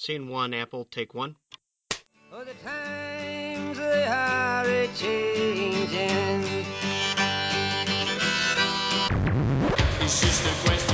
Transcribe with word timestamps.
Scene 0.00 0.28
one, 0.28 0.54
Apple, 0.54 0.84
take 0.84 1.12
one. 1.12 1.34
Oh, 2.32 2.44
the 2.44 2.54
times 2.64 3.78
they 3.78 4.04
are 4.04 4.64
a 4.64 4.86
changing. 4.94 6.66
It's 10.00 10.20
just 10.20 10.46
a 10.46 10.68
question 10.68 10.87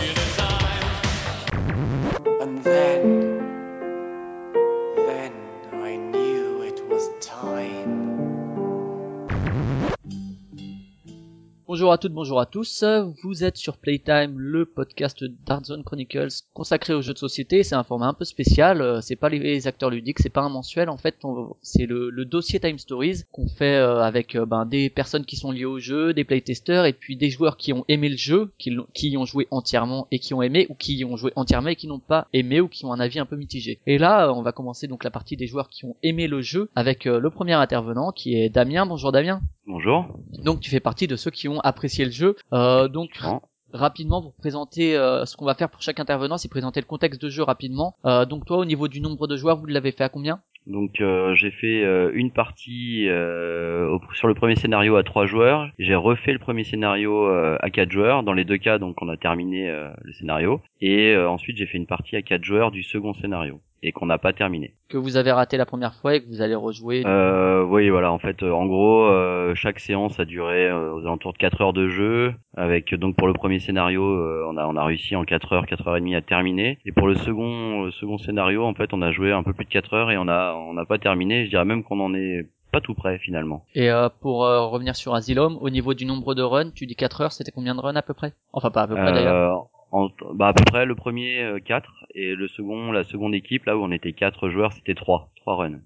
Bonjour 11.75 11.91
à 11.91 11.99
toutes, 11.99 12.13
bonjour 12.13 12.39
à 12.39 12.47
tous. 12.47 12.85
Vous 13.25 13.43
êtes 13.43 13.57
sur 13.57 13.79
Playtime, 13.79 14.39
le 14.39 14.65
podcast 14.65 15.25
Dark 15.45 15.65
Zone 15.65 15.83
Chronicles 15.83 16.29
consacré 16.53 16.95
aux 16.95 17.03
jeux 17.03 17.15
de 17.15 17.19
société. 17.19 17.65
C'est 17.65 17.75
un 17.75 17.83
format 17.83 18.07
un 18.07 18.15
peu 18.15 18.25
spécial. 18.25 18.81
euh, 18.81 19.01
C'est 19.01 19.17
pas 19.17 19.29
les 19.29 19.67
acteurs 19.67 19.91
ludiques, 19.91 20.21
c'est 20.21 20.29
pas 20.29 20.43
un 20.43 20.49
mensuel. 20.49 20.89
En 20.89 20.99
fait, 20.99 21.17
c'est 21.63 21.87
le, 21.87 22.25
dossier 22.27 22.61
Time 22.61 22.79
Stories 22.79 23.25
qu'on 23.33 23.49
fait 23.49 23.75
euh, 23.75 24.01
avec 24.05 24.37
euh, 24.37 24.47
ben, 24.47 24.67
des 24.67 24.89
personnes 24.89 25.25
qui 25.25 25.35
sont 25.35 25.51
liées 25.51 25.65
au 25.65 25.81
jeu, 25.81 26.15
des 26.15 26.23
playtesters 26.23 26.85
et 26.85 26.93
puis 26.93 27.17
des 27.17 27.29
joueurs 27.29 27.57
qui 27.57 27.73
ont 27.73 27.85
aimé 27.89 28.09
le 28.09 28.17
jeu, 28.17 28.53
qui, 28.57 28.77
qui 28.93 29.09
y 29.11 29.17
ont 29.17 29.25
joué 29.25 29.49
entièrement 29.51 30.07
et 30.13 30.21
qui 30.21 30.33
ont 30.33 30.43
aimé, 30.43 30.69
ou 30.71 30.77
qui 30.77 30.95
y 30.95 31.05
ont 31.05 31.17
joué 31.17 31.33
entièrement 31.35 31.71
et 31.71 31.77
qui 31.77 31.89
n'ont 31.89 31.99
pas 31.99 32.29
aimé 32.33 32.61
ou 32.61 32.69
qui 32.69 32.85
ont 32.85 32.93
un 32.93 33.01
avis 33.01 33.19
un 33.19 33.27
peu 33.27 33.35
mitigé. 33.35 33.81
Et 33.89 33.99
là, 33.99 34.33
on 34.33 34.43
va 34.43 34.53
commencer 34.53 34.87
donc 34.87 35.03
la 35.03 35.11
partie 35.11 35.37
des 35.37 35.49
joueurs 35.49 35.69
qui 35.69 35.87
ont 35.87 35.97
aimé 36.05 36.29
le 36.29 36.41
jeu 36.41 36.71
avec 36.77 37.05
le 37.05 37.31
premier 37.31 37.55
intervenant 37.55 38.13
qui 38.13 38.37
est 38.37 38.49
Damien. 38.49 38.87
Bonjour 38.87 39.11
Damien. 39.11 39.43
Bonjour. 39.67 40.07
Donc 40.45 40.61
tu 40.61 40.71
fais 40.71 40.81
partie 40.81 41.07
de 41.07 41.17
ceux 41.17 41.31
qui 41.31 41.49
ont 41.49 41.61
apprécié 41.61 42.05
le 42.05 42.11
jeu. 42.11 42.37
Euh, 42.53 42.89
donc 42.89 43.11
Bon. 43.23 43.41
rapidement 43.73 44.21
pour 44.23 44.35
présenter 44.35 44.97
euh, 44.97 45.25
ce 45.25 45.37
qu'on 45.37 45.47
va 45.47 45.55
faire 45.55 45.71
pour 45.71 45.83
chaque 45.83 46.01
intervenant, 46.01 46.37
c'est 46.39 46.51
présenter 46.51 46.81
le 46.81 46.87
contexte 46.87 47.21
de 47.23 47.29
jeu 47.31 47.43
rapidement. 47.43 47.95
Euh, 48.05 48.27
donc 48.27 48.45
toi 48.45 48.59
au 48.59 48.65
niveau 48.65 48.89
du 48.89 49.01
nombre 49.01 49.27
de 49.27 49.37
joueurs, 49.37 49.57
vous 49.57 49.67
l'avez 49.67 49.93
fait 49.93 50.05
à 50.05 50.09
combien? 50.09 50.41
Donc 50.67 51.01
euh, 51.03 51.35
j'ai 51.35 51.51
fait 51.51 51.83
euh, 51.85 52.11
une 52.15 52.31
partie 52.31 53.07
euh, 53.09 53.87
au- 53.91 54.15
sur 54.15 54.29
le 54.29 54.35
premier 54.35 54.57
scénario 54.57 54.97
à 54.97 55.03
trois 55.03 55.27
joueurs. 55.27 55.69
J'ai 55.79 55.95
refait 55.95 56.33
le 56.33 56.39
premier 56.39 56.65
scénario 56.65 57.27
euh, 57.27 57.57
à 57.61 57.69
quatre 57.71 57.91
joueurs. 57.93 58.23
Dans 58.23 58.33
les 58.33 58.45
deux 58.47 58.57
cas, 58.57 58.79
donc 58.79 58.97
on 59.03 59.09
a 59.11 59.17
terminé 59.19 59.69
euh, 59.69 59.91
le 60.03 60.13
scénario. 60.15 60.61
Et 60.81 61.11
euh, 61.13 61.29
ensuite 61.29 61.57
j'ai 61.59 61.67
fait 61.67 61.77
une 61.79 61.87
partie 61.87 62.17
à 62.17 62.23
quatre 62.23 62.45
joueurs 62.45 62.71
du 62.71 62.83
second 62.83 63.13
scénario 63.15 63.61
et 63.85 63.93
qu'on 63.93 64.07
n'a 64.07 64.19
pas 64.19 64.33
terminé. 64.33 64.73
Que 64.89 64.97
vous 64.97 65.17
avez 65.17 65.31
raté 65.31 65.57
la 65.59 65.67
première 65.67 65.95
fois 65.95 66.15
et 66.17 66.23
que 66.23 66.29
vous 66.29 66.41
allez 66.41 66.55
rejouer. 66.55 67.03
Euh, 67.05 67.63
oui, 67.65 67.91
voilà. 67.91 68.11
En 68.11 68.19
fait, 68.19 68.43
euh, 68.43 68.51
en 68.51 68.65
gros, 68.67 69.05
euh, 69.05 69.55
chaque 69.55 69.79
séance 69.79 70.19
a 70.19 70.25
duré 70.25 70.67
euh, 70.69 70.95
aux 70.95 71.01
alentours 71.01 71.35
de 71.35 71.39
4 71.39 71.61
heures 71.61 71.73
de 71.75 71.89
jeu. 71.89 72.35
Avec 72.57 72.95
donc 72.95 73.17
pour 73.17 73.27
le 73.27 73.35
premier 73.35 73.59
scénario, 73.59 74.03
euh, 74.03 74.47
on 74.51 74.57
a 74.57 74.67
on 74.67 74.77
a 74.77 74.85
réussi 74.85 75.15
en 75.17 75.25
4 75.25 75.53
heures, 75.53 75.67
4 75.67 75.87
heures 75.89 75.97
et 75.97 76.01
demie 76.01 76.15
à 76.17 76.23
terminer. 76.23 76.79
Et 76.87 76.93
pour 76.93 77.07
le 77.07 77.15
second 77.15 77.83
le 77.85 77.91
second 77.91 78.17
scénario, 78.19 78.65
en 78.65 78.75
fait, 78.75 78.95
on 78.95 79.03
a 79.03 79.13
joué 79.13 79.33
un 79.33 79.43
peu 79.43 79.53
plus 79.53 79.67
de 79.67 79.71
4 79.71 79.95
heures 79.95 80.11
et 80.11 80.17
on 80.17 80.29
a 80.29 80.55
on 80.55 80.73
n'a 80.73 80.87
pas 80.87 80.99
terminé. 80.99 81.45
Je 81.45 81.51
dirais 81.51 81.65
même 81.67 81.85
qu'on 81.85 82.01
en 82.01 82.15
est 82.15 82.47
pas 82.73 82.81
tout 82.81 82.95
près 82.95 83.19
finalement. 83.19 83.65
Et 83.75 83.91
euh, 83.91 84.09
pour 84.21 84.45
euh, 84.45 84.67
revenir 84.67 84.97
sur 84.97 85.15
Asylum, 85.15 85.59
au 85.61 85.71
niveau 85.71 85.95
du 85.95 86.07
nombre 86.07 86.35
de 86.35 86.43
runs, 86.43 86.71
tu 86.75 86.87
dis 86.87 86.97
4 86.97 87.21
heures, 87.21 87.33
c'était 87.33 87.53
combien 87.53 87.75
de 87.75 87.81
runs 87.81 87.95
à 87.95 88.03
peu 88.03 88.15
près? 88.15 88.33
Enfin 88.53 88.71
pas 88.71 88.83
à 88.83 88.87
peu 88.89 88.95
près 88.95 89.13
d'ailleurs. 89.13 89.67
Euh, 89.95 89.99
en- 89.99 90.35
bah 90.35 90.49
à 90.49 90.53
peu 90.53 90.65
près 90.65 90.87
le 90.87 90.95
premier 90.95 91.47
4 91.65 92.05
et 92.15 92.35
le 92.35 92.49
second 92.49 92.91
la 92.93 93.05
seconde 93.05 93.35
équipe 93.35 93.65
là 93.67 93.77
où 93.77 93.83
on 93.85 93.91
était 93.93 94.13
4 94.13 94.49
joueurs, 94.49 94.73
c'était 94.73 94.95
3 94.95 95.31
3 95.37 95.57
runs. 95.57 95.81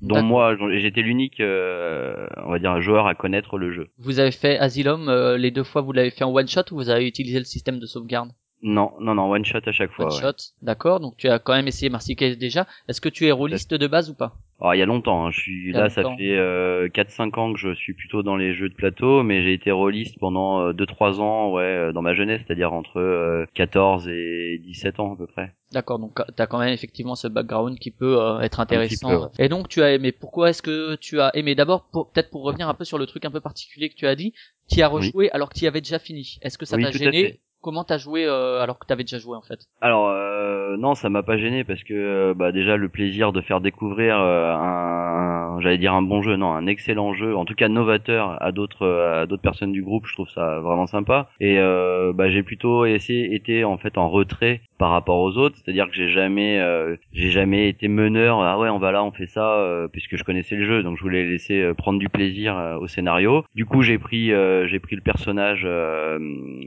Dont 0.00 0.20
moi, 0.22 0.56
j'étais 0.72 1.00
l'unique, 1.02 1.38
euh, 1.38 2.26
on 2.44 2.50
va 2.50 2.58
dire, 2.58 2.80
joueur 2.82 3.06
à 3.06 3.14
connaître 3.14 3.56
le 3.56 3.70
jeu. 3.72 3.88
Vous 3.98 4.18
avez 4.18 4.32
fait 4.32 4.58
Asylum, 4.58 5.08
euh, 5.08 5.38
les 5.38 5.52
deux 5.52 5.62
fois 5.62 5.80
vous 5.80 5.92
l'avez 5.92 6.10
fait 6.10 6.24
en 6.24 6.34
one 6.34 6.48
shot 6.48 6.62
ou 6.72 6.74
vous 6.74 6.88
avez 6.90 7.06
utilisé 7.06 7.38
le 7.38 7.44
système 7.44 7.78
de 7.78 7.86
sauvegarde? 7.86 8.30
Non, 8.62 8.92
non, 9.00 9.14
non, 9.14 9.28
one 9.30 9.44
shot 9.44 9.58
à 9.66 9.72
chaque 9.72 9.90
fois. 9.90 10.06
One 10.06 10.12
ouais. 10.12 10.20
shot, 10.20 10.36
d'accord. 10.62 11.00
Donc 11.00 11.16
tu 11.16 11.28
as 11.28 11.38
quand 11.40 11.52
même 11.52 11.66
essayé 11.66 11.90
Marcy 11.90 12.14
Case 12.14 12.38
déjà. 12.38 12.66
Est-ce 12.88 13.00
que 13.00 13.08
tu 13.08 13.26
es 13.26 13.32
rôliste 13.32 13.74
de 13.74 13.86
base 13.88 14.08
ou 14.10 14.14
pas? 14.14 14.36
Alors, 14.60 14.76
il 14.76 14.78
y 14.78 14.82
a 14.82 14.86
longtemps, 14.86 15.26
hein, 15.26 15.30
je 15.32 15.40
suis 15.40 15.74
a 15.74 15.80
là, 15.80 15.90
ça 15.90 16.04
fait 16.16 16.36
euh, 16.38 16.86
4-5 16.88 17.36
ans 17.36 17.52
que 17.52 17.58
je 17.58 17.74
suis 17.74 17.94
plutôt 17.94 18.22
dans 18.22 18.36
les 18.36 18.54
jeux 18.54 18.68
de 18.68 18.74
plateau, 18.74 19.24
mais 19.24 19.42
j'ai 19.42 19.54
été 19.54 19.72
rôliste 19.72 20.16
pendant 20.20 20.60
euh, 20.60 20.72
2-3 20.72 21.18
ans, 21.18 21.50
ouais, 21.50 21.62
euh, 21.64 21.92
dans 21.92 22.02
ma 22.02 22.14
jeunesse, 22.14 22.42
c'est-à-dire 22.46 22.72
entre 22.72 23.00
euh, 23.00 23.44
14 23.54 24.06
et 24.06 24.60
17 24.64 25.00
ans 25.00 25.14
à 25.14 25.16
peu 25.16 25.26
près. 25.26 25.52
D'accord, 25.72 25.98
donc 25.98 26.20
t'as 26.36 26.46
quand 26.46 26.60
même 26.60 26.72
effectivement 26.72 27.16
ce 27.16 27.26
background 27.26 27.76
qui 27.80 27.90
peut 27.90 28.20
euh, 28.22 28.38
être 28.38 28.60
intéressant. 28.60 29.08
peu, 29.08 29.16
ouais. 29.16 29.28
Et 29.40 29.48
donc 29.48 29.68
tu 29.68 29.82
as 29.82 29.94
aimé. 29.94 30.12
Pourquoi 30.12 30.50
est-ce 30.50 30.62
que 30.62 30.94
tu 30.94 31.20
as 31.20 31.34
aimé? 31.36 31.56
D'abord, 31.56 31.88
pour- 31.90 32.12
peut-être 32.12 32.30
pour 32.30 32.44
revenir 32.44 32.68
un 32.68 32.74
peu 32.74 32.84
sur 32.84 32.98
le 32.98 33.06
truc 33.06 33.24
un 33.24 33.32
peu 33.32 33.40
particulier 33.40 33.88
que 33.88 33.96
tu 33.96 34.06
as 34.06 34.14
dit, 34.14 34.32
tu 34.70 34.80
as 34.82 34.88
Oui. 34.88 35.06
rejoué 35.06 35.30
alors 35.32 35.48
que 35.48 35.58
tu 35.58 35.66
avais 35.66 35.80
déjà 35.80 35.98
fini. 35.98 36.38
Est-ce 36.42 36.56
que 36.56 36.66
ça 36.66 36.76
Oui, 36.76 36.84
t'a 36.84 36.92
gêné. 36.92 37.40
Comment 37.62 37.84
t'as 37.84 37.96
joué 37.96 38.26
euh, 38.26 38.60
alors 38.60 38.78
que 38.78 38.86
t'avais 38.86 39.04
déjà 39.04 39.18
joué 39.18 39.36
en 39.36 39.40
fait? 39.40 39.60
Alors 39.80 40.08
euh, 40.08 40.76
non, 40.76 40.94
ça 40.94 41.08
m'a 41.08 41.22
pas 41.22 41.38
gêné 41.38 41.62
parce 41.64 41.82
que 41.84 41.94
euh, 41.94 42.34
bah 42.34 42.50
déjà 42.52 42.76
le 42.76 42.88
plaisir 42.88 43.32
de 43.32 43.40
faire 43.40 43.60
découvrir 43.60 44.20
euh, 44.20 44.52
un, 44.52 45.41
un- 45.56 45.60
j'allais 45.60 45.78
dire 45.78 45.94
un 45.94 46.02
bon 46.02 46.22
jeu, 46.22 46.36
non, 46.36 46.52
un 46.52 46.66
excellent 46.66 47.12
jeu, 47.14 47.36
en 47.36 47.44
tout 47.44 47.54
cas 47.54 47.68
novateur 47.68 48.42
à 48.42 48.52
d'autres 48.52 48.86
à 48.86 49.26
d'autres 49.26 49.42
personnes 49.42 49.72
du 49.72 49.82
groupe, 49.82 50.06
je 50.06 50.14
trouve 50.14 50.28
ça 50.30 50.60
vraiment 50.60 50.86
sympa. 50.86 51.28
Et 51.40 51.58
euh, 51.58 52.12
bah 52.14 52.30
j'ai 52.30 52.42
plutôt 52.42 52.84
essayé 52.86 53.34
été 53.34 53.64
en 53.64 53.78
fait 53.78 53.98
en 53.98 54.08
retrait 54.08 54.60
par 54.78 54.90
rapport 54.90 55.20
aux 55.20 55.36
autres, 55.36 55.56
c'est-à-dire 55.56 55.86
que 55.88 55.94
j'ai 55.94 56.08
jamais 56.08 56.58
euh, 56.60 56.96
j'ai 57.12 57.30
jamais 57.30 57.68
été 57.68 57.88
meneur. 57.88 58.40
Ah 58.42 58.58
ouais, 58.58 58.68
on 58.68 58.78
va 58.78 58.92
là, 58.92 59.04
on 59.04 59.12
fait 59.12 59.26
ça, 59.26 59.54
euh, 59.58 59.88
puisque 59.88 60.16
je 60.16 60.24
connaissais 60.24 60.56
le 60.56 60.64
jeu, 60.64 60.82
donc 60.82 60.96
je 60.96 61.02
voulais 61.02 61.24
laisser 61.24 61.60
euh, 61.62 61.74
prendre 61.74 61.98
du 61.98 62.08
plaisir 62.08 62.56
euh, 62.56 62.76
au 62.78 62.86
scénario. 62.88 63.44
Du 63.54 63.64
coup, 63.66 63.82
j'ai 63.82 63.98
pris 63.98 64.32
euh, 64.32 64.66
j'ai 64.66 64.80
pris 64.80 64.96
le 64.96 65.02
personnage, 65.02 65.62
euh, 65.64 66.18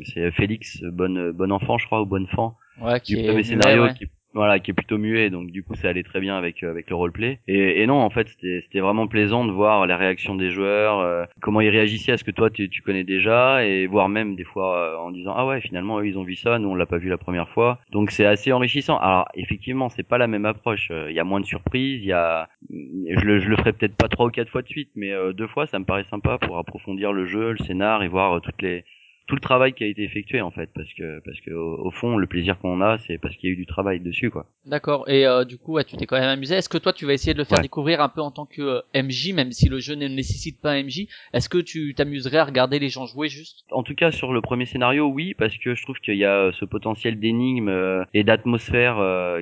c'est 0.03 0.31
Félix, 0.31 0.81
bon 0.83 1.31
bon 1.33 1.51
enfant, 1.51 1.77
je 1.77 1.85
crois, 1.85 2.01
ou 2.01 2.05
bonne 2.05 2.25
enfant 2.31 2.55
Ouais, 2.81 2.99
qui 2.99 3.15
du 3.15 3.21
est 3.21 3.27
premier 3.27 3.43
scénario 3.43 3.83
ouais. 3.83 3.93
qui 3.93 4.05
voilà 4.35 4.59
qui 4.59 4.71
est 4.71 4.73
plutôt 4.73 4.97
muet 4.97 5.29
donc 5.31 5.49
du 5.51 5.63
coup 5.63 5.73
ça 5.75 5.89
allait 5.89 6.03
très 6.03 6.19
bien 6.19 6.37
avec 6.37 6.63
euh, 6.63 6.69
avec 6.69 6.89
le 6.89 6.95
roleplay. 6.95 7.39
Et, 7.47 7.81
et 7.81 7.87
non 7.87 7.95
en 7.95 8.09
fait 8.09 8.27
c'était 8.41 8.79
vraiment 8.79 9.07
plaisant 9.07 9.45
de 9.45 9.51
voir 9.51 9.87
la 9.87 9.97
réaction 9.97 10.35
des 10.35 10.51
joueurs 10.51 10.99
euh, 10.99 11.25
comment 11.41 11.61
ils 11.61 11.69
réagissaient 11.69 12.11
à 12.11 12.17
ce 12.17 12.23
que 12.23 12.31
toi 12.31 12.49
tu, 12.49 12.69
tu 12.69 12.81
connais 12.81 13.03
déjà 13.03 13.65
et 13.65 13.87
voir 13.87 14.09
même 14.09 14.35
des 14.35 14.43
fois 14.43 14.77
euh, 14.77 14.97
en 14.97 15.11
disant 15.11 15.33
ah 15.35 15.45
ouais 15.47 15.61
finalement 15.61 15.99
eux 15.99 16.07
ils 16.07 16.17
ont 16.17 16.23
vu 16.23 16.35
ça 16.35 16.59
nous 16.59 16.69
on 16.69 16.75
l'a 16.75 16.85
pas 16.85 16.97
vu 16.97 17.09
la 17.09 17.17
première 17.17 17.49
fois 17.49 17.79
donc 17.91 18.11
c'est 18.11 18.25
assez 18.25 18.51
enrichissant. 18.51 18.97
Alors 18.99 19.27
effectivement 19.35 19.89
c'est 19.89 20.07
pas 20.07 20.17
la 20.17 20.27
même 20.27 20.45
approche. 20.45 20.89
Euh, 20.91 21.09
il 21.09 21.15
y 21.15 21.19
a 21.19 21.23
moins 21.23 21.39
de 21.39 21.45
surprises 21.45 22.01
il 22.03 22.07
y 22.07 22.11
a 22.11 22.49
je 22.69 23.25
le 23.25 23.39
je 23.39 23.49
le 23.49 23.55
ferai 23.55 23.73
peut-être 23.73 23.95
pas 23.95 24.09
trois 24.09 24.27
ou 24.27 24.29
quatre 24.29 24.49
fois 24.49 24.61
de 24.61 24.67
suite 24.67 24.89
mais 24.95 25.11
euh, 25.11 25.33
deux 25.33 25.47
fois 25.47 25.65
ça 25.65 25.79
me 25.79 25.85
paraît 25.85 26.03
sympa 26.03 26.37
pour 26.37 26.57
approfondir 26.57 27.13
le 27.13 27.25
jeu 27.25 27.51
le 27.51 27.57
scénar 27.59 28.03
et 28.03 28.07
voir 28.09 28.33
euh, 28.33 28.39
toutes 28.39 28.61
les 28.61 28.83
tout 29.27 29.35
le 29.35 29.41
travail 29.41 29.73
qui 29.73 29.83
a 29.83 29.87
été 29.87 30.03
effectué 30.03 30.41
en 30.41 30.51
fait 30.51 30.69
parce 30.75 30.93
que 30.93 31.19
parce 31.25 31.39
que 31.41 31.51
au, 31.51 31.87
au 31.87 31.91
fond 31.91 32.17
le 32.17 32.27
plaisir 32.27 32.59
qu'on 32.59 32.81
a 32.81 32.97
c'est 32.99 33.17
parce 33.17 33.35
qu'il 33.35 33.49
y 33.49 33.51
a 33.51 33.53
eu 33.53 33.57
du 33.57 33.65
travail 33.65 33.99
dessus 33.99 34.29
quoi 34.29 34.45
D'accord. 34.65 35.07
Et 35.07 35.27
euh, 35.27 35.45
du 35.45 35.59
coup, 35.59 35.73
ouais, 35.73 35.83
tu 35.83 35.95
t'es 35.95 36.07
quand 36.07 36.19
même 36.19 36.27
amusé. 36.27 36.55
Est-ce 36.55 36.69
que 36.69 36.79
toi, 36.79 36.91
tu 36.91 37.05
vas 37.05 37.13
essayer 37.13 37.33
de 37.33 37.37
le 37.37 37.43
faire 37.43 37.59
Ouais. 37.59 37.61
découvrir 37.61 38.01
un 38.01 38.09
peu 38.09 38.21
en 38.21 38.31
tant 38.31 38.47
que 38.47 38.63
euh, 38.63 38.81
MJ, 38.95 39.31
même 39.33 39.51
si 39.51 39.69
le 39.69 39.77
jeu 39.77 39.93
ne 39.93 40.07
nécessite 40.07 40.59
pas 40.59 40.71
un 40.71 40.81
MJ 40.83 41.05
Est-ce 41.33 41.49
que 41.49 41.59
tu 41.59 41.93
t'amuserais 41.93 42.39
à 42.39 42.45
regarder 42.45 42.79
les 42.79 42.89
gens 42.89 43.05
jouer 43.05 43.27
juste? 43.29 43.63
En 43.71 43.83
tout 43.83 43.93
cas 43.93 44.11
sur 44.11 44.33
le 44.33 44.41
premier 44.41 44.65
scénario 44.65 45.05
oui 45.07 45.35
parce 45.35 45.55
que 45.59 45.75
je 45.75 45.83
trouve 45.83 45.99
qu'il 45.99 46.15
y 46.17 46.25
a 46.25 46.35
euh, 46.47 46.51
ce 46.53 46.65
potentiel 46.65 47.19
d'énigme 47.19 47.69
euh, 47.69 48.03
et 48.15 48.23
d'atmosphère 48.23 48.97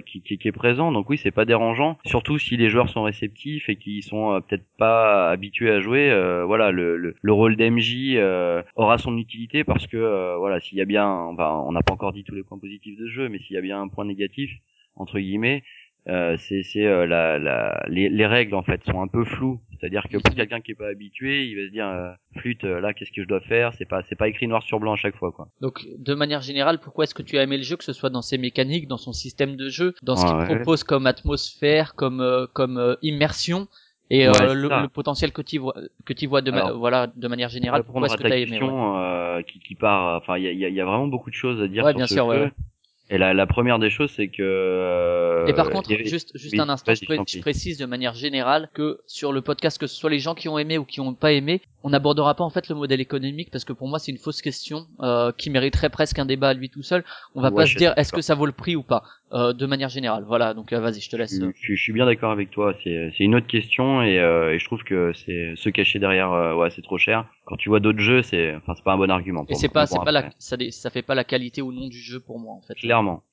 qui, 0.06 0.22
qui, 0.22 0.38
qui 0.38 0.48
est 0.48 0.52
présent 0.52 0.92
donc 0.92 1.10
oui 1.10 1.18
c'est 1.18 1.32
pas 1.32 1.46
dérangeant 1.46 1.98
surtout 2.06 2.38
si 2.38 2.58
les 2.58 2.70
joueurs 2.70 2.90
sont 2.90 3.04
réceptifs 3.04 3.70
et 3.70 3.76
qui 3.78 4.02
sont 4.02 4.42
peut-être 4.48 4.66
pas 4.78 5.30
habitués 5.30 5.72
à 5.72 5.80
jouer 5.80 6.10
euh, 6.12 6.44
voilà 6.46 6.72
le, 6.72 6.98
le, 6.98 7.16
le 7.22 7.34
rôle 7.34 7.56
d'MJ 7.56 8.16
euh, 8.16 8.62
aura 8.76 8.98
son 8.98 9.18
utilité 9.18 9.64
parce 9.74 9.88
que 9.88 9.98
euh, 9.98 10.38
voilà 10.38 10.60
s'il 10.60 10.78
y 10.78 10.82
a 10.82 10.86
bien 10.86 11.08
enfin, 11.08 11.64
on 11.68 11.72
n'a 11.72 11.82
pas 11.82 11.94
encore 11.94 12.14
dit 12.14 12.24
tous 12.24 12.36
les 12.36 12.44
points 12.44 12.58
positifs 12.60 12.98
de 12.98 13.08
ce 13.08 13.12
jeu 13.12 13.30
mais 13.30 13.40
s'il 13.40 13.56
y 13.56 13.58
a 13.60 13.62
bien 13.62 13.82
un 13.82 13.88
point 13.88 14.06
négatif 14.06 14.52
entre 14.96 15.20
guillemets 15.20 15.64
euh, 16.10 16.36
c'est 16.38 16.64
c'est 16.64 16.86
euh, 16.86 17.06
la, 17.06 17.40
la 17.40 17.84
les, 17.88 18.10
les 18.10 18.26
règles 18.26 18.56
en 18.56 18.64
fait 18.64 18.84
sont 18.84 19.02
un 19.02 19.08
peu 19.08 19.24
floues 19.24 19.60
c'est-à-dire 19.80 20.04
que 20.10 20.18
pour 20.18 20.36
quelqu'un 20.36 20.60
qui 20.62 20.72
est 20.72 20.76
pas 20.76 20.90
habitué 20.90 21.46
il 21.46 21.56
va 21.56 21.66
se 21.68 21.72
dire 21.72 21.88
euh, 21.88 22.12
flûte 22.38 22.64
euh, 22.66 22.82
là 22.82 22.94
qu'est-ce 22.94 23.12
que 23.12 23.22
je 23.22 23.28
dois 23.28 23.40
faire? 23.42 23.74
C'est 23.78 23.86
pas 23.88 24.02
c'est 24.10 24.18
pas 24.18 24.28
écrit 24.28 24.48
noir 24.48 24.64
sur 24.64 24.80
blanc 24.82 24.94
à 24.94 24.98
chaque 24.98 25.16
fois 25.16 25.32
quoi 25.32 25.48
Donc, 25.62 25.86
de 25.98 26.14
manière 26.14 26.42
générale, 26.42 26.80
pourquoi 26.80 27.04
est-ce 27.06 27.16
que 27.16 27.22
tu 27.22 27.38
as 27.38 27.44
aimé 27.44 27.58
le 27.58 27.64
jeu, 27.64 27.76
que 27.78 27.84
ce 27.84 27.94
soit 27.94 28.10
dans 28.10 28.22
ses 28.22 28.38
mécaniques, 28.38 28.88
dans 28.88 28.98
son 28.98 29.14
système 29.14 29.56
de 29.56 29.68
jeu, 29.70 29.94
dans 30.02 30.16
ce 30.16 30.24
Ouais, 30.24 30.30
qu'il 30.30 30.38
ouais. 30.40 30.56
propose 30.56 30.84
comme 30.84 31.06
atmosphère, 31.06 31.96
comme 31.96 32.22
euh, 32.22 32.46
comme 32.54 32.78
immersion 33.02 33.68
et 34.10 34.28
Ouais, 34.28 34.42
euh, 34.42 34.54
le, 34.54 34.68
le 34.84 34.90
potentiel 34.90 35.32
que 35.32 35.42
tu 35.42 35.58
vois 35.58 35.74
que 36.06 36.14
tu 36.14 36.28
vois 36.28 36.42
de 36.42 36.52
Alors, 36.52 36.78
voilà 36.78 37.08
de 37.08 37.28
manière 37.28 37.50
générale. 37.50 37.84
Pourquoi 37.84 38.08
est-ce 38.08 38.18
que 38.18 38.24
tu 38.24 38.32
as 38.32 38.38
aimé 38.38 38.52
ouais. 38.52 38.60
question 38.60 38.98
euh, 38.98 39.23
qui, 39.42 39.60
qui 39.60 39.74
part 39.76 40.18
enfin 40.18 40.38
il 40.38 40.44
y 40.44 40.48
a, 40.48 40.52
y 40.52 40.66
a- 40.66 40.70
y 40.70 40.80
a 40.82 40.86
vraiment 40.86 41.08
beaucoup 41.08 41.30
de 41.32 41.36
choses 41.36 41.60
à 41.62 41.68
dire 41.68 41.84
Ouais, 41.84 41.92
sur 41.92 41.98
bien 41.98 42.08
ce 42.08 42.14
sûr, 42.14 42.28
ouais, 42.28 42.36
jeu. 42.38 42.44
ouais. 42.44 42.52
et 43.10 43.18
la, 43.18 43.34
la 43.34 43.48
première 43.48 43.80
des 43.80 43.90
choses 43.90 44.12
c'est 44.16 44.28
que 44.28 44.44
euh, 44.44 45.48
Et 45.48 45.54
par 45.54 45.70
contre, 45.70 45.92
avait- 45.92 46.06
juste, 46.06 46.32
juste 46.38 46.54
oui, 46.54 46.60
un 46.60 46.70
instant, 46.70 46.94
je, 46.94 47.00
je 47.02 47.06
pré- 47.06 47.40
précise 47.42 47.78
de 47.78 47.86
manière 47.86 48.14
générale 48.14 48.70
que 48.74 49.00
sur 49.08 49.32
le 49.32 49.42
podcast, 49.42 49.78
que 49.80 49.88
ce 49.88 49.96
soit 49.96 50.10
les 50.10 50.20
gens 50.20 50.36
qui 50.36 50.48
ont 50.50 50.60
aimé 50.60 50.78
ou 50.78 50.86
qui 50.86 51.00
ont 51.02 51.14
pas 51.14 51.32
aimé, 51.34 51.62
on 51.84 51.90
n'abordera 51.90 52.34
pas 52.36 52.44
en 52.44 52.50
fait 52.50 52.70
le 52.70 52.76
modèle 52.76 53.02
économique 53.02 53.50
parce 53.52 53.66
que 53.66 53.74
pour 53.74 53.88
moi 53.88 54.00
c'est 54.00 54.12
une 54.12 54.18
fausse 54.18 54.42
question 54.42 54.88
euh, 55.02 55.32
qui 55.38 55.50
mériterait 55.50 55.90
presque 55.90 56.18
un 56.20 56.26
débat 56.26 56.50
à 56.50 56.54
lui 56.54 56.70
tout 56.70 56.82
seul. 56.84 57.04
On 57.36 57.42
va 57.42 57.50
Ouais, 57.50 57.56
pas 57.64 57.66
se 57.66 57.76
dire 57.78 57.94
est-ce 57.98 58.14
que 58.14 58.22
ça 58.22 58.36
vaut 58.36 58.46
le 58.46 58.52
prix 58.54 58.76
ou 58.76 58.84
pas 58.84 59.04
euh, 59.34 59.52
de 59.52 59.66
manière 59.66 59.90
générale. 59.90 60.24
Voilà, 60.28 60.54
donc 60.54 60.72
euh, 60.74 60.80
vas-y, 60.80 61.02
je 61.02 61.10
te 61.10 61.16
laisse. 61.16 61.40
je, 61.62 61.76
suis 61.76 61.92
bien 61.94 62.06
d'accord 62.06 62.32
avec 62.32 62.52
toi 62.52 62.74
c'est 62.84 63.12
une 63.20 63.36
autre 63.36 63.48
question 63.48 64.02
et, 64.04 64.20
euh, 64.20 64.54
et 64.54 64.60
je 64.60 64.66
trouve 64.66 64.84
que 64.84 65.12
c'est 65.14 65.56
se 65.56 65.70
cacher 65.70 66.00
derrière 66.00 66.56
ouais 66.58 66.70
c'est 66.70 66.82
trop 66.84 66.98
cher 66.98 67.26
quand 67.46 67.58
tu 67.58 67.70
vois 67.70 67.80
d'autres 67.80 68.00
jeux 68.00 68.22
c'est 68.22 68.56
enfin 68.56 68.74
c'est 68.76 68.84
pas 68.84 68.94
un 68.94 68.98
bon 68.98 69.10
argument 69.10 69.44
Et 69.44 69.48
pour 69.48 69.58
c'est 69.58 69.68
moi. 69.68 69.74
pas, 69.74 69.82
Mais 69.82 69.88
c'est 69.88 70.04
pas 70.06 70.12
la, 70.12 70.30
ça, 70.40 70.56
ça 70.72 70.90
fait 70.90 71.02
pas 71.02 71.16
la 71.16 71.24
qualité 71.24 71.62
ou 71.62 71.72
non 71.72 71.88
du 71.88 72.00
jeu 72.00 72.20
pour 72.20 72.40
moi 72.40 72.54
en 72.54 72.62
fait. 72.62 72.76
clairement 72.76 73.24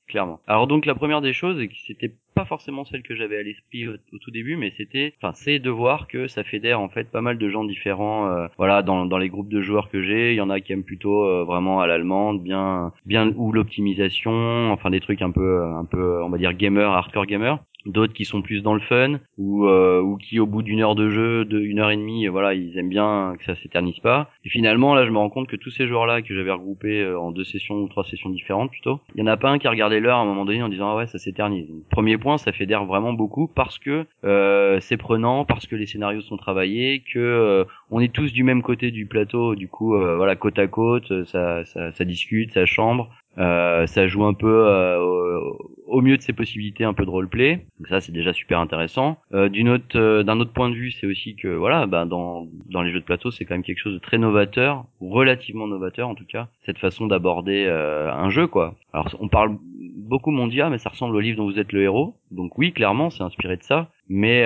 Alors 0.47 0.67
donc 0.67 0.85
la 0.85 0.95
première 0.95 1.21
des 1.21 1.33
choses, 1.33 1.59
et 1.59 1.67
qui 1.67 1.81
c'était 1.81 2.13
pas 2.33 2.45
forcément 2.45 2.85
celle 2.85 3.03
que 3.03 3.15
j'avais 3.15 3.37
à 3.37 3.43
l'esprit 3.43 3.87
au, 3.87 3.97
tout 4.21 4.31
début, 4.31 4.55
mais 4.55 4.71
c'était, 4.77 5.13
enfin, 5.21 5.33
c'est 5.33 5.59
de 5.59 5.69
voir 5.69 6.07
que 6.07 6.27
ça 6.27 6.43
fédère 6.43 6.79
en 6.79 6.89
fait 6.89 7.11
pas 7.11 7.21
mal 7.21 7.37
de 7.37 7.49
gens 7.49 7.63
différents. 7.63 8.29
euh, 8.29 8.47
voilà, 8.57 8.81
dans, 8.83 9.05
dans 9.05 9.17
les 9.17 9.29
groupes 9.29 9.49
de 9.49 9.61
joueurs 9.61 9.89
que 9.89 10.01
j'ai, 10.01 10.33
il 10.33 10.37
y 10.37 10.41
en 10.41 10.49
a 10.49 10.59
qui 10.61 10.71
aiment 10.73 10.83
plutôt 10.83 11.25
euh, 11.25 11.43
vraiment 11.43 11.81
à 11.81 11.87
l'allemande, 11.87 12.41
bien, 12.41 12.93
bien 13.05 13.33
ou 13.35 13.51
l'optimisation, 13.51 14.71
enfin 14.71 14.89
des 14.89 15.01
trucs 15.01 15.21
un 15.21 15.31
peu, 15.31 15.63
un 15.63 15.85
peu, 15.85 16.23
on 16.23 16.29
va 16.29 16.37
dire 16.37 16.53
gamer, 16.53 16.91
hardcore 16.91 17.25
gamer 17.25 17.59
d'autres 17.85 18.13
qui 18.13 18.25
sont 18.25 18.41
plus 18.41 18.61
dans 18.61 18.73
le 18.73 18.79
fun 18.81 19.19
ou 19.37 19.65
euh, 19.65 20.01
ou 20.01 20.17
qui 20.17 20.39
au 20.39 20.45
bout 20.45 20.61
d'une 20.61 20.81
heure 20.81 20.95
de 20.95 21.09
jeu 21.09 21.45
de 21.45 21.59
une 21.59 21.79
heure 21.79 21.91
et 21.91 21.97
demie 21.97 22.27
euh, 22.27 22.31
voilà 22.31 22.53
ils 22.53 22.77
aiment 22.77 22.89
bien 22.89 23.35
que 23.37 23.45
ça 23.45 23.55
s'éternise 23.55 23.99
pas. 23.99 24.29
Et 24.45 24.49
finalement 24.49 24.95
là 24.95 25.05
je 25.05 25.11
me 25.11 25.17
rends 25.17 25.29
compte 25.29 25.47
que 25.47 25.55
tous 25.55 25.71
ces 25.71 25.87
joueurs 25.87 26.05
là 26.05 26.21
que 26.21 26.35
j'avais 26.35 26.51
regroupés 26.51 27.01
euh, 27.01 27.19
en 27.19 27.31
deux 27.31 27.43
sessions 27.43 27.75
ou 27.75 27.87
trois 27.87 28.03
sessions 28.03 28.29
différentes 28.29 28.71
plutôt 28.71 28.99
il 29.15 29.21
y 29.21 29.23
en 29.23 29.27
a 29.27 29.37
pas 29.37 29.49
un 29.49 29.59
qui 29.59 29.67
a 29.67 29.69
regardé 29.69 29.99
l'heure 29.99 30.17
à 30.17 30.21
un 30.21 30.25
moment 30.25 30.45
donné 30.45 30.61
en 30.63 30.69
disant 30.69 30.91
ah 30.91 30.95
ouais 30.95 31.07
ça 31.07 31.17
s'éternise. 31.17 31.67
Premier 31.89 32.17
point 32.17 32.37
ça 32.37 32.51
fédère 32.51 32.85
vraiment 32.85 33.13
beaucoup 33.13 33.47
parce 33.47 33.79
que 33.79 34.05
euh, 34.23 34.79
c'est 34.81 34.97
prenant 34.97 35.45
parce 35.45 35.67
que 35.67 35.75
les 35.75 35.85
scénarios 35.85 36.21
sont 36.21 36.37
travaillés 36.37 37.01
que 37.01 37.19
euh, 37.19 37.65
on 37.89 37.99
est 37.99 38.13
tous 38.13 38.31
du 38.33 38.43
même 38.43 38.61
côté 38.61 38.91
du 38.91 39.05
plateau. 39.05 39.55
Du 39.55 39.67
coup 39.67 39.95
euh, 39.95 40.15
voilà 40.17 40.35
côte 40.35 40.59
à 40.59 40.67
côte 40.67 41.25
ça 41.25 41.65
ça, 41.65 41.91
ça 41.91 42.05
discute 42.05 42.53
ça 42.53 42.65
chambre 42.65 43.09
euh, 43.37 43.87
ça 43.87 44.07
joue 44.07 44.25
un 44.25 44.33
peu 44.33 44.65
euh, 44.67 45.39
au, 45.87 46.01
mieux 46.01 46.17
de 46.17 46.21
ses 46.21 46.33
possibilités 46.33 46.83
un 46.83 46.93
peu 46.93 47.05
de 47.05 47.09
roleplay. 47.09 47.65
Donc 47.79 47.87
ça 47.87 48.01
c'est 48.01 48.11
déjà 48.11 48.33
super 48.33 48.59
intéressant. 48.59 49.17
Euh, 49.33 49.49
d'une 49.49 49.69
autre 49.69 49.97
euh, 49.97 50.23
d'un 50.23 50.39
autre 50.39 50.51
point 50.51 50.69
de 50.69 50.75
vue 50.75 50.91
c'est 50.91 51.07
aussi 51.07 51.35
que 51.35 51.47
voilà 51.47 51.87
bah, 51.87 52.05
dans 52.05 52.47
dans 52.69 52.81
les 52.81 52.91
jeux 52.91 52.99
de 52.99 53.05
plateau 53.05 53.31
c'est 53.31 53.45
quand 53.45 53.53
même 53.55 53.63
quelque 53.63 53.79
chose 53.79 53.93
de 53.93 53.99
très 53.99 54.17
novateur 54.17 54.85
relativement 54.99 55.67
novateur 55.67 56.09
en 56.09 56.15
tout 56.15 56.25
cas 56.25 56.49
cette 56.65 56.77
façon 56.77 57.07
d'aborder 57.07 57.65
euh, 57.67 58.11
un 58.11 58.29
jeu 58.29 58.47
quoi. 58.47 58.75
Alors 58.93 59.15
on 59.19 59.29
parle 59.29 59.57
beaucoup 59.95 60.31
mondia 60.31 60.69
mais 60.69 60.77
ça 60.77 60.89
ressemble 60.89 61.15
au 61.15 61.19
livre 61.19 61.37
dont 61.37 61.45
vous 61.45 61.59
êtes 61.59 61.71
le 61.71 61.83
héros. 61.83 62.15
Donc 62.31 62.57
oui 62.57 62.73
clairement 62.73 63.09
c'est 63.09 63.23
inspiré 63.23 63.57
de 63.57 63.63
ça. 63.63 63.89
Mais 64.09 64.43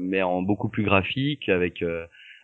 mais 0.00 0.22
en 0.22 0.40
beaucoup 0.40 0.70
plus 0.70 0.82
graphique 0.82 1.50
avec 1.50 1.82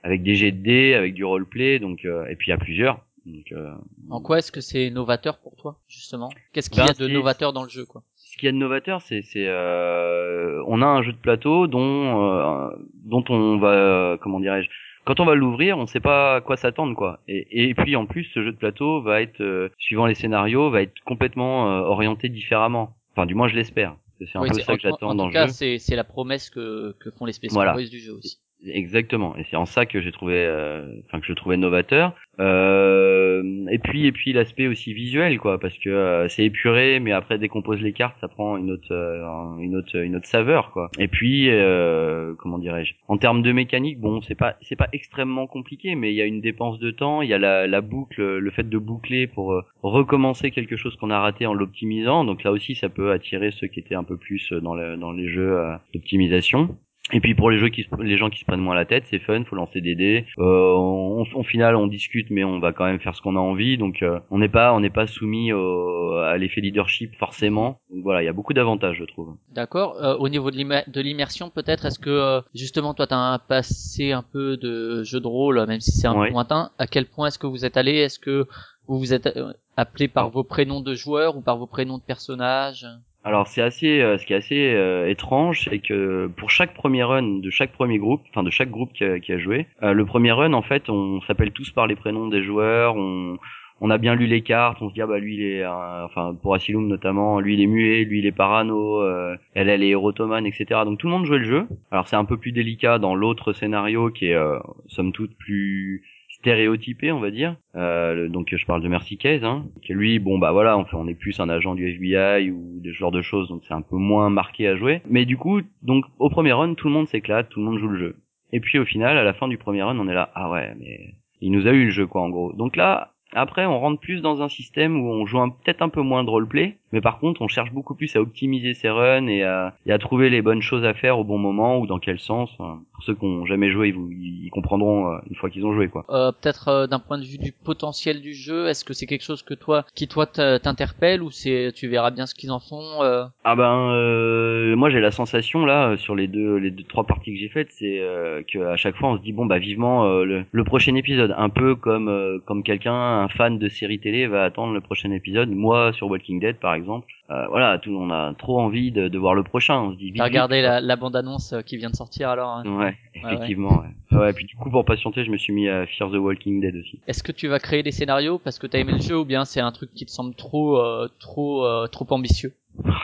avec 0.02 0.22
des 0.22 0.34
jets 0.34 0.52
de 0.52 0.62
dés 0.62 0.94
avec 0.94 1.14
du 1.14 1.24
roleplay 1.24 1.78
donc 1.78 2.04
euh, 2.04 2.26
et 2.26 2.36
puis 2.36 2.52
à 2.52 2.58
plusieurs 2.58 3.00
donc 3.26 3.52
euh, 3.52 3.72
En 4.10 4.20
quoi 4.20 4.38
est-ce 4.38 4.50
que 4.52 4.60
c'est 4.60 4.90
novateur 4.90 5.38
pour 5.38 5.54
toi, 5.56 5.78
justement? 5.88 6.28
Qu'est-ce 6.52 6.70
qu'il 6.70 6.80
Ben, 6.82 6.86
y 6.86 6.90
a 6.90 6.94
de 6.94 7.06
c'est- 7.06 7.12
novateur 7.12 7.52
dans 7.52 7.62
le 7.62 7.68
jeu, 7.68 7.84
quoi? 7.84 8.02
Ce 8.16 8.36
qu'il 8.38 8.46
y 8.46 8.48
a 8.48 8.52
de 8.52 8.56
novateur, 8.56 9.02
c'est, 9.02 9.22
c'est, 9.22 9.46
euh, 9.46 10.62
on 10.66 10.80
a 10.82 10.86
un 10.86 11.02
jeu 11.02 11.12
de 11.12 11.18
plateau 11.18 11.66
dont, 11.66 12.22
euh, 12.32 12.68
dont 13.04 13.24
on 13.28 13.58
va, 13.58 13.68
euh, 13.72 14.16
comment 14.16 14.40
dirais-je, 14.40 14.68
quand 15.04 15.20
on 15.20 15.24
va 15.24 15.34
l'ouvrir, 15.34 15.78
on 15.78 15.86
sait 15.86 16.00
pas 16.00 16.36
à 16.36 16.40
quoi 16.40 16.56
s'attendre, 16.56 16.94
quoi. 16.96 17.20
Et, 17.28 17.68
et 17.68 17.74
puis 17.74 17.96
en 17.96 18.06
plus, 18.06 18.24
ce 18.32 18.42
jeu 18.42 18.52
de 18.52 18.56
plateau 18.56 19.02
va 19.02 19.20
être, 19.20 19.40
euh, 19.40 19.68
suivant 19.78 20.06
les 20.06 20.14
scénarios, 20.14 20.70
va 20.70 20.82
être 20.82 20.94
complètement 21.04 21.64
orienté 21.66 22.28
différemment. 22.28 22.94
Enfin, 23.14 23.26
du 23.26 23.34
moins, 23.34 23.48
je 23.48 23.54
l'espère. 23.54 23.96
C'est 24.20 24.38
un 24.38 24.42
Oui, 24.42 24.50
peu 24.50 24.60
ça 24.60 24.76
que 24.76 24.82
j'attends 24.82 25.10
en 25.10 25.14
dans 25.16 25.24
tout 25.24 25.30
le 25.30 25.32
cas, 25.32 25.46
jeu. 25.48 25.52
c'est 25.52 25.78
c'est 25.78 25.96
la 25.96 26.04
promesse 26.04 26.48
que, 26.48 26.94
que 27.00 27.10
font 27.10 27.24
les 27.26 27.32
Voilà. 27.50 27.72
Cowboys 27.72 27.90
du 27.90 27.98
jeu 27.98 28.12
aussi. 28.12 28.38
Exactement, 28.64 29.36
et 29.36 29.44
c'est 29.50 29.56
en 29.56 29.66
ça 29.66 29.86
que 29.86 30.00
j'ai 30.00 30.12
trouvé, 30.12 30.36
euh, 30.36 30.86
enfin 31.06 31.18
que 31.18 31.26
je 31.26 31.32
trouvais 31.32 31.56
novateur. 31.56 32.14
Euh, 32.38 33.42
et 33.70 33.78
puis 33.78 34.06
et 34.06 34.12
puis 34.12 34.32
l'aspect 34.32 34.68
aussi 34.68 34.94
visuel, 34.94 35.38
quoi, 35.38 35.58
parce 35.58 35.76
que 35.78 35.90
euh, 35.90 36.28
c'est 36.28 36.44
épuré, 36.44 37.00
mais 37.00 37.10
après 37.10 37.38
dès 37.38 37.48
qu'on 37.48 37.62
pose 37.62 37.80
les 37.80 37.92
cartes, 37.92 38.16
ça 38.20 38.28
prend 38.28 38.56
une 38.56 38.70
autre, 38.70 38.92
euh, 38.92 39.56
une 39.58 39.74
autre, 39.74 39.96
une 39.96 40.14
autre 40.14 40.28
saveur, 40.28 40.70
quoi. 40.70 40.90
Et 41.00 41.08
puis 41.08 41.50
euh, 41.50 42.34
comment 42.38 42.58
dirais-je 42.58 42.94
En 43.08 43.18
termes 43.18 43.42
de 43.42 43.50
mécanique, 43.50 43.98
bon, 43.98 44.22
c'est 44.22 44.36
pas, 44.36 44.56
c'est 44.62 44.76
pas 44.76 44.88
extrêmement 44.92 45.48
compliqué, 45.48 45.96
mais 45.96 46.12
il 46.12 46.16
y 46.16 46.22
a 46.22 46.26
une 46.26 46.40
dépense 46.40 46.78
de 46.78 46.92
temps, 46.92 47.20
il 47.20 47.28
y 47.28 47.34
a 47.34 47.38
la, 47.38 47.66
la 47.66 47.80
boucle, 47.80 48.22
le 48.22 48.50
fait 48.52 48.68
de 48.68 48.78
boucler 48.78 49.26
pour 49.26 49.60
recommencer 49.82 50.52
quelque 50.52 50.76
chose 50.76 50.94
qu'on 50.96 51.10
a 51.10 51.18
raté 51.18 51.46
en 51.46 51.54
l'optimisant. 51.54 52.24
Donc 52.24 52.44
là 52.44 52.52
aussi, 52.52 52.76
ça 52.76 52.88
peut 52.88 53.10
attirer 53.10 53.50
ceux 53.50 53.66
qui 53.66 53.80
étaient 53.80 53.96
un 53.96 54.04
peu 54.04 54.16
plus 54.16 54.52
dans, 54.52 54.76
le, 54.76 54.96
dans 54.96 55.10
les 55.10 55.28
jeux 55.28 55.58
d'optimisation. 55.92 56.76
Et 57.12 57.20
puis 57.20 57.34
pour 57.34 57.50
les 57.50 57.58
jeux 57.58 57.68
qui 57.68 57.82
se- 57.82 58.02
les 58.02 58.16
gens 58.16 58.30
qui 58.30 58.38
se 58.38 58.44
prennent 58.44 58.60
moins 58.60 58.76
la 58.76 58.84
tête, 58.84 59.04
c'est 59.10 59.18
fun, 59.18 59.42
faut 59.44 59.56
lancer 59.56 59.80
des 59.80 59.96
dés. 59.96 60.24
Euh, 60.38 60.72
on, 60.76 61.26
au 61.34 61.42
final, 61.42 61.74
on 61.74 61.88
discute, 61.88 62.30
mais 62.30 62.44
on 62.44 62.60
va 62.60 62.72
quand 62.72 62.84
même 62.84 63.00
faire 63.00 63.14
ce 63.16 63.20
qu'on 63.20 63.34
a 63.36 63.40
envie. 63.40 63.76
Donc 63.76 64.02
euh, 64.02 64.20
on 64.30 64.38
n'est 64.38 64.48
pas 64.48 64.72
on 64.72 64.80
n'est 64.80 64.88
pas 64.88 65.06
soumis 65.08 65.52
au, 65.52 66.12
à 66.18 66.38
l'effet 66.38 66.60
leadership 66.60 67.14
forcément. 67.16 67.80
Donc 67.90 68.04
voilà, 68.04 68.22
il 68.22 68.26
y 68.26 68.28
a 68.28 68.32
beaucoup 68.32 68.54
d'avantages, 68.54 68.96
je 68.98 69.04
trouve. 69.04 69.34
D'accord. 69.52 69.96
Euh, 70.02 70.16
au 70.16 70.28
niveau 70.28 70.50
de 70.52 70.56
l'immer- 70.56 70.84
de 70.86 71.00
l'immersion, 71.00 71.50
peut-être, 71.50 71.86
est-ce 71.86 71.98
que 71.98 72.08
euh, 72.08 72.40
justement 72.54 72.94
toi, 72.94 73.06
tu 73.08 73.14
as 73.14 73.18
un 73.18 73.38
passé 73.38 74.12
un 74.12 74.22
peu 74.22 74.56
de 74.56 75.02
jeu 75.02 75.20
de 75.20 75.26
rôle, 75.26 75.62
même 75.66 75.80
si 75.80 75.90
c'est 75.90 76.06
un 76.06 76.16
Ouais. 76.16 76.28
peu 76.28 76.32
lointain. 76.34 76.70
À 76.78 76.86
quel 76.86 77.06
point 77.06 77.26
est-ce 77.26 77.38
que 77.38 77.48
vous 77.48 77.64
êtes 77.64 77.76
allé? 77.76 77.94
Est-ce 77.96 78.20
que 78.20 78.46
vous 78.86 78.98
vous 78.98 79.12
êtes 79.12 79.26
euh, 79.26 79.52
appelé 79.76 80.06
par 80.06 80.30
vos 80.30 80.44
prénoms 80.44 80.80
de 80.80 80.94
joueurs 80.94 81.36
ou 81.36 81.40
par 81.40 81.58
vos 81.58 81.66
prénoms 81.66 81.98
de 81.98 82.02
personnages? 82.04 82.86
Alors 83.24 83.46
c'est 83.46 83.62
assez, 83.62 84.00
euh, 84.00 84.18
ce 84.18 84.26
qui 84.26 84.32
est 84.32 84.36
assez 84.36 84.74
euh, 84.74 85.08
étrange, 85.08 85.68
c'est 85.68 85.78
que 85.78 86.28
pour 86.36 86.50
chaque 86.50 86.74
premier 86.74 87.04
run 87.04 87.38
de 87.38 87.50
chaque 87.50 87.72
premier 87.72 87.98
groupe, 87.98 88.22
enfin 88.30 88.42
de 88.42 88.50
chaque 88.50 88.70
groupe 88.70 88.92
qui 88.92 89.04
a, 89.04 89.20
qui 89.20 89.32
a 89.32 89.38
joué, 89.38 89.66
euh, 89.82 89.92
le 89.92 90.04
premier 90.04 90.32
run 90.32 90.52
en 90.54 90.62
fait, 90.62 90.90
on 90.90 91.20
s'appelle 91.22 91.52
tous 91.52 91.70
par 91.70 91.86
les 91.86 91.94
prénoms 91.94 92.26
des 92.26 92.42
joueurs, 92.42 92.96
on 92.96 93.38
on 93.84 93.90
a 93.90 93.98
bien 93.98 94.14
lu 94.14 94.26
les 94.26 94.42
cartes, 94.42 94.80
on 94.80 94.88
se 94.88 94.94
dit 94.94 95.02
ah 95.02 95.08
bah 95.08 95.18
lui 95.18 95.34
il 95.34 95.42
est, 95.42 95.64
euh, 95.64 96.04
enfin 96.04 96.36
pour 96.40 96.54
Asylum 96.54 96.86
notamment, 96.86 97.40
lui 97.40 97.54
il 97.54 97.60
est 97.60 97.66
muet, 97.66 98.04
lui 98.04 98.20
il 98.20 98.26
est 98.26 98.32
parano, 98.32 99.02
euh, 99.02 99.36
elle 99.54 99.68
elle 99.68 99.82
est 99.82 99.88
érotomane, 99.88 100.46
etc. 100.46 100.82
Donc 100.84 101.00
tout 101.00 101.08
le 101.08 101.12
monde 101.12 101.26
jouait 101.26 101.38
le 101.38 101.44
jeu. 101.44 101.66
Alors 101.90 102.06
c'est 102.06 102.14
un 102.14 102.24
peu 102.24 102.36
plus 102.36 102.52
délicat 102.52 103.00
dans 103.00 103.16
l'autre 103.16 103.52
scénario 103.52 104.10
qui 104.10 104.26
est 104.26 104.34
euh, 104.34 104.60
somme 104.86 105.10
toute 105.10 105.36
plus 105.36 106.04
stéréotypé 106.42 107.12
on 107.12 107.20
va 107.20 107.30
dire. 107.30 107.56
Euh, 107.76 108.28
donc 108.28 108.54
je 108.54 108.66
parle 108.66 108.82
de 108.82 108.88
Mercy 108.88 109.16
Case 109.16 109.44
hein, 109.44 109.64
qui 109.80 109.94
lui 109.94 110.18
bon 110.18 110.38
bah 110.38 110.50
voilà 110.50 110.76
on, 110.76 110.84
fait, 110.84 110.96
on 110.96 111.06
est 111.06 111.14
plus 111.14 111.38
un 111.38 111.48
agent 111.48 111.74
du 111.74 111.88
FBI 111.88 112.50
ou 112.50 112.80
des 112.80 112.92
genres 112.92 113.12
de 113.12 113.22
choses 113.22 113.48
donc 113.48 113.62
c'est 113.66 113.74
un 113.74 113.80
peu 113.80 113.96
moins 113.96 114.28
marqué 114.28 114.66
à 114.66 114.76
jouer. 114.76 115.02
Mais 115.08 115.24
du 115.24 115.36
coup 115.36 115.60
donc 115.82 116.04
au 116.18 116.28
premier 116.28 116.52
run 116.52 116.74
tout 116.74 116.88
le 116.88 116.94
monde 116.94 117.06
s'éclate 117.06 117.48
tout 117.48 117.60
le 117.60 117.66
monde 117.66 117.78
joue 117.78 117.88
le 117.88 117.98
jeu. 117.98 118.16
Et 118.52 118.60
puis 118.60 118.78
au 118.78 118.84
final 118.84 119.16
à 119.16 119.22
la 119.22 119.32
fin 119.32 119.46
du 119.46 119.56
premier 119.56 119.82
run 119.82 119.98
on 119.98 120.08
est 120.08 120.14
là 120.14 120.30
ah 120.34 120.50
ouais 120.50 120.74
mais 120.78 121.14
il 121.40 121.52
nous 121.52 121.66
a 121.66 121.70
eu 121.70 121.86
le 121.86 121.90
jeu 121.90 122.06
quoi 122.06 122.22
en 122.22 122.28
gros. 122.28 122.52
Donc 122.52 122.76
là 122.76 123.12
après 123.32 123.64
on 123.64 123.78
rentre 123.78 124.00
plus 124.00 124.20
dans 124.20 124.42
un 124.42 124.48
système 124.48 125.00
où 125.00 125.08
on 125.08 125.24
joue 125.26 125.38
peut-être 125.64 125.82
un 125.82 125.88
peu 125.88 126.02
moins 126.02 126.24
de 126.24 126.30
roleplay 126.30 126.76
mais 126.92 127.00
par 127.00 127.18
contre 127.18 127.42
on 127.42 127.48
cherche 127.48 127.72
beaucoup 127.72 127.94
plus 127.94 128.14
à 128.16 128.20
optimiser 128.20 128.74
ses 128.74 128.90
runs 128.90 129.26
et 129.26 129.42
à, 129.44 129.74
et 129.86 129.92
à 129.92 129.98
trouver 129.98 130.30
les 130.30 130.42
bonnes 130.42 130.62
choses 130.62 130.84
à 130.84 130.94
faire 130.94 131.18
au 131.18 131.24
bon 131.24 131.38
moment 131.38 131.78
ou 131.78 131.86
dans 131.86 131.98
quel 131.98 132.18
sens. 132.18 132.50
Pour 132.56 133.04
ceux 133.04 133.14
qui 133.14 133.24
ont 133.24 133.46
jamais 133.46 133.70
joué 133.70 133.88
ils, 133.88 133.94
vous- 133.94 134.10
ils 134.10 134.50
comprendront 134.50 135.12
euh, 135.12 135.18
une 135.28 135.34
fois 135.36 135.50
qu'ils 135.50 135.64
ont 135.66 135.72
joué 135.74 135.88
quoi. 135.88 136.04
Euh, 136.10 136.30
Peut-être 136.32 136.68
euh, 136.68 136.86
d'un 136.86 136.98
point 137.00 137.18
de 137.18 137.24
vue 137.24 137.38
du 137.38 137.52
potentiel 137.52 138.20
du 138.20 138.32
jeu, 138.34 138.68
est-ce 138.68 138.84
que 138.84 138.92
c'est 138.92 139.06
quelque 139.06 139.24
chose 139.24 139.42
que 139.42 139.54
toi, 139.54 139.84
qui 139.94 140.06
toi 140.08 140.26
t'interpelle 140.26 141.22
ou 141.22 141.30
c'est 141.30 141.72
tu 141.74 141.88
verras 141.88 142.10
bien 142.10 142.26
ce 142.26 142.34
qu'ils 142.34 142.50
en 142.52 142.60
font 142.60 143.02
euh, 143.02 143.24
Ah 143.44 143.56
ben 143.56 143.90
euh, 143.90 144.76
moi 144.76 144.90
j'ai 144.90 145.00
la 145.00 145.10
sensation 145.10 145.64
là 145.66 145.96
sur 145.96 146.14
les 146.14 146.28
deux 146.28 146.56
les 146.56 146.70
deux 146.70 146.84
trois 146.84 147.04
parties 147.04 147.32
que 147.32 147.38
j'ai 147.40 147.48
faites 147.48 147.68
c'est 147.70 147.98
euh, 148.00 148.42
que 148.50 148.58
à 148.58 148.76
chaque 148.76 148.96
fois 148.96 149.10
on 149.10 149.16
se 149.16 149.22
dit 149.22 149.32
bon 149.32 149.46
bah 149.46 149.58
vivement 149.58 150.04
euh, 150.06 150.24
le, 150.24 150.44
le 150.50 150.64
prochain 150.64 150.94
épisode. 150.94 151.34
Un 151.36 151.48
peu 151.48 151.74
comme 151.74 152.08
euh, 152.08 152.38
comme 152.44 152.62
quelqu'un 152.62 152.94
un 152.94 153.28
fan 153.28 153.58
de 153.58 153.68
série 153.68 153.98
télé 153.98 154.26
va 154.26 154.44
attendre 154.44 154.72
le 154.74 154.80
prochain 154.80 155.10
épisode. 155.10 155.50
Moi 155.50 155.92
sur 155.92 156.08
Walking 156.10 156.40
Dead 156.40 156.56
par 156.56 156.74
exemple 156.74 156.81
euh, 156.90 157.46
voilà 157.48 157.78
tout 157.78 157.90
on 157.90 158.10
a 158.10 158.34
trop 158.34 158.60
envie 158.60 158.90
de, 158.92 159.08
de 159.08 159.18
voir 159.18 159.34
le 159.34 159.42
prochain 159.42 159.80
on 159.80 159.92
se 159.92 159.96
dit 159.96 160.10
vite, 160.10 160.22
regardé 160.22 160.56
vite, 160.56 160.64
la, 160.64 160.80
la 160.80 160.96
bande-annonce 160.96 161.52
euh, 161.52 161.62
qui 161.62 161.76
vient 161.76 161.90
de 161.90 161.96
sortir 161.96 162.28
alors 162.30 162.50
hein 162.50 162.62
ouais 162.66 162.84
ouais. 162.84 162.96
effectivement 163.24 163.80
ouais. 163.80 163.88
Ah 164.10 164.20
ouais 164.20 164.32
puis 164.32 164.44
du 164.44 164.56
coup 164.56 164.70
pour 164.70 164.84
patienter 164.84 165.24
je 165.24 165.30
me 165.30 165.36
suis 165.36 165.52
mis 165.52 165.68
à 165.68 165.86
Fear 165.86 166.10
the 166.10 166.16
Walking 166.16 166.60
Dead 166.60 166.74
aussi 166.76 166.98
Est-ce 167.06 167.22
que 167.22 167.32
tu 167.32 167.48
vas 167.48 167.58
créer 167.58 167.82
des 167.82 167.92
scénarios 167.92 168.38
parce 168.38 168.58
que 168.58 168.66
t'as 168.66 168.78
aimé 168.78 168.92
le 168.92 169.00
jeu 169.00 169.18
ou 169.18 169.24
bien 169.24 169.44
c'est 169.44 169.60
un 169.60 169.72
truc 169.72 169.90
qui 169.94 170.04
te 170.06 170.10
semble 170.10 170.34
trop 170.34 170.78
euh, 170.78 171.08
trop 171.20 171.64
euh, 171.64 171.86
trop 171.86 172.06
ambitieux? 172.10 172.52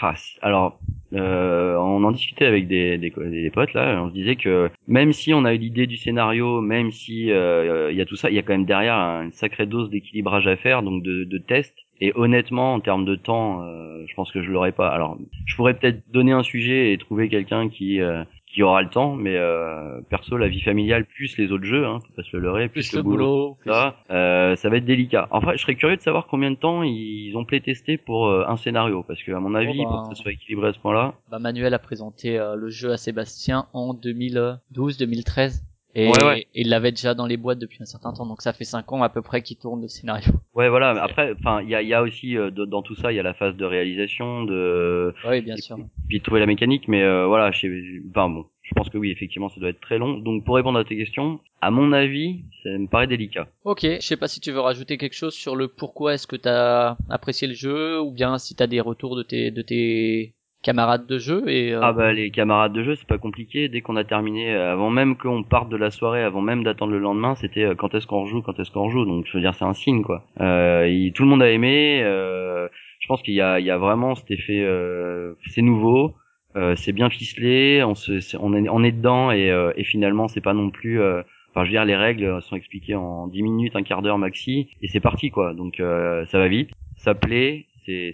Ah, 0.02 0.14
alors, 0.40 0.78
euh, 1.12 1.76
on 1.76 2.02
en 2.02 2.10
discutait 2.10 2.46
avec 2.46 2.68
des, 2.68 2.96
des, 2.96 3.10
des 3.10 3.50
potes 3.50 3.74
là, 3.74 4.00
on 4.02 4.08
se 4.08 4.14
disait 4.14 4.36
que 4.36 4.70
même 4.86 5.12
si 5.12 5.34
on 5.34 5.44
a 5.44 5.52
eu 5.52 5.58
l'idée 5.58 5.86
du 5.86 5.98
scénario, 5.98 6.62
même 6.62 6.90
si 6.90 7.30
euh, 7.30 7.90
il 7.92 7.96
y 7.98 8.00
a 8.00 8.06
tout 8.06 8.16
ça, 8.16 8.30
il 8.30 8.34
y 8.34 8.38
a 8.38 8.42
quand 8.42 8.54
même 8.54 8.64
derrière 8.64 8.94
une 8.94 9.32
sacrée 9.32 9.66
dose 9.66 9.90
d'équilibrage 9.90 10.46
à 10.46 10.56
faire, 10.56 10.82
donc 10.82 11.02
de, 11.02 11.24
de 11.24 11.36
tests. 11.38 11.76
Et 12.00 12.12
honnêtement, 12.14 12.74
en 12.74 12.80
termes 12.80 13.04
de 13.04 13.16
temps, 13.16 13.62
euh, 13.62 14.04
je 14.06 14.14
pense 14.14 14.30
que 14.30 14.42
je 14.42 14.50
l'aurais 14.50 14.72
pas. 14.72 14.88
Alors, 14.88 15.18
je 15.46 15.56
pourrais 15.56 15.74
peut-être 15.74 16.02
donner 16.12 16.32
un 16.32 16.42
sujet 16.42 16.92
et 16.92 16.98
trouver 16.98 17.28
quelqu'un 17.28 17.68
qui 17.68 18.00
euh, 18.00 18.24
qui 18.52 18.62
aura 18.62 18.82
le 18.82 18.88
temps, 18.88 19.14
mais 19.14 19.36
euh, 19.36 20.00
perso, 20.08 20.36
la 20.36 20.48
vie 20.48 20.60
familiale 20.60 21.04
plus 21.04 21.36
les 21.36 21.52
autres 21.52 21.64
jeux, 21.64 21.86
hein, 21.86 21.98
faut 22.00 22.12
pas 22.14 22.22
se 22.22 22.36
le 22.36 22.42
leurrer, 22.42 22.68
plus, 22.68 22.88
plus 22.88 22.96
le 22.96 23.02
boulot 23.02 23.56
plus- 23.60 23.70
ça, 23.70 23.96
euh, 24.10 24.56
ça 24.56 24.68
va 24.68 24.78
être 24.78 24.84
délicat. 24.84 25.28
Enfin, 25.30 25.52
je 25.52 25.58
serais 25.58 25.74
curieux 25.74 25.96
de 25.96 26.00
savoir 26.00 26.26
combien 26.26 26.50
de 26.50 26.56
temps 26.56 26.82
ils 26.82 27.34
ont 27.36 27.44
playtesté 27.44 27.98
pour 27.98 28.26
euh, 28.26 28.44
un 28.48 28.56
scénario, 28.56 29.02
parce 29.06 29.22
que 29.22 29.32
à 29.32 29.40
mon 29.40 29.54
avis, 29.54 29.84
bah. 29.84 29.90
pour 29.90 30.08
que 30.08 30.16
ce 30.16 30.22
soit 30.22 30.32
équilibré 30.32 30.68
à 30.68 30.72
ce 30.72 30.78
point-là, 30.78 31.14
bah, 31.30 31.38
Manuel 31.38 31.74
a 31.74 31.78
présenté 31.78 32.38
euh, 32.38 32.56
le 32.56 32.70
jeu 32.70 32.90
à 32.92 32.96
Sébastien 32.96 33.66
en 33.74 33.94
2012-2013 33.94 35.62
et, 35.94 36.08
Ouais, 36.08 36.22
ouais. 36.24 36.40
et 36.54 36.60
il 36.62 36.68
l'avait 36.68 36.90
déjà 36.92 37.14
dans 37.14 37.26
les 37.26 37.36
boîtes 37.36 37.58
depuis 37.58 37.78
un 37.80 37.86
certain 37.86 38.12
temps 38.12 38.26
donc 38.26 38.42
ça 38.42 38.52
fait 38.52 38.64
cinq 38.64 38.92
ans 38.92 39.02
à 39.02 39.08
peu 39.08 39.22
près 39.22 39.42
qu'il 39.42 39.56
tourne 39.56 39.80
le 39.82 39.88
scénario. 39.88 40.32
ouais, 40.54 40.68
voilà. 40.68 40.94
Mais 40.94 41.00
après, 41.00 41.32
enfin, 41.38 41.62
il 41.62 41.68
y 41.70 41.74
a, 41.74 41.82
il 41.82 41.88
y 41.88 41.94
a 41.94 42.02
aussi 42.02 42.36
euh, 42.36 42.50
de- 42.50 42.64
dans 42.64 42.82
tout 42.82 42.94
ça, 42.94 43.12
il 43.12 43.16
y 43.16 43.20
a 43.20 43.22
la 43.22 43.34
phase 43.34 43.56
de 43.56 43.64
réalisation, 43.64 44.44
de 44.44 45.14
Oui 45.28 45.40
bien 45.40 45.56
sûr. 45.56 45.78
puis 46.08 46.18
de 46.18 46.22
trouver 46.24 46.40
la 46.40 46.46
mécanique, 46.46 46.88
mais 46.88 47.02
euh, 47.02 47.26
voilà, 47.26 47.50
je 47.52 47.60
sais- 47.60 48.02
enfin 48.10 48.28
bon, 48.28 48.46
je 48.62 48.74
pense 48.74 48.90
que 48.90 48.98
oui, 48.98 49.10
effectivement, 49.10 49.48
ça 49.48 49.60
doit 49.60 49.70
être 49.70 49.80
très 49.80 49.98
long. 49.98 50.18
Donc 50.18 50.44
pour 50.44 50.56
répondre 50.56 50.78
à 50.78 50.84
tes 50.84 50.96
questions, 50.96 51.40
à 51.62 51.70
mon 51.70 51.92
avis, 51.92 52.44
ça 52.62 52.68
me 52.70 52.86
paraît 52.86 53.06
délicat. 53.06 53.48
Ok, 53.64 53.80
je 53.82 54.00
sais 54.00 54.16
pas 54.16 54.28
si 54.28 54.40
tu 54.40 54.52
veux 54.52 54.60
rajouter 54.60 54.98
quelque 54.98 55.16
chose 55.16 55.34
sur 55.34 55.56
le 55.56 55.68
pourquoi 55.68 56.14
est-ce 56.14 56.26
que 56.26 56.36
t'as 56.36 56.96
apprécié 57.08 57.48
le 57.48 57.54
jeu 57.54 58.00
ou 58.00 58.10
bien 58.12 58.36
si 58.38 58.54
t'as 58.54 58.66
des 58.66 58.80
retours 58.80 59.16
de 59.16 59.22
tes 59.22 59.50
de 59.50 59.62
tes 59.62 60.34
camarades 60.62 61.06
de 61.06 61.18
jeu 61.18 61.48
et 61.48 61.72
euh, 61.72 61.80
Ah 61.82 61.92
bah 61.92 62.12
les 62.12 62.30
camarades 62.30 62.72
de 62.72 62.82
jeu, 62.82 62.94
c'est 62.96 63.06
pas 63.06 63.18
compliqué. 63.18 63.68
Dès 63.68 63.80
qu'on 63.80 63.96
a 63.96 64.04
terminé, 64.04 64.52
avant 64.54 64.90
même 64.90 65.16
qu'on 65.16 65.42
parte 65.42 65.68
de 65.68 65.76
la 65.76 65.90
soirée, 65.90 66.22
avant 66.22 66.40
même 66.40 66.64
d'attendre 66.64 66.92
le 66.92 66.98
lendemain, 66.98 67.34
c'était 67.36 67.64
euh, 67.64 67.74
quand 67.74 67.94
est-ce 67.94 68.06
qu'on 68.06 68.22
rejoue, 68.22 68.42
quand 68.42 68.58
est-ce 68.58 68.70
qu'on 68.70 68.84
rejoue. 68.84 69.04
Donc 69.04 69.26
je 69.26 69.32
veux 69.34 69.40
dire, 69.40 69.54
c'est 69.54 69.64
un 69.64 69.74
signe 69.74 70.02
quoi. 70.02 70.24
Euh, 70.40 71.10
tout 71.14 71.22
le 71.22 71.28
monde 71.28 71.42
a 71.42 71.50
aimé. 71.50 72.00
euh, 72.02 72.68
je 73.00 73.06
pense 73.06 73.22
qu'il 73.22 73.34
y 73.34 73.40
a, 73.40 73.60
il 73.60 73.66
y 73.66 73.70
a 73.70 73.78
vraiment 73.78 74.14
cet 74.16 74.30
effet. 74.30 74.60
euh, 74.64 75.34
c'est 75.46 75.62
nouveau, 75.62 76.14
euh, 76.56 76.74
c'est 76.76 76.92
bien 76.92 77.08
ficelé, 77.10 77.82
on, 77.84 77.94
se, 77.94 78.20
c'est- 78.20 78.36
on, 78.40 78.52
est, 78.54 78.68
on 78.68 78.82
est 78.82 78.92
dedans 78.92 79.30
et, 79.30 79.48
et 79.76 79.84
finalement 79.84 80.26
c'est 80.28 80.40
pas 80.40 80.54
non 80.54 80.70
plus. 80.70 81.00
Enfin, 81.00 81.64
je 81.64 81.70
veux 81.70 81.70
dire, 81.70 81.84
les 81.84 81.96
règles 81.96 82.42
sont 82.42 82.56
expliquées 82.56 82.94
en 82.96 83.26
10 83.28 83.42
minutes, 83.42 83.74
un 83.76 83.82
quart 83.82 84.02
d'heure 84.02 84.18
maxi, 84.18 84.68
et 84.82 84.88
c'est 84.88 85.00
parti 85.00 85.30
quoi. 85.30 85.54
Donc 85.54 85.76
ça 85.78 86.38
va 86.38 86.48
vite, 86.48 86.70
ça 86.96 87.14
plaît, 87.14 87.66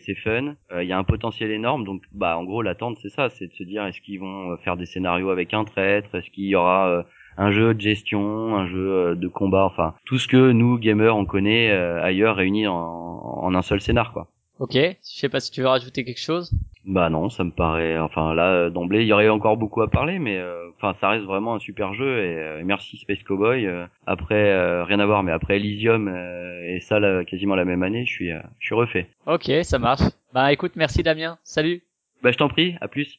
c'est 0.04 0.14
fun. 0.14 0.54
Euh, 0.72 0.82
Il 0.82 0.88
y 0.88 0.92
a 0.92 0.98
un 0.98 1.04
potentiel 1.04 1.50
énorme, 1.50 1.84
donc 1.84 2.02
bah 2.12 2.36
en 2.38 2.44
gros 2.44 2.62
l'attente 2.62 2.98
c'est 3.02 3.08
ça, 3.08 3.28
c'est 3.30 3.48
de 3.48 3.52
se 3.54 3.64
dire 3.64 3.84
est-ce 3.86 4.00
qu'ils 4.00 4.20
vont 4.20 4.52
euh, 4.52 4.56
faire 4.58 4.76
des 4.76 4.86
scénarios 4.86 5.30
avec 5.30 5.52
un 5.54 5.64
traître, 5.64 6.14
est-ce 6.14 6.30
qu'il 6.30 6.44
y 6.44 6.54
aura 6.54 6.88
euh, 6.88 7.02
un 7.36 7.50
jeu 7.50 7.74
de 7.74 7.80
gestion, 7.80 8.56
un 8.56 8.66
jeu 8.66 8.92
euh, 8.92 9.14
de 9.14 9.28
combat, 9.28 9.64
enfin 9.64 9.94
tout 10.04 10.18
ce 10.18 10.28
que 10.28 10.52
nous 10.52 10.78
gamers 10.78 11.16
on 11.16 11.24
connaît 11.24 11.70
euh, 11.70 12.02
ailleurs 12.02 12.36
réunis 12.36 12.66
en, 12.66 12.76
en 12.76 13.54
un 13.54 13.62
seul 13.62 13.80
scénar 13.80 14.12
quoi. 14.12 14.28
Ok, 14.60 14.74
je 14.74 14.96
sais 15.02 15.28
pas 15.28 15.40
si 15.40 15.50
tu 15.50 15.60
veux 15.62 15.66
rajouter 15.68 16.04
quelque 16.04 16.20
chose. 16.20 16.52
Bah 16.86 17.08
non, 17.08 17.30
ça 17.30 17.44
me 17.44 17.50
paraît. 17.50 17.98
Enfin 17.98 18.34
là, 18.34 18.50
euh, 18.52 18.70
d'emblée, 18.70 19.02
il 19.02 19.06
y 19.06 19.12
aurait 19.12 19.28
encore 19.28 19.56
beaucoup 19.56 19.80
à 19.80 19.88
parler, 19.90 20.18
mais 20.18 20.36
euh, 20.36 20.68
enfin, 20.76 20.94
ça 21.00 21.08
reste 21.08 21.24
vraiment 21.24 21.54
un 21.54 21.58
super 21.58 21.94
jeu 21.94 22.18
et, 22.18 22.36
euh, 22.36 22.62
merci 22.64 22.98
Space 22.98 23.22
Cowboy. 23.22 23.66
Euh, 23.66 23.86
après, 24.06 24.50
euh, 24.52 24.84
rien 24.84 25.00
à 25.00 25.06
voir, 25.06 25.22
mais 25.22 25.32
après 25.32 25.56
Elysium 25.56 26.08
euh, 26.08 26.62
et 26.66 26.80
ça, 26.80 27.00
là, 27.00 27.24
quasiment 27.24 27.54
la 27.54 27.64
même 27.64 27.82
année, 27.82 28.04
je 28.04 28.12
suis, 28.12 28.32
euh, 28.32 28.40
je 28.60 28.66
suis 28.66 28.74
refait. 28.74 29.08
Ok, 29.26 29.50
ça 29.62 29.78
marche. 29.78 30.02
Bah 30.34 30.52
écoute, 30.52 30.72
merci 30.76 31.02
Damien. 31.02 31.38
Salut. 31.42 31.82
Bah 32.22 32.32
je 32.32 32.38
t'en 32.38 32.48
prie, 32.48 32.76
à 32.80 32.88
plus. 32.88 33.18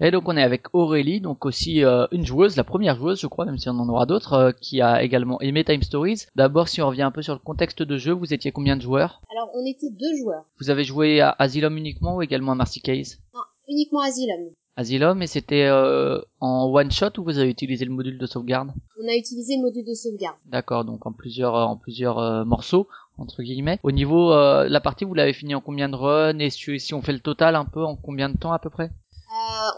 Et 0.00 0.12
donc 0.12 0.28
on 0.28 0.36
est 0.36 0.42
avec 0.42 0.72
Aurélie, 0.74 1.20
donc 1.20 1.44
aussi 1.44 1.84
euh, 1.84 2.06
une 2.12 2.24
joueuse, 2.24 2.56
la 2.56 2.62
première 2.62 2.96
joueuse 2.96 3.20
je 3.20 3.26
crois, 3.26 3.44
même 3.44 3.58
si 3.58 3.68
on 3.68 3.72
en 3.72 3.88
aura 3.88 4.06
d'autres, 4.06 4.32
euh, 4.34 4.52
qui 4.52 4.80
a 4.80 5.02
également 5.02 5.40
aimé 5.40 5.64
Time 5.64 5.82
Stories. 5.82 6.26
D'abord 6.36 6.68
si 6.68 6.80
on 6.80 6.86
revient 6.86 7.02
un 7.02 7.10
peu 7.10 7.22
sur 7.22 7.34
le 7.34 7.40
contexte 7.40 7.82
de 7.82 7.98
jeu, 7.98 8.12
vous 8.12 8.32
étiez 8.32 8.52
combien 8.52 8.76
de 8.76 8.82
joueurs? 8.82 9.20
Alors, 9.32 9.50
on 9.54 9.66
était 9.66 9.90
deux 9.90 10.16
joueurs. 10.16 10.44
Vous 10.60 10.70
avez 10.70 10.84
joué 10.84 11.20
à 11.20 11.34
Asylum 11.38 11.76
uniquement 11.76 12.16
ou 12.16 12.22
également 12.22 12.52
à 12.52 12.54
Marcy 12.54 12.80
Case? 12.80 13.18
Non, 13.34 13.40
uniquement 13.68 14.00
Asylum. 14.00 14.50
Asylum 14.76 15.20
et 15.22 15.26
c'était 15.26 15.64
euh, 15.64 16.20
en 16.38 16.70
one 16.72 16.92
shot 16.92 17.18
ou 17.18 17.24
vous 17.24 17.38
avez 17.38 17.50
utilisé 17.50 17.84
le 17.84 17.90
module 17.90 18.18
de 18.18 18.26
sauvegarde? 18.26 18.70
On 19.02 19.08
a 19.08 19.16
utilisé 19.16 19.56
le 19.56 19.62
module 19.62 19.84
de 19.84 19.94
sauvegarde. 19.94 20.36
D'accord, 20.46 20.84
donc 20.84 21.04
en 21.06 21.12
plusieurs 21.12 21.56
euh, 21.56 21.64
en 21.64 21.76
plusieurs 21.76 22.20
euh, 22.20 22.44
morceaux 22.44 22.86
entre 23.16 23.42
guillemets. 23.42 23.80
Au 23.82 23.90
niveau 23.90 24.32
euh, 24.32 24.68
la 24.68 24.80
partie, 24.80 25.04
vous 25.04 25.14
l'avez 25.14 25.32
fini 25.32 25.56
en 25.56 25.60
combien 25.60 25.88
de 25.88 25.96
runs? 25.96 26.38
Et 26.38 26.50
si, 26.50 26.78
si 26.78 26.94
on 26.94 27.02
fait 27.02 27.12
le 27.12 27.18
total 27.18 27.56
un 27.56 27.64
peu 27.64 27.84
en 27.84 27.96
combien 27.96 28.28
de 28.28 28.36
temps 28.36 28.52
à 28.52 28.60
peu 28.60 28.70
près? 28.70 28.92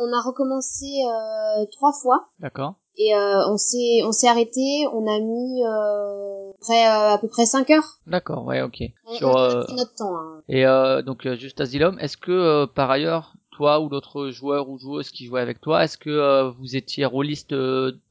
On 0.00 0.12
a 0.12 0.20
recommencé 0.24 0.86
euh, 1.06 1.64
trois 1.72 1.92
fois 1.92 2.28
D'accord. 2.40 2.74
et 2.96 3.14
euh, 3.14 3.48
on 3.48 3.56
s'est 3.56 4.02
on 4.04 4.12
s'est 4.12 4.28
arrêté. 4.28 4.86
On 4.92 5.06
a 5.06 5.18
mis 5.20 5.62
euh, 5.64 6.52
près, 6.60 6.84
à 6.84 7.18
peu 7.20 7.28
près 7.28 7.46
5 7.46 7.70
heures. 7.70 7.98
D'accord, 8.06 8.44
ouais, 8.46 8.62
ok. 8.62 8.82
On, 9.06 9.12
Sur, 9.14 9.28
on 9.28 9.36
a 9.36 9.64
pris 9.64 9.74
notre 9.74 9.94
temps. 9.94 10.16
hein. 10.16 10.42
Et 10.48 10.64
donc 11.04 11.26
juste 11.34 11.60
Asylum, 11.60 11.98
est-ce 12.00 12.16
que 12.16 12.64
par 12.66 12.90
ailleurs, 12.90 13.34
toi 13.52 13.80
ou 13.80 13.88
d'autres 13.90 14.30
joueurs 14.30 14.68
ou 14.70 14.78
joueuses 14.78 15.10
qui 15.10 15.26
jouaient 15.26 15.42
avec 15.42 15.60
toi, 15.60 15.84
est-ce 15.84 15.98
que 15.98 16.48
vous 16.58 16.76
étiez 16.76 17.04
rôliste 17.04 17.54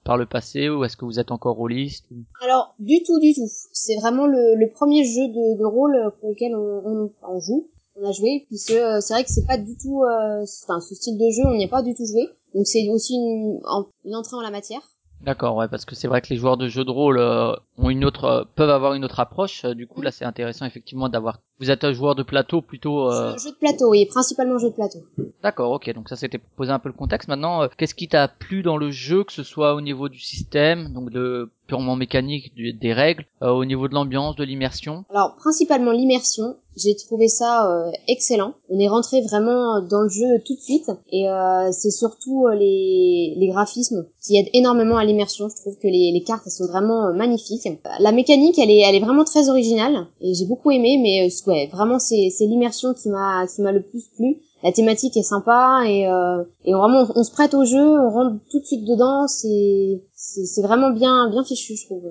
par 0.04 0.18
le 0.18 0.26
passé 0.28 0.70
ou 0.70 0.84
est-ce 0.84 0.96
que 0.96 1.06
vous 1.06 1.20
êtes 1.20 1.32
encore 1.32 1.56
rôliste 1.56 2.06
Alors 2.42 2.76
du 2.80 3.02
tout, 3.04 3.20
du 3.20 3.34
tout. 3.34 3.48
C'est 3.74 3.96
vraiment 3.98 4.28
le, 4.28 4.56
le 4.56 4.70
premier 4.70 5.04
jeu 5.04 5.28
de, 5.28 5.58
de 5.60 5.66
rôle 5.66 5.98
on, 6.24 6.82
on, 6.86 7.12
on 7.28 7.40
joue. 7.40 7.68
On 8.02 8.08
a 8.08 8.12
joué 8.12 8.46
puisque 8.48 8.72
euh, 8.72 9.00
c'est 9.02 9.14
vrai 9.14 9.24
que 9.24 9.30
c'est 9.32 9.46
pas 9.46 9.58
du 9.58 9.76
tout, 9.78 10.04
euh, 10.04 10.44
enfin 10.64 10.80
ce 10.80 10.96
style 10.96 11.18
de 11.18 11.30
jeu, 11.32 11.44
on 11.46 11.56
n'y 11.56 11.66
a 11.66 11.68
pas 11.68 11.82
du 11.84 11.94
tout 11.94 12.06
joué. 12.06 12.30
Donc 12.56 12.66
c'est 12.66 12.88
aussi 12.90 13.16
une, 13.16 13.60
une 14.06 14.16
entrée 14.16 14.36
en 14.38 14.42
la 14.42 14.52
matière. 14.52 14.82
D'accord, 15.22 15.58
ouais, 15.58 15.68
parce 15.68 15.84
que 15.84 15.96
c'est 15.96 16.08
vrai 16.08 16.22
que 16.22 16.28
les 16.30 16.38
joueurs 16.38 16.56
de 16.56 16.70
jeux 16.70 16.86
de 16.86 16.92
rôle 16.92 17.20
euh, 17.20 17.52
ont 17.78 17.90
une 17.90 18.06
autre, 18.06 18.24
euh, 18.24 18.44
peuvent 18.56 18.70
avoir 18.70 18.94
une 18.94 19.04
autre 19.04 19.20
approche. 19.20 19.66
euh, 19.66 19.74
du 19.74 19.86
coup, 19.86 20.02
là, 20.02 20.12
c'est 20.12 20.24
intéressant 20.24 20.66
effectivement 20.66 21.10
d'avoir. 21.10 21.40
Vous 21.60 21.70
êtes 21.70 21.84
un 21.84 21.92
joueur 21.92 22.16
de 22.16 22.24
plateau 22.24 22.62
plutôt. 22.62 23.12
euh, 23.12 23.36
Jeu, 23.38 23.52
de 23.52 23.56
plateau, 23.58 23.90
oui, 23.90 24.06
principalement 24.06 24.58
jeu 24.58 24.70
de 24.70 24.76
plateau. 24.76 25.00
D'accord, 25.44 25.72
ok. 25.74 25.94
Donc 25.94 26.08
ça, 26.08 26.16
c'était 26.16 26.38
pour 26.38 26.50
poser 26.52 26.72
un 26.72 26.80
peu 26.80 26.88
le 26.88 26.94
contexte. 26.94 27.28
Maintenant, 27.28 27.64
euh, 27.64 27.68
qu'est-ce 27.78 27.96
qui 27.96 28.08
t'a 28.08 28.30
plu 28.30 28.64
dans 28.64 28.78
le 28.78 28.92
jeu, 28.92 29.26
que 29.26 29.34
ce 29.34 29.44
soit 29.44 29.76
au 29.76 29.82
niveau 29.82 30.08
du 30.08 30.20
système, 30.22 30.94
donc 30.94 31.10
de 31.10 31.52
purement 31.70 31.96
mécanique, 31.96 32.52
des 32.56 32.94
règles, 32.94 33.26
euh, 33.42 33.52
au 33.52 33.64
niveau 33.64 33.88
de 33.88 33.94
l'ambiance, 33.94 34.36
de 34.36 34.44
l'immersion. 34.44 35.06
Alors 35.12 35.36
principalement 35.38 35.92
l'immersion, 35.92 36.56
j'ai 36.76 36.96
trouvé 36.96 37.28
ça 37.28 37.70
euh, 37.70 37.92
excellent. 38.08 38.54
On 38.70 38.80
est 38.80 38.88
rentré 38.88 39.22
vraiment 39.22 39.82
dans 39.82 40.02
le 40.02 40.10
jeu 40.10 40.42
tout 40.46 40.56
de 40.56 40.60
suite 40.60 40.90
et 41.12 41.30
euh, 41.30 41.70
c'est 41.72 41.92
surtout 41.92 42.48
euh, 42.48 42.56
les, 42.56 43.36
les 43.38 43.48
graphismes 43.48 44.08
qui 44.22 44.38
aident 44.38 44.50
énormément 44.54 44.98
à 44.98 45.06
l'immersion. 45.06 45.48
Je 45.50 45.56
trouve 45.62 45.78
que 45.78 45.88
les, 45.88 46.12
les 46.12 46.24
cartes 46.24 46.44
elles 46.46 46.52
sont 46.52 46.68
vraiment 46.68 47.08
euh, 47.08 47.14
magnifiques. 47.14 47.68
La 48.00 48.12
mécanique 48.12 48.58
elle 48.60 48.72
est 48.72 48.80
elle 48.80 48.96
est 48.96 49.00
vraiment 49.00 49.24
très 49.24 49.50
originale 49.50 50.08
et 50.22 50.34
j'ai 50.34 50.46
beaucoup 50.46 50.72
aimé 50.72 50.98
mais 51.02 51.28
euh, 51.28 51.52
ouais 51.52 51.70
vraiment 51.72 52.00
c'est 52.00 52.30
c'est 52.36 52.48
l'immersion 52.48 52.94
qui 52.94 53.10
m'a 53.10 53.46
qui 53.48 53.62
m'a 53.62 53.72
le 53.72 53.84
plus 53.84 54.04
plu. 54.16 54.38
La 54.64 54.72
thématique 54.72 55.16
est 55.18 55.24
sympa 55.24 55.84
et 55.86 56.08
euh, 56.08 56.44
et 56.66 56.74
vraiment 56.74 57.08
on, 57.16 57.20
on 57.20 57.24
se 57.24 57.32
prête 57.32 57.54
au 57.54 57.64
jeu, 57.66 57.80
on 57.82 58.10
rentre 58.10 58.36
tout 58.52 58.60
de 58.60 58.66
suite 58.66 58.84
dedans. 58.86 59.28
C'est 59.28 60.02
c'est 60.16 60.62
vraiment 60.62 60.90
bien 60.92 61.30
bien 61.30 61.44
fichu 61.46 61.76
je 61.78 61.86
trouve. 61.86 62.04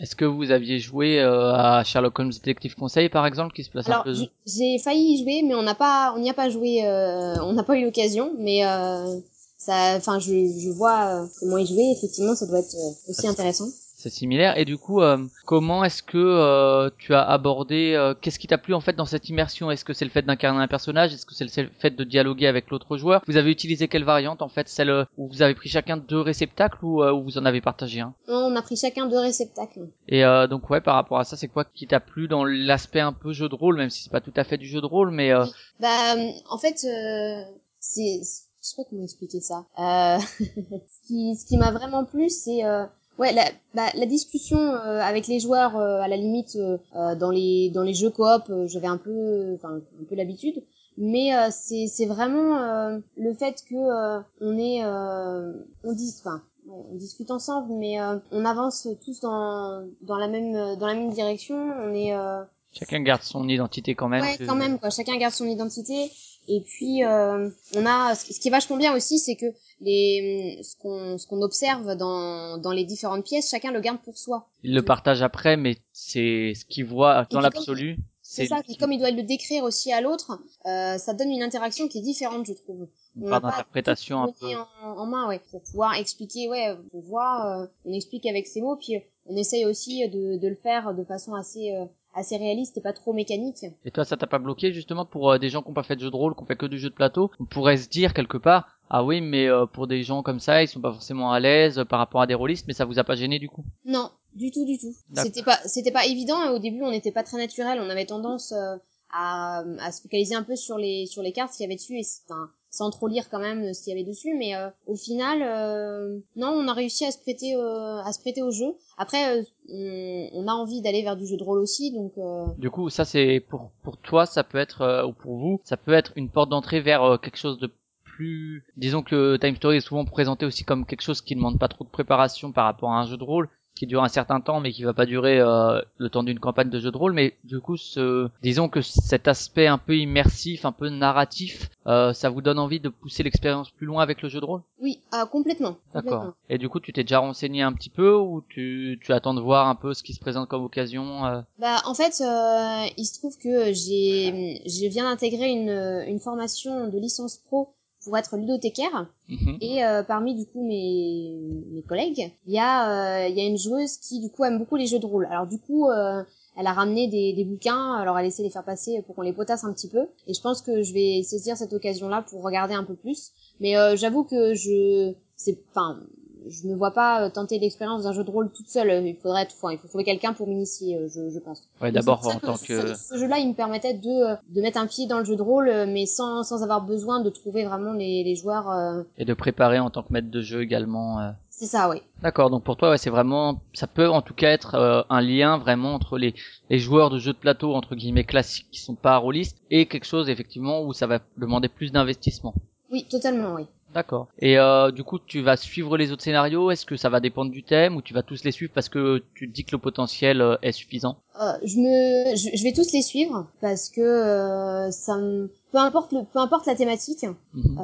Est-ce 0.00 0.16
que 0.16 0.24
vous 0.24 0.50
aviez 0.50 0.78
joué 0.80 1.20
euh, 1.20 1.52
à 1.52 1.84
Sherlock 1.84 2.18
Holmes 2.18 2.32
Detective 2.32 2.74
Conseil, 2.74 3.08
par 3.08 3.24
exemple, 3.26 3.54
qui 3.54 3.62
se 3.62 3.70
place 3.70 3.86
un 3.88 3.92
Alors, 3.92 4.04
peu 4.04 4.14
j- 4.14 4.30
j'ai 4.46 4.78
failli 4.82 5.14
y 5.14 5.22
jouer, 5.22 5.42
mais 5.46 5.54
on 5.54 5.62
n'a 5.62 5.76
pas, 5.76 6.12
on 6.16 6.18
n'y 6.18 6.28
a 6.30 6.34
pas 6.34 6.48
joué, 6.50 6.84
euh, 6.84 7.36
on 7.44 7.52
n'a 7.52 7.62
pas 7.62 7.76
eu 7.78 7.84
l'occasion, 7.84 8.32
mais 8.36 8.66
euh, 8.66 9.20
ça, 9.58 9.94
enfin, 9.96 10.18
je, 10.18 10.32
je 10.58 10.70
vois 10.70 11.04
euh, 11.22 11.26
comment 11.38 11.56
y 11.58 11.66
jouer. 11.66 11.92
Effectivement, 11.96 12.34
ça 12.34 12.46
doit 12.46 12.58
être 12.58 12.74
euh, 12.74 13.10
aussi 13.10 13.28
intéressant. 13.28 13.66
C'est 14.02 14.10
similaire. 14.10 14.58
Et 14.58 14.64
du 14.64 14.76
coup, 14.76 15.00
euh, 15.00 15.18
comment 15.46 15.84
est-ce 15.84 16.02
que 16.02 16.18
euh, 16.18 16.90
tu 16.98 17.14
as 17.14 17.22
abordé 17.22 17.94
euh, 17.94 18.14
Qu'est-ce 18.20 18.38
qui 18.38 18.46
t'a 18.46 18.58
plu 18.58 18.74
en 18.74 18.80
fait 18.80 18.94
dans 18.94 19.06
cette 19.06 19.28
immersion? 19.28 19.70
Est-ce 19.70 19.84
que 19.84 19.92
c'est 19.92 20.04
le 20.04 20.10
fait 20.10 20.22
d'incarner 20.22 20.60
un 20.62 20.68
personnage? 20.68 21.14
Est-ce 21.14 21.26
que 21.26 21.34
c'est 21.34 21.62
le 21.62 21.70
fait 21.78 21.90
de 21.90 22.04
dialoguer 22.04 22.46
avec 22.46 22.70
l'autre 22.70 22.96
joueur? 22.96 23.22
Vous 23.26 23.36
avez 23.36 23.50
utilisé 23.50 23.88
quelle 23.88 24.04
variante 24.04 24.42
en 24.42 24.48
fait? 24.48 24.68
Celle 24.68 24.90
euh, 24.90 25.04
où 25.16 25.28
vous 25.28 25.42
avez 25.42 25.54
pris 25.54 25.68
chacun 25.68 25.96
deux 25.96 26.20
réceptacles 26.20 26.84
ou 26.84 27.02
euh, 27.02 27.12
où 27.12 27.22
vous 27.22 27.38
en 27.38 27.44
avez 27.44 27.60
partagé 27.60 28.00
un? 28.00 28.14
On 28.28 28.54
a 28.56 28.62
pris 28.62 28.76
chacun 28.76 29.06
deux 29.06 29.18
réceptacles. 29.20 29.88
Et 30.08 30.24
euh, 30.24 30.46
donc 30.46 30.68
ouais, 30.70 30.80
par 30.80 30.94
rapport 30.96 31.18
à 31.18 31.24
ça, 31.24 31.36
c'est 31.36 31.48
quoi 31.48 31.64
qui 31.64 31.86
t'a 31.86 32.00
plu 32.00 32.28
dans 32.28 32.44
l'aspect 32.44 33.00
un 33.00 33.12
peu 33.12 33.32
jeu 33.32 33.48
de 33.48 33.54
rôle, 33.54 33.76
même 33.76 33.90
si 33.90 34.02
c'est 34.02 34.10
pas 34.12 34.20
tout 34.20 34.32
à 34.36 34.44
fait 34.44 34.56
du 34.58 34.66
jeu 34.66 34.80
de 34.80 34.86
rôle, 34.86 35.10
mais 35.10 35.32
euh, 35.32 35.44
Bah, 35.80 36.14
en 36.50 36.58
fait, 36.58 36.84
euh, 36.84 37.42
c'est, 37.78 38.20
je 38.22 38.68
sais 38.68 38.76
pas 38.76 38.82
comment 38.88 39.02
expliquer 39.04 39.40
ça. 39.40 39.64
Euh, 39.78 40.18
ce 40.38 41.06
qui, 41.06 41.36
ce 41.36 41.46
qui 41.46 41.56
m'a 41.56 41.70
vraiment 41.70 42.04
plu, 42.04 42.28
c'est 42.28 42.64
euh, 42.64 42.84
ouais 43.18 43.32
la, 43.32 43.44
bah, 43.74 43.88
la 43.94 44.06
discussion 44.06 44.58
euh, 44.58 45.00
avec 45.00 45.26
les 45.26 45.40
joueurs. 45.40 45.76
euh, 45.76 46.00
à 46.00 46.08
la 46.08 46.16
limite, 46.16 46.56
euh, 46.56 46.78
euh, 46.96 47.14
dans 47.14 47.30
les 47.30 47.70
dans 47.70 47.82
les 47.82 47.94
jeux 47.94 48.10
coop, 48.10 48.44
euh, 48.50 48.66
j'avais 48.66 48.86
un 48.88 48.98
peu, 48.98 49.54
enfin 49.54 49.76
un 50.00 50.04
peu 50.08 50.14
l'habitude. 50.14 50.62
Mais 50.98 51.34
euh, 51.34 51.48
c'est 51.50 51.86
c'est 51.86 52.06
vraiment 52.06 52.58
euh, 52.58 52.98
le 53.16 53.32
fait 53.34 53.62
que 53.68 53.74
euh, 53.74 54.20
on 54.40 54.58
est, 54.58 54.84
euh, 54.84 55.52
on 55.84 55.92
dit, 55.92 56.14
enfin. 56.20 56.42
On 56.70 56.94
discute 56.94 57.32
ensemble, 57.32 57.72
mais 57.74 58.00
euh, 58.00 58.18
on 58.30 58.44
avance 58.44 58.86
tous 59.04 59.18
dans, 59.20 59.84
dans 60.02 60.16
la 60.16 60.28
même 60.28 60.76
dans 60.78 60.86
la 60.86 60.94
même 60.94 61.10
direction. 61.10 61.56
On 61.56 61.92
est 61.92 62.14
euh, 62.14 62.44
chacun 62.72 63.00
garde 63.00 63.22
son 63.22 63.48
identité 63.48 63.96
quand 63.96 64.08
même. 64.08 64.22
Ouais, 64.22 64.38
quand 64.46 64.54
même, 64.54 64.78
quoi. 64.78 64.90
Chacun 64.90 65.16
garde 65.18 65.34
son 65.34 65.46
identité. 65.46 66.08
Et 66.48 66.60
puis, 66.60 67.04
euh, 67.04 67.48
on 67.76 67.86
a, 67.86 68.14
ce 68.14 68.38
qui 68.38 68.48
est 68.48 68.50
vachement 68.50 68.76
bien 68.76 68.94
aussi, 68.94 69.18
c'est 69.18 69.36
que 69.36 69.46
les, 69.80 70.60
ce 70.62 70.76
qu'on, 70.76 71.18
ce 71.18 71.26
qu'on 71.26 71.40
observe 71.42 71.96
dans, 71.96 72.58
dans 72.58 72.72
les 72.72 72.84
différentes 72.84 73.24
pièces, 73.24 73.50
chacun 73.50 73.70
le 73.70 73.80
garde 73.80 74.00
pour 74.02 74.18
soi. 74.18 74.48
Il 74.62 74.74
le 74.74 74.82
partage 74.82 75.22
après, 75.22 75.56
mais 75.56 75.76
c'est 75.92 76.52
ce 76.54 76.64
qu'il 76.64 76.84
voit 76.84 77.26
dans 77.30 77.40
l'absolu. 77.40 77.98
C'est 78.24 78.46
ça, 78.46 78.62
puis 78.62 78.76
comme 78.76 78.92
il 78.92 78.98
doit 78.98 79.10
le 79.10 79.22
décrire 79.22 79.62
aussi 79.62 79.92
à 79.92 80.00
l'autre, 80.00 80.40
euh, 80.64 80.96
ça 80.96 81.12
donne 81.12 81.30
une 81.30 81.42
interaction 81.42 81.86
qui 81.86 81.98
est 81.98 82.02
différente, 82.02 82.46
je 82.46 82.54
trouve. 82.54 82.88
on 83.20 83.28
part 83.28 83.42
d'interprétation 83.42 84.22
un 84.22 84.32
peu. 84.32 84.46
En, 84.82 84.98
en 84.98 85.06
main, 85.06 85.28
ouais, 85.28 85.40
pour 85.50 85.60
pouvoir 85.62 85.94
expliquer, 85.96 86.48
ouais, 86.48 86.74
on 86.94 87.00
voit, 87.00 87.62
euh, 87.62 87.66
on 87.84 87.92
explique 87.92 88.24
avec 88.24 88.46
ses 88.46 88.62
mots, 88.62 88.76
puis 88.76 89.02
on 89.26 89.36
essaye 89.36 89.66
aussi 89.66 90.08
de, 90.08 90.38
de 90.38 90.48
le 90.48 90.54
faire 90.54 90.94
de 90.94 91.04
façon 91.04 91.34
assez, 91.34 91.74
euh, 91.74 91.84
assez 92.14 92.36
réaliste 92.36 92.76
et 92.76 92.80
pas 92.80 92.92
trop 92.92 93.12
mécanique. 93.12 93.64
Et 93.84 93.90
toi, 93.90 94.04
ça 94.04 94.16
t'a 94.16 94.26
pas 94.26 94.38
bloqué 94.38 94.72
justement 94.72 95.04
pour 95.06 95.30
euh, 95.32 95.38
des 95.38 95.48
gens 95.48 95.62
qui 95.62 95.70
ont 95.70 95.74
pas 95.74 95.82
fait 95.82 95.96
de 95.96 96.00
jeu 96.00 96.10
de 96.10 96.16
rôle, 96.16 96.34
qui 96.34 96.42
ont 96.42 96.46
fait 96.46 96.56
que 96.56 96.66
du 96.66 96.78
jeu 96.78 96.90
de 96.90 96.94
plateau? 96.94 97.30
On 97.40 97.44
pourrait 97.44 97.76
se 97.78 97.88
dire 97.88 98.12
quelque 98.14 98.36
part, 98.38 98.68
ah 98.90 99.02
oui, 99.04 99.20
mais 99.20 99.46
euh, 99.48 99.66
pour 99.66 99.86
des 99.86 100.02
gens 100.02 100.22
comme 100.22 100.40
ça, 100.40 100.62
ils 100.62 100.68
sont 100.68 100.80
pas 100.80 100.92
forcément 100.92 101.32
à 101.32 101.40
l'aise 101.40 101.78
euh, 101.78 101.84
par 101.84 101.98
rapport 101.98 102.20
à 102.20 102.26
des 102.26 102.34
rôlistes, 102.34 102.66
mais 102.68 102.74
ça 102.74 102.84
vous 102.84 102.98
a 102.98 103.04
pas 103.04 103.14
gêné 103.16 103.38
du 103.38 103.48
coup 103.48 103.64
Non, 103.86 104.10
Du 104.34 104.50
tout, 104.50 104.64
du 104.64 104.78
tout. 104.78 104.94
C'était 105.14 105.42
pas, 105.42 105.58
c'était 105.66 105.92
pas 105.92 106.06
évident. 106.06 106.42
et 106.44 106.48
Au 106.50 106.58
début, 106.58 106.82
on 106.82 106.90
n'était 106.90 107.12
pas 107.12 107.22
très 107.22 107.38
naturel. 107.38 107.78
On 107.80 107.88
avait 107.90 108.06
tendance 108.06 108.52
euh, 108.52 108.76
à, 109.10 109.62
à 109.80 109.92
se 109.92 110.02
focaliser 110.02 110.34
un 110.34 110.42
peu 110.42 110.56
sur 110.56 110.78
les 110.78 111.06
sur 111.06 111.22
les 111.22 111.32
cartes 111.32 111.52
qu'il 111.54 111.64
y 111.64 111.66
avait 111.66 111.76
dessus 111.76 111.98
et 111.98 112.02
c'est- 112.02 112.22
enfin, 112.28 112.50
sans 112.72 112.90
trop 112.90 113.06
lire 113.06 113.28
quand 113.30 113.38
même 113.38 113.62
euh, 113.62 113.72
ce 113.74 113.84
qu'il 113.84 113.92
y 113.92 114.00
avait 114.00 114.08
dessus. 114.08 114.34
Mais 114.36 114.56
euh, 114.56 114.68
au 114.86 114.96
final, 114.96 115.42
euh, 115.42 116.18
non, 116.34 116.48
on 116.48 116.66
a 116.66 116.72
réussi 116.72 117.04
à 117.04 117.12
se 117.12 117.18
prêter 117.18 117.54
euh, 117.54 118.02
à 118.02 118.12
se 118.12 118.20
prêter 118.20 118.42
au 118.42 118.50
jeu. 118.50 118.74
Après, 118.98 119.38
euh, 119.38 119.42
on, 119.68 120.28
on 120.32 120.48
a 120.48 120.52
envie 120.52 120.80
d'aller 120.82 121.02
vers 121.02 121.16
du 121.16 121.26
jeu 121.26 121.36
de 121.36 121.44
rôle 121.44 121.60
aussi, 121.60 121.92
donc 121.92 122.12
euh, 122.18 122.46
Du 122.58 122.70
coup, 122.70 122.90
ça 122.90 123.04
c'est 123.04 123.38
pour 123.48 123.70
pour 123.84 123.98
toi, 123.98 124.26
ça 124.26 124.42
peut 124.42 124.58
être 124.58 125.06
ou 125.06 125.12
pour 125.12 125.36
vous, 125.36 125.60
ça 125.64 125.76
peut 125.76 125.92
être 125.92 126.12
une 126.16 126.30
porte 126.30 126.48
d'entrée 126.48 126.80
vers 126.80 127.18
quelque 127.22 127.38
chose 127.38 127.58
de 127.58 127.70
plus. 128.04 128.64
Disons 128.76 129.02
que 129.02 129.36
Time 129.36 129.56
Story 129.56 129.76
est 129.76 129.80
souvent 129.80 130.04
présenté 130.04 130.46
aussi 130.46 130.64
comme 130.64 130.86
quelque 130.86 131.02
chose 131.02 131.20
qui 131.20 131.34
demande 131.34 131.58
pas 131.58 131.68
trop 131.68 131.84
de 131.84 131.90
préparation 131.90 132.52
par 132.52 132.64
rapport 132.64 132.90
à 132.90 133.00
un 133.00 133.06
jeu 133.06 133.16
de 133.16 133.24
rôle 133.24 133.48
qui 133.74 133.86
dure 133.86 134.02
un 134.02 134.08
certain 134.08 134.40
temps 134.40 134.60
mais 134.60 134.72
qui 134.72 134.84
va 134.84 134.92
pas 134.92 135.06
durer 135.06 135.40
euh, 135.40 135.80
le 135.98 136.10
temps 136.10 136.22
d'une 136.22 136.38
campagne 136.38 136.70
de 136.70 136.78
jeu 136.78 136.90
de 136.90 136.96
rôle. 136.96 137.12
Mais 137.12 137.36
du 137.44 137.60
coup 137.60 137.76
ce 137.76 138.28
disons 138.42 138.68
que 138.68 138.80
cet 138.80 139.28
aspect 139.28 139.66
un 139.66 139.78
peu 139.78 139.96
immersif 139.96 140.64
un 140.64 140.72
peu 140.72 140.88
narratif 140.88 141.70
euh, 141.86 142.12
ça 142.12 142.30
vous 142.30 142.42
donne 142.42 142.58
envie 142.58 142.80
de 142.80 142.88
pousser 142.88 143.22
l'expérience 143.22 143.70
plus 143.70 143.86
loin 143.86 144.02
avec 144.02 144.22
le 144.22 144.28
jeu 144.28 144.40
de 144.40 144.44
rôle? 144.44 144.62
Oui, 144.80 145.00
ah, 145.10 145.26
complètement. 145.30 145.76
d'accord. 145.94 146.34
Et 146.48 146.58
du 146.58 146.68
coup 146.68 146.80
tu 146.80 146.92
t'es 146.92 147.02
déjà 147.02 147.18
renseigné 147.18 147.62
un 147.62 147.72
petit 147.72 147.90
peu 147.90 148.14
ou 148.14 148.42
tu 148.48 149.00
tu 149.02 149.12
attends 149.12 149.34
de 149.34 149.40
voir 149.40 149.68
un 149.68 149.74
peu 149.74 149.94
ce 149.94 150.02
qui 150.02 150.12
se 150.12 150.20
présente 150.20 150.48
comme 150.48 150.64
occasion 150.64 151.26
euh? 151.26 151.40
Bah 151.58 151.82
en 151.86 151.94
fait, 151.94 152.20
euh, 152.20 152.86
il 152.96 153.04
se 153.04 153.18
trouve 153.18 153.36
que 153.38 153.72
j'ai 153.72 154.62
je 154.66 154.86
viens 154.88 155.04
d'intégrer 155.04 155.50
une 155.50 156.04
une 156.06 156.20
formation 156.20 156.88
de 156.88 156.98
licence 156.98 157.36
pro 157.36 157.74
pour 158.04 158.16
être 158.16 158.36
ludothécaire. 158.36 159.08
Mhm. 159.28 159.58
Et 159.60 159.84
euh, 159.84 160.02
parmi 160.02 160.34
du 160.34 160.46
coup 160.46 160.66
mes, 160.66 161.38
mes 161.70 161.82
collègues, 161.82 162.32
il 162.46 162.52
y 162.52 162.58
a 162.58 163.24
euh, 163.24 163.28
il 163.28 163.36
y 163.36 163.40
a 163.40 163.46
une 163.46 163.58
joueuse 163.58 163.96
qui 163.98 164.20
du 164.20 164.30
coup 164.30 164.44
aime 164.44 164.58
beaucoup 164.58 164.76
les 164.76 164.86
jeux 164.86 164.98
de 164.98 165.06
rôle. 165.06 165.26
Alors 165.26 165.46
du 165.46 165.58
coup, 165.58 165.88
euh, 165.88 166.22
elle 166.56 166.66
a 166.66 166.72
ramené 166.72 167.08
des, 167.08 167.32
des 167.32 167.44
bouquins, 167.44 167.94
alors 167.94 168.18
elle 168.18 168.26
essaie 168.26 168.42
de 168.42 168.48
les 168.48 168.52
faire 168.52 168.64
passer 168.64 169.02
pour 169.02 169.14
qu'on 169.14 169.22
les 169.22 169.32
potasse 169.32 169.64
un 169.64 169.72
petit 169.72 169.88
peu. 169.88 170.06
Et 170.26 170.34
je 170.34 170.40
pense 170.40 170.62
que 170.62 170.82
je 170.82 170.92
vais 170.92 171.22
saisir 171.22 171.56
cette 171.56 171.72
occasion-là 171.72 172.22
pour 172.28 172.42
regarder 172.42 172.74
un 172.74 172.84
peu 172.84 172.94
plus. 172.94 173.32
Mais 173.60 173.76
euh, 173.76 173.96
j'avoue 173.96 174.24
que 174.24 174.54
je 174.54 175.14
c'est 175.36 175.58
enfin 175.70 176.00
je 176.48 176.66
me 176.68 176.74
vois 176.74 176.90
pas 176.92 177.22
euh, 177.24 177.30
tenter 177.30 177.58
l'expérience 177.58 178.02
d'un 178.04 178.12
jeu 178.12 178.24
de 178.24 178.30
rôle 178.30 178.50
toute 178.50 178.68
seule. 178.68 179.06
Il 179.06 179.16
faudrait, 179.16 179.46
enfin, 179.50 179.72
il 179.72 179.78
faut 179.78 179.88
trouver 179.88 180.04
quelqu'un 180.04 180.32
pour 180.32 180.46
m'initier, 180.46 180.96
euh, 180.96 181.08
je, 181.08 181.30
je 181.30 181.38
pense. 181.38 181.62
ouais 181.80 181.92
d'abord 181.92 182.26
en 182.26 182.38
tant 182.38 182.56
que 182.56 182.94
ce, 182.94 182.94
ce 182.94 183.18
jeu-là, 183.18 183.38
il 183.38 183.48
me 183.48 183.54
permettait 183.54 183.94
de 183.94 184.32
euh, 184.32 184.36
de 184.48 184.60
mettre 184.60 184.78
un 184.78 184.86
pied 184.86 185.06
dans 185.06 185.18
le 185.18 185.24
jeu 185.24 185.36
de 185.36 185.42
rôle, 185.42 185.68
euh, 185.68 185.86
mais 185.86 186.06
sans 186.06 186.42
sans 186.42 186.62
avoir 186.62 186.82
besoin 186.82 187.20
de 187.20 187.30
trouver 187.30 187.64
vraiment 187.64 187.92
les 187.92 188.24
les 188.24 188.34
joueurs. 188.36 188.70
euh, 188.70 189.02
et 189.18 189.24
de 189.24 189.34
préparer 189.34 189.78
en 189.78 189.90
tant 189.90 190.02
que 190.02 190.12
maître 190.12 190.30
de 190.30 190.40
jeu 190.40 190.62
également 190.62 191.20
euh. 191.20 191.30
C'est 191.54 191.66
ça, 191.66 191.88
oui. 191.90 191.98
D'accord, 192.22 192.50
donc 192.50 192.64
pour 192.64 192.76
toi, 192.76 192.90
ouais, 192.90 192.98
c'est 192.98 193.10
vraiment, 193.10 193.60
ça 193.72 193.86
peut 193.86 194.08
en 194.08 194.20
tout 194.22 194.34
cas 194.34 194.48
être 194.50 194.74
euh, 194.74 195.02
un 195.10 195.20
lien 195.20 195.58
vraiment 195.58 195.94
entre 195.94 196.18
les, 196.18 196.34
les 196.70 196.78
joueurs 196.80 197.08
de 197.10 197.18
jeux 197.18 197.34
de 197.34 197.38
plateau 197.38 197.74
entre 197.74 197.94
guillemets 197.94 198.24
classiques 198.24 198.66
qui 198.72 198.80
sont 198.80 198.96
pas 198.96 199.16
rôlistes 199.18 199.58
et 199.70 199.86
quelque 199.86 200.06
chose 200.06 200.28
effectivement 200.28 200.82
où 200.82 200.92
ça 200.92 201.06
va 201.06 201.20
demander 201.36 201.68
plus 201.68 201.92
d'investissement. 201.92 202.54
Oui, 202.90 203.06
totalement, 203.08 203.54
oui. 203.54 203.66
D'accord. 203.92 204.28
Et 204.38 204.58
euh, 204.58 204.90
du 204.90 205.04
coup, 205.04 205.18
tu 205.18 205.42
vas 205.42 205.56
suivre 205.56 205.96
les 205.98 206.12
autres 206.12 206.22
scénarios? 206.22 206.70
Est-ce 206.70 206.86
que 206.86 206.96
ça 206.96 207.10
va 207.10 207.20
dépendre 207.20 207.50
du 207.50 207.62
thème 207.62 207.96
ou 207.96 208.00
tu 208.02 208.14
vas 208.14 208.22
tous 208.22 208.42
les 208.44 208.50
suivre 208.52 208.72
parce 208.74 208.88
que 208.88 209.22
tu 209.34 209.48
te 209.48 209.52
dis 209.54 209.64
que 209.64 209.72
le 209.72 209.78
potentiel 209.78 210.40
euh, 210.40 210.56
est 210.62 210.72
suffisant? 210.72 211.18
Euh, 211.40 211.52
je 211.62 211.76
me, 211.78 212.34
je, 212.36 212.56
je 212.56 212.62
vais 212.62 212.72
tous 212.72 212.90
les 212.92 213.02
suivre 213.02 213.46
parce 213.60 213.90
que 213.90 214.00
euh, 214.00 214.90
ça 214.90 215.18
me, 215.18 215.50
peu 215.72 215.78
importe 215.78 216.12
le, 216.12 216.20
peu 216.24 216.38
importe 216.38 216.66
la 216.66 216.74
thématique. 216.74 217.24
Mhm. 217.52 217.78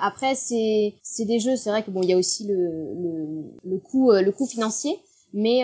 Après, 0.00 0.34
c'est, 0.34 0.94
c'est 1.02 1.26
des 1.26 1.38
jeux. 1.38 1.54
C'est 1.56 1.70
vrai 1.70 1.84
que 1.84 1.90
bon, 1.92 2.02
il 2.02 2.10
y 2.10 2.12
a 2.12 2.16
aussi 2.18 2.44
le, 2.46 2.54
le, 2.54 3.44
le 3.64 3.78
coût, 3.78 4.10
le 4.12 4.32
coût 4.32 4.46
financier. 4.46 4.98
Mais 5.34 5.60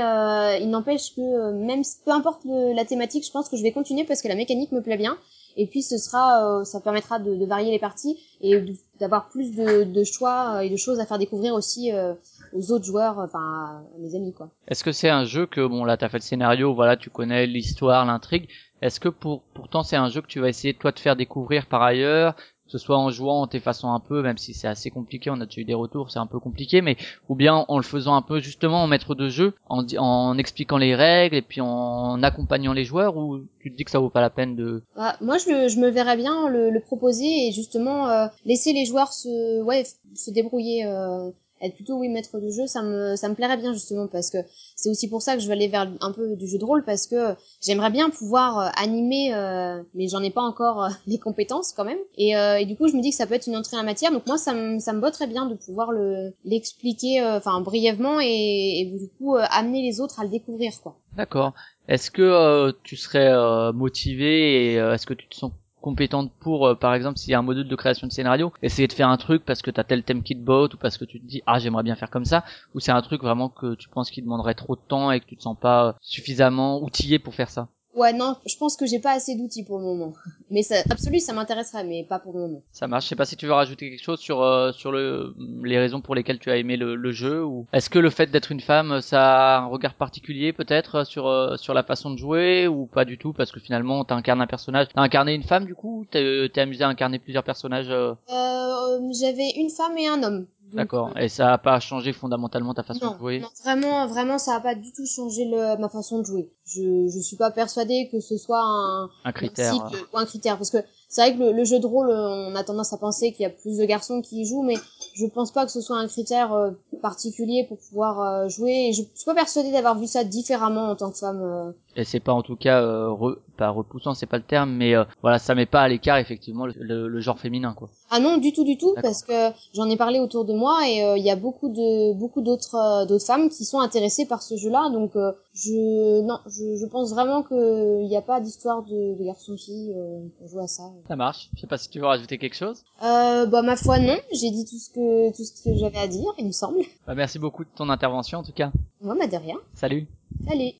il 0.63 0.71
n'empêche 0.71 1.15
que 1.15 1.53
même 1.53 1.83
peu 2.05 2.11
importe 2.13 2.45
le- 2.45 2.73
la 2.73 2.85
thématique, 2.87 3.27
je 3.27 3.31
pense 3.31 3.49
que 3.51 3.57
je 3.57 3.63
vais 3.63 3.73
continuer 3.73 4.05
parce 4.05 4.23
que 4.23 4.29
la 4.29 4.35
mécanique 4.35 4.73
me 4.73 4.81
plaît 4.81 4.97
bien. 4.97 5.19
Et 5.59 5.67
puis 5.67 5.83
ce 5.83 5.99
sera, 5.99 6.61
euh, 6.61 6.65
ça 6.65 6.81
permettra 6.81 7.19
de, 7.19 7.45
varier 7.45 7.73
les 7.73 7.81
parties 7.81 8.17
et 8.41 8.65
d'avoir 9.01 9.29
plus 9.29 9.57
de, 9.57 10.05
choix 10.05 10.55
euh, 10.55 10.61
et 10.61 10.71
de 10.71 10.77
choses 10.77 11.01
à 11.01 11.05
faire 11.05 11.19
découvrir 11.19 11.53
aussi 11.55 11.93
euh, 11.93 12.15
aux 12.53 12.71
autres 12.71 12.85
joueurs, 12.85 13.19
enfin 13.19 13.83
à 13.95 13.99
mes 13.99 14.15
amis 14.15 14.33
quoi. 14.33 14.51
Est-ce 14.69 14.85
que 14.85 14.93
c'est 14.93 15.09
un 15.09 15.25
jeu 15.25 15.47
que 15.47 15.67
bon 15.67 15.85
là 15.85 15.97
t'as 15.97 16.09
fait 16.09 16.19
le 16.19 16.23
scénario, 16.23 16.75
voilà, 16.75 16.97
tu 16.97 17.11
connais 17.11 17.47
l'histoire, 17.47 18.07
l'intrigue. 18.07 18.49
Est-ce 18.83 19.01
que 19.01 19.09
pour 19.09 19.43
pourtant 19.53 19.83
c'est 19.83 19.97
un 19.97 20.09
jeu 20.09 20.23
que 20.23 20.29
tu 20.29 20.39
vas 20.39 20.49
essayer 20.49 20.75
toi 20.75 20.93
de 20.93 20.99
faire 21.01 21.17
découvrir 21.17 21.67
par 21.67 21.83
ailleurs, 21.83 22.37
ce 22.69 22.79
soit 22.79 22.99
en 22.99 23.11
jouant, 23.11 23.43
en 23.43 23.47
t'effaçant 23.47 23.95
un 23.95 24.01
peu, 24.01 24.23
même 24.23 24.39
si 24.39 24.55
c'est 24.55 24.69
assez 24.69 24.91
compliqué, 24.91 25.31
on 25.31 25.41
a 25.41 25.47
déjà 25.47 25.61
eu 25.61 25.65
des 25.65 25.75
retours, 25.75 26.11
c'est 26.11 26.19
un 26.19 26.27
peu 26.27 26.39
compliqué, 26.39 26.83
mais 26.83 26.97
ou 27.29 27.35
bien 27.35 27.65
en 27.69 27.77
le 27.77 27.83
faisant 27.83 28.15
un 28.15 28.23
peu 28.23 28.41
justement 28.41 28.83
en 28.83 28.87
maître 28.87 29.15
de 29.15 29.29
jeu, 29.29 29.55
en, 29.69 29.85
en 29.97 30.39
expliquant 30.39 30.77
les 30.79 30.95
règles 30.95 31.37
et 31.37 31.43
puis 31.43 31.61
en 31.61 32.23
accompagnant 32.23 32.73
les 32.73 32.85
joueurs, 32.85 33.17
ou 33.17 33.41
tu 33.61 33.71
te 33.71 33.77
dis 33.77 33.85
que 33.85 33.91
ça 33.91 33.99
vaut 33.99 34.11
pas 34.11 34.21
la 34.21 34.31
peine 34.31 34.57
de 34.57 34.83
Ah, 34.97 35.17
moi, 35.21 35.39
je, 35.39 35.69
je 35.69 35.79
me 35.79 35.89
verrais 35.89 36.17
bien 36.17 36.49
le, 36.49 36.79
proposer 36.81 37.49
et 37.49 37.53
justement 37.53 38.09
euh, 38.09 38.27
laisser 38.45 38.73
les 38.73 38.85
joueurs 38.85 39.13
se, 39.13 39.63
ouais, 39.63 39.85
se 40.15 40.31
débrouiller, 40.31 40.87
euh, 40.87 41.31
être 41.61 41.75
plutôt 41.75 41.97
oui 41.97 42.09
maître 42.09 42.39
de 42.39 42.51
jeu. 42.51 42.67
Ça 42.67 42.83
me, 42.83 43.17
ça 43.17 43.29
me 43.29 43.35
plairait 43.35 43.57
bien 43.57 43.73
justement 43.73 44.07
parce 44.07 44.31
que 44.31 44.39
c'est 44.77 44.91
aussi 44.91 45.09
pour 45.09 45.23
ça 45.23 45.35
que 45.35 45.41
je 45.41 45.47
vais 45.47 45.55
aller 45.55 45.69
vers 45.69 45.91
un 46.01 46.13
peu 46.13 46.37
du 46.37 46.47
jeu 46.47 46.59
de 46.59 46.65
rôle 46.65 46.85
parce 46.85 47.07
que 47.07 47.35
j'aimerais 47.61 47.91
bien 47.91 48.11
pouvoir 48.11 48.59
euh, 48.59 48.69
animer, 48.77 49.35
euh, 49.35 49.83
mais 49.95 50.09
j'en 50.09 50.23
ai 50.23 50.31
pas 50.31 50.43
encore 50.43 50.85
euh, 50.85 50.89
les 51.07 51.19
compétences 51.19 51.73
quand 51.73 51.85
même. 51.85 51.99
Et, 52.17 52.37
euh, 52.37 52.59
et 52.59 52.67
du 52.67 52.77
coup, 52.77 52.89
je 52.89 52.95
me 52.95 53.03
dis 53.03 53.11
que 53.11 53.17
ça 53.17 53.27
peut 53.27 53.35
être 53.35 53.47
une 53.47 53.57
entrée 53.57 53.77
en 53.77 53.85
matière. 53.85 54.13
Donc 54.13 54.27
moi, 54.27 54.39
ça 54.39 54.55
me, 54.55 54.79
ça 54.79 54.93
me 54.93 55.01
botterait 55.01 55.27
bien 55.27 55.47
de 55.47 55.55
pouvoir 55.55 55.93
le, 55.93 56.33
l'expliquer, 56.45 57.21
euh, 57.23 57.39
enfin 57.39 57.61
brièvement 57.61 58.21
et, 58.21 58.81
et 58.81 58.85
du 58.99 59.09
coup 59.19 59.37
amener 59.37 59.83
les 59.83 60.01
autres 60.01 60.21
à 60.21 60.25
le 60.25 60.31
découvrir 60.31 60.73
quoi. 60.83 60.97
D'accord. 61.17 61.55
Est-ce 61.89 62.11
que 62.11 62.73
tu 62.83 62.97
serais 62.97 63.33
motivé 63.73 64.73
et 64.73 64.75
est-ce 64.75 65.07
que 65.07 65.15
tu 65.15 65.27
te 65.29 65.37
sens 65.37 65.53
compétente 65.81 66.33
pour, 66.41 66.67
euh, 66.67 66.75
par 66.75 66.95
exemple, 66.95 67.19
s'il 67.19 67.31
y 67.33 67.35
a 67.35 67.39
un 67.39 67.43
module 67.43 67.69
de 67.69 67.77
création 67.77 68.07
de 68.07 68.13
scénario, 68.13 68.53
essayer 68.63 68.89
de 68.89 68.93
faire 68.93 69.09
un 69.09 69.17
truc 69.17 69.45
parce 69.45 69.63
que 69.63 69.71
t'as 69.71 69.85
tel 69.85 70.03
thème 70.05 70.23
qui 70.23 70.35
te 70.35 70.41
ou 70.75 70.77
parce 70.79 70.99
que 70.99 71.05
tu 71.05 71.21
te 71.21 71.27
dis 71.27 71.43
ah 71.47 71.59
j'aimerais 71.59 71.83
bien 71.83 71.97
faire 71.97 72.11
comme 72.11 72.25
ça, 72.25 72.45
ou 72.75 72.81
c'est 72.81 72.93
un 72.93 73.03
truc 73.03 73.23
vraiment 73.23 73.49
que 73.49 73.75
tu 73.75 73.89
penses 73.89 74.11
qui 74.11 74.23
demanderait 74.23 74.55
trop 74.55 74.77
de 74.77 74.81
temps 74.87 75.11
et 75.11 75.21
que 75.21 75.27
tu 75.27 75.37
te 75.37 75.43
sens 75.43 75.57
pas 75.59 75.89
euh, 75.89 75.93
suffisamment 76.01 76.83
outillé 76.83 77.19
pour 77.19 77.35
faire 77.35 77.51
ça? 77.51 77.69
Ouais, 77.99 78.13
non, 78.13 78.37
je 78.47 78.57
pense 78.57 78.77
que 78.77 78.87
j'ai 78.87 79.01
pas 79.01 79.13
assez 79.13 79.35
d'outils 79.35 79.65
pour 79.65 79.79
le 79.79 79.85
moment. 79.85 80.13
Mais 80.51 80.63
ça, 80.63 80.77
absolu, 80.89 81.19
ça 81.19 81.33
m'intéresserait, 81.35 81.85
mais 81.85 82.05
pas 82.05 82.19
pour 82.19 82.33
le 82.33 82.41
moment. 82.41 82.63
Ça 82.73 82.87
marche. 82.87 83.05
Je 83.05 83.09
sais 83.11 83.17
pas 83.17 83.27
si 83.27 83.37
tu 83.37 83.45
veux 83.47 83.53
rajouter 83.53 83.91
quelque 83.91 84.03
chose 84.03 84.19
sur 84.21 84.41
euh, 84.43 84.73
sur 84.73 84.93
le 84.93 85.35
les 85.63 85.79
raisons 85.79 86.01
pour 86.01 86.15
lesquelles 86.15 86.39
tu 86.39 86.51
as 86.51 86.57
aimé 86.57 86.77
le, 86.79 86.95
le 86.95 87.13
jeu 87.13 87.45
ou 87.45 87.67
est-ce 87.75 87.91
que 87.91 87.99
le 87.99 88.09
fait 88.09 88.31
d'être 88.31 88.51
une 88.51 88.61
femme 88.61 89.03
ça 89.03 89.57
a 89.57 89.59
un 89.61 89.67
regard 89.67 89.93
particulier 89.95 90.55
peut-être 90.55 90.95
euh, 90.95 91.05
sur 91.05 91.27
euh, 91.27 91.57
sur 91.59 91.75
la 91.75 91.83
façon 91.83 92.11
de 92.11 92.17
jouer 92.17 92.67
ou 92.67 92.87
pas 92.87 93.05
du 93.05 93.19
tout? 93.19 93.35
Parce 93.35 93.53
que 93.53 93.61
finalement 93.61 94.05
t'incarnes 94.05 94.41
un 94.41 94.47
personnage 94.47 94.87
t'as 94.95 95.03
incarné 95.03 95.35
une 95.35 95.43
femme 95.43 95.67
du 95.67 95.75
coup? 95.75 96.07
T'es 96.11 96.49
t'es 96.55 96.63
amusé 96.63 96.85
à 96.85 96.89
incarner 96.89 97.19
plusieurs 97.19 97.45
personnages 97.45 97.91
euh, 97.91 98.15
Euh, 98.31 99.01
j'avais 99.21 99.51
une 99.57 99.69
femme 99.71 99.99
et 99.99 100.07
un 100.09 100.23
homme. 100.23 100.47
D'accord. 100.73 101.13
euh, 101.17 101.21
et 101.21 101.29
ça 101.29 101.53
a 101.53 101.59
pas 101.59 101.81
changé 101.81 102.13
fondamentalement 102.13 102.75
ta 102.75 102.83
façon 102.83 103.05
non, 103.07 103.13
de 103.13 103.19
jouer 103.19 103.41
non, 103.41 103.49
vraiment, 103.65 104.07
vraiment, 104.07 104.39
ça 104.39 104.55
a 104.57 104.61
pas 104.61 104.75
du 104.75 104.93
tout 104.93 105.07
changé 105.07 105.45
le, 105.45 105.79
ma 105.79 105.89
façon 105.89 106.21
de 106.21 106.25
jouer. 106.27 106.53
Je, 106.67 107.09
je 107.09 107.19
suis 107.21 107.37
pas 107.37 107.51
persuadée 107.51 108.09
que 108.11 108.21
ce 108.21 108.37
soit 108.37 108.63
un, 108.63 109.09
un 109.25 109.33
critère. 109.33 109.75
un, 109.75 109.91
ou 110.13 110.19
un 110.19 110.27
critère, 110.27 110.57
parce 110.57 110.71
que 110.71 110.79
c'est 111.09 111.23
vrai 111.23 111.35
que 111.35 111.39
le, 111.43 111.53
le 111.53 111.65
jeu 111.65 111.79
de 111.79 111.87
rôle, 111.87 112.11
on 112.11 112.55
a 112.55 112.65
tendance 112.65 112.93
à 112.93 112.99
penser 112.99 113.33
qu'il 113.33 113.43
y 113.43 113.47
a 113.47 113.51
plus 113.51 113.79
de 113.79 113.85
garçons 113.85 114.21
qui 114.23 114.43
y 114.43 114.45
jouent, 114.45 114.63
mais 114.63 114.75
je 115.15 115.27
pense 115.27 115.51
pas 115.53 115.65
que 115.65 115.73
ce 115.73 115.81
soit 115.81 115.97
un 115.99 116.07
critère 116.07 116.53
euh, 116.53 116.71
particulier 117.03 117.65
pour 117.67 117.79
pouvoir 117.79 118.21
euh, 118.21 118.49
jouer. 118.49 118.89
Et 118.89 118.93
je 118.93 119.03
suis 119.15 119.25
pas 119.25 119.35
persuadée 119.35 119.73
d'avoir 119.73 119.99
vu 119.99 120.07
ça 120.07 120.25
différemment 120.25 120.91
en 120.91 120.97
tant 120.97 121.11
que 121.11 121.19
femme. 121.19 121.41
euh. 121.43 121.73
et 121.97 122.05
c'est 122.05 122.21
pas 122.21 122.33
en 122.33 122.43
tout 122.43 122.57
cas 122.57 122.83
euh, 122.83 123.09
re- 123.09 123.39
pas 123.57 123.71
repoussant 123.71 124.15
c'est 124.15 124.27
pas 124.27 124.37
le 124.37 124.45
terme 124.45 124.71
mais 124.71 124.95
euh, 124.95 125.03
voilà 125.21 125.39
ça 125.41 125.55
met 125.57 125.67
pas 125.67 125.81
à 125.81 125.89
l'écart 125.89 126.19
effectivement 126.19 126.65
le, 126.67 126.75
le- 126.79 127.09
le 127.09 127.21
genre 127.21 127.39
féminin 127.41 127.75
quoi 127.75 127.89
Ah 128.11 128.21
non, 128.21 128.37
du 128.39 128.53
tout, 128.53 128.63
du 128.65 128.77
tout, 128.79 128.95
parce 129.03 129.23
que 129.23 129.51
j'en 129.75 129.89
ai 129.91 129.97
parlé 129.97 130.21
autour 130.21 130.45
de 130.45 130.53
moi 130.53 130.77
et 130.89 131.03
euh, 131.05 131.17
il 131.19 131.25
y 131.25 131.31
a 131.31 131.37
beaucoup 131.37 131.69
de 131.69 132.13
beaucoup 132.15 132.41
d'autres 132.41 132.77
euh, 132.77 133.05
d'autres 133.07 133.25
femmes 133.27 133.49
qui 133.49 133.65
sont 133.65 133.81
intéressées 133.81 134.27
par 134.27 134.43
ce 134.43 134.57
jeu-là. 134.57 134.91
Donc 134.91 135.17
euh, 135.17 135.33
je 135.55 136.21
non, 136.23 136.39
je, 136.47 136.77
je 136.77 136.87
pense 136.87 137.11
vraiment 137.11 137.43
que 137.43 138.01
il 138.03 138.09
n'y 138.09 138.17
a 138.17 138.23
pas 138.23 138.41
d'histoire 138.41 138.83
de, 138.85 139.19
de 139.19 139.25
garçon-fille 139.25 139.93
euh, 139.97 140.21
pour 140.39 140.49
jouer 140.49 140.63
à 140.63 140.69
ça. 140.69 140.85
Ça 141.07 141.17
marche 141.17 141.49
je 141.55 141.61
sais 141.61 141.67
pas 141.67 141.79
si 141.79 141.89
tu 141.89 141.99
veux 142.01 142.07
rajouter 142.07 142.39
quelque 142.39 142.57
chose 142.57 142.83
Euh, 143.03 143.47
bah 143.47 143.63
ma 143.63 143.77
foi 143.77 143.99
non, 143.99 144.17
j'ai 144.33 144.51
dit 144.51 144.65
tout 144.65 144.79
ce 144.79 144.91
que 144.91 145.37
tout 145.37 145.45
ce 145.45 145.63
que 145.63 145.77
j'avais 145.77 145.99
à 145.99 146.07
dire, 146.09 146.33
il 146.39 146.47
me 146.47 146.53
semble. 146.53 146.81
Bah, 147.07 147.15
merci 147.15 147.39
beaucoup 147.39 147.65
de 147.65 147.71
ton 147.75 147.89
intervention 147.89 148.39
en 148.41 148.43
tout 148.43 148.53
cas 148.53 148.71
Moi, 149.01 149.15
bah 149.19 149.27
de 149.27 149.37
rien. 149.37 149.57
salut 149.75 150.07
Allez. 150.51 150.77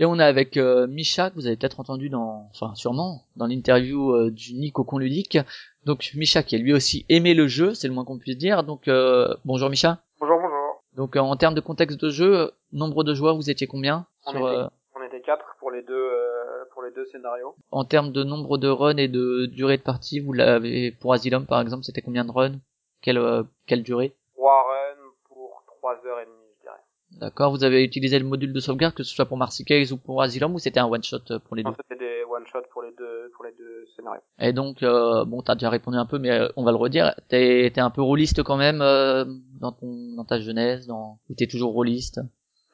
Et 0.00 0.06
on 0.06 0.18
est 0.18 0.24
avec 0.24 0.56
euh, 0.56 0.86
Misha, 0.86 1.28
que 1.28 1.34
vous 1.34 1.46
avez 1.46 1.56
peut-être 1.58 1.78
entendu 1.78 2.08
dans, 2.08 2.48
enfin 2.54 2.74
sûrement, 2.74 3.20
dans 3.36 3.46
l'interview 3.46 4.14
euh, 4.14 4.30
du 4.30 4.72
au 4.74 4.98
ludique. 4.98 5.36
Donc 5.84 6.12
Misha 6.14 6.42
qui 6.42 6.56
a 6.56 6.58
lui 6.58 6.72
aussi 6.72 7.04
aimé 7.10 7.34
le 7.34 7.46
jeu, 7.46 7.74
c'est 7.74 7.86
le 7.86 7.92
moins 7.92 8.06
qu'on 8.06 8.16
puisse 8.18 8.38
dire. 8.38 8.62
Donc 8.64 8.88
euh, 8.88 9.34
bonjour 9.44 9.68
Misha. 9.68 9.98
Bonjour, 10.18 10.36
bonjour. 10.40 10.82
Donc 10.96 11.16
euh, 11.16 11.20
en 11.20 11.36
termes 11.36 11.54
de 11.54 11.60
contexte 11.60 12.00
de 12.00 12.08
jeu, 12.08 12.50
nombre 12.72 13.04
de 13.04 13.12
joueurs, 13.12 13.36
vous 13.36 13.50
étiez 13.50 13.66
combien 13.66 14.06
On 14.24 14.30
sur, 14.30 14.48
était- 14.48 14.58
euh, 14.60 14.68
On 14.96 15.02
était 15.02 15.20
quatre 15.20 15.44
pour 15.58 15.70
les 15.70 15.82
deux 15.82 15.92
euh, 15.92 16.64
pour 16.72 16.82
les 16.82 16.92
deux 16.92 17.04
scénarios. 17.04 17.54
En 17.70 17.84
termes 17.84 18.10
de 18.10 18.24
nombre 18.24 18.56
de 18.56 18.68
runs 18.68 18.96
et 18.96 19.08
de 19.08 19.44
durée 19.52 19.76
de 19.76 19.82
partie, 19.82 20.18
vous 20.20 20.32
l'avez 20.32 20.92
pour 20.92 21.12
Asylum 21.12 21.44
par 21.44 21.60
exemple, 21.60 21.84
c'était 21.84 22.00
combien 22.00 22.24
de 22.24 22.30
runs? 22.30 22.58
Quelle, 23.02 23.18
euh, 23.18 23.42
quelle 23.66 23.82
durée? 23.82 24.14
Trois 24.34 24.62
runs 24.62 25.10
pour 25.28 25.62
trois 25.66 25.92
heures 26.06 26.20
et 26.20 26.24
demie, 26.24 26.48
je 26.56 26.62
dirais. 26.62 26.80
D'accord, 27.20 27.50
vous 27.50 27.64
avez 27.64 27.84
utilisé 27.84 28.18
le 28.18 28.24
module 28.24 28.52
de 28.52 28.60
sauvegarde, 28.60 28.94
que 28.94 29.02
ce 29.02 29.14
soit 29.14 29.26
pour 29.26 29.36
Marcy 29.36 29.64
Case 29.64 29.92
ou 29.92 29.98
pour 29.98 30.22
Asylum, 30.22 30.54
ou 30.54 30.58
c'était 30.58 30.80
un 30.80 30.86
one-shot 30.86 31.18
euh, 31.30 31.38
pour 31.38 31.54
les 31.54 31.62
deux? 31.62 31.68
Non, 31.68 31.76
c'était 31.76 31.98
des 32.02 32.24
one 32.24 32.46
shot 32.46 32.62
pour 32.72 32.82
les 32.82 32.92
deux 32.92 33.30
pour 33.36 33.44
les 33.44 33.52
deux 33.52 33.86
scénarios. 33.94 34.22
Et 34.38 34.54
donc, 34.54 34.82
euh, 34.82 35.24
bon, 35.26 35.42
t'as 35.42 35.54
déjà 35.54 35.68
répondu 35.68 35.98
un 35.98 36.06
peu, 36.06 36.18
mais 36.18 36.30
euh, 36.30 36.48
on 36.56 36.64
va 36.64 36.70
le 36.70 36.78
redire. 36.78 37.14
T'es 37.28 37.70
un 37.78 37.90
peu 37.90 38.00
rôliste 38.00 38.42
quand 38.42 38.56
même 38.56 38.80
euh, 38.80 39.26
dans 39.60 39.72
ton 39.72 40.14
dans 40.16 40.24
ta 40.24 40.40
jeunesse, 40.40 40.86
dans 40.86 41.18
ou 41.28 41.34
t'es 41.34 41.46
toujours 41.46 41.72
rôliste? 41.72 42.20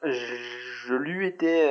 Je, 0.03 0.35
je 0.87 0.93
lui 0.93 1.27
étais 1.27 1.69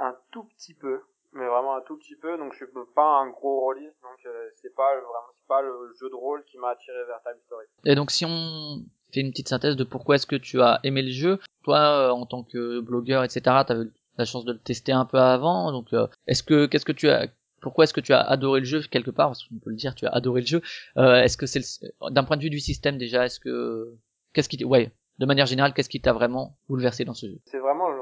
un 0.00 0.14
tout 0.30 0.44
petit 0.44 0.74
peu, 0.74 1.00
mais 1.32 1.46
vraiment 1.46 1.74
un 1.76 1.80
tout 1.82 1.96
petit 1.96 2.16
peu, 2.16 2.36
donc 2.36 2.52
je 2.52 2.58
suis 2.58 2.66
pas 2.94 3.20
un 3.20 3.30
gros 3.30 3.60
rôliste, 3.60 3.96
donc 4.02 4.32
c'est 4.56 4.74
pas 4.74 4.94
le- 4.94 5.00
vraiment 5.00 5.32
pas 5.48 5.62
le 5.62 5.72
jeu 5.98 6.10
de 6.10 6.14
rôle 6.14 6.44
qui 6.44 6.58
m'a 6.58 6.70
attiré 6.70 6.98
vers 7.06 7.20
Time 7.22 7.40
Story. 7.46 7.64
Et 7.86 7.94
donc, 7.94 8.10
si 8.10 8.24
on 8.26 8.82
fait 9.12 9.20
une 9.20 9.30
petite 9.30 9.48
synthèse 9.48 9.76
de 9.76 9.84
pourquoi 9.84 10.14
est-ce 10.16 10.26
que 10.26 10.36
tu 10.36 10.60
as 10.60 10.80
aimé 10.84 11.02
le 11.02 11.10
jeu, 11.10 11.38
toi, 11.64 11.78
euh, 11.78 12.10
en 12.10 12.26
tant 12.26 12.42
que 12.42 12.80
blogueur, 12.80 13.24
etc., 13.24 13.42
eu 13.70 13.90
la 14.18 14.24
chance 14.24 14.44
de 14.44 14.52
le 14.52 14.58
tester 14.58 14.92
un 14.92 15.04
peu 15.04 15.18
avant. 15.18 15.72
Donc, 15.72 15.92
euh, 15.92 16.06
est-ce 16.26 16.42
que 16.42 16.66
qu'est-ce 16.66 16.84
que 16.84 16.92
tu 16.92 17.08
as 17.08 17.28
pourquoi 17.62 17.84
est-ce 17.84 17.92
que 17.92 18.00
tu 18.00 18.12
as 18.14 18.20
adoré 18.22 18.60
le 18.60 18.66
jeu 18.66 18.80
quelque 18.90 19.10
part 19.10 19.28
Parce 19.28 19.44
qu'on 19.44 19.58
peut 19.58 19.68
le 19.70 19.76
dire, 19.76 19.94
tu 19.94 20.06
as 20.06 20.10
adoré 20.10 20.40
le 20.40 20.46
jeu. 20.46 20.62
Euh, 20.96 21.20
est-ce 21.22 21.36
que 21.36 21.44
c'est 21.46 21.58
le- 21.60 22.10
d'un 22.10 22.24
point 22.24 22.38
de 22.38 22.42
vue 22.42 22.48
du 22.50 22.58
système 22.60 22.96
déjà 22.96 23.26
Est-ce 23.26 23.38
que 23.38 23.92
qu'est-ce 24.32 24.48
qui 24.48 24.64
ouais 24.64 24.90
de 25.18 25.26
manière 25.26 25.44
générale 25.46 25.74
qu'est-ce 25.74 25.90
qui 25.90 26.00
t'a 26.00 26.14
vraiment 26.14 26.56
bouleversé 26.68 27.04
dans 27.04 27.12
ce 27.12 27.26
jeu? 27.26 27.38
C'est 27.44 27.58
vraiment 27.58 27.88
le, 27.90 28.00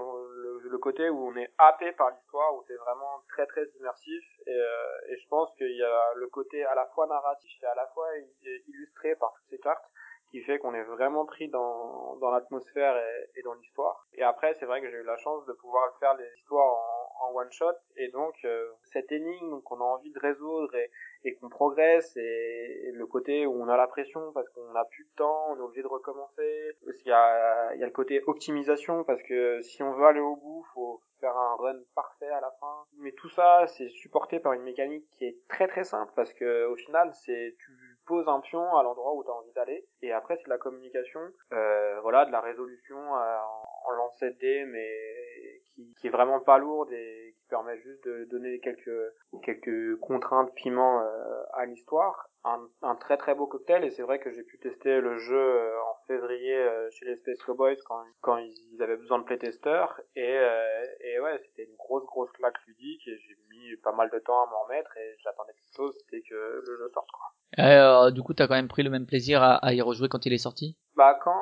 le- 0.71 0.79
côté 0.79 1.11
où 1.11 1.19
on 1.27 1.37
est 1.37 1.51
happé 1.59 1.91
par 1.99 2.09
l'histoire, 2.11 2.55
où 2.55 2.63
c'est 2.69 2.77
vraiment 2.77 3.21
très 3.35 3.45
très 3.47 3.67
immersif, 3.81 4.23
et, 4.47 4.51
euh, 4.51 5.11
et 5.13 5.19
je 5.21 5.27
pense 5.29 5.49
qu'il 5.59 5.75
y 5.77 5.83
a 5.83 6.01
le 6.15 6.29
côté 6.29 6.65
à 6.65 6.75
la 6.77 6.87
fois 6.95 7.09
narratif 7.09 7.51
et 7.63 7.67
à 7.67 7.75
la 7.75 7.87
fois 7.95 8.07
il- 8.17 8.63
illustré 8.73 9.17
par 9.17 9.35
toutes 9.35 9.51
ces 9.51 9.59
cartes, 9.59 9.85
qui 10.31 10.43
fait 10.43 10.59
qu'on 10.59 10.75
est 10.75 10.85
vraiment 10.85 11.25
pris 11.25 11.49
dans, 11.49 12.17
dans 12.17 12.31
l'atmosphère 12.31 12.97
et, 12.97 13.41
et 13.41 13.43
dans 13.43 13.55
l'histoire. 13.55 14.07
Et 14.15 14.23
après, 14.23 14.55
c'est 14.55 14.67
vrai 14.67 14.81
que 14.81 14.91
j'ai 14.91 14.99
eu 14.99 15.05
la 15.05 15.17
chance 15.17 15.45
de 15.47 15.53
pouvoir 15.53 15.97
faire 15.99 16.15
les 16.17 16.29
histoires 16.37 16.75
en, 16.75 17.09
en 17.21 17.35
one 17.35 17.51
shot, 17.51 17.75
et 17.97 18.09
donc 18.09 18.35
euh, 18.45 18.71
cette 18.85 19.11
énigme 19.13 19.61
qu'on 19.63 19.81
a 19.81 19.85
envie 19.85 20.11
de 20.11 20.19
résoudre 20.19 20.75
et, 20.75 20.91
et 21.25 21.35
qu'on 21.35 21.49
progresse, 21.49 22.17
et, 22.17 22.91
le 22.93 23.07
côté 23.07 23.47
où 23.47 23.53
on 23.53 23.69
a 23.69 23.77
la 23.77 23.87
pression 23.87 24.33
parce 24.33 24.49
qu'on 24.51 24.73
n'a 24.73 24.85
plus 24.85 25.05
de 25.05 25.11
temps, 25.17 25.47
on 25.51 25.57
est 25.57 25.63
obligé 25.63 25.83
de 25.83 25.89
recommencer. 25.89 26.77
Parce 26.85 26.97
qu'il 26.99 27.11
y 27.11 27.13
a, 27.13 27.75
il 27.75 27.81
y 27.81 27.83
a 27.83 27.87
le 27.87 27.93
côté 27.93 28.23
optimisation 28.27 29.05
parce 29.05 29.23
que 29.23 29.61
si 29.63 29.83
on 29.83 29.93
veut 29.93 30.07
aller 30.07 30.21
au 30.21 30.37
bout, 30.37 30.65
faut 30.75 31.01
faire 31.21 31.37
un 31.37 31.57
run 31.57 31.79
parfait 31.95 32.29
à 32.29 32.41
la 32.41 32.51
fin. 32.61 32.85
Mais 32.99 33.13
tout 33.13 33.29
ça, 33.29 33.67
c'est 33.69 33.89
supporté 33.89 34.41
par 34.41 34.53
une 34.53 34.63
mécanique 34.63 35.09
qui 35.11 35.27
est 35.27 35.37
très 35.49 35.69
très 35.69 35.85
simple 35.85 36.13
parce 36.17 36.33
que 36.33 36.67
au 36.67 36.77
final, 36.77 37.13
c'est 37.15 37.57
tu 37.59 37.73
poses 38.09 38.27
un 38.27 38.41
pion 38.41 38.75
à 38.75 38.83
l'endroit 38.83 39.15
où 39.15 39.23
tu 39.23 39.31
as 39.31 39.35
envie 39.35 39.53
d'aller 39.53 39.87
et 40.03 40.13
après 40.13 40.37
c'est 40.39 40.45
de 40.45 40.49
la 40.49 40.59
communication, 40.59 41.21
euh, 41.53 42.01
voilà, 42.01 42.25
de 42.25 42.33
la 42.33 42.41
résolution 42.41 42.97
euh, 42.97 43.37
en, 43.85 43.91
lancer 43.93 44.31
de 44.31 44.39
dés 44.39 44.65
mais 44.65 45.61
qui, 45.75 45.95
qui 46.01 46.07
est 46.07 46.11
vraiment 46.11 46.41
pas 46.41 46.59
lourde 46.59 46.91
et 46.93 47.35
qui 47.37 47.47
permet 47.49 47.77
juste 47.79 48.05
de 48.07 48.25
donner 48.25 48.61
quelques 48.61 49.13
quelques 49.43 49.99
contraintes 50.01 50.55
piment 50.55 51.03
euh, 51.03 51.43
à 51.53 51.67
l'histoire. 51.67 52.29
Un, 52.45 52.69
un 52.83 52.95
très 52.95 53.17
très 53.17 53.35
beau 53.35 53.47
cocktail 53.47 53.85
et 53.85 53.91
c'est 53.91 54.03
vrai 54.03 54.21
que 54.21 54.31
j'ai 54.31 54.45
pu 54.45 54.59
tester 54.59 55.01
le 55.01 55.19
jeu 55.19 55.37
euh, 55.37 55.83
en 55.83 55.97
février 56.07 56.57
euh, 56.57 56.89
chez 56.91 57.05
les 57.05 57.17
Space 57.17 57.43
Cowboys 57.43 57.77
quand, 57.85 58.03
quand 58.21 58.39
ils, 58.39 58.55
ils 58.73 58.83
avaient 58.83 58.97
besoin 58.97 59.19
de 59.19 59.25
playtesters 59.25 60.01
et, 60.15 60.39
euh, 60.39 60.85
et 61.01 61.21
ouais 61.21 61.39
c'était 61.45 61.65
une 61.65 61.77
grosse 61.77 62.07
grosse 62.07 62.31
claque 62.33 62.57
ludique 62.67 63.07
et 63.09 63.19
j'ai 63.19 63.37
mis 63.51 63.77
pas 63.83 63.93
mal 63.93 64.09
de 64.11 64.19
temps 64.21 64.45
à 64.45 64.51
m'en 64.51 64.63
remettre 64.63 64.97
et 64.97 65.17
j'attendais 65.19 65.53
quelque 65.53 65.77
chose 65.77 65.99
c'était 66.01 66.23
que 66.23 66.63
le 66.65 66.77
jeu 66.79 66.89
sorte 66.95 67.11
quoi. 67.11 67.27
Euh, 67.59 68.11
Du 68.11 68.23
coup, 68.23 68.35
t'as 68.35 68.47
quand 68.47 68.55
même 68.55 68.69
pris 68.69 68.83
le 68.83 68.91
même 68.91 69.07
plaisir 69.07 69.43
à, 69.43 69.57
à 69.57 69.73
y 69.73 69.81
rejouer 69.81 70.09
quand 70.09 70.25
il 70.27 70.33
est 70.33 70.39
sorti? 70.39 70.77
Bah 70.97 71.19
quand 71.23 71.41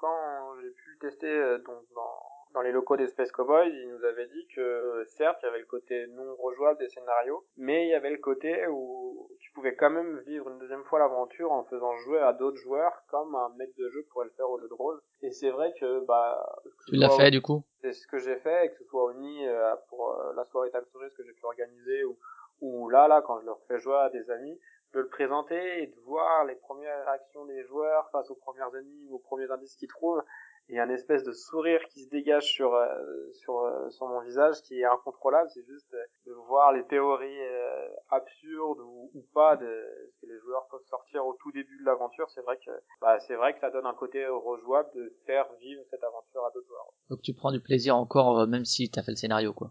quand 0.00 0.54
j'ai 0.62 0.70
pu 0.70 0.90
le 0.92 0.98
tester 1.08 1.26
euh, 1.30 1.58
donc 1.58 1.82
dans 1.94 2.18
dans 2.54 2.62
les 2.62 2.72
locaux 2.72 2.96
des 2.96 3.06
Space 3.08 3.30
Cowboys, 3.30 3.68
ils 3.68 3.88
nous 3.90 4.04
avaient 4.04 4.26
dit 4.28 4.46
que 4.56 4.60
euh, 4.60 5.04
certes 5.04 5.38
il 5.42 5.46
y 5.46 5.48
avait 5.50 5.58
le 5.60 5.66
côté 5.66 6.06
non 6.08 6.34
rejouable 6.36 6.78
des 6.78 6.88
scénarios, 6.88 7.44
mais 7.56 7.86
il 7.86 7.90
y 7.90 7.94
avait 7.94 8.10
le 8.10 8.16
côté 8.18 8.66
où 8.68 9.28
tu 9.40 9.52
pouvais 9.52 9.74
quand 9.76 9.90
même 9.90 10.20
vivre 10.26 10.48
une 10.48 10.58
deuxième 10.58 10.82
fois 10.84 10.98
l'aventure 10.98 11.52
en 11.52 11.64
faisant 11.64 11.94
jouer 11.98 12.20
à 12.20 12.32
d'autres 12.32 12.56
joueurs 12.56 13.02
comme 13.10 13.34
un 13.34 13.50
maître 13.58 13.74
de 13.78 13.88
jeu 13.90 14.06
pourrait 14.10 14.26
le 14.26 14.32
faire 14.32 14.48
au 14.48 14.58
jeu 14.58 14.66
de 14.68 14.74
rôle. 14.74 14.98
Et 15.22 15.30
c'est 15.30 15.50
vrai 15.50 15.74
que 15.78 16.04
bah 16.06 16.42
que 16.86 16.90
Tu 16.92 16.96
l'as 16.96 17.10
fait 17.10 17.30
du 17.30 17.42
coup? 17.42 17.62
C'est 17.82 17.92
ce 17.92 18.06
que 18.06 18.18
j'ai 18.18 18.36
fait, 18.36 18.66
et 18.66 18.68
que 18.70 18.76
ce 18.78 18.84
soit 18.84 19.04
au 19.04 19.12
NI 19.12 19.46
euh, 19.46 19.74
pour 19.88 20.10
euh, 20.12 20.32
la 20.34 20.44
soirée 20.46 20.70
Time 20.70 20.84
Stories 20.88 21.10
que 21.16 21.24
j'ai 21.24 21.32
pu 21.32 21.44
organiser, 21.44 22.04
ou, 22.04 22.16
ou 22.60 22.88
là, 22.88 23.06
là, 23.08 23.22
quand 23.22 23.40
je 23.40 23.46
leur 23.46 23.60
fais 23.68 23.78
jouer 23.78 23.96
à 23.96 24.08
des 24.08 24.30
amis, 24.30 24.58
de 24.94 25.00
le 25.00 25.08
présenter 25.08 25.82
et 25.82 25.86
de 25.86 26.00
voir 26.04 26.44
les 26.44 26.54
premières 26.56 27.04
réactions 27.04 27.44
des 27.46 27.64
joueurs 27.64 28.08
face 28.10 28.30
aux 28.30 28.36
premières 28.36 28.74
énigmes, 28.74 29.12
aux 29.12 29.18
premiers 29.18 29.50
indices 29.50 29.76
qu'ils 29.76 29.88
trouvent, 29.88 30.22
et 30.70 30.78
un 30.78 30.90
espèce 30.90 31.24
de 31.24 31.32
sourire 31.32 31.80
qui 31.88 32.04
se 32.04 32.10
dégage 32.10 32.44
sur 32.44 32.74
euh, 32.74 32.86
sur 33.32 33.60
euh, 33.60 33.88
sur 33.90 34.06
mon 34.06 34.20
visage 34.20 34.60
qui 34.62 34.80
est 34.80 34.84
incontrôlable. 34.84 35.48
C'est 35.50 35.64
juste 35.64 35.92
euh, 35.94 36.04
de 36.26 36.32
voir 36.46 36.72
les 36.72 36.84
théories 36.86 37.40
euh, 37.40 37.88
absurdes 38.10 38.80
ou, 38.80 39.10
ou 39.14 39.24
pas 39.32 39.56
de 39.56 39.66
ce 39.66 40.20
que 40.20 40.26
les 40.30 40.38
joueurs 40.40 40.66
peuvent 40.70 40.84
sortir 40.84 41.26
au 41.26 41.34
tout 41.40 41.52
début 41.52 41.78
de 41.78 41.84
l'aventure. 41.86 42.28
C'est 42.30 42.42
vrai 42.42 42.58
que 42.58 42.70
bah 43.00 43.18
c'est 43.20 43.36
vrai 43.36 43.54
que 43.54 43.60
ça 43.60 43.70
donne 43.70 43.86
un 43.86 43.94
côté 43.94 44.26
rejouable 44.26 44.90
de 44.94 45.16
faire 45.24 45.46
vivre 45.58 45.82
cette 45.90 46.04
aventure 46.04 46.44
à 46.44 46.50
d'autres 46.50 46.68
joueurs. 46.68 46.92
Donc 47.08 47.22
tu 47.22 47.32
prends 47.32 47.52
du 47.52 47.60
plaisir 47.60 47.96
encore, 47.96 48.46
même 48.46 48.66
si 48.66 48.90
t'as 48.90 49.02
fait 49.02 49.12
le 49.12 49.16
scénario, 49.16 49.54
quoi. 49.54 49.70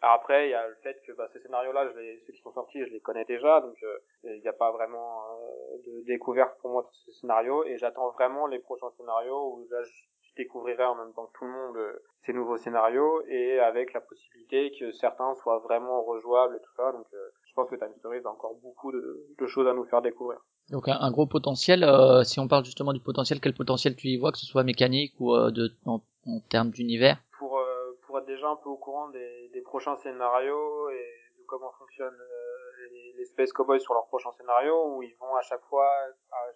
Alors 0.00 0.14
après, 0.14 0.48
il 0.48 0.50
y 0.50 0.54
a 0.54 0.68
le 0.68 0.76
fait 0.82 0.96
que 1.06 1.12
bah, 1.12 1.28
ces 1.32 1.40
scénarios-là, 1.40 1.88
ceux 2.24 2.32
qui 2.32 2.40
sont 2.40 2.52
sortis, 2.52 2.78
je 2.84 2.92
les 2.92 3.00
connais 3.00 3.24
déjà, 3.24 3.60
donc 3.60 3.76
euh, 3.82 3.98
il 4.24 4.40
n'y 4.40 4.48
a 4.48 4.52
pas 4.52 4.70
vraiment 4.70 5.22
euh, 5.32 5.76
de 5.86 6.04
découverte 6.06 6.56
pour 6.60 6.70
moi 6.70 6.82
de 6.82 6.88
ces 7.04 7.12
scénarios, 7.20 7.64
et 7.64 7.78
j'attends 7.78 8.10
vraiment 8.10 8.46
les 8.46 8.60
prochains 8.60 8.90
scénarios 8.96 9.54
où 9.54 9.66
là, 9.70 9.82
je 9.82 9.90
découvrirai 10.36 10.84
en 10.84 10.94
même 10.94 11.12
temps 11.14 11.26
que 11.26 11.36
tout 11.38 11.44
le 11.46 11.50
monde 11.50 11.76
euh, 11.78 11.98
ces 12.24 12.32
nouveaux 12.32 12.58
scénarios, 12.58 13.22
et 13.26 13.58
avec 13.58 13.92
la 13.92 14.00
possibilité 14.00 14.70
que 14.78 14.92
certains 14.92 15.34
soient 15.42 15.58
vraiment 15.58 16.02
rejouables 16.02 16.54
et 16.54 16.60
tout 16.60 16.74
ça, 16.76 16.92
donc 16.92 17.06
euh, 17.14 17.30
je 17.48 17.54
pense 17.54 17.68
que 17.68 17.74
Time 17.74 17.92
Stories 17.98 18.22
a 18.24 18.30
encore 18.30 18.54
beaucoup 18.62 18.92
de, 18.92 19.26
de 19.36 19.46
choses 19.48 19.66
à 19.66 19.72
nous 19.74 19.84
faire 19.86 20.00
découvrir. 20.00 20.38
Donc 20.70 20.86
un, 20.86 20.96
un 21.00 21.10
gros 21.10 21.26
potentiel. 21.26 21.82
euh, 21.82 22.22
si 22.22 22.38
on 22.38 22.46
parle 22.46 22.64
justement 22.64 22.92
du 22.92 23.00
potentiel, 23.00 23.40
quel 23.40 23.54
potentiel 23.54 23.96
tu 23.96 24.06
y 24.08 24.16
vois, 24.16 24.30
que 24.30 24.38
ce 24.38 24.46
soit 24.46 24.62
mécanique 24.62 25.14
ou 25.18 25.34
euh, 25.34 25.50
de 25.50 25.72
en, 25.86 26.00
en 26.26 26.40
termes 26.48 26.70
d'univers? 26.70 27.18
Pour 27.36 27.58
pour 28.06 28.18
être 28.20 28.26
déjà 28.26 28.48
un 28.48 28.56
peu 28.56 28.70
au 28.70 28.76
courant 28.76 29.10
des 29.10 29.47
prochains 29.68 29.96
scénarios 29.96 30.90
et 30.90 31.06
de 31.38 31.44
comment 31.46 31.72
fonctionnent 31.78 32.20
euh, 32.20 32.88
les, 32.90 33.12
les 33.16 33.24
Space 33.24 33.52
Cowboys 33.52 33.80
sur 33.80 33.94
leurs 33.94 34.06
prochains 34.08 34.32
scénarios 34.32 34.80
où 34.96 35.02
ils 35.02 35.14
vont 35.20 35.34
à 35.36 35.42
chaque 35.42 35.62
fois 35.70 35.90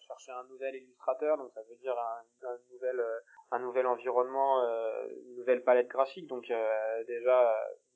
chercher 0.07 0.33
un 0.33 0.44
nouvel 0.44 0.75
illustrateur 0.75 1.37
donc 1.38 1.51
ça 1.53 1.62
veut 1.68 1.77
dire 1.77 1.96
un, 1.98 2.48
un 2.48 2.59
nouvel 2.72 2.98
euh, 3.01 3.18
un 3.53 3.61
nouvel 3.61 3.87
environnement 3.87 4.62
euh, 4.62 5.07
une 5.27 5.37
nouvelle 5.37 5.62
palette 5.62 5.88
graphique. 5.88 6.27
Donc 6.27 6.44
déjà 7.07 7.38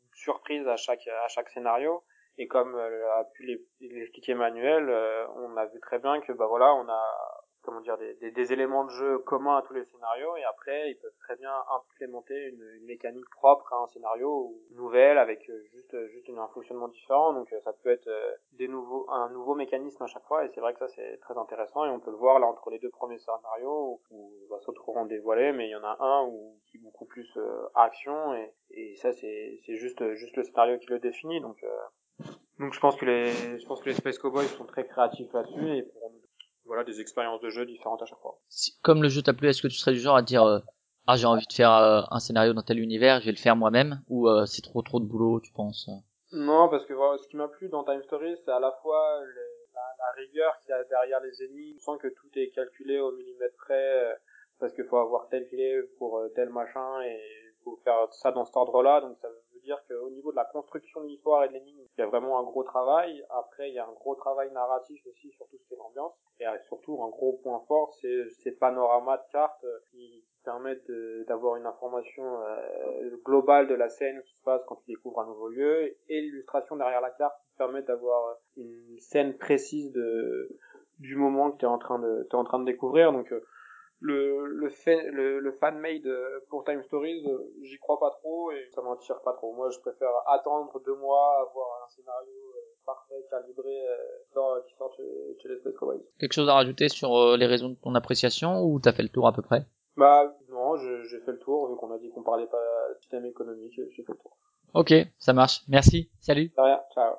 une 0.05 0.14
surprise 0.14 0.66
à 0.68 0.76
chaque 0.76 1.07
à 1.09 1.29
chaque 1.29 1.48
scénario. 1.50 2.05
Et 2.38 2.46
comme 2.48 2.74
a 2.76 3.24
pu 3.33 3.44
l'e- 3.46 3.66
l'expliquer 3.81 4.35
Manuel 4.35 4.85
on 5.37 5.57
a 5.57 5.64
vu 5.66 5.81
très 5.81 5.98
bien 5.98 6.20
que 6.20 6.33
bah 6.33 6.46
voilà 6.46 6.74
on 6.74 6.87
a 6.88 7.05
comment 7.66 7.81
dire 7.81 7.98
des, 7.98 8.31
des, 8.31 8.52
éléments 8.52 8.85
de 8.85 8.90
jeu 8.90 9.18
communs 9.18 9.59
à 9.59 9.62
tous 9.62 9.74
les 9.74 9.85
scénarios 9.85 10.37
et 10.37 10.44
après 10.44 10.90
ils 10.90 10.96
peuvent 10.96 11.18
très 11.18 11.37
bien 11.37 11.52
implémenter 11.74 12.48
une, 12.48 12.87
mécanique 12.87 13.29
propre 13.31 13.72
à 13.72 13.83
un 13.83 13.87
scénario 13.88 14.31
ou 14.31 14.62
nouvelle 14.76 15.18
avec 15.18 15.50
euh, 15.50 15.62
juste 15.72 15.96
juste 16.09 16.29
une- 16.29 16.38
un 16.38 16.48
fonctionnement 16.48 16.88
différent. 16.88 17.33
Donc 17.33 17.52
euh, 17.52 17.61
ça 17.61 17.72
peut 17.72 17.90
être 17.90 18.07
euh, 18.07 18.33
des 18.52 18.68
nouveaux 18.68 19.11
un 19.11 19.29
nouveau 19.31 19.55
mécanisme 19.55 20.02
à 20.05 20.07
chaque 20.07 20.24
fois 20.24 20.44
et 20.44 20.48
c'est 20.55 20.61
vrai 20.61 20.72
que 20.72 20.79
ça 20.79 20.88
c'est 20.88 21.18
très 21.20 21.37
intéressant 21.37 21.85
et 21.85 21.90
on 21.90 21.98
peut 21.98 22.12
le 22.12 22.16
voir 22.16 22.38
là 22.38 22.46
entre 22.46 22.70
les 22.70 22.79
deux 22.79 22.90
premiers 22.90 23.18
scénarios 23.18 24.00
où, 24.11 24.16
où 24.16 24.33
bah, 24.48 24.59
ça 24.64 24.72
trop 24.72 25.05
dévoilé 25.07 25.52
mais 25.52 25.66
il 25.66 25.70
y 25.70 25.76
en 25.76 25.85
a 25.85 25.96
un 26.00 26.24
où 26.26 26.57
qui 26.70 26.76
est 26.76 26.81
beaucoup 26.81 27.05
plus 27.05 27.29
euh, 27.37 27.66
action 27.74 28.35
et, 28.35 28.55
et 28.70 28.94
ça 28.96 29.12
c'est 29.12 29.59
c'est 29.64 29.76
juste 29.76 30.14
juste 30.14 30.37
le 30.37 30.44
scénario 30.44 30.79
qui 30.79 30.87
le 30.87 31.00
définit. 31.00 31.40
Donc 31.40 31.62
euh, 31.64 32.24
donc 32.59 32.72
je 32.72 32.81
pense 32.81 32.96
que 32.96 33.05
les 33.05 33.59
je 33.59 33.66
pense 33.66 33.81
que 33.83 33.88
les 33.88 33.94
Space 33.94 34.18
Cowboys 34.18 34.46
sont 34.46 34.64
très 34.64 34.87
créatifs 34.87 35.33
là-dessus 35.33 35.76
et 35.76 35.83
pourront 35.83 36.12
voilà 36.66 36.85
des 36.85 37.00
expériences 37.00 37.40
de 37.40 37.50
jeu 37.50 37.64
différentes 37.66 38.02
à 38.02 38.07
chaque 38.07 38.18
fois. 38.20 38.38
Si- 38.48 38.79
Comme 38.83 39.02
le 39.02 39.09
jeu 39.09 39.22
t'a 39.22 39.33
plu, 39.33 39.48
est-ce 39.48 39.62
que 39.62 39.68
tu 39.68 39.76
serais 39.76 39.92
du 39.92 40.00
genre 40.00 40.16
à 40.16 40.22
dire 40.22 40.42
euh, 40.44 40.59
ah 41.07 41.16
j'ai 41.16 41.26
envie 41.26 41.46
de 41.46 41.52
faire 41.52 41.72
euh, 41.72 42.02
un 42.11 42.20
scénario 42.20 42.52
dans 42.52 42.62
tel 42.62 42.79
univers, 42.81 43.20
je 43.20 43.26
vais 43.26 43.33
le 43.33 43.37
faire 43.38 43.57
moi-même 43.57 44.02
ou 44.09 44.29
euh, 44.29 44.46
c'est 44.46 44.62
trop 44.62 44.83
trop 44.83 45.00
de 45.00 45.07
boulot, 45.07 45.40
tu 45.40 45.52
penses 45.52 45.88
euh? 45.88 45.92
Non, 46.33 46.68
parce 46.68 46.85
que 46.87 46.92
voilà, 46.92 47.18
ce 47.18 47.29
qui 47.29 47.37
m'a 47.37 47.48
plu 47.48 47.68
dans 47.68 47.85
Time 47.85 48.02
Story, 48.02 48.37
c'est 48.44 48.50
à 48.50 48.61
la 48.61 48.72
fois 48.83 49.20
la, 49.74 49.81
la 49.98 50.12
rigueur 50.16 50.59
qu'il 50.61 50.70
y 50.70 50.72
a 50.72 50.85
derrière 50.85 51.20
les 51.20 51.42
énigmes, 51.42 51.79
sans 51.79 51.96
que 51.98 52.09
tout 52.09 52.29
est 52.35 52.50
calculé 52.50 52.98
au 53.00 53.12
millimètre 53.12 53.57
près, 53.57 54.05
euh, 54.05 54.14
parce 54.59 54.72
qu'il 54.72 54.85
faut 54.85 54.96
avoir 54.98 55.29
tel 55.29 55.46
clé 55.48 55.83
pour 55.98 56.18
euh, 56.18 56.29
tel 56.35 56.48
machin 56.50 57.00
et 57.02 57.20
faut 57.64 57.76
faire 57.85 58.12
ça 58.12 58.33
dans 58.33 58.44
cet 58.44 58.57
ordre-là. 58.57 59.00
Donc 59.00 59.16
ça 59.20 59.29
veut 59.29 59.42
dire 59.66 59.83
qu'au 59.88 60.11
niveau 60.11 60.31
de 60.31 60.37
la 60.37 60.44
construction 60.44 61.02
de 61.02 61.09
l'histoire 61.09 61.44
et 61.44 61.48
de 61.48 61.55
l'énigme, 61.55 61.83
il 61.98 62.00
y 62.00 62.05
a 62.05 62.07
vraiment 62.07 62.38
un 62.38 62.44
gros 62.44 62.62
travail. 62.62 63.22
Après, 63.31 63.68
il 63.68 63.74
y 63.74 63.79
a 63.79 63.87
un 63.87 63.92
gros 63.92 64.14
travail 64.14 64.50
narratif 64.52 65.05
aussi 65.07 65.31
sur 65.33 65.46
tout 65.48 65.59
ce 65.59 65.66
qui 65.66 65.74
est 65.74 65.76
l'ambiance. 65.76 66.14
Et 66.40 66.46
euh, 66.46 66.57
surtout, 66.68 67.02
un 67.02 67.11
gros 67.11 67.35
point 67.42 67.62
fort, 67.68 67.92
c'est 68.00 68.31
ces 68.42 68.52
panoramas 68.52 69.18
de 69.18 69.33
cartes 69.33 69.64
euh, 69.64 69.79
qui 69.90 70.24
permettent 70.44 70.90
d'avoir 71.26 71.57
une 71.57 71.66
information 71.66 72.40
euh, 72.40 73.16
globale 73.24 73.66
de 73.66 73.74
la 73.74 73.88
scène 73.88 74.22
qui 74.22 74.35
se 74.35 74.42
passe 74.44 74.62
quand 74.66 74.76
tu 74.76 74.92
découvres 74.92 75.20
un 75.20 75.26
nouveau 75.26 75.48
lieu, 75.48 75.96
et 76.09 76.20
l'illustration 76.20 76.76
derrière 76.76 77.00
la 77.00 77.11
carte 77.11 77.35
qui 77.42 77.57
permet 77.59 77.83
d'avoir 77.83 78.37
une 78.57 78.96
scène 79.00 79.37
précise 79.37 79.90
de 79.92 80.57
du 81.00 81.16
moment 81.16 81.50
que 81.50 81.59
tu 81.59 81.64
es 81.64 81.68
en 81.68 81.79
train 81.79 81.98
de 81.98 82.26
t'es 82.31 82.37
en 82.37 82.44
train 82.44 82.61
de 82.61 82.64
découvrir. 82.64 83.12
Donc 83.12 83.35
le 84.00 84.46
le, 84.46 84.68
fait, 84.68 85.11
le, 85.11 85.40
le 85.40 85.52
fan 85.52 85.78
made 85.78 86.06
euh, 86.06 86.40
pour 86.48 86.64
Time 86.64 86.82
Stories, 86.82 87.26
euh, 87.26 87.38
j'y 87.62 87.78
crois 87.78 87.98
pas 87.98 88.11
trop 88.11 88.50
et 88.52 88.68
ça 88.74 88.82
m'attire 88.82 89.20
pas 89.22 89.32
trop. 89.32 89.52
Moi, 89.54 89.70
je 89.70 89.78
préfère 89.80 90.11
attendre 90.26 90.80
deux 90.85 90.94
mois, 90.96 91.40
avoir 91.48 91.85
un 91.85 91.88
scénario 91.88 92.32
euh, 92.32 92.61
parfait, 92.85 93.24
calibré, 93.30 93.88
euh, 93.88 94.61
qui 94.66 94.74
sort, 94.76 94.92
chez, 94.96 95.37
chez 95.40 95.48
les 95.48 95.59
Space 95.59 95.74
Cowboys. 95.76 96.02
Quelque 96.18 96.32
chose 96.32 96.48
à 96.48 96.54
rajouter 96.54 96.88
sur 96.88 97.16
euh, 97.16 97.37
les 97.37 97.46
raisons 97.46 97.70
de 97.70 97.76
ton 97.76 97.94
appréciation 97.94 98.62
ou 98.62 98.80
t'as 98.80 98.92
fait 98.92 99.02
le 99.02 99.09
tour 99.09 99.26
à 99.26 99.32
peu 99.32 99.42
près? 99.42 99.64
Bah 99.96 100.37
non, 100.50 100.76
j'ai 100.76 101.20
fait 101.20 101.32
le 101.32 101.38
tour 101.38 101.70
vu 101.70 101.76
qu'on 101.76 101.90
a 101.90 101.98
dit 101.98 102.11
qu'on 102.11 102.22
parlait 102.22 102.46
pas 102.46 102.62
de 102.90 102.98
système 103.00 103.24
économique, 103.24 103.72
j'ai 103.74 104.02
fait 104.02 104.12
le 104.12 104.18
tour. 104.18 104.37
Ok, 104.74 104.92
ça 105.18 105.32
marche. 105.32 105.62
Merci. 105.68 106.11
Salut. 106.20 106.52
De 106.56 106.61
rien, 106.61 106.80
ciao. 106.92 107.14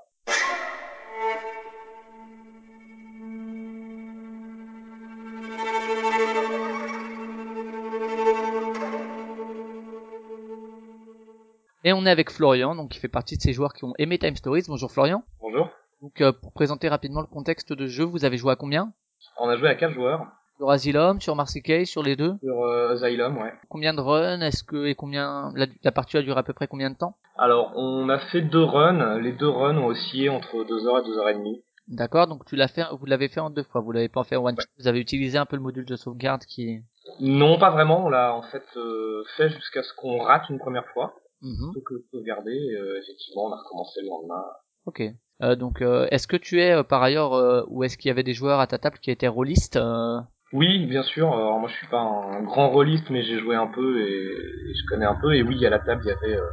Et 11.87 11.93
on 11.93 12.05
est 12.05 12.09
avec 12.09 12.31
Florian, 12.31 12.75
donc 12.75 12.89
qui 12.89 12.99
fait 12.99 13.07
partie 13.07 13.37
de 13.37 13.41
ces 13.41 13.53
joueurs 13.53 13.71
qui 13.71 13.85
ont 13.85 13.93
aimé 13.97 14.19
Time 14.19 14.35
Stories. 14.35 14.65
Bonjour 14.67 14.91
Florian. 14.91 15.23
Bonjour. 15.39 15.69
Donc 16.01 16.19
euh, 16.19 16.33
pour 16.33 16.51
présenter 16.51 16.89
rapidement 16.89 17.21
le 17.21 17.27
contexte 17.27 17.71
de 17.71 17.87
jeu, 17.87 18.03
vous 18.03 18.25
avez 18.25 18.35
joué 18.35 18.51
à 18.51 18.57
combien? 18.57 18.91
On 19.39 19.47
a 19.47 19.55
joué 19.55 19.69
à 19.69 19.75
4 19.75 19.93
joueurs 19.93 20.27
Sur 20.57 20.69
Asylum, 20.69 21.21
sur 21.21 21.37
Marseille 21.37 21.85
sur 21.85 22.03
les 22.03 22.17
deux? 22.17 22.35
Sur 22.43 22.61
euh, 22.61 22.91
Asylum, 22.91 23.37
ouais. 23.37 23.53
Combien 23.69 23.93
de 23.93 24.01
runs? 24.01 24.41
Est-ce 24.41 24.65
que 24.65 24.85
et 24.85 24.95
combien 24.95 25.53
la, 25.55 25.67
la 25.81 25.91
partie 25.93 26.17
a 26.17 26.21
duré 26.21 26.37
à 26.37 26.43
peu 26.43 26.51
près 26.51 26.67
combien 26.67 26.89
de 26.89 26.97
temps? 26.97 27.15
Alors, 27.37 27.71
on 27.77 28.09
a 28.09 28.19
fait 28.19 28.41
deux 28.41 28.65
runs. 28.65 29.19
Les 29.19 29.31
deux 29.31 29.47
runs 29.47 29.77
ont 29.77 29.85
oscillé 29.85 30.27
entre 30.27 30.65
2h 30.65 31.05
et 31.05 31.09
2h30. 31.09 31.61
D'accord, 31.87 32.27
donc 32.27 32.43
tu 32.43 32.57
l'as 32.57 32.67
fait, 32.67 32.83
vous 32.99 33.05
l'avez 33.05 33.29
fait 33.29 33.39
en 33.39 33.49
deux 33.49 33.63
fois. 33.63 33.79
Vous 33.79 33.93
l'avez 33.93 34.09
pas 34.09 34.25
fait 34.25 34.35
en 34.35 34.43
one 34.43 34.57
shot. 34.59 34.67
Vous 34.77 34.89
avez 34.89 34.99
utilisé 34.99 35.37
un 35.37 35.45
peu 35.45 35.55
le 35.55 35.61
module 35.61 35.85
de 35.85 35.95
sauvegarde 35.95 36.43
qui. 36.43 36.81
Non, 37.21 37.57
pas 37.57 37.69
vraiment. 37.69 38.05
On 38.05 38.09
l'a 38.09 38.33
en 38.35 38.41
fait 38.41 38.65
euh, 38.75 39.23
fait 39.37 39.47
jusqu'à 39.47 39.83
ce 39.83 39.93
qu'on 39.93 40.17
rate 40.17 40.49
une 40.49 40.59
première 40.59 40.85
fois. 40.87 41.13
Plutôt 41.41 41.85
que 41.85 41.93
de 41.95 42.05
sauvegarder, 42.11 42.75
euh, 42.75 42.99
effectivement, 43.01 43.45
on 43.45 43.51
a 43.51 43.57
recommencé 43.57 44.01
le 44.01 44.07
lendemain. 44.09 44.43
Ok. 44.85 45.01
Euh, 45.43 45.55
donc, 45.55 45.81
euh, 45.81 46.07
est-ce 46.09 46.27
que 46.27 46.37
tu 46.37 46.61
es 46.61 46.71
euh, 46.71 46.83
par 46.83 47.03
ailleurs, 47.03 47.33
euh, 47.33 47.63
ou 47.67 47.83
est-ce 47.83 47.97
qu'il 47.97 48.09
y 48.09 48.11
avait 48.11 48.23
des 48.23 48.33
joueurs 48.33 48.59
à 48.59 48.67
ta 48.67 48.77
table 48.79 48.97
qui 48.99 49.11
étaient 49.11 49.27
rôlistes 49.27 49.75
euh, 49.75 50.19
Oui, 50.51 50.85
bien 50.87 51.03
sûr. 51.03 51.31
Alors, 51.31 51.59
moi, 51.59 51.69
je 51.69 51.75
suis 51.75 51.87
pas 51.87 51.99
un 51.99 52.41
grand 52.43 52.69
rôliste, 52.69 53.09
mais 53.11 53.23
j'ai 53.23 53.39
joué 53.39 53.55
un 53.55 53.67
peu 53.67 54.01
et, 54.01 54.03
et 54.03 54.73
je 54.73 54.87
connais 54.89 55.05
un 55.05 55.15
peu. 55.21 55.35
Et 55.35 55.43
oui, 55.43 55.63
à 55.65 55.69
la 55.69 55.79
table, 55.79 56.01
il 56.05 56.07
y 56.07 56.11
avait 56.11 56.39
euh, 56.39 56.49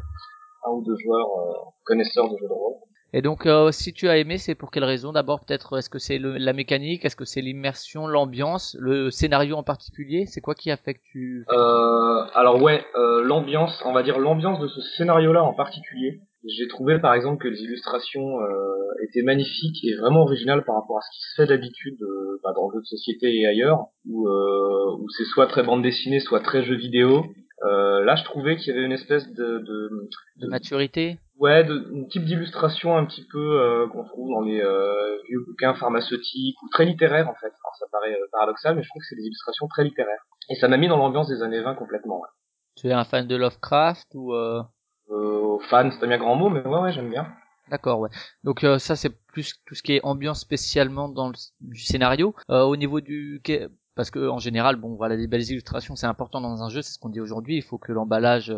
un 0.66 0.72
ou 0.72 0.84
deux 0.84 0.96
joueurs 1.02 1.28
euh, 1.38 1.52
connaisseurs 1.84 2.30
de 2.30 2.36
jeux 2.36 2.48
de 2.48 2.52
rôle. 2.52 2.74
Et 3.16 3.22
donc, 3.22 3.46
euh, 3.46 3.70
si 3.70 3.92
tu 3.92 4.08
as 4.08 4.18
aimé, 4.18 4.38
c'est 4.38 4.56
pour 4.56 4.72
quelle 4.72 4.82
raison? 4.82 5.12
D'abord, 5.12 5.38
peut-être, 5.44 5.78
est-ce 5.78 5.88
que 5.88 6.00
c'est 6.00 6.18
la 6.18 6.52
mécanique? 6.52 7.04
Est-ce 7.04 7.14
que 7.14 7.24
c'est 7.24 7.42
l'immersion, 7.42 8.08
l'ambiance, 8.08 8.76
le 8.80 9.12
scénario 9.12 9.54
en 9.54 9.62
particulier? 9.62 10.26
C'est 10.26 10.40
quoi 10.40 10.56
qui 10.56 10.68
a 10.72 10.76
fait 10.76 10.94
que 10.94 11.00
tu... 11.12 11.44
Euh, 11.48 12.24
alors 12.34 12.60
ouais, 12.60 12.84
euh, 12.96 13.22
l'ambiance, 13.22 13.80
on 13.84 13.92
va 13.92 14.02
dire 14.02 14.18
l'ambiance 14.18 14.58
de 14.58 14.66
ce 14.66 14.80
scénario-là 14.96 15.44
en 15.44 15.54
particulier. 15.54 16.22
J'ai 16.44 16.66
trouvé 16.66 16.98
par 16.98 17.14
exemple 17.14 17.40
que 17.40 17.46
les 17.46 17.60
illustrations 17.62 18.40
euh, 18.40 19.04
étaient 19.04 19.22
magnifiques 19.22 19.84
et 19.84 19.94
vraiment 19.94 20.22
originales 20.22 20.64
par 20.64 20.74
rapport 20.74 20.98
à 20.98 21.00
ce 21.00 21.16
qui 21.16 21.22
se 21.22 21.34
fait 21.36 21.46
d'habitude 21.46 21.96
euh, 22.02 22.40
bah, 22.42 22.50
dans 22.56 22.68
le 22.68 22.74
jeu 22.74 22.80
de 22.80 22.86
société 22.86 23.32
et 23.32 23.46
ailleurs, 23.46 23.86
où, 24.10 24.26
euh, 24.26 24.98
où 24.98 25.08
c'est 25.16 25.24
soit 25.24 25.46
très 25.46 25.62
bande 25.62 25.84
dessinée, 25.84 26.18
soit 26.18 26.40
très 26.40 26.64
jeu 26.64 26.74
vidéo. 26.74 27.26
Euh, 27.62 28.04
là, 28.04 28.16
je 28.16 28.24
trouvais 28.24 28.56
qu'il 28.56 28.74
y 28.74 28.76
avait 28.76 28.84
une 28.84 28.92
espèce 28.92 29.32
de, 29.32 29.58
de, 29.60 30.08
de 30.40 30.48
maturité? 30.48 31.18
Ouais, 31.38 31.64
de, 31.64 32.02
un 32.02 32.04
type 32.04 32.24
d'illustration 32.24 32.96
un 32.96 33.04
petit 33.04 33.26
peu 33.30 33.60
euh, 33.60 33.88
qu'on 33.88 34.04
trouve 34.04 34.30
dans 34.30 34.42
les 34.42 34.60
euh, 34.60 35.18
vieux 35.28 35.44
bouquins 35.46 35.74
pharmaceutiques 35.74 36.56
ou 36.62 36.68
très 36.70 36.84
littéraires 36.84 37.28
en 37.28 37.34
fait. 37.34 37.46
Alors, 37.46 37.76
ça 37.78 37.86
paraît 37.90 38.14
euh, 38.14 38.26
paradoxal, 38.32 38.76
mais 38.76 38.82
je 38.82 38.88
trouve 38.88 39.00
que 39.00 39.06
c'est 39.08 39.16
des 39.16 39.24
illustrations 39.26 39.68
très 39.68 39.84
littéraires. 39.84 40.24
Et 40.50 40.54
ça 40.56 40.68
m'a 40.68 40.76
mis 40.76 40.88
dans 40.88 40.96
l'ambiance 40.96 41.28
des 41.28 41.42
années 41.42 41.60
20 41.60 41.74
complètement. 41.74 42.20
Ouais. 42.20 42.28
Tu 42.76 42.88
es 42.88 42.92
un 42.92 43.04
fan 43.04 43.26
de 43.26 43.36
Lovecraft 43.36 44.08
ou... 44.14 44.34
Euh... 44.34 44.62
Euh, 45.10 45.58
fan, 45.68 45.92
c'est 45.92 46.04
un 46.04 46.08
bien 46.08 46.18
grand 46.18 46.34
mot, 46.34 46.48
mais 46.48 46.62
ouais, 46.62 46.80
ouais, 46.80 46.92
j'aime 46.92 47.10
bien. 47.10 47.28
D'accord, 47.70 48.00
ouais. 48.00 48.10
Donc 48.42 48.64
euh, 48.64 48.78
ça, 48.78 48.96
c'est 48.96 49.10
plus 49.10 49.54
tout 49.66 49.74
ce 49.74 49.82
qui 49.82 49.94
est 49.94 50.04
ambiance 50.04 50.40
spécialement 50.40 51.08
dans 51.08 51.28
le 51.28 51.34
du 51.60 51.80
scénario. 51.80 52.34
Euh, 52.50 52.62
au 52.62 52.76
niveau 52.76 53.00
du... 53.00 53.42
Parce 53.94 54.10
que 54.10 54.28
en 54.28 54.38
général, 54.38 54.76
bon, 54.76 54.96
voilà, 54.96 55.16
des 55.16 55.28
belles 55.28 55.48
illustrations, 55.48 55.94
c'est 55.94 56.06
important 56.06 56.40
dans 56.40 56.62
un 56.62 56.68
jeu, 56.68 56.82
c'est 56.82 56.92
ce 56.92 56.98
qu'on 56.98 57.10
dit 57.10 57.20
aujourd'hui. 57.20 57.56
Il 57.56 57.62
faut 57.62 57.78
que 57.78 57.92
l'emballage 57.92 58.52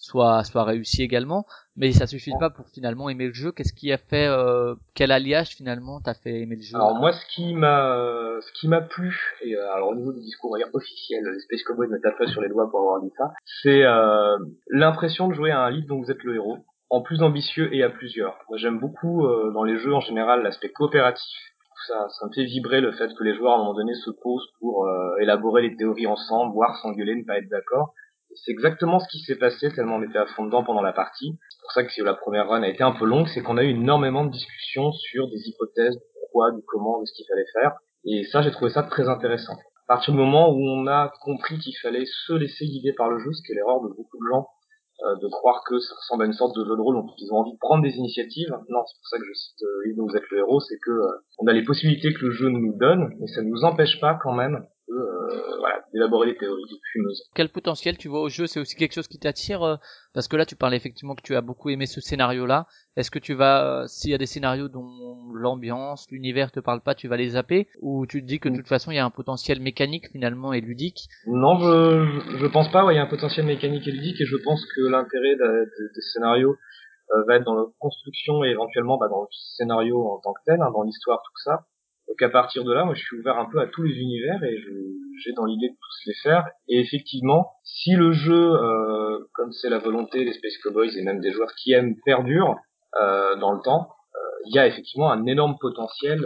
soit 0.00 0.42
soit 0.44 0.64
réussi 0.64 1.02
également, 1.02 1.46
mais 1.76 1.92
ça 1.92 2.06
suffit 2.06 2.32
pas 2.40 2.50
pour 2.50 2.66
finalement 2.68 3.08
aimer 3.10 3.26
le 3.26 3.34
jeu. 3.34 3.52
Qu'est-ce 3.52 3.74
qui 3.74 3.92
a 3.92 3.98
fait 3.98 4.26
euh, 4.26 4.74
quel 4.94 5.12
alliage 5.12 5.50
finalement 5.50 6.00
t'a 6.00 6.14
fait 6.14 6.40
aimer 6.40 6.56
le 6.56 6.62
jeu? 6.62 6.74
Alors 6.74 6.96
moi, 6.96 7.12
ce 7.12 7.24
qui 7.34 7.54
m'a, 7.54 8.40
ce 8.40 8.52
qui 8.58 8.66
m'a 8.66 8.80
plu, 8.80 9.16
et 9.42 9.54
euh, 9.54 9.72
alors 9.74 9.90
au 9.90 9.94
niveau 9.94 10.12
du 10.12 10.20
discours 10.20 10.56
officiel, 10.72 11.22
Space 11.44 11.62
Cowboys 11.64 11.88
me 11.88 12.00
pas 12.00 12.26
sur 12.26 12.40
les 12.40 12.48
doigts 12.48 12.68
pour 12.70 12.80
avoir 12.80 13.02
dit 13.02 13.12
ça, 13.16 13.32
c'est 13.62 13.84
euh, 13.84 14.38
l'impression 14.68 15.28
de 15.28 15.34
jouer 15.34 15.50
à 15.50 15.60
un 15.60 15.70
livre 15.70 15.86
dont 15.88 16.00
vous 16.00 16.10
êtes 16.10 16.24
le 16.24 16.34
héros, 16.34 16.58
en 16.88 17.02
plus 17.02 17.22
ambitieux 17.22 17.72
et 17.74 17.82
à 17.82 17.90
plusieurs. 17.90 18.38
Moi, 18.48 18.58
j'aime 18.58 18.78
beaucoup 18.80 19.26
euh, 19.26 19.52
dans 19.52 19.64
les 19.64 19.78
jeux 19.78 19.94
en 19.94 20.00
général 20.00 20.42
l'aspect 20.42 20.70
coopératif. 20.70 21.38
Ça, 21.86 22.08
ça 22.08 22.26
me 22.26 22.32
fait 22.32 22.44
vibrer 22.44 22.80
le 22.80 22.92
fait 22.92 23.08
que 23.14 23.24
les 23.24 23.34
joueurs 23.34 23.52
à 23.52 23.54
un 23.56 23.58
moment 23.58 23.74
donné 23.74 23.94
se 23.94 24.10
posent 24.10 24.48
pour 24.58 24.86
euh, 24.86 25.16
élaborer 25.20 25.62
les 25.62 25.76
théories 25.76 26.06
ensemble, 26.06 26.52
voire 26.52 26.76
s'engueuler, 26.78 27.16
ne 27.16 27.24
pas 27.24 27.38
être 27.38 27.48
d'accord. 27.48 27.94
C'est 28.34 28.52
exactement 28.52 28.98
ce 29.00 29.08
qui 29.08 29.18
s'est 29.20 29.36
passé 29.36 29.70
tellement 29.74 29.96
on 29.96 30.02
était 30.02 30.18
à 30.18 30.26
fond 30.26 30.44
dedans 30.44 30.64
pendant 30.64 30.82
la 30.82 30.92
partie. 30.92 31.36
C'est 31.50 31.60
pour 31.60 31.72
ça 31.72 31.84
que 31.84 32.02
la 32.02 32.14
première 32.14 32.48
run 32.48 32.62
a 32.62 32.68
été 32.68 32.82
un 32.82 32.92
peu 32.92 33.04
longue, 33.04 33.26
c'est 33.28 33.42
qu'on 33.42 33.56
a 33.56 33.64
eu 33.64 33.70
énormément 33.70 34.24
de 34.24 34.30
discussions 34.30 34.92
sur 34.92 35.28
des 35.28 35.48
hypothèses, 35.48 35.96
du 35.96 36.02
pourquoi, 36.20 36.52
du 36.52 36.62
comment, 36.66 37.00
de 37.00 37.06
ce 37.06 37.12
qu'il 37.14 37.26
fallait 37.26 37.46
faire. 37.52 37.78
Et 38.04 38.24
ça, 38.24 38.42
j'ai 38.42 38.50
trouvé 38.50 38.70
ça 38.70 38.82
très 38.82 39.08
intéressant. 39.08 39.54
À 39.88 39.94
partir 39.94 40.14
du 40.14 40.20
moment 40.20 40.50
où 40.50 40.60
on 40.60 40.86
a 40.86 41.12
compris 41.22 41.58
qu'il 41.58 41.76
fallait 41.82 42.06
se 42.06 42.32
laisser 42.32 42.66
guider 42.66 42.92
par 42.92 43.10
le 43.10 43.18
jeu, 43.18 43.32
ce 43.32 43.42
qui 43.42 43.52
est 43.52 43.56
l'erreur 43.56 43.80
de 43.82 43.88
beaucoup 43.88 44.18
de 44.18 44.28
gens, 44.30 44.46
euh, 45.02 45.16
de 45.16 45.28
croire 45.28 45.62
que 45.66 45.78
ça 45.78 45.94
ressemble 45.96 46.24
à 46.24 46.26
une 46.26 46.34
sorte 46.34 46.54
de 46.56 46.64
jeu 46.64 46.76
de 46.76 46.80
rôle, 46.80 46.94
donc 46.94 47.10
ils 47.18 47.32
ont 47.32 47.38
envie 47.38 47.52
de 47.52 47.58
prendre 47.58 47.82
des 47.82 47.96
initiatives. 47.96 48.50
Non, 48.68 48.84
c'est 48.84 48.98
pour 48.98 49.08
ça 49.08 49.18
que 49.18 49.24
je 49.24 49.32
cite 49.32 49.62
euh, 49.62 49.94
vous 49.96 50.16
êtes 50.16 50.28
le 50.30 50.38
héros, 50.38 50.60
c'est 50.60 50.78
que 50.78 50.90
euh, 50.90 51.24
on 51.38 51.46
a 51.46 51.52
les 51.52 51.64
possibilités 51.64 52.12
que 52.12 52.26
le 52.26 52.30
jeu 52.32 52.50
nous 52.50 52.76
donne, 52.78 53.10
mais 53.18 53.26
ça 53.28 53.42
ne 53.42 53.48
nous 53.48 53.64
empêche 53.64 53.98
pas 53.98 54.18
quand 54.22 54.34
même 54.34 54.66
euh, 54.90 55.56
voilà, 55.58 55.84
d'élaborer 55.92 56.32
des 56.32 56.36
théories 56.36 56.80
fumeuses. 56.92 57.22
Quel 57.34 57.48
potentiel 57.48 57.96
tu 57.96 58.08
vois 58.08 58.20
au 58.20 58.28
jeu? 58.28 58.46
C'est 58.46 58.60
aussi 58.60 58.76
quelque 58.76 58.94
chose 58.94 59.08
qui 59.08 59.18
t'attire 59.18 59.62
euh, 59.62 59.76
Parce 60.14 60.28
que 60.28 60.36
là, 60.36 60.44
tu 60.46 60.56
parlais 60.56 60.76
effectivement 60.76 61.14
que 61.14 61.22
tu 61.22 61.36
as 61.36 61.40
beaucoup 61.40 61.70
aimé 61.70 61.86
ce 61.86 62.00
scénario-là. 62.00 62.66
Est-ce 62.96 63.10
que 63.10 63.18
tu 63.18 63.34
vas, 63.34 63.82
euh, 63.82 63.86
s'il 63.86 64.10
y 64.10 64.14
a 64.14 64.18
des 64.18 64.26
scénarios 64.26 64.68
dont 64.68 64.88
l'ambiance, 65.34 66.06
l'univers 66.10 66.50
te 66.50 66.60
parle 66.60 66.80
pas, 66.80 66.94
tu 66.94 67.08
vas 67.08 67.16
les 67.16 67.30
zapper? 67.30 67.68
Ou 67.80 68.06
tu 68.06 68.20
te 68.20 68.26
dis 68.26 68.40
que 68.40 68.48
de 68.48 68.56
toute 68.56 68.68
façon, 68.68 68.90
il 68.90 68.96
y 68.96 68.98
a 68.98 69.04
un 69.04 69.10
potentiel 69.10 69.60
mécanique 69.60 70.08
finalement 70.10 70.52
et 70.52 70.60
ludique? 70.60 71.08
Non, 71.26 71.58
je, 71.58 72.38
je, 72.38 72.46
pense 72.46 72.70
pas. 72.72 72.84
Ouais, 72.84 72.94
il 72.94 72.96
y 72.96 73.00
a 73.00 73.04
un 73.04 73.06
potentiel 73.06 73.46
mécanique 73.46 73.86
et 73.86 73.92
ludique, 73.92 74.20
et 74.20 74.26
je 74.26 74.36
pense 74.44 74.64
que 74.74 74.80
l'intérêt 74.90 75.36
de- 75.36 75.64
de- 75.64 75.92
des 75.94 76.00
scénarios 76.12 76.56
euh, 77.12 77.24
va 77.26 77.36
être 77.36 77.44
dans 77.44 77.54
la 77.54 77.64
construction 77.78 78.44
et 78.44 78.48
éventuellement 78.50 78.98
bah, 78.98 79.08
dans 79.08 79.22
le 79.22 79.28
scénario 79.56 80.00
en 80.06 80.20
tant 80.20 80.32
que 80.32 80.40
tel, 80.46 80.60
hein, 80.60 80.70
dans 80.72 80.82
l'histoire, 80.82 81.20
tout 81.24 81.42
ça. 81.44 81.66
Donc 82.10 82.22
à 82.22 82.28
partir 82.28 82.64
de 82.64 82.72
là, 82.72 82.84
moi 82.84 82.94
je 82.94 83.02
suis 83.02 83.16
ouvert 83.16 83.38
un 83.38 83.48
peu 83.48 83.60
à 83.60 83.68
tous 83.68 83.84
les 83.84 83.94
univers 83.94 84.42
et 84.42 84.58
j'ai 85.22 85.32
dans 85.32 85.44
l'idée 85.44 85.68
de 85.68 85.74
tous 85.74 86.08
les 86.08 86.14
faire. 86.14 86.44
Et 86.68 86.80
effectivement, 86.80 87.52
si 87.62 87.94
le 87.94 88.10
jeu, 88.10 88.52
euh, 88.52 89.20
comme 89.34 89.52
c'est 89.52 89.70
la 89.70 89.78
volonté 89.78 90.24
des 90.24 90.32
Space 90.32 90.58
Cowboys 90.58 90.90
et 90.98 91.02
même 91.02 91.20
des 91.20 91.30
joueurs 91.30 91.54
qui 91.54 91.72
aiment, 91.72 91.94
perdure 92.04 92.56
euh, 93.00 93.36
dans 93.36 93.52
le 93.52 93.60
temps, 93.62 93.90
euh, 94.16 94.18
il 94.46 94.56
y 94.56 94.58
a 94.58 94.66
effectivement 94.66 95.12
un 95.12 95.24
énorme 95.26 95.56
potentiel. 95.60 96.20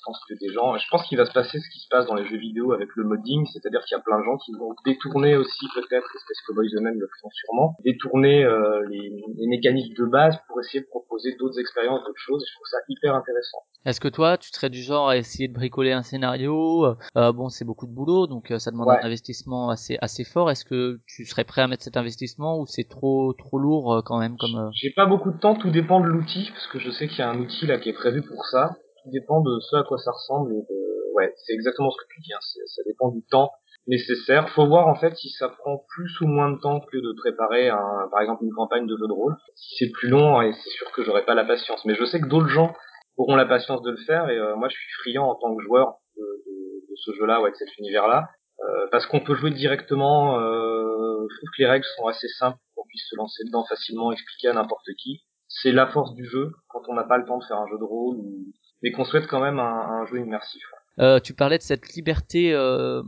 Je 0.00 0.04
pense 0.06 0.18
que 0.28 0.34
des 0.40 0.50
gens, 0.52 0.76
je 0.78 0.88
pense 0.90 1.04
qu'il 1.06 1.18
va 1.18 1.26
se 1.26 1.32
passer 1.32 1.58
ce 1.60 1.68
qui 1.68 1.78
se 1.80 1.88
passe 1.90 2.06
dans 2.06 2.14
les 2.14 2.24
jeux 2.24 2.38
vidéo 2.38 2.72
avec 2.72 2.88
le 2.96 3.04
modding, 3.04 3.44
c'est-à-dire 3.52 3.80
qu'il 3.84 3.94
y 3.96 4.00
a 4.00 4.02
plein 4.02 4.18
de 4.18 4.24
gens 4.24 4.38
qui 4.38 4.52
vont 4.58 4.74
détourner 4.86 5.36
aussi 5.36 5.66
peut-être, 5.74 6.08
Space 6.08 6.40
Cowboys 6.46 6.70
eux-mêmes 6.74 6.98
le 6.98 7.08
font 7.20 7.28
sûrement, 7.30 7.76
détourner 7.84 8.42
euh, 8.44 8.80
les, 8.88 9.12
les 9.36 9.46
mécanismes 9.46 9.92
de 9.94 10.06
base 10.06 10.36
pour 10.48 10.58
essayer 10.60 10.80
de 10.80 10.86
proposer 10.88 11.36
d'autres 11.38 11.60
expériences, 11.60 12.00
d'autres 12.00 12.18
choses. 12.18 12.42
Et 12.42 12.46
je 12.48 12.54
trouve 12.54 12.66
ça 12.70 12.78
hyper 12.88 13.14
intéressant. 13.14 13.58
Est-ce 13.84 14.00
que 14.00 14.08
toi, 14.08 14.36
tu 14.38 14.48
serais 14.50 14.70
du 14.70 14.82
genre 14.82 15.08
à 15.08 15.16
essayer 15.18 15.48
de 15.48 15.54
bricoler 15.54 15.92
un 15.92 16.02
scénario? 16.02 16.86
Euh, 17.16 17.32
Bon, 17.32 17.48
c'est 17.50 17.64
beaucoup 17.64 17.86
de 17.86 17.92
boulot, 17.92 18.26
donc 18.26 18.50
euh, 18.50 18.58
ça 18.58 18.70
demande 18.70 18.88
Ouais. 18.88 18.98
un 19.02 19.06
investissement 19.06 19.68
assez 19.70 19.98
assez 20.00 20.24
fort. 20.24 20.50
Est-ce 20.50 20.64
que 20.64 20.98
tu 21.06 21.24
serais 21.26 21.44
prêt 21.44 21.62
à 21.62 21.66
mettre 21.68 21.82
cet 21.84 21.96
investissement 21.96 22.58
ou 22.58 22.66
c'est 22.66 22.88
trop 22.88 23.32
trop 23.34 23.58
lourd 23.58 23.92
euh, 23.94 24.00
quand 24.02 24.18
même 24.18 24.36
comme 24.38 24.56
euh, 24.56 24.68
J'ai 24.74 24.90
pas 24.90 25.06
beaucoup 25.06 25.30
de 25.30 25.38
temps, 25.38 25.54
tout 25.54 25.70
dépend 25.70 26.00
de 26.00 26.06
l'outil, 26.06 26.48
parce 26.52 26.66
que 26.68 26.78
je 26.78 26.90
sais 26.90 27.08
qu'il 27.08 27.18
y 27.18 27.22
a 27.22 27.30
un 27.30 27.38
outil 27.38 27.66
là 27.66 27.78
qui 27.78 27.88
est 27.88 27.92
prévu 27.94 28.22
pour 28.22 28.44
ça. 28.46 28.70
Tout 29.02 29.10
dépend 29.10 29.40
de 29.40 29.58
ce 29.60 29.76
à 29.76 29.82
quoi 29.84 29.98
ça 29.98 30.10
ressemble. 30.12 30.52
Et 30.52 30.60
de... 30.62 31.14
Ouais, 31.14 31.32
c'est 31.36 31.52
exactement 31.54 31.90
ce 31.90 31.96
que 32.02 32.08
tu 32.14 32.20
dis. 32.20 32.32
Hein. 32.32 32.38
Ça 32.66 32.82
dépend 32.86 33.08
du 33.10 33.22
temps 33.30 33.50
nécessaire. 33.86 34.48
Faut 34.50 34.66
voir 34.66 34.86
en 34.88 34.94
fait 34.94 35.16
si 35.16 35.30
ça 35.30 35.48
prend 35.48 35.84
plus 35.88 36.20
ou 36.20 36.26
moins 36.26 36.50
de 36.52 36.58
temps 36.60 36.80
que 36.80 36.96
de 36.96 37.12
préparer 37.16 37.68
un, 37.68 38.08
par 38.10 38.20
exemple 38.20 38.44
une 38.44 38.52
campagne 38.52 38.86
de 38.86 38.96
jeu 38.96 39.06
de 39.08 39.12
rôle. 39.12 39.34
Si 39.56 39.76
c'est 39.84 39.90
plus 39.92 40.08
long, 40.08 40.40
et 40.42 40.52
c'est 40.52 40.70
sûr 40.70 40.90
que 40.92 41.02
j'aurai 41.02 41.24
pas 41.24 41.34
la 41.34 41.44
patience. 41.44 41.84
Mais 41.84 41.94
je 41.94 42.04
sais 42.04 42.20
que 42.20 42.28
d'autres 42.28 42.48
gens 42.48 42.72
auront 43.16 43.36
la 43.36 43.46
patience 43.46 43.82
de 43.82 43.90
le 43.90 43.96
faire. 44.06 44.28
Et 44.30 44.38
euh, 44.38 44.54
moi, 44.56 44.68
je 44.68 44.74
suis 44.76 44.92
friand 45.02 45.28
en 45.28 45.34
tant 45.34 45.54
que 45.56 45.62
joueur 45.62 45.94
de, 46.16 46.22
de- 46.22 46.90
de 46.90 46.94
ce 46.96 47.12
jeu-là, 47.12 47.40
ouais, 47.42 47.50
de 47.50 47.56
cet 47.56 47.76
univers-là. 47.78 48.28
Euh, 48.62 48.86
parce 48.92 49.06
qu'on 49.06 49.20
peut 49.20 49.34
jouer 49.34 49.50
directement. 49.50 50.38
Euh, 50.38 51.26
je 51.30 51.36
trouve 51.36 51.50
que 51.56 51.62
les 51.62 51.66
règles 51.68 51.84
sont 51.96 52.06
assez 52.06 52.28
simples 52.38 52.58
qu'on 52.74 52.84
puisse 52.88 53.06
se 53.08 53.16
lancer 53.16 53.42
dedans 53.44 53.64
facilement, 53.64 54.12
expliquer 54.12 54.48
à 54.48 54.52
n'importe 54.52 54.86
qui. 55.02 55.22
C'est 55.48 55.72
la 55.72 55.86
force 55.88 56.14
du 56.14 56.24
jeu 56.26 56.52
quand 56.68 56.82
on 56.88 56.94
n'a 56.94 57.04
pas 57.04 57.18
le 57.18 57.24
temps 57.26 57.38
de 57.38 57.44
faire 57.44 57.56
un 57.58 57.66
jeu 57.68 57.78
de 57.78 57.84
rôle, 57.84 58.16
ou... 58.18 58.44
mais 58.82 58.92
qu'on 58.92 59.04
souhaite 59.04 59.26
quand 59.26 59.40
même 59.40 59.58
un, 59.58 60.06
jeu 60.06 60.20
immersif. 60.20 60.62
Euh, 60.98 61.20
tu 61.20 61.34
parlais 61.34 61.58
de 61.58 61.62
cette 61.62 61.94
liberté 61.94 62.52
euh, 62.52 63.02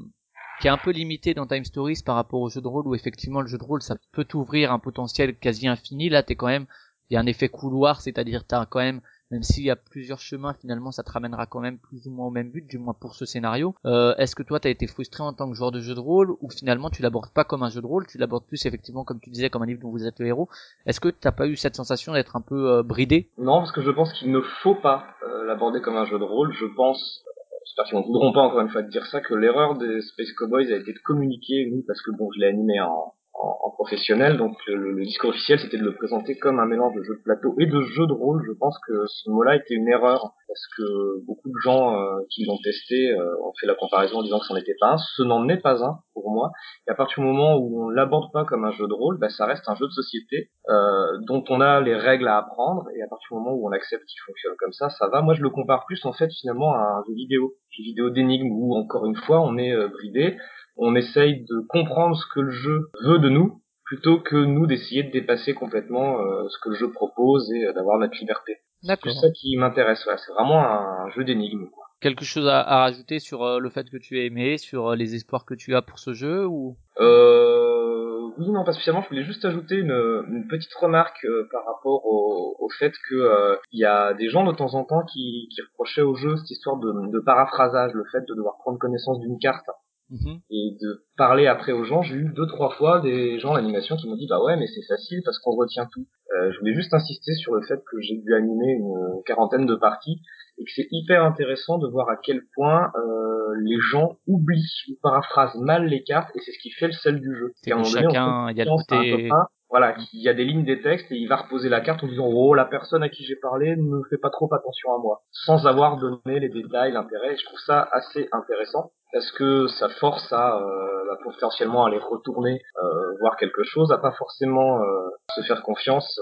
qui 0.61 0.67
est 0.67 0.71
un 0.71 0.79
peu 0.79 0.91
limitée 0.91 1.35
dans 1.35 1.47
Time 1.47 1.65
Stories 1.65 2.03
par 2.05 2.15
rapport 2.15 2.41
au 2.41 2.49
jeu 2.49 2.61
de 2.61 2.69
rôle 2.69 2.87
où 2.87 2.95
effectivement 2.95 3.41
le 3.41 3.49
jeu 3.49 3.59
de 3.59 3.65
rôle 3.65 3.83
ça 3.83 3.97
peut 4.13 4.25
t'ouvrir 4.25 4.73
un 4.73 4.79
potentiel 4.79 5.37
quasi 5.37 5.69
infini. 5.69 6.09
Là, 6.09 6.23
t'es 6.23 6.37
quand 6.37 6.47
même, 6.47 6.67
il 7.11 7.15
y 7.15 7.17
a 7.17 7.21
un 7.21 7.27
effet 7.27 7.49
couloir, 7.49 8.01
c'est-à-dire 8.01 8.45
t'as 8.47 8.67
quand 8.67 8.81
même 8.81 9.01
même 9.33 9.43
s'il 9.43 9.65
y 9.65 9.71
a 9.71 9.77
plusieurs 9.77 10.21
chemins, 10.21 10.53
finalement, 10.53 10.91
ça 10.93 11.03
te 11.03 11.11
ramènera 11.11 11.47
quand 11.47 11.61
même 11.61 11.79
plus 11.79 12.07
ou 12.07 12.11
moins 12.11 12.27
au 12.27 12.31
même 12.31 12.51
but, 12.51 12.67
du 12.69 12.77
moins 12.77 12.93
pour 12.93 13.15
ce 13.15 13.25
scénario. 13.25 13.75
Euh, 13.87 14.15
Est-ce 14.17 14.37
que 14.37 14.43
toi, 14.43 14.61
t'as 14.61 14.69
été 14.69 14.87
frustré 14.87 15.23
en 15.23 15.33
tant 15.33 15.49
que 15.49 15.57
joueur 15.57 15.73
de 15.73 15.81
jeu 15.81 15.95
de 15.95 16.01
rôle, 16.01 16.37
ou 16.43 16.51
finalement, 16.51 16.91
tu 16.91 17.01
l'abordes 17.01 17.33
pas 17.33 17.45
comme 17.45 17.63
un 17.63 17.71
jeu 17.71 17.81
de 17.81 17.87
rôle, 17.87 18.07
tu 18.07 18.19
l'abordes 18.19 18.45
plus 18.47 18.67
effectivement, 18.67 19.05
comme 19.05 19.21
tu 19.21 19.31
disais, 19.31 19.49
comme 19.49 19.63
un 19.63 19.67
livre 19.67 19.81
dont 19.81 19.91
vous 19.91 20.07
êtes 20.07 20.21
le 20.21 20.27
héros. 20.27 20.51
Est-ce 20.85 21.01
que 21.01 21.09
t'as 21.09 21.33
pas 21.33 21.47
eu 21.47 21.57
cette 21.57 21.77
sensation 21.77 22.13
d'être 22.13 22.37
un 22.37 22.43
peu 22.43 22.71
euh, 22.71 22.83
bridé? 22.83 23.31
Non, 23.39 23.61
parce 23.61 23.73
que 23.73 23.81
je 23.81 23.91
pense 23.91 24.13
qu'il 24.13 24.31
ne 24.31 24.41
faut 24.63 24.75
pas 24.75 25.07
euh, 25.27 25.47
l'aborder 25.47 25.81
comme 25.81 25.97
un 25.97 26.05
jeu 26.05 26.19
de 26.19 26.25
rôle. 26.25 26.53
Je 26.53 26.67
pense, 26.77 27.25
j'espère 27.65 27.87
qu'ils 27.87 27.99
ne 28.01 28.05
voudront 28.05 28.35
pas 28.35 28.43
encore 28.43 28.61
une 28.61 28.69
fois 28.69 28.83
de 28.83 28.91
dire 28.91 29.07
ça, 29.07 29.23
que 29.23 29.33
l'erreur 29.33 29.79
des 29.79 30.03
Space 30.03 30.33
Cowboys 30.37 30.71
a 30.71 30.77
été 30.77 30.93
de 30.93 31.01
communiquer, 31.07 31.71
nous, 31.73 31.83
parce 31.87 32.03
que 32.03 32.11
bon, 32.11 32.29
je 32.35 32.41
l'ai 32.41 32.49
animé 32.49 32.83
en, 32.83 33.15
en, 33.35 33.71
professionnel, 33.71 34.37
donc 34.37 34.57
le, 34.69 34.93
le 34.93 35.03
discours 35.03 35.31
officiel 35.31 35.59
c'était 35.59 35.79
de 35.79 35.85
le 35.85 35.95
présenter 35.95 36.39
comme 36.39 36.61
un 36.61 36.67
mélange 36.67 36.95
de 36.95 37.03
jeu 37.03 37.17
de 37.17 37.23
plateau 37.23 37.55
et 37.59 37.67
de 37.67 37.83
jeu 37.83 38.07
de 38.07 38.13
rôle. 38.13 38.43
Je 38.47 38.53
pense 38.53 38.79
que 38.87 39.07
ce 39.07 39.31
mot-là 39.31 39.57
était 39.57 39.75
une 39.75 39.89
erreur 39.89 40.35
parce 40.53 40.67
que 40.77 41.25
beaucoup 41.27 41.49
de 41.49 41.59
gens 41.63 41.97
euh, 41.97 42.21
qui 42.31 42.45
l'ont 42.45 42.59
testé 42.63 43.11
euh, 43.11 43.41
ont 43.43 43.53
fait 43.59 43.67
la 43.67 43.75
comparaison 43.75 44.19
en 44.19 44.23
disant 44.23 44.39
que 44.39 44.45
c'en 44.45 44.57
était 44.57 44.77
pas 44.79 44.93
un. 44.93 44.99
Ce 44.99 45.23
n'en 45.23 45.49
est 45.49 45.63
pas 45.63 45.83
un 45.83 46.01
pour 46.13 46.31
moi. 46.31 46.51
Et 46.87 46.91
à 46.91 46.95
partir 46.95 47.23
du 47.23 47.27
moment 47.27 47.57
où 47.57 47.87
on 47.87 47.89
l'aborde 47.89 48.31
pas 48.33 48.45
comme 48.45 48.65
un 48.67 48.73
jeu 48.73 48.87
de 48.87 48.93
rôle, 48.93 49.19
bah, 49.19 49.31
ça 49.31 49.47
reste 49.47 49.67
un 49.69 49.75
jeu 49.77 49.87
de 49.87 49.93
société 49.93 50.51
euh, 50.69 51.19
dont 51.27 51.43
on 51.49 51.63
a 51.63 51.81
les 51.81 51.97
règles 51.97 52.29
à 52.29 52.37
apprendre. 52.37 52.85
Et 52.95 53.03
à 53.03 53.09
partir 53.09 53.29
du 53.31 53.39
moment 53.39 53.57
où 53.57 53.67
on 53.67 53.73
accepte 53.73 54.05
qu'il 54.05 54.21
fonctionne 54.27 54.55
comme 54.59 54.73
ça, 54.73 54.91
ça 54.91 55.09
va. 55.09 55.23
Moi, 55.23 55.33
je 55.33 55.43
le 55.43 55.49
compare 55.49 55.87
plus 55.87 56.05
en 56.05 56.13
fait 56.13 56.31
finalement 56.41 56.75
à 56.75 56.99
un 56.99 57.03
jeu 57.09 57.15
vidéo, 57.15 57.55
jeu 57.71 57.83
vidéo 57.83 58.11
d'énigmes 58.11 58.53
où 58.53 58.77
encore 58.77 59.07
une 59.07 59.17
fois 59.17 59.41
on 59.41 59.57
est 59.57 59.75
bridé 59.89 60.37
on 60.77 60.95
essaye 60.95 61.45
de 61.45 61.67
comprendre 61.69 62.17
ce 62.17 62.25
que 62.35 62.41
le 62.41 62.51
jeu 62.51 62.91
veut 63.05 63.19
de 63.19 63.29
nous 63.29 63.63
plutôt 63.85 64.21
que 64.21 64.37
nous 64.37 64.67
d'essayer 64.67 65.03
de 65.03 65.11
dépasser 65.11 65.53
complètement 65.53 66.19
euh, 66.19 66.49
ce 66.49 66.59
que 66.63 66.71
le 66.71 66.77
jeu 66.77 66.91
propose 66.93 67.53
et 67.53 67.67
euh, 67.67 67.73
d'avoir 67.75 67.99
notre 67.99 68.19
liberté. 68.19 68.57
C'est 68.83 69.11
ça 69.21 69.31
qui 69.31 69.57
m'intéresse. 69.57 70.05
Ouais. 70.07 70.15
C'est 70.19 70.33
vraiment 70.33 70.59
un 70.61 71.09
jeu 71.11 71.25
d'énigmes. 71.25 71.69
Quelque 72.01 72.25
chose 72.25 72.49
à, 72.49 72.61
à 72.61 72.79
rajouter 72.79 73.21
sur 73.21 73.45
euh, 73.45 73.59
le 73.61 73.71
fait 73.71 73.89
que 73.89 73.97
tu 73.97 74.19
as 74.19 74.25
aimé, 74.25 74.59
sur 74.59 74.97
les 74.97 75.15
espoirs 75.15 75.45
que 75.45 75.55
tu 75.55 75.75
as 75.77 75.83
pour 75.83 75.99
ce 76.01 76.13
jeu 76.15 76.45
ou? 76.47 76.77
Euh, 76.99 78.31
Oui, 78.39 78.51
non, 78.51 78.65
pas 78.65 78.73
spécialement. 78.73 79.03
Je 79.03 79.09
voulais 79.09 79.23
juste 79.25 79.45
ajouter 79.45 79.77
une, 79.77 80.25
une 80.29 80.49
petite 80.49 80.75
remarque 80.75 81.25
par 81.53 81.65
rapport 81.65 82.05
au, 82.07 82.57
au 82.59 82.69
fait 82.79 82.93
que 83.09 83.59
il 83.71 83.79
y 83.81 83.85
a 83.85 84.15
des 84.15 84.31
gens 84.31 84.45
de 84.45 84.53
temps 84.53 84.75
en 84.75 84.85
temps 84.85 85.05
qui, 85.05 85.49
qui 85.55 85.61
reprochaient 85.63 86.03
au 86.03 86.15
jeu 86.17 86.37
cette 86.37 86.51
histoire 86.51 86.77
de, 86.79 87.13
de 87.13 87.21
paraphrasage, 87.21 87.93
le 87.95 88.05
fait 88.11 88.23
de 88.27 88.35
devoir 88.35 88.57
prendre 88.59 88.79
connaissance 88.79 89.21
d'une 89.21 89.39
carte 89.39 89.67
Mhm. 90.13 90.41
et 90.51 90.77
de 90.79 91.05
parler 91.17 91.47
après 91.47 91.73
aux 91.73 91.85
gens. 91.85 92.03
J'ai 92.03 92.17
eu 92.17 92.33
deux 92.35 92.47
trois 92.47 92.71
fois 92.71 93.01
des 93.01 93.39
gens 93.39 93.55
d'animation 93.55 93.97
qui 93.97 94.07
m'ont 94.07 94.15
dit 94.15 94.27
bah 94.29 94.43
ouais 94.45 94.57
mais 94.57 94.67
c'est 94.67 94.87
facile 94.87 95.23
parce 95.25 95.39
qu'on 95.39 95.57
retient 95.57 95.89
tout. 95.91 96.07
Euh, 96.37 96.53
je 96.53 96.59
voulais 96.59 96.75
juste 96.75 96.93
insister 96.93 97.33
sur 97.35 97.55
le 97.55 97.63
fait 97.63 97.83
que 97.91 97.99
j'ai 98.01 98.19
dû 98.19 98.35
animer 98.35 98.73
une 98.73 99.23
quarantaine 99.25 99.65
de 99.65 99.75
parties 99.75 100.21
et 100.59 100.65
que 100.65 100.71
c'est 100.77 100.87
hyper 100.91 101.25
intéressant 101.25 101.79
de 101.79 101.89
voir 101.89 102.11
à 102.11 102.17
quel 102.23 102.43
point 102.55 102.93
euh, 102.95 103.55
les 103.65 103.79
gens 103.91 104.19
oublient 104.27 104.85
ou 104.91 104.99
paraphrasent 105.03 105.59
mal 105.59 105.87
les 105.87 106.03
cartes 106.03 106.31
et 106.37 106.41
c'est 106.41 106.53
ce 106.53 106.59
qui 106.59 106.71
fait 106.71 106.89
le 106.89 106.93
sel 106.93 107.19
du 107.19 107.35
jeu. 107.35 107.53
C'est 107.63 107.71
chacun, 107.85 108.51
il 108.51 108.59
y 108.59 108.61
a 108.61 108.65
le 108.65 108.77
côté... 108.77 109.31
voilà, 109.71 109.97
il 110.13 110.23
y 110.23 110.29
a 110.29 110.35
des 110.35 110.45
lignes 110.45 110.67
des 110.67 110.83
textes 110.83 111.11
et 111.11 111.17
il 111.17 111.27
va 111.27 111.37
reposer 111.37 111.71
la 111.71 111.81
carte 111.81 112.05
en 112.05 112.07
disant 112.07 112.27
oh 112.27 112.53
la 112.53 112.67
personne 112.67 113.03
à 113.03 113.09
qui 113.09 113.25
j'ai 113.25 113.37
parlé 113.37 113.77
ne 113.77 114.03
fait 114.11 114.19
pas 114.19 114.29
trop 114.29 114.53
attention 114.53 114.95
à 114.95 114.99
moi, 114.99 115.23
sans 115.31 115.67
avoir 115.67 115.97
donné 115.97 116.39
les 116.39 116.51
détails, 116.51 116.93
l'intérêt. 116.93 117.35
Je 117.35 117.45
trouve 117.47 117.61
ça 117.61 117.89
assez 117.93 118.29
intéressant 118.33 118.93
parce 119.13 119.31
que 119.33 119.67
ça 119.69 119.89
force 119.89 120.33
à 120.33 120.57
euh, 120.57 121.17
potentiellement 121.23 121.85
aller 121.85 121.99
retourner 121.99 122.63
euh, 122.83 123.17
voir 123.21 123.37
quelque 123.37 123.63
chose, 123.63 123.93
à 123.93 123.99
pas 123.99 124.13
forcément 124.13 124.81
euh, 124.81 125.11
se 125.35 125.43
faire 125.43 125.63
confiance. 125.63 126.19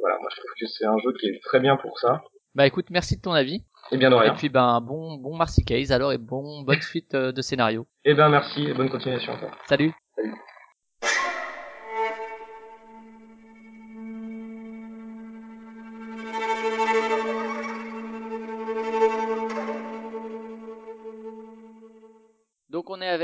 Voilà, 0.00 0.18
moi 0.20 0.28
je 0.30 0.36
trouve 0.36 0.50
que 0.58 0.66
c'est 0.66 0.86
un 0.86 0.98
jeu 0.98 1.12
qui 1.20 1.26
est 1.26 1.40
très 1.44 1.60
bien 1.60 1.76
pour 1.76 1.98
ça. 1.98 2.22
Bah 2.54 2.66
écoute, 2.66 2.86
merci 2.90 3.16
de 3.16 3.22
ton 3.22 3.32
avis. 3.32 3.62
Et 3.92 3.96
bien 3.96 4.10
de 4.10 4.14
rien. 4.14 4.32
Et 4.32 4.36
puis 4.36 4.48
ben 4.48 4.80
bon 4.80 5.16
bon 5.16 5.36
Marcy 5.36 5.64
Case 5.64 5.92
alors 5.92 6.12
et 6.12 6.18
bon 6.18 6.62
bonne 6.62 6.80
suite 6.80 7.14
de 7.14 7.42
scénario. 7.42 7.86
Et 8.04 8.14
ben 8.14 8.28
merci 8.28 8.64
et 8.64 8.74
bonne 8.74 8.90
continuation 8.90 9.34
encore. 9.34 9.52
Salut. 9.68 9.92
Salut. 10.16 10.34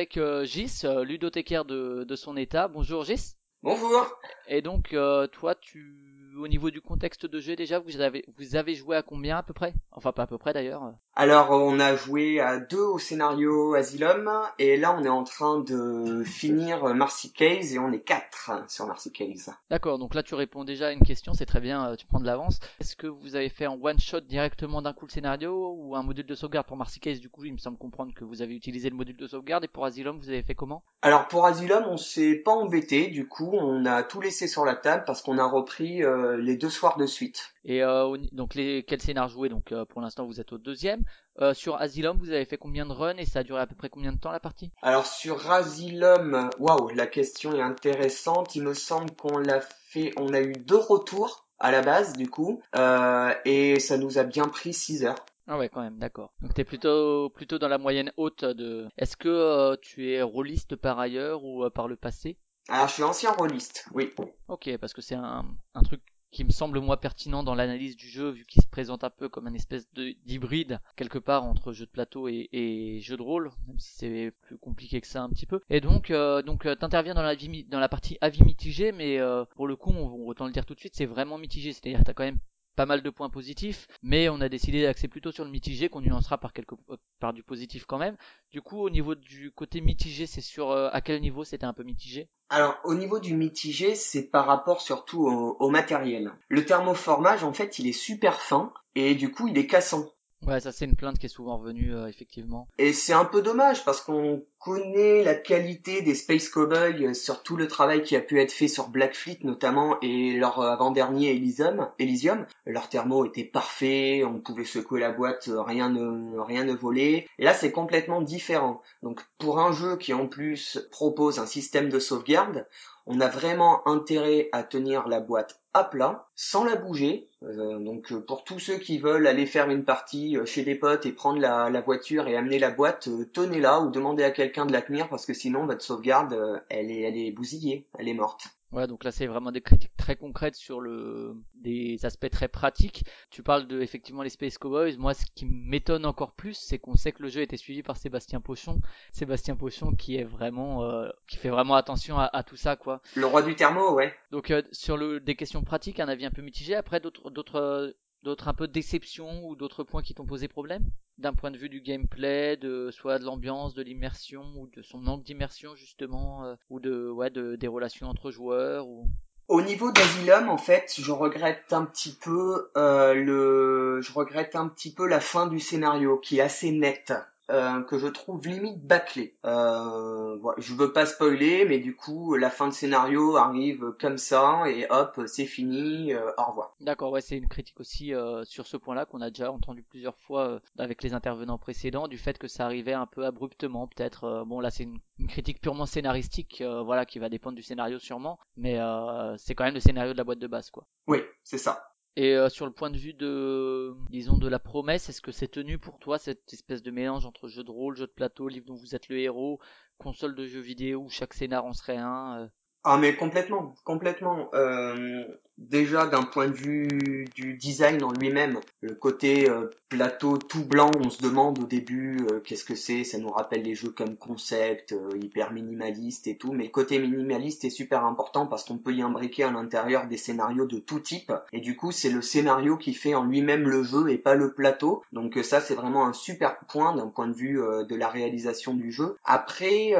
Avec 0.06 0.18
euh, 0.18 0.44
Gis, 0.44 0.82
euh, 0.84 1.04
ludothécaire 1.04 1.64
de, 1.64 2.04
de 2.04 2.16
son 2.16 2.36
état. 2.36 2.68
Bonjour 2.68 3.04
Gis. 3.04 3.34
Bonjour. 3.64 4.06
Et 4.46 4.62
donc 4.62 4.92
euh, 4.92 5.26
toi 5.26 5.56
tu 5.56 5.96
au 6.38 6.46
niveau 6.46 6.70
du 6.70 6.80
contexte 6.80 7.26
de 7.26 7.40
jeu 7.40 7.56
déjà 7.56 7.80
vous 7.80 8.00
avez 8.00 8.24
vous 8.36 8.54
avez 8.54 8.76
joué 8.76 8.96
à 8.96 9.02
combien 9.02 9.38
à 9.38 9.42
peu 9.42 9.52
près? 9.52 9.74
Enfin 9.90 10.12
pas 10.12 10.22
à 10.22 10.26
peu 10.28 10.38
près 10.38 10.52
d'ailleurs. 10.52 10.92
Alors 11.18 11.48
on 11.50 11.80
a 11.80 11.96
joué 11.96 12.40
à 12.40 12.58
deux 12.58 12.76
au 12.76 12.98
scénario 12.98 13.72
Asylum 13.72 14.30
et 14.58 14.76
là 14.76 14.94
on 14.98 15.02
est 15.02 15.08
en 15.08 15.24
train 15.24 15.60
de 15.60 16.22
finir 16.24 16.94
Marcy 16.94 17.32
Case 17.32 17.72
et 17.72 17.78
on 17.78 17.90
est 17.90 18.02
quatre 18.02 18.50
sur 18.68 18.86
Marcy 18.86 19.10
Case. 19.12 19.50
D'accord, 19.70 19.98
donc 19.98 20.14
là 20.14 20.22
tu 20.22 20.34
réponds 20.34 20.64
déjà 20.64 20.88
à 20.88 20.92
une 20.92 21.00
question, 21.00 21.32
c'est 21.32 21.46
très 21.46 21.62
bien, 21.62 21.88
euh, 21.88 21.96
tu 21.96 22.06
prends 22.06 22.20
de 22.20 22.26
l'avance. 22.26 22.60
Est-ce 22.80 22.96
que 22.96 23.06
vous 23.06 23.34
avez 23.34 23.48
fait 23.48 23.66
en 23.66 23.78
one 23.80 23.98
shot 23.98 24.20
directement 24.20 24.82
d'un 24.82 24.92
coup 24.92 25.06
le 25.06 25.10
scénario 25.10 25.74
ou 25.78 25.96
un 25.96 26.02
module 26.02 26.26
de 26.26 26.34
sauvegarde 26.34 26.66
pour 26.66 26.76
Marcy 26.76 27.00
Case? 27.00 27.18
Du 27.18 27.30
coup, 27.30 27.46
il 27.46 27.54
me 27.54 27.58
semble 27.58 27.78
comprendre 27.78 28.12
que 28.14 28.24
vous 28.24 28.42
avez 28.42 28.54
utilisé 28.54 28.90
le 28.90 28.96
module 28.96 29.16
de 29.16 29.26
sauvegarde 29.26 29.64
et 29.64 29.68
pour 29.68 29.86
Asylum, 29.86 30.18
vous 30.18 30.28
avez 30.28 30.42
fait 30.42 30.54
comment? 30.54 30.84
Alors 31.00 31.28
pour 31.28 31.46
Asylum, 31.46 31.84
on 31.88 31.96
s'est 31.96 32.34
pas 32.34 32.52
embêté, 32.52 33.06
du 33.06 33.26
coup, 33.26 33.52
on 33.54 33.86
a 33.86 34.02
tout 34.02 34.20
laissé 34.20 34.48
sur 34.48 34.66
la 34.66 34.76
table 34.76 35.04
parce 35.06 35.22
qu'on 35.22 35.38
a 35.38 35.46
repris 35.46 36.02
euh, 36.02 36.36
les 36.36 36.58
deux 36.58 36.68
soirs 36.68 36.98
de 36.98 37.06
suite. 37.06 37.54
Et 37.68 37.82
euh, 37.82 38.16
donc 38.32 38.54
les 38.54 38.84
quel 38.84 39.02
scénar 39.02 39.28
joué 39.28 39.48
Donc 39.48 39.72
euh, 39.72 39.84
pour 39.84 40.00
l'instant, 40.00 40.24
vous 40.24 40.40
êtes 40.40 40.52
au 40.52 40.58
deuxième. 40.58 41.04
Euh, 41.40 41.52
sur 41.52 41.74
Asylum, 41.76 42.16
vous 42.16 42.30
avez 42.30 42.44
fait 42.44 42.56
combien 42.56 42.86
de 42.86 42.92
runs 42.92 43.16
et 43.16 43.26
ça 43.26 43.40
a 43.40 43.42
duré 43.42 43.60
à 43.60 43.66
peu 43.66 43.74
près 43.74 43.90
combien 43.90 44.12
de 44.12 44.18
temps 44.18 44.30
la 44.30 44.40
partie? 44.40 44.70
Alors 44.82 45.04
sur 45.04 45.50
Asylum, 45.50 46.48
waouh, 46.60 46.88
la 46.90 47.08
question 47.08 47.54
est 47.54 47.60
intéressante. 47.60 48.54
Il 48.54 48.62
me 48.62 48.72
semble 48.72 49.10
qu'on 49.16 49.38
l'a 49.38 49.60
fait, 49.60 50.12
on 50.16 50.32
a 50.32 50.40
eu 50.40 50.52
deux 50.52 50.76
retours 50.76 51.48
à 51.58 51.72
la 51.72 51.82
base 51.82 52.12
du 52.12 52.30
coup, 52.30 52.62
euh, 52.76 53.34
et 53.44 53.80
ça 53.80 53.98
nous 53.98 54.18
a 54.18 54.24
bien 54.24 54.46
pris 54.48 54.72
6 54.72 55.04
heures. 55.04 55.24
Ah 55.48 55.58
ouais, 55.58 55.68
quand 55.68 55.82
même, 55.82 55.98
d'accord. 55.98 56.32
Donc 56.42 56.54
t'es 56.54 56.64
plutôt 56.64 57.30
plutôt 57.30 57.58
dans 57.58 57.68
la 57.68 57.78
moyenne 57.78 58.12
haute 58.16 58.44
de. 58.44 58.86
Est-ce 58.96 59.16
que 59.16 59.28
euh, 59.28 59.76
tu 59.80 60.12
es 60.12 60.22
rôliste 60.22 60.76
par 60.76 60.98
ailleurs 61.00 61.44
ou 61.44 61.64
euh, 61.64 61.70
par 61.70 61.88
le 61.88 61.96
passé? 61.96 62.36
Alors 62.68 62.88
je 62.88 62.94
suis 62.94 63.02
ancien 63.02 63.32
rôliste, 63.32 63.86
oui. 63.92 64.12
Ok, 64.48 64.70
parce 64.80 64.92
que 64.92 65.02
c'est 65.02 65.14
un, 65.14 65.44
un 65.74 65.82
truc 65.82 66.02
qui 66.30 66.44
me 66.44 66.50
semble 66.50 66.80
moi 66.80 67.00
pertinent 67.00 67.42
dans 67.42 67.54
l'analyse 67.54 67.96
du 67.96 68.08
jeu 68.08 68.30
vu 68.30 68.44
qu'il 68.44 68.62
se 68.62 68.68
présente 68.68 69.04
un 69.04 69.10
peu 69.10 69.28
comme 69.28 69.48
une 69.48 69.56
espèce 69.56 69.90
de 69.94 70.14
d'hybride 70.24 70.80
quelque 70.96 71.18
part 71.18 71.44
entre 71.44 71.72
jeu 71.72 71.86
de 71.86 71.90
plateau 71.90 72.28
et, 72.28 72.98
jeu 73.02 73.16
de 73.16 73.22
rôle 73.22 73.50
même 73.66 73.78
si 73.78 73.94
c'est 73.96 74.32
plus 74.42 74.58
compliqué 74.58 75.00
que 75.00 75.06
ça 75.06 75.22
un 75.22 75.30
petit 75.30 75.46
peu. 75.46 75.60
Et 75.70 75.80
donc 75.80 76.10
euh, 76.10 76.42
donc 76.42 76.66
t'interviens 76.78 77.14
dans 77.14 77.22
la 77.22 77.34
vie, 77.34 77.64
dans 77.64 77.80
la 77.80 77.88
partie 77.88 78.18
avis 78.20 78.42
mitigé 78.42 78.92
mais 78.92 79.18
euh, 79.18 79.44
pour 79.54 79.66
le 79.66 79.76
coup 79.76 79.90
on, 79.90 80.26
autant 80.26 80.46
le 80.46 80.52
dire 80.52 80.66
tout 80.66 80.74
de 80.74 80.80
suite 80.80 80.96
c'est 80.96 81.06
vraiment 81.06 81.38
mitigé. 81.38 81.72
C'est-à-dire 81.72 82.02
t'as 82.04 82.14
quand 82.14 82.24
même 82.24 82.38
pas 82.76 82.86
mal 82.86 83.02
de 83.02 83.10
points 83.10 83.30
positifs, 83.30 83.88
mais 84.02 84.28
on 84.28 84.40
a 84.40 84.48
décidé 84.48 84.82
d'axer 84.82 85.08
plutôt 85.08 85.32
sur 85.32 85.44
le 85.44 85.50
mitigé 85.50 85.88
qu'on 85.88 86.02
nuancera 86.02 86.38
par 86.38 86.52
quelque 86.52 86.74
par 87.18 87.32
du 87.32 87.42
positif 87.42 87.86
quand 87.86 87.98
même. 87.98 88.16
Du 88.52 88.60
coup, 88.60 88.78
au 88.78 88.90
niveau 88.90 89.14
du 89.14 89.50
côté 89.50 89.80
mitigé, 89.80 90.26
c'est 90.26 90.40
sur 90.42 90.70
euh, 90.70 90.88
à 90.92 91.00
quel 91.00 91.20
niveau 91.20 91.42
c'était 91.42 91.66
un 91.66 91.72
peu 91.72 91.82
mitigé? 91.82 92.28
Alors, 92.48 92.78
au 92.84 92.94
niveau 92.94 93.18
du 93.18 93.34
mitigé, 93.34 93.94
c'est 93.94 94.30
par 94.30 94.46
rapport 94.46 94.80
surtout 94.80 95.26
au, 95.26 95.56
au 95.58 95.70
matériel. 95.70 96.32
Le 96.48 96.64
thermoformage, 96.64 97.42
en 97.42 97.52
fait, 97.52 97.78
il 97.78 97.88
est 97.88 97.92
super 97.92 98.40
fin 98.40 98.72
et 98.94 99.14
du 99.14 99.32
coup, 99.32 99.48
il 99.48 99.58
est 99.58 99.66
cassant. 99.66 100.12
Ouais, 100.46 100.60
ça 100.60 100.70
c'est 100.70 100.84
une 100.84 100.94
plainte 100.94 101.18
qui 101.18 101.26
est 101.26 101.30
souvent 101.30 101.58
revenue, 101.58 101.92
euh, 101.92 102.06
effectivement. 102.06 102.68
Et 102.78 102.92
c'est 102.92 103.12
un 103.12 103.24
peu 103.24 103.42
dommage 103.42 103.84
parce 103.84 104.00
qu'on 104.00 104.44
connaît 104.60 105.24
la 105.24 105.34
qualité 105.34 106.02
des 106.02 106.14
Space 106.14 106.48
Cowboys 106.48 107.14
sur 107.14 107.42
tout 107.42 107.56
le 107.56 107.66
travail 107.66 108.02
qui 108.02 108.14
a 108.14 108.20
pu 108.20 108.40
être 108.40 108.52
fait 108.52 108.68
sur 108.68 108.88
Black 108.88 109.14
Fleet 109.14 109.38
notamment 109.42 109.96
et 110.02 110.32
leur 110.34 110.60
avant-dernier 110.60 111.30
Elysium. 111.30 111.88
Elysium. 111.98 112.46
Leur 112.64 112.88
thermo 112.88 113.24
était 113.24 113.44
parfait, 113.44 114.22
on 114.24 114.38
pouvait 114.38 114.64
secouer 114.64 115.00
la 115.00 115.10
boîte, 115.10 115.50
rien 115.52 115.90
ne, 115.90 116.38
rien 116.38 116.64
ne 116.64 116.74
volait. 116.74 117.26
Là 117.38 117.52
c'est 117.52 117.72
complètement 117.72 118.22
différent. 118.22 118.82
Donc 119.02 119.22
pour 119.38 119.58
un 119.58 119.72
jeu 119.72 119.96
qui 119.96 120.14
en 120.14 120.28
plus 120.28 120.78
propose 120.92 121.40
un 121.40 121.46
système 121.46 121.88
de 121.88 121.98
sauvegarde, 121.98 122.66
on 123.06 123.20
a 123.20 123.28
vraiment 123.28 123.86
intérêt 123.88 124.48
à 124.52 124.62
tenir 124.62 125.08
la 125.08 125.20
boîte 125.20 125.60
à 125.76 125.84
plat, 125.84 126.28
sans 126.34 126.64
la 126.64 126.74
bouger. 126.76 127.28
Euh, 127.42 127.78
donc 127.78 128.14
pour 128.26 128.44
tous 128.44 128.58
ceux 128.58 128.78
qui 128.78 128.98
veulent 128.98 129.26
aller 129.26 129.44
faire 129.44 129.68
une 129.68 129.84
partie 129.84 130.38
chez 130.46 130.62
des 130.62 130.74
potes 130.74 131.04
et 131.04 131.12
prendre 131.12 131.38
la, 131.38 131.80
voiture 131.82 132.28
et 132.28 132.36
amener 132.36 132.58
la 132.58 132.70
boîte, 132.70 133.08
euh, 133.08 133.28
tenez-la 133.32 133.80
ou 133.80 133.90
demandez 133.90 134.24
à 134.24 134.30
quelqu'un 134.30 134.64
de 134.64 134.72
la 134.72 134.80
tenir 134.80 135.08
parce 135.10 135.26
que 135.26 135.34
sinon 135.34 135.66
votre 135.66 135.82
sauvegarde, 135.82 136.32
euh, 136.32 136.58
elle 136.70 136.90
est, 136.90 137.02
elle 137.02 137.18
est 137.18 137.30
bousillée, 137.30 137.86
elle 137.98 138.08
est 138.08 138.14
morte. 138.14 138.55
Ouais, 138.72 138.86
donc 138.88 139.04
là 139.04 139.12
c'est 139.12 139.26
vraiment 139.26 139.52
des 139.52 139.60
critiques 139.60 139.96
très 139.96 140.16
concrètes 140.16 140.56
sur 140.56 140.80
le 140.80 141.36
des 141.54 142.04
aspects 142.04 142.28
très 142.28 142.48
pratiques. 142.48 143.04
Tu 143.30 143.42
parles 143.42 143.68
de 143.68 143.80
effectivement 143.80 144.22
les 144.22 144.28
Space 144.28 144.58
Cowboys. 144.58 144.96
Moi, 144.98 145.14
ce 145.14 145.24
qui 145.34 145.46
m'étonne 145.46 146.04
encore 146.04 146.32
plus, 146.32 146.54
c'est 146.54 146.78
qu'on 146.78 146.96
sait 146.96 147.12
que 147.12 147.22
le 147.22 147.28
jeu 147.28 147.42
été 147.42 147.56
suivi 147.56 147.82
par 147.84 147.96
Sébastien 147.96 148.40
Pochon. 148.40 148.80
Sébastien 149.12 149.54
Pochon 149.54 149.92
qui 149.94 150.16
est 150.16 150.24
vraiment 150.24 150.84
euh, 150.84 151.08
qui 151.28 151.36
fait 151.36 151.48
vraiment 151.48 151.74
attention 151.76 152.18
à, 152.18 152.24
à 152.24 152.42
tout 152.42 152.56
ça 152.56 152.74
quoi. 152.74 153.00
Le 153.14 153.26
roi 153.26 153.42
du 153.42 153.54
thermo, 153.54 153.94
ouais. 153.94 154.12
Donc 154.32 154.50
euh, 154.50 154.62
sur 154.72 154.96
le 154.96 155.20
des 155.20 155.36
questions 155.36 155.62
pratiques, 155.62 156.00
un 156.00 156.08
avis 156.08 156.26
un 156.26 156.30
peu 156.32 156.42
mitigé. 156.42 156.74
Après 156.74 156.98
d'autres 156.98 157.30
d'autres 157.30 157.60
euh, 157.60 157.92
d'autres 158.22 158.48
un 158.48 158.54
peu 158.54 158.68
déceptions 158.68 159.46
ou 159.46 159.56
d'autres 159.56 159.84
points 159.84 160.02
qui 160.02 160.14
t'ont 160.14 160.26
posé 160.26 160.48
problème 160.48 160.90
d'un 161.18 161.32
point 161.32 161.50
de 161.50 161.56
vue 161.56 161.68
du 161.68 161.80
gameplay, 161.80 162.56
de 162.56 162.90
soit 162.90 163.18
de 163.18 163.24
l'ambiance, 163.24 163.74
de 163.74 163.82
l'immersion 163.82 164.42
ou 164.56 164.66
de 164.66 164.82
son 164.82 164.98
manque 164.98 165.22
d'immersion 165.22 165.74
justement 165.74 166.44
euh, 166.44 166.54
ou 166.68 166.80
de 166.80 167.08
ouais 167.08 167.30
de 167.30 167.56
des 167.56 167.68
relations 167.68 168.08
entre 168.08 168.30
joueurs 168.30 168.86
ou 168.86 169.08
Au 169.48 169.62
niveau 169.62 169.92
d'Asylum, 169.92 170.48
en 170.48 170.58
fait, 170.58 170.92
je 170.98 171.12
regrette 171.12 171.72
un 171.72 171.84
petit 171.84 172.12
peu 172.12 172.70
euh, 172.76 173.14
le, 173.14 174.00
je 174.02 174.12
regrette 174.12 174.56
un 174.56 174.68
petit 174.68 174.92
peu 174.92 175.06
la 175.06 175.20
fin 175.20 175.46
du 175.46 175.60
scénario 175.60 176.18
qui 176.18 176.38
est 176.38 176.42
assez 176.42 176.72
nette. 176.72 177.12
Euh, 177.50 177.82
que 177.82 177.98
je 177.98 178.06
trouve 178.08 178.46
limite 178.46 178.84
bâclée. 178.86 179.36
Euh, 179.44 180.36
voilà, 180.36 180.60
je 180.60 180.74
veux 180.74 180.92
pas 180.92 181.06
spoiler, 181.06 181.64
mais 181.64 181.78
du 181.78 181.94
coup, 181.96 182.34
la 182.36 182.50
fin 182.50 182.68
de 182.68 182.72
scénario 182.72 183.36
arrive 183.36 183.92
comme 184.00 184.18
ça 184.18 184.64
et 184.68 184.86
hop, 184.90 185.20
c'est 185.26 185.46
fini. 185.46 186.12
euh, 186.12 186.30
au 186.38 186.44
revoir. 186.44 186.74
D'accord, 186.80 187.12
ouais, 187.12 187.20
c'est 187.20 187.36
une 187.36 187.48
critique 187.48 187.80
aussi 187.80 188.14
euh, 188.14 188.44
sur 188.44 188.66
ce 188.66 188.76
point-là 188.76 189.06
qu'on 189.06 189.20
a 189.20 189.30
déjà 189.30 189.50
entendu 189.52 189.82
plusieurs 189.82 190.16
fois 190.18 190.48
euh, 190.48 190.60
avec 190.78 191.02
les 191.02 191.14
intervenants 191.14 191.58
précédents, 191.58 192.08
du 192.08 192.18
fait 192.18 192.38
que 192.38 192.48
ça 192.48 192.64
arrivait 192.64 192.92
un 192.92 193.06
peu 193.06 193.24
abruptement, 193.24 193.86
peut-être. 193.86 194.44
bon, 194.46 194.60
là, 194.60 194.70
c'est 194.70 194.84
une, 194.84 194.98
une 195.18 195.28
critique 195.28 195.60
purement 195.60 195.86
scénaristique, 195.86 196.60
euh, 196.60 196.82
voilà, 196.82 197.06
qui 197.06 197.18
va 197.18 197.28
dépendre 197.28 197.56
du 197.56 197.62
scénario 197.62 197.98
sûrement, 197.98 198.38
mais 198.56 198.78
euh, 198.78 199.36
c'est 199.38 199.54
quand 199.54 199.64
même 199.64 199.74
le 199.74 199.80
scénario 199.80 200.12
de 200.12 200.18
la 200.18 200.24
boîte 200.24 200.38
de 200.38 200.46
base, 200.46 200.70
quoi. 200.70 200.86
Oui, 201.06 201.22
c'est 201.42 201.58
ça. 201.58 201.92
Et 202.16 202.34
euh, 202.34 202.48
sur 202.48 202.64
le 202.64 202.72
point 202.72 202.90
de 202.90 202.96
vue 202.96 203.12
de, 203.12 203.94
disons, 204.08 204.38
de 204.38 204.48
la 204.48 204.58
promesse, 204.58 205.10
est-ce 205.10 205.20
que 205.20 205.32
c'est 205.32 205.48
tenu 205.48 205.78
pour 205.78 205.98
toi 205.98 206.18
cette 206.18 206.50
espèce 206.52 206.82
de 206.82 206.90
mélange 206.90 207.26
entre 207.26 207.46
jeu 207.46 207.62
de 207.62 207.70
rôle, 207.70 207.94
jeu 207.94 208.06
de 208.06 208.12
plateau, 208.12 208.48
livre 208.48 208.64
dont 208.64 208.74
vous 208.74 208.94
êtes 208.94 209.10
le 209.10 209.18
héros, 209.18 209.60
console 209.98 210.34
de 210.34 210.46
jeux 210.46 210.60
vidéo 210.60 211.00
où 211.00 211.10
chaque 211.10 211.34
scénar 211.34 211.66
en 211.66 211.74
serait 211.74 211.98
un 211.98 212.38
euh, 212.38 212.46
Ah 212.84 212.96
mais 212.96 213.14
complètement, 213.16 213.74
complètement. 213.84 214.48
Euh, 214.54 215.26
déjà 215.58 216.06
d'un 216.06 216.22
point 216.22 216.48
de 216.48 216.52
vue 216.52 217.26
du 217.34 217.54
design 217.54 218.02
en 218.04 218.12
lui-même, 218.12 218.60
le 218.80 218.94
côté 218.94 219.48
euh, 219.48 219.70
plateau 219.88 220.36
tout 220.36 220.64
blanc, 220.64 220.90
on 221.04 221.10
se 221.10 221.22
demande 221.22 221.58
au 221.58 221.66
début 221.66 222.18
euh, 222.30 222.40
qu'est-ce 222.40 222.64
que 222.64 222.74
c'est, 222.74 223.04
ça 223.04 223.18
nous 223.18 223.30
rappelle 223.30 223.62
les 223.62 223.74
jeux 223.74 223.90
comme 223.90 224.16
concept, 224.16 224.92
euh, 224.92 225.16
hyper 225.20 225.52
minimaliste 225.52 226.26
et 226.26 226.36
tout, 226.36 226.52
mais 226.52 226.64
le 226.64 226.70
côté 226.70 226.98
minimaliste 226.98 227.64
est 227.64 227.70
super 227.70 228.04
important 228.04 228.46
parce 228.46 228.64
qu'on 228.64 228.78
peut 228.78 228.92
y 228.92 229.02
imbriquer 229.02 229.44
à 229.44 229.50
l'intérieur 229.50 230.06
des 230.06 230.16
scénarios 230.16 230.66
de 230.66 230.78
tout 230.78 231.00
type, 231.00 231.32
et 231.52 231.60
du 231.60 231.76
coup 231.76 231.92
c'est 231.92 232.10
le 232.10 232.22
scénario 232.22 232.76
qui 232.76 232.94
fait 232.94 233.14
en 233.14 233.24
lui-même 233.24 233.68
le 233.68 233.82
jeu 233.82 234.08
et 234.10 234.18
pas 234.18 234.34
le 234.34 234.52
plateau, 234.52 235.02
donc 235.12 235.38
ça 235.42 235.60
c'est 235.60 235.74
vraiment 235.74 236.06
un 236.06 236.12
super 236.12 236.58
point 236.68 236.94
d'un 236.94 237.08
point 237.08 237.28
de 237.28 237.34
vue 237.34 237.60
de 237.88 237.94
la 237.96 238.08
réalisation 238.08 238.74
du 238.74 238.92
jeu. 238.92 239.16
Après, 239.24 239.92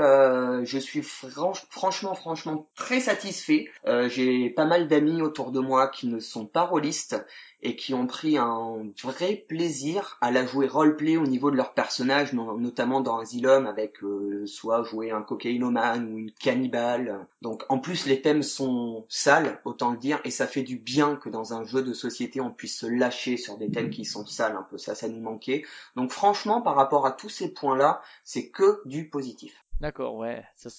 je 0.65 0.79
suis 0.79 1.01
franch- 1.01 1.65
franchement, 1.71 2.15
franchement 2.15 2.67
très 2.75 3.01
satisfait. 3.01 3.69
J'ai 4.09 4.51
pas 4.51 4.65
mal 4.65 4.89
d'amis 4.89 5.23
autour 5.23 5.46
de 5.51 5.61
moi 5.61 5.89
qui 5.89 6.09
ne 6.09 6.19
sont 6.21 6.47
pas 6.47 6.63
rôlistes 6.63 7.17
et 7.63 7.75
qui 7.75 7.95
ont 7.95 8.07
pris 8.07 8.37
un 8.39 8.93
vrai 9.03 9.45
plaisir 9.49 10.19
à 10.21 10.31
la 10.31 10.47
jouer 10.47 10.69
roleplay 10.69 11.17
au 11.17 11.27
niveau 11.27 11.51
de 11.51 11.57
leur 11.57 11.73
personnage, 11.75 12.33
no- 12.33 12.59
notamment 12.59 13.01
dans 13.01 13.19
Asylum 13.19 13.67
avec 13.67 14.03
euh, 14.03 14.47
soit 14.47 14.83
jouer 14.85 15.11
un 15.11 15.23
cocaïnomane 15.23 16.13
ou 16.13 16.19
une 16.19 16.31
cannibale. 16.33 17.27
Donc 17.43 17.65
en 17.69 17.79
plus 17.79 18.07
les 18.07 18.21
thèmes 18.21 18.43
sont 18.43 19.07
sales, 19.09 19.61
autant 19.65 19.91
le 19.93 19.97
dire, 19.99 20.21
et 20.25 20.31
ça 20.31 20.47
fait 20.47 20.63
du 20.63 20.77
bien 20.77 21.17
que 21.17 21.29
dans 21.29 21.55
un 21.55 21.65
jeu 21.65 21.83
de 21.83 21.93
société 21.93 22.41
on 22.41 22.51
puisse 22.51 22.79
se 22.79 22.87
lâcher 22.87 23.37
sur 23.37 23.57
des 23.57 23.71
thèmes 23.71 23.91
qui 23.91 24.05
sont 24.05 24.27
sales 24.27 24.57
un 24.57 24.63
peu, 24.63 24.79
ça 24.79 24.95
ça 24.95 25.09
nous 25.09 25.21
manquait. 25.21 25.65
Donc 25.97 26.11
franchement 26.13 26.61
par 26.61 26.77
rapport 26.77 27.07
à 27.07 27.13
tous 27.13 27.31
ces 27.31 27.53
points-là, 27.53 28.03
c'est 28.23 28.49
que 28.49 28.83
du 28.85 29.09
positif. 29.09 29.65
D'accord, 29.81 30.15
ouais. 30.17 30.43
Ça, 30.57 30.71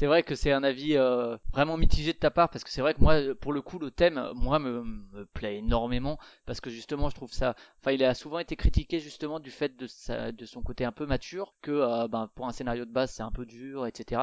c'est- 0.00 0.06
vrai 0.06 0.22
que 0.22 0.34
c'est 0.34 0.52
un 0.52 0.62
avis 0.62 0.96
euh, 0.96 1.36
vraiment 1.52 1.76
mitigé 1.76 2.12
de 2.12 2.18
ta 2.18 2.30
part 2.30 2.48
parce 2.50 2.64
que 2.64 2.70
c'est 2.70 2.80
vrai 2.80 2.94
que 2.94 3.00
moi, 3.00 3.16
pour 3.40 3.52
le 3.52 3.62
coup, 3.62 3.78
le 3.78 3.90
thème, 3.90 4.18
euh, 4.18 4.34
moi, 4.34 4.58
me, 4.58 5.26
plaît 5.34 5.58
énormément 5.58 6.18
parce 6.46 6.60
que 6.60 6.70
justement, 6.70 7.08
je 7.10 7.14
trouve 7.14 7.32
ça. 7.32 7.54
Enfin, 7.80 7.92
il 7.92 8.02
a 8.04 8.14
souvent 8.14 8.38
été 8.38 8.56
critiqué 8.56 8.98
justement 9.00 9.38
du 9.40 9.50
fait 9.50 9.76
de 9.76 10.46
son 10.46 10.62
côté 10.62 10.84
un 10.84 10.92
peu 10.92 11.06
mature, 11.06 11.54
que 11.62 11.70
euh, 11.70 12.08
ben 12.08 12.28
pour 12.34 12.46
un 12.46 12.52
scénario 12.52 12.84
de 12.84 12.90
base, 12.90 13.12
c'est 13.12 13.22
un 13.22 13.30
peu 13.30 13.46
dur, 13.46 13.86
etc. 13.86 14.22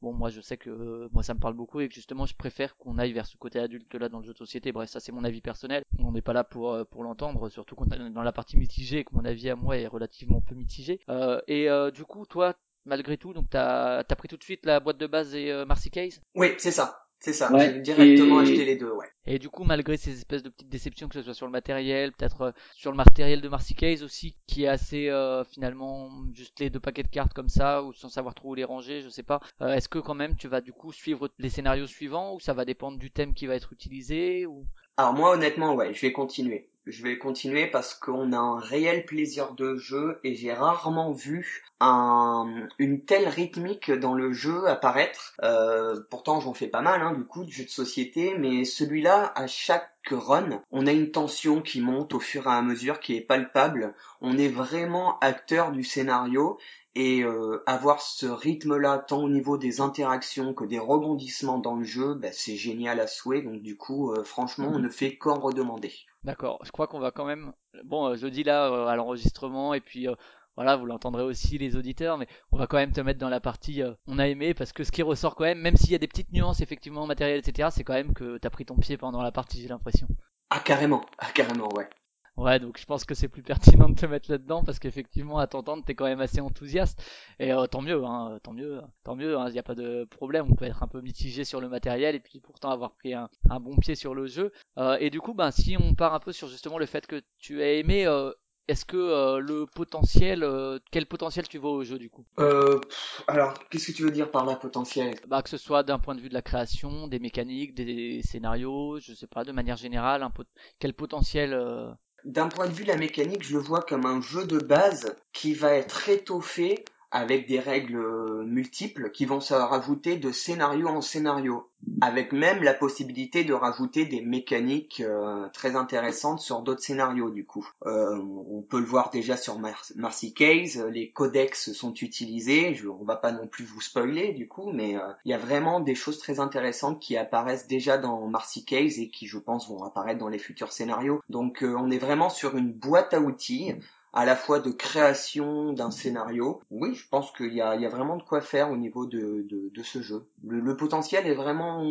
Bon, 0.00 0.12
moi, 0.12 0.30
je 0.30 0.40
sais 0.40 0.56
que 0.56 1.08
moi, 1.12 1.22
ça 1.22 1.34
me 1.34 1.40
parle 1.40 1.54
beaucoup 1.54 1.80
et 1.80 1.88
que 1.88 1.94
justement, 1.94 2.26
je 2.26 2.34
préfère 2.36 2.76
qu'on 2.76 2.98
aille 2.98 3.12
vers 3.12 3.26
ce 3.26 3.36
côté 3.36 3.58
adulte 3.58 3.94
là 3.94 4.08
dans 4.08 4.20
le 4.20 4.24
jeu 4.24 4.32
de 4.32 4.38
société. 4.38 4.72
Bref, 4.72 4.88
ça, 4.90 5.00
c'est 5.00 5.12
mon 5.12 5.24
avis 5.24 5.40
personnel. 5.40 5.82
On 5.98 6.12
n'est 6.12 6.22
pas 6.22 6.32
là 6.32 6.44
pour 6.44 7.02
l'entendre, 7.02 7.48
surtout 7.48 7.74
qu'on 7.74 7.86
est 7.86 8.10
dans 8.10 8.22
la 8.22 8.32
partie 8.32 8.56
mitigée 8.56 8.98
et 8.98 9.04
que 9.04 9.14
mon 9.14 9.24
avis 9.24 9.50
à 9.50 9.56
moi 9.56 9.76
est 9.76 9.86
relativement 9.86 10.40
peu 10.40 10.54
mitigé. 10.54 11.00
Et 11.48 11.68
du 11.92 12.04
coup, 12.04 12.26
toi 12.26 12.54
malgré 12.86 13.16
tout. 13.18 13.32
Donc 13.32 13.50
t'as 13.50 13.98
as 13.98 14.16
pris 14.16 14.28
tout 14.28 14.36
de 14.36 14.44
suite 14.44 14.64
la 14.64 14.80
boîte 14.80 14.98
de 14.98 15.06
base 15.06 15.34
et 15.34 15.50
euh, 15.50 15.64
Marcy 15.66 15.90
Case. 15.90 16.20
Oui, 16.34 16.48
c'est 16.58 16.70
ça. 16.72 17.02
C'est 17.18 17.32
ça. 17.32 17.50
Ouais, 17.50 17.72
J'ai 17.72 17.80
directement 17.80 18.40
et- 18.40 18.42
acheté 18.42 18.64
les 18.66 18.76
deux, 18.76 18.90
ouais. 18.90 19.06
Et 19.24 19.38
du 19.38 19.48
coup, 19.48 19.64
malgré 19.64 19.96
ces 19.96 20.12
espèces 20.12 20.42
de 20.42 20.50
petites 20.50 20.68
déceptions, 20.68 21.08
que 21.08 21.14
ce 21.14 21.22
soit 21.22 21.32
sur 21.34 21.46
le 21.46 21.50
matériel, 21.52 22.12
peut-être 22.12 22.42
euh, 22.42 22.50
sur 22.74 22.90
le 22.90 22.96
matériel 22.98 23.40
de 23.40 23.48
Marcy 23.48 23.74
Case 23.74 24.02
aussi, 24.02 24.36
qui 24.46 24.64
est 24.64 24.68
assez 24.68 25.08
euh, 25.08 25.42
finalement 25.44 26.10
juste 26.34 26.60
les 26.60 26.68
deux 26.68 26.78
paquets 26.78 27.02
de 27.02 27.08
cartes 27.08 27.32
comme 27.32 27.48
ça, 27.48 27.82
ou 27.82 27.94
sans 27.94 28.10
savoir 28.10 28.34
trop 28.34 28.50
où 28.50 28.54
les 28.54 28.64
ranger, 28.64 29.00
je 29.00 29.08
sais 29.08 29.22
pas. 29.22 29.40
Euh, 29.62 29.72
Est-ce 29.74 29.88
que 29.88 29.98
quand 29.98 30.14
même 30.14 30.36
tu 30.36 30.46
vas 30.46 30.60
du 30.60 30.72
coup 30.74 30.92
suivre 30.92 31.30
les 31.38 31.48
scénarios 31.48 31.86
suivants, 31.86 32.34
ou 32.34 32.38
ça 32.40 32.52
va 32.52 32.66
dépendre 32.66 32.98
du 32.98 33.10
thème 33.10 33.32
qui 33.32 33.46
va 33.46 33.54
être 33.54 33.72
utilisé, 33.72 34.44
ou? 34.44 34.66
Alors 34.98 35.14
moi 35.14 35.32
honnêtement 35.32 35.74
ouais, 35.74 35.94
je 35.94 36.00
vais 36.02 36.12
continuer. 36.12 36.68
Je 36.86 37.02
vais 37.02 37.18
continuer 37.18 37.66
parce 37.66 37.94
qu'on 37.94 38.32
a 38.32 38.38
un 38.38 38.60
réel 38.60 39.06
plaisir 39.06 39.54
de 39.54 39.74
jeu 39.74 40.20
et 40.22 40.36
j'ai 40.36 40.52
rarement 40.52 41.10
vu 41.10 41.64
un, 41.80 42.68
une 42.78 43.04
telle 43.04 43.26
rythmique 43.26 43.90
dans 43.90 44.14
le 44.14 44.32
jeu 44.32 44.68
apparaître. 44.68 45.34
Euh, 45.42 46.00
pourtant 46.10 46.38
j'en 46.38 46.54
fais 46.54 46.68
pas 46.68 46.82
mal 46.82 47.02
hein, 47.02 47.12
du 47.12 47.24
coup 47.24 47.44
de 47.44 47.50
jeux 47.50 47.64
de 47.64 47.70
société, 47.70 48.36
mais 48.38 48.64
celui-là 48.64 49.32
à 49.34 49.48
chaque 49.48 49.90
run, 50.08 50.62
on 50.70 50.86
a 50.86 50.92
une 50.92 51.10
tension 51.10 51.60
qui 51.60 51.80
monte 51.80 52.14
au 52.14 52.20
fur 52.20 52.46
et 52.46 52.50
à 52.50 52.62
mesure, 52.62 53.00
qui 53.00 53.16
est 53.16 53.20
palpable. 53.20 53.92
On 54.20 54.38
est 54.38 54.48
vraiment 54.48 55.18
acteur 55.18 55.72
du 55.72 55.82
scénario 55.82 56.56
et 56.94 57.22
euh, 57.22 57.62
avoir 57.66 58.00
ce 58.00 58.26
rythme-là, 58.26 58.98
tant 58.98 59.22
au 59.22 59.28
niveau 59.28 59.58
des 59.58 59.82
interactions 59.82 60.54
que 60.54 60.64
des 60.64 60.78
rebondissements 60.78 61.58
dans 61.58 61.74
le 61.74 61.84
jeu, 61.84 62.14
bah, 62.14 62.32
c'est 62.32 62.56
génial 62.56 63.00
à 63.00 63.06
souhait. 63.06 63.42
Donc 63.42 63.60
du 63.60 63.76
coup, 63.76 64.12
euh, 64.12 64.24
franchement, 64.24 64.70
on 64.72 64.78
ne 64.78 64.88
fait 64.88 65.16
qu'en 65.16 65.38
redemander. 65.38 65.92
D'accord, 66.26 66.58
je 66.64 66.72
crois 66.72 66.88
qu'on 66.88 66.98
va 66.98 67.12
quand 67.12 67.24
même. 67.24 67.52
Bon, 67.84 68.08
euh, 68.08 68.16
je 68.16 68.24
le 68.24 68.32
dis 68.32 68.42
là 68.42 68.66
euh, 68.66 68.86
à 68.88 68.96
l'enregistrement 68.96 69.74
et 69.74 69.80
puis 69.80 70.08
euh, 70.08 70.14
voilà, 70.56 70.74
vous 70.74 70.84
l'entendrez 70.84 71.22
aussi 71.22 71.56
les 71.56 71.76
auditeurs, 71.76 72.18
mais 72.18 72.26
on 72.50 72.58
va 72.58 72.66
quand 72.66 72.78
même 72.78 72.90
te 72.90 73.00
mettre 73.00 73.20
dans 73.20 73.28
la 73.28 73.38
partie 73.38 73.80
euh, 73.80 73.92
on 74.08 74.18
a 74.18 74.26
aimé 74.26 74.52
parce 74.52 74.72
que 74.72 74.82
ce 74.82 74.90
qui 74.90 75.02
ressort 75.02 75.36
quand 75.36 75.44
même, 75.44 75.60
même 75.60 75.76
s'il 75.76 75.92
y 75.92 75.94
a 75.94 75.98
des 75.98 76.08
petites 76.08 76.32
nuances 76.32 76.60
effectivement 76.60 77.06
matérielles 77.06 77.38
etc, 77.38 77.68
c'est 77.70 77.84
quand 77.84 77.94
même 77.94 78.12
que 78.12 78.38
t'as 78.38 78.50
pris 78.50 78.64
ton 78.64 78.76
pied 78.76 78.96
pendant 78.96 79.22
la 79.22 79.30
partie, 79.30 79.62
j'ai 79.62 79.68
l'impression. 79.68 80.08
Ah 80.50 80.58
carrément, 80.58 81.06
ah 81.18 81.30
carrément, 81.32 81.68
ouais. 81.76 81.88
Ouais, 82.36 82.58
donc 82.60 82.78
je 82.78 82.84
pense 82.84 83.04
que 83.06 83.14
c'est 83.14 83.28
plus 83.28 83.42
pertinent 83.42 83.88
de 83.88 83.94
te 83.94 84.04
mettre 84.04 84.30
là-dedans 84.30 84.62
parce 84.62 84.78
qu'effectivement 84.78 85.38
à 85.38 85.46
t'entendre 85.46 85.82
t'es 85.84 85.94
quand 85.94 86.04
même 86.04 86.20
assez 86.20 86.40
enthousiaste 86.42 87.02
et 87.38 87.50
euh, 87.50 87.66
tant 87.66 87.80
mieux, 87.80 88.04
hein, 88.04 88.38
tant 88.42 88.52
mieux, 88.52 88.82
tant 89.04 89.16
mieux, 89.16 89.38
il 89.46 89.52
n'y 89.52 89.58
a 89.58 89.62
pas 89.62 89.74
de 89.74 90.04
problème. 90.04 90.46
On 90.50 90.54
peut 90.54 90.66
être 90.66 90.82
un 90.82 90.86
peu 90.88 91.00
mitigé 91.00 91.44
sur 91.44 91.62
le 91.62 91.68
matériel 91.70 92.14
et 92.14 92.20
puis 92.20 92.40
pourtant 92.40 92.70
avoir 92.70 92.92
pris 92.92 93.14
un, 93.14 93.30
un 93.48 93.58
bon 93.58 93.76
pied 93.76 93.94
sur 93.94 94.14
le 94.14 94.26
jeu. 94.26 94.52
Euh, 94.76 94.98
et 95.00 95.08
du 95.08 95.20
coup, 95.20 95.32
ben 95.32 95.50
si 95.50 95.78
on 95.80 95.94
part 95.94 96.12
un 96.12 96.20
peu 96.20 96.32
sur 96.32 96.48
justement 96.48 96.78
le 96.78 96.84
fait 96.84 97.06
que 97.06 97.22
tu 97.38 97.62
as 97.62 97.72
aimé, 97.72 98.06
euh, 98.06 98.30
est-ce 98.68 98.84
que 98.84 98.96
euh, 98.98 99.38
le 99.38 99.64
potentiel, 99.64 100.42
euh, 100.42 100.78
quel 100.90 101.06
potentiel 101.06 101.48
tu 101.48 101.56
vois 101.56 101.70
au 101.70 101.84
jeu 101.84 101.98
du 101.98 102.10
coup? 102.10 102.26
Euh, 102.38 102.80
pff, 102.80 103.24
alors, 103.28 103.54
qu'est-ce 103.70 103.92
que 103.92 103.96
tu 103.96 104.02
veux 104.02 104.10
dire 104.12 104.30
par 104.30 104.44
là 104.44 104.56
potentiel? 104.56 105.14
Bah 105.26 105.40
que 105.42 105.48
ce 105.48 105.56
soit 105.56 105.82
d'un 105.84 105.98
point 105.98 106.14
de 106.14 106.20
vue 106.20 106.28
de 106.28 106.34
la 106.34 106.42
création, 106.42 107.08
des 107.08 107.18
mécaniques, 107.18 107.74
des 107.74 108.20
scénarios, 108.22 108.98
je 109.00 109.14
sais 109.14 109.26
pas, 109.26 109.44
de 109.44 109.52
manière 109.52 109.76
générale, 109.76 110.22
un 110.22 110.30
pot- 110.30 110.46
quel 110.78 110.92
potentiel 110.92 111.54
euh, 111.54 111.90
D'un 112.24 112.48
point 112.48 112.66
de 112.66 112.72
vue 112.72 112.84
la 112.84 112.96
mécanique, 112.96 113.44
je 113.44 113.56
le 113.56 113.62
vois 113.62 113.82
comme 113.82 114.06
un 114.06 114.20
jeu 114.20 114.46
de 114.46 114.58
base 114.58 115.16
qui 115.32 115.54
va 115.54 115.74
être 115.74 116.08
étoffé 116.08 116.84
avec 117.10 117.46
des 117.46 117.60
règles 117.60 117.96
euh, 117.96 118.44
multiples 118.44 119.10
qui 119.10 119.26
vont 119.26 119.40
se 119.40 119.54
rajouter 119.54 120.16
de 120.16 120.32
scénario 120.32 120.88
en 120.88 121.00
scénario, 121.00 121.68
avec 122.00 122.32
même 122.32 122.62
la 122.62 122.74
possibilité 122.74 123.44
de 123.44 123.52
rajouter 123.52 124.06
des 124.06 124.20
mécaniques 124.20 125.00
euh, 125.00 125.48
très 125.52 125.76
intéressantes 125.76 126.40
sur 126.40 126.62
d'autres 126.62 126.82
scénarios 126.82 127.30
du 127.30 127.46
coup. 127.46 127.68
Euh, 127.86 128.18
on 128.50 128.62
peut 128.62 128.80
le 128.80 128.86
voir 128.86 129.10
déjà 129.10 129.36
sur 129.36 129.58
Mar 129.58 129.84
Marcy 129.94 130.34
Case, 130.34 130.84
les 130.90 131.10
codex 131.10 131.72
sont 131.72 131.94
utilisés, 131.94 132.74
je, 132.74 132.88
on 132.88 133.04
va 133.04 133.16
pas 133.16 133.32
non 133.32 133.46
plus 133.46 133.64
vous 133.64 133.80
spoiler 133.80 134.32
du 134.32 134.48
coup, 134.48 134.72
mais 134.72 134.96
il 135.24 135.30
y 135.30 135.34
a 135.34 135.38
vraiment 135.38 135.80
des 135.80 135.94
choses 135.94 136.18
très 136.18 136.40
intéressantes 136.40 137.00
qui 137.00 137.16
apparaissent 137.16 137.68
déjà 137.68 137.98
dans 137.98 138.26
Marcy 138.26 138.64
Case 138.64 138.98
et 138.98 139.08
qui 139.08 139.26
je 139.26 139.38
pense 139.38 139.68
vont 139.68 139.84
apparaître 139.84 140.18
dans 140.18 140.28
les 140.28 140.38
futurs 140.38 140.72
scénarios. 140.72 141.20
Donc 141.30 141.62
on 141.62 141.90
est 141.90 141.98
vraiment 141.98 142.30
sur 142.30 142.56
une 142.56 142.72
boîte 142.72 143.14
à 143.14 143.20
outils 143.20 143.74
à 144.16 144.24
la 144.24 144.34
fois 144.34 144.60
de 144.60 144.70
création 144.70 145.74
d'un 145.74 145.90
scénario. 145.90 146.62
Oui, 146.70 146.94
je 146.94 147.06
pense 147.06 147.30
qu'il 147.32 147.52
y 147.52 147.60
a, 147.60 147.74
il 147.74 147.82
y 147.82 147.86
a 147.86 147.90
vraiment 147.90 148.16
de 148.16 148.22
quoi 148.22 148.40
faire 148.40 148.70
au 148.70 148.76
niveau 148.78 149.06
de, 149.06 149.46
de, 149.46 149.70
de 149.70 149.82
ce 149.82 150.00
jeu. 150.00 150.26
Le, 150.42 150.58
le 150.58 150.74
potentiel 150.74 151.26
est 151.26 151.34
vraiment... 151.34 151.82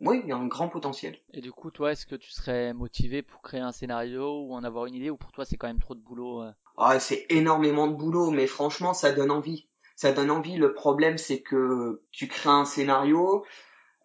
Oui, 0.00 0.20
il 0.24 0.28
y 0.28 0.32
a 0.32 0.36
un 0.36 0.48
grand 0.48 0.68
potentiel. 0.68 1.16
Et 1.32 1.40
du 1.40 1.52
coup, 1.52 1.70
toi, 1.70 1.92
est-ce 1.92 2.06
que 2.06 2.16
tu 2.16 2.30
serais 2.32 2.74
motivé 2.74 3.22
pour 3.22 3.40
créer 3.40 3.60
un 3.60 3.70
scénario 3.70 4.42
ou 4.42 4.54
en 4.54 4.64
avoir 4.64 4.86
une 4.86 4.96
idée 4.96 5.10
ou 5.10 5.16
pour 5.16 5.30
toi 5.30 5.44
c'est 5.44 5.56
quand 5.56 5.68
même 5.68 5.78
trop 5.78 5.94
de 5.94 6.00
boulot 6.00 6.42
euh? 6.42 6.50
Ah, 6.76 6.98
c'est 6.98 7.26
énormément 7.28 7.86
de 7.86 7.94
boulot, 7.94 8.32
mais 8.32 8.48
franchement, 8.48 8.92
ça 8.92 9.12
donne 9.12 9.30
envie. 9.30 9.68
Ça 9.94 10.12
donne 10.12 10.32
envie. 10.32 10.56
Le 10.56 10.72
problème, 10.72 11.18
c'est 11.18 11.40
que 11.40 12.02
tu 12.10 12.26
crées 12.26 12.48
un 12.50 12.64
scénario, 12.64 13.44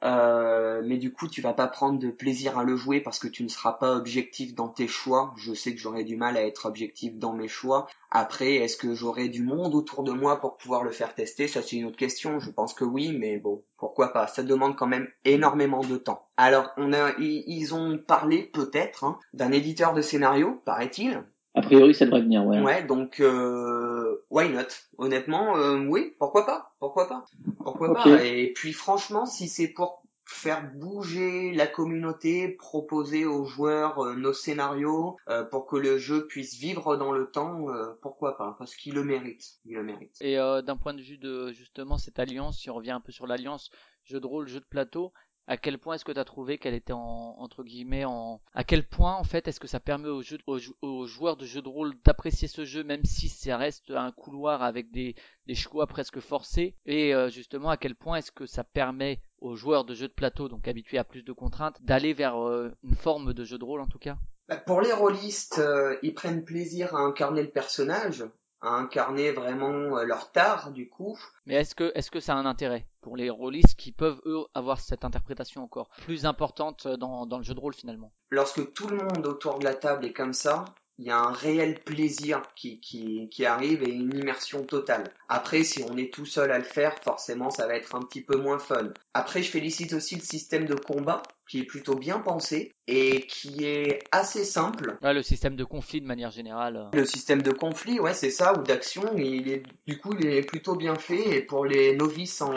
euh, 0.05 0.81
mais 0.85 0.97
du 0.97 1.11
coup, 1.11 1.27
tu 1.27 1.41
vas 1.41 1.53
pas 1.53 1.67
prendre 1.67 1.97
de 1.97 2.09
plaisir 2.09 2.59
à 2.59 2.63
le 2.63 2.75
jouer 2.75 3.01
parce 3.01 3.17
que 3.17 3.27
tu 3.27 3.43
ne 3.43 3.47
seras 3.47 3.73
pas 3.73 3.95
objectif 3.95 4.53
dans 4.53 4.67
tes 4.69 4.87
choix. 4.87 5.33
Je 5.35 5.53
sais 5.53 5.73
que 5.73 5.81
j'aurais 5.81 6.03
du 6.03 6.15
mal 6.15 6.37
à 6.37 6.45
être 6.45 6.67
objectif 6.67 7.17
dans 7.17 7.33
mes 7.33 7.47
choix. 7.47 7.87
Après, 8.11 8.55
est-ce 8.55 8.77
que 8.77 8.93
j'aurai 8.93 9.29
du 9.29 9.41
monde 9.41 9.73
autour 9.73 10.03
de 10.03 10.11
moi 10.11 10.39
pour 10.39 10.57
pouvoir 10.57 10.83
le 10.83 10.91
faire 10.91 11.15
tester? 11.15 11.47
Ça, 11.47 11.63
c'est 11.63 11.77
une 11.77 11.85
autre 11.85 11.97
question. 11.97 12.39
Je 12.39 12.51
pense 12.51 12.73
que 12.75 12.83
oui, 12.83 13.17
mais 13.17 13.37
bon, 13.37 13.63
pourquoi 13.77 14.13
pas? 14.13 14.27
Ça 14.27 14.43
demande 14.43 14.75
quand 14.75 14.87
même 14.87 15.07
énormément 15.23 15.81
de 15.81 15.97
temps. 15.97 16.27
Alors, 16.37 16.71
on 16.77 16.93
a, 16.93 17.11
ils 17.17 17.43
ils 17.47 17.73
ont 17.73 17.97
parlé 17.97 18.43
peut-être 18.43 19.05
hein, 19.05 19.17
d'un 19.33 19.51
éditeur 19.51 19.93
de 19.93 20.01
scénario, 20.01 20.61
paraît-il. 20.65 21.23
A 21.55 21.61
priori, 21.61 21.95
ça 21.95 22.05
devrait 22.05 22.21
venir, 22.21 22.45
ouais. 22.45 22.61
Ouais, 22.61 22.83
donc 22.83 23.21
euh, 23.21 23.94
why 24.29 24.49
not? 24.49 24.67
Honnêtement, 24.97 25.57
euh, 25.57 25.85
oui, 25.87 26.15
pourquoi 26.19 26.45
pas 26.45 26.73
Pourquoi 26.79 27.07
pas 27.07 27.25
Pourquoi 27.63 27.93
pas. 27.93 28.23
Et 28.23 28.53
puis 28.53 28.73
franchement, 28.73 29.25
si 29.25 29.47
c'est 29.47 29.67
pour 29.67 30.05
faire 30.27 30.71
bouger 30.73 31.51
la 31.53 31.67
communauté, 31.67 32.49
proposer 32.49 33.25
aux 33.25 33.45
joueurs 33.45 33.99
euh, 33.99 34.15
nos 34.15 34.33
scénarios 34.33 35.17
euh, 35.29 35.43
pour 35.43 35.67
que 35.67 35.75
le 35.75 35.97
jeu 35.97 36.25
puisse 36.27 36.55
vivre 36.55 36.97
dans 36.97 37.11
le 37.11 37.29
temps, 37.29 37.69
euh, 37.69 37.93
pourquoi 38.01 38.37
pas 38.37 38.55
Parce 38.57 38.75
qu'il 38.75 38.95
le 38.95 39.03
mérite, 39.03 39.59
il 39.65 39.75
le 39.75 39.83
mérite. 39.83 40.15
Et 40.21 40.39
euh, 40.39 40.61
d'un 40.61 40.77
point 40.77 40.93
de 40.93 41.01
vue 41.01 41.17
de 41.17 41.51
justement 41.51 41.97
cette 41.97 42.19
alliance, 42.19 42.59
si 42.59 42.69
on 42.69 42.75
revient 42.75 42.91
un 42.91 43.01
peu 43.01 43.11
sur 43.11 43.27
l'alliance 43.27 43.69
jeu 44.03 44.19
de 44.19 44.27
rôle, 44.27 44.47
jeu 44.47 44.59
de 44.59 44.65
plateau, 44.65 45.13
à 45.47 45.57
quel 45.57 45.77
point 45.77 45.95
est-ce 45.95 46.05
que 46.05 46.11
tu 46.11 46.19
as 46.19 46.25
trouvé 46.25 46.57
qu'elle 46.57 46.73
était 46.73 46.93
en 46.93 47.35
entre 47.37 47.63
guillemets 47.63 48.05
en 48.05 48.41
à 48.53 48.63
quel 48.63 48.87
point 48.87 49.15
en 49.15 49.23
fait 49.23 49.47
est-ce 49.47 49.59
que 49.59 49.67
ça 49.67 49.79
permet 49.79 50.09
aux, 50.09 51.05
joueurs 51.07 51.37
de 51.37 51.45
jeux 51.45 51.61
de 51.61 51.69
rôle 51.69 51.93
d'apprécier 52.03 52.47
ce 52.47 52.65
jeu 52.65 52.83
même 52.83 53.05
si 53.05 53.29
ça 53.29 53.57
reste 53.57 53.91
un 53.91 54.11
couloir 54.11 54.63
avec 54.63 54.91
des, 54.91 55.15
des 55.47 55.55
choix 55.55 55.87
presque 55.87 56.19
forcés? 56.19 56.75
Et 56.85 57.13
euh, 57.13 57.29
justement 57.29 57.69
à 57.69 57.77
quel 57.77 57.95
point 57.95 58.17
est-ce 58.17 58.31
que 58.31 58.45
ça 58.45 58.63
permet 58.63 59.21
aux 59.39 59.55
joueurs 59.55 59.85
de 59.85 59.93
jeux 59.93 60.07
de 60.07 60.13
plateau 60.13 60.49
donc 60.49 60.67
habitués 60.67 60.97
à 60.97 61.03
plus 61.03 61.23
de 61.23 61.33
contraintes 61.33 61.81
d'aller 61.83 62.13
vers 62.13 62.37
euh, 62.37 62.71
une 62.83 62.95
forme 62.95 63.33
de 63.33 63.43
jeu 63.43 63.57
de 63.57 63.65
rôle 63.65 63.81
en 63.81 63.87
tout 63.87 63.99
cas? 63.99 64.17
Bah, 64.47 64.57
Pour 64.57 64.81
les 64.81 64.93
rôlistes, 64.93 65.59
euh, 65.59 65.97
ils 66.03 66.13
prennent 66.13 66.45
plaisir 66.45 66.95
à 66.95 66.99
incarner 66.99 67.41
le 67.41 67.49
personnage, 67.49 68.23
à 68.65 68.71
incarner 68.71 69.31
vraiment 69.31 69.97
euh, 69.97 70.03
leur 70.03 70.31
tare 70.31 70.71
du 70.71 70.89
coup. 70.89 71.17
Mais 71.45 71.55
est-ce 71.55 71.75
que, 71.75 71.91
est-ce 71.95 72.11
que 72.11 72.19
ça 72.19 72.33
a 72.33 72.37
un 72.37 72.45
intérêt 72.45 72.85
pour 73.01 73.17
les 73.17 73.29
rôlistes 73.29 73.75
qui 73.75 73.91
peuvent 73.91 74.21
eux 74.25 74.45
avoir 74.53 74.79
cette 74.79 75.05
interprétation 75.05 75.63
encore 75.63 75.89
plus 76.03 76.25
importante 76.25 76.87
dans, 76.87 77.25
dans 77.25 77.37
le 77.37 77.43
jeu 77.43 77.53
de 77.53 77.59
rôle 77.59 77.73
finalement? 77.73 78.11
Lorsque 78.29 78.73
tout 78.73 78.87
le 78.87 78.97
monde 78.97 79.25
autour 79.27 79.59
de 79.59 79.63
la 79.63 79.75
table 79.75 80.05
est 80.05 80.13
comme 80.13 80.33
ça, 80.33 80.65
il 80.97 81.05
y 81.05 81.11
a 81.11 81.19
un 81.19 81.31
réel 81.31 81.79
plaisir 81.83 82.41
qui, 82.55 82.79
qui, 82.79 83.27
qui 83.29 83.45
arrive 83.45 83.83
et 83.83 83.91
une 83.91 84.17
immersion 84.17 84.63
totale. 84.63 85.11
Après, 85.27 85.63
si 85.63 85.83
on 85.83 85.97
est 85.97 86.13
tout 86.13 86.25
seul 86.25 86.51
à 86.51 86.57
le 86.57 86.63
faire, 86.63 86.97
forcément, 87.03 87.49
ça 87.49 87.67
va 87.67 87.75
être 87.75 87.95
un 87.95 88.01
petit 88.01 88.21
peu 88.21 88.37
moins 88.37 88.59
fun. 88.59 88.93
Après, 89.13 89.43
je 89.43 89.51
félicite 89.51 89.93
aussi 89.93 90.15
le 90.15 90.21
système 90.21 90.65
de 90.65 90.75
combat, 90.75 91.21
qui 91.47 91.59
est 91.59 91.65
plutôt 91.65 91.95
bien 91.95 92.19
pensé 92.19 92.73
et 92.87 93.21
qui 93.21 93.65
est 93.65 93.99
assez 94.11 94.43
simple. 94.43 94.97
Ouais, 95.01 95.13
Le 95.13 95.23
système 95.23 95.55
de 95.55 95.63
conflit 95.63 96.01
de 96.01 96.05
manière 96.05 96.31
générale. 96.31 96.89
Le 96.93 97.05
système 97.05 97.41
de 97.41 97.51
conflit, 97.51 97.99
ouais, 97.99 98.13
c'est 98.13 98.29
ça, 98.29 98.57
ou 98.57 98.63
d'action, 98.63 99.03
il 99.17 99.49
est, 99.49 99.63
du 99.87 99.97
coup, 99.99 100.13
il 100.19 100.27
est 100.27 100.41
plutôt 100.43 100.75
bien 100.75 100.95
fait. 100.95 101.37
Et 101.37 101.41
pour 101.41 101.65
les 101.65 101.95
novices 101.95 102.41
en, 102.41 102.53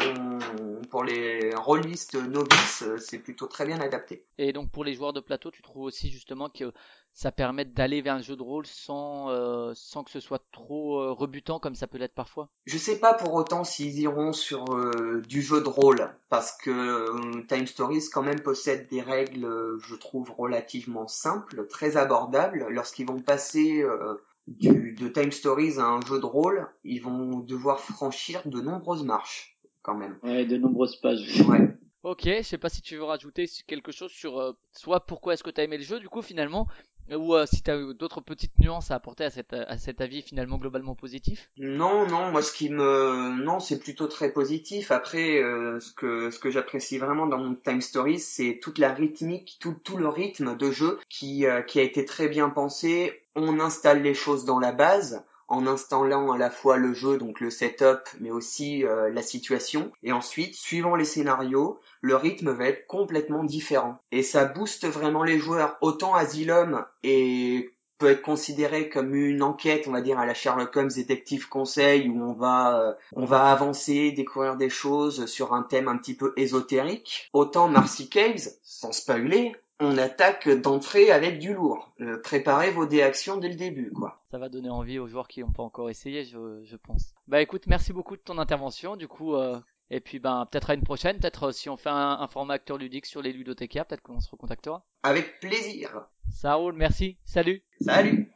pour 0.91 1.05
les 1.05 1.55
rôlistes 1.55 2.15
novices, 2.15 2.85
c'est 2.99 3.19
plutôt 3.19 3.47
très 3.47 3.67
bien 3.67 3.81
adapté. 3.81 4.25
Et 4.39 4.53
donc 4.53 4.71
pour 4.71 4.85
les 4.85 4.95
joueurs 4.95 5.13
de 5.13 5.21
plateau, 5.21 5.51
tu 5.51 5.63
trouves 5.63 5.83
aussi 5.85 6.11
justement 6.11 6.49
que 6.49 6.73
ça 7.13 7.33
permet 7.33 7.65
d'aller 7.65 8.01
vers 8.01 8.15
un 8.15 8.21
jeu 8.21 8.37
de 8.37 8.43
rôle 8.43 8.67
sans, 8.67 9.29
euh, 9.31 9.73
sans 9.75 10.05
que 10.05 10.11
ce 10.11 10.21
soit 10.21 10.45
trop 10.53 11.01
euh, 11.01 11.11
rebutant 11.11 11.59
comme 11.59 11.75
ça 11.75 11.89
peut 11.89 11.99
l'être 11.99 12.15
parfois? 12.15 12.49
Je 12.67 12.79
sais 12.79 13.01
pas 13.01 13.15
pour 13.15 13.35
autant 13.35 13.65
s'ils 13.65 13.99
iront 13.99 14.33
sur 14.33 14.65
euh, 14.73 15.21
du 15.27 15.43
jeu 15.43 15.61
de 15.61 15.69
rôle, 15.69 16.15
parce 16.29 16.53
que 16.53 17.43
Time 17.47 17.67
Stories 17.67 18.05
quand 18.13 18.23
même 18.23 18.41
possède 18.41 18.78
des 18.79 19.03
règles, 19.03 19.45
euh, 19.45 19.79
je 19.81 19.95
trouve, 19.95 20.31
relativement 20.31 21.07
simples, 21.07 21.67
très 21.69 21.97
abordables. 21.97 22.67
Lorsqu'ils 22.71 23.07
vont 23.07 23.21
passer 23.21 23.83
euh, 23.83 24.15
du, 24.47 24.95
de 24.95 25.09
Time 25.09 25.33
Stories 25.33 25.79
à 25.79 25.85
un 25.85 26.01
jeu 26.01 26.21
de 26.21 26.27
rôle, 26.27 26.69
ils 26.85 27.03
vont 27.03 27.41
devoir 27.41 27.81
franchir 27.81 28.43
de 28.47 28.61
nombreuses 28.61 29.05
marches, 29.05 29.59
quand 29.83 29.95
même. 29.95 30.19
Ouais, 30.23 30.45
de 30.45 30.57
nombreuses 30.57 30.97
pages. 30.97 31.43
Ouais. 31.49 31.77
Ok, 32.05 32.23
je 32.25 32.43
sais 32.43 32.59
pas 32.59 32.69
si 32.69 32.81
tu 32.81 32.97
veux 32.97 33.05
rajouter 33.05 33.47
quelque 33.67 33.91
chose 33.91 34.13
sur 34.13 34.39
euh, 34.39 34.53
soit 34.73 35.05
pourquoi 35.05 35.35
est-ce 35.35 35.43
que 35.43 35.51
tu 35.51 35.61
as 35.61 35.65
aimé 35.65 35.77
le 35.77 35.83
jeu 35.83 35.99
du 35.99 36.09
coup 36.09 36.23
finalement, 36.23 36.69
ou 37.17 37.35
euh, 37.35 37.47
si 37.47 37.63
tu 37.63 37.71
as 37.71 37.93
d'autres 37.95 38.21
petites 38.21 38.59
nuances 38.59 38.91
à 38.91 38.95
apporter 38.95 39.25
à, 39.25 39.31
cette, 39.31 39.53
à 39.53 39.79
cet 39.79 40.01
avis 40.01 40.23
finalement 40.23 40.59
globalement 40.59 40.95
positif. 40.95 41.51
Non, 41.57 42.07
non, 42.07 42.31
moi 42.31 42.43
ce 42.43 42.53
qui 42.53 42.71
me, 42.71 43.43
non, 43.43 43.61
c'est 43.61 43.79
plutôt 43.79 44.07
très 44.07 44.33
positif. 44.33 44.91
Après, 44.91 45.43
euh, 45.43 45.81
ce 45.81 45.93
que 45.93 46.31
ce 46.31 46.39
que 46.39 46.51
j'apprécie 46.51 46.99
vraiment 46.99 47.27
dans 47.27 47.39
mon 47.39 47.55
Time 47.55 47.81
Stories, 47.81 48.21
c'est 48.21 48.61
toute 48.63 48.79
la 48.79 48.93
rythmique, 48.93 49.57
tout 49.61 49.75
tout 49.85 49.97
le 49.97 50.09
rythme 50.09 50.57
de 50.57 50.71
jeu 50.71 50.99
qui 51.09 51.47
euh, 51.47 51.63
qui 51.63 51.81
a 51.81 51.83
été 51.83 52.05
très 52.05 52.29
bien 52.29 52.51
pensé. 52.51 53.23
On 53.35 53.61
installe 53.61 54.03
les 54.03 54.15
choses 54.15 54.45
dans 54.45 54.59
la 54.59 54.73
base 54.73 55.25
en 55.49 55.67
installant 55.67 56.31
à 56.33 56.39
la 56.39 56.51
fois 56.51 56.77
le 56.77 56.95
jeu, 56.95 57.19
donc 57.19 57.41
le 57.41 57.51
setup, 57.51 58.01
mais 58.21 58.31
aussi 58.31 58.85
euh, 58.85 59.11
la 59.11 59.23
situation. 59.23 59.91
Et 60.03 60.13
ensuite, 60.13 60.55
suivant 60.55 60.95
les 60.95 61.05
scénarios, 61.05 61.81
le 62.01 62.17
rythme 62.17 62.53
va 62.53 62.67
être 62.67 62.87
complètement 62.87 63.45
différent. 63.45 63.99
Et 64.13 64.23
ça 64.23 64.45
booste 64.45 64.87
vraiment 64.87 65.25
les 65.25 65.39
joueurs. 65.39 65.77
Autant 65.81 66.15
Asylum 66.15 66.85
est 67.03 67.73
peut 67.99 68.11
être 68.11 68.23
considéré 68.23 68.89
comme 68.89 69.15
une 69.15 69.43
enquête, 69.43 69.87
on 69.89 69.93
va 69.93 70.01
dire, 70.01 70.19
à 70.19 70.27
la 70.27 70.35
Sherlock 70.35 70.75
Holmes 70.77 70.93
détective 70.95 71.49
conseil, 71.49 72.09
où 72.09 72.23
on 72.23 72.33
va, 72.33 72.81
euh, 72.81 72.93
on 73.13 73.25
va 73.25 73.51
avancer, 73.51 74.13
découvrir 74.13 74.57
des 74.57 74.71
choses 74.71 75.27
sur 75.27 75.53
un 75.53 75.65
thème 75.65 75.89
un 75.89 75.99
petit 75.99 76.15
peu 76.15 76.33
ésotérique. 76.37 77.29
Autant 77.33 77.69
Marcy 77.69 78.09
Caves, 78.09 78.49
sans 78.63 78.93
spoiler, 78.93 79.53
on 79.81 79.97
attaque 79.99 80.49
d'entrée 80.49 81.11
avec 81.11 81.39
du 81.39 81.55
lourd. 81.55 81.93
Euh, 82.01 82.21
préparez 82.21 82.71
vos 82.71 82.87
déactions 82.87 83.37
dès 83.37 83.49
le 83.49 83.55
début, 83.55 83.93
quoi. 83.93 84.23
Ça 84.31 84.39
va 84.39 84.49
donner 84.49 84.71
envie 84.71 84.99
aux 84.99 85.07
joueurs 85.07 85.29
qui 85.29 85.41
n'ont 85.41 85.53
pas 85.53 85.63
encore 85.63 85.91
essayé, 85.91 86.25
je, 86.25 86.63
je 86.65 86.77
pense. 86.77 87.15
Bah 87.27 87.41
écoute, 87.41 87.67
merci 87.67 87.93
beaucoup 87.93 88.17
de 88.17 88.23
ton 88.23 88.39
intervention. 88.39 88.97
Du 88.97 89.09
coup, 89.09 89.35
euh, 89.35 89.59
et 89.91 90.01
puis 90.01 90.19
ben 90.19 90.47
peut-être 90.51 90.71
à 90.71 90.75
une 90.75 90.83
prochaine. 90.83 91.19
Peut-être 91.19 91.49
euh, 91.49 91.53
si 91.53 91.69
on 91.69 91.77
fait 91.77 91.91
un, 91.91 92.19
un 92.21 92.29
format 92.29 92.55
acteur 92.55 92.79
ludique 92.79 93.07
sur 93.07 93.23
les 93.23 93.33
ludothécaires, 93.33 93.87
peut-être 93.87 94.03
qu'on 94.03 94.21
se 94.21 94.31
recontactera. 94.31 94.85
Avec 95.03 95.41
plaisir. 95.41 96.07
Ça 96.31 96.55
roule, 96.55 96.75
merci. 96.75 97.19
Salut. 97.25 97.63
Salut. 97.81 98.31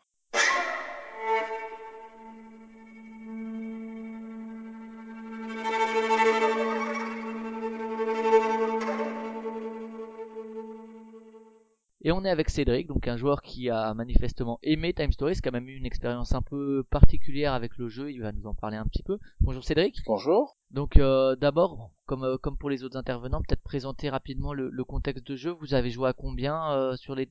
On 12.23 12.25
est 12.25 12.31
avec 12.31 12.51
Cédric, 12.51 12.87
donc 12.87 13.09
un 13.09 13.17
joueur 13.17 13.43
qui 13.43 13.69
a 13.69 13.95
manifestement 13.95 14.61
aimé 14.63 14.93
Time 14.95 15.11
Stories, 15.11 15.41
qui 15.43 15.49
a 15.49 15.51
même 15.51 15.69
eu 15.69 15.75
une 15.75 15.87
expérience 15.87 16.33
un 16.35 16.43
peu 16.43 16.85
particulière 16.89 17.53
avec 17.53 17.77
le 17.79 17.89
jeu. 17.89 18.13
Il 18.13 18.23
va 18.23 18.31
nous 18.31 18.47
en 18.47 18.55
parler 18.55 18.77
un 18.77 18.87
petit 18.87 19.03
peu. 19.03 19.19
Bonjour 19.41 19.65
Cédric. 19.65 19.99
Bonjour. 20.07 20.57
Donc 20.71 20.99
euh, 20.99 21.35
d'abord, 21.35 21.91
comme 22.07 22.23
euh, 22.23 22.39
comme 22.39 22.57
pour 22.57 22.71
les 22.71 22.85
autres 22.85 22.97
intervenants, 22.97 23.41
peut-être 23.41 23.63
présenter 23.63 24.09
rapidement 24.09 24.53
le, 24.53 24.71
le 24.71 24.85
contexte 24.85 25.27
de 25.27 25.35
jeu. 25.35 25.51
Vous 25.51 25.75
avez 25.75 25.91
joué 25.91 26.09
à 26.09 26.13
combien 26.13 26.71
euh, 26.73 26.97
sur 26.97 27.17
les 27.17 27.29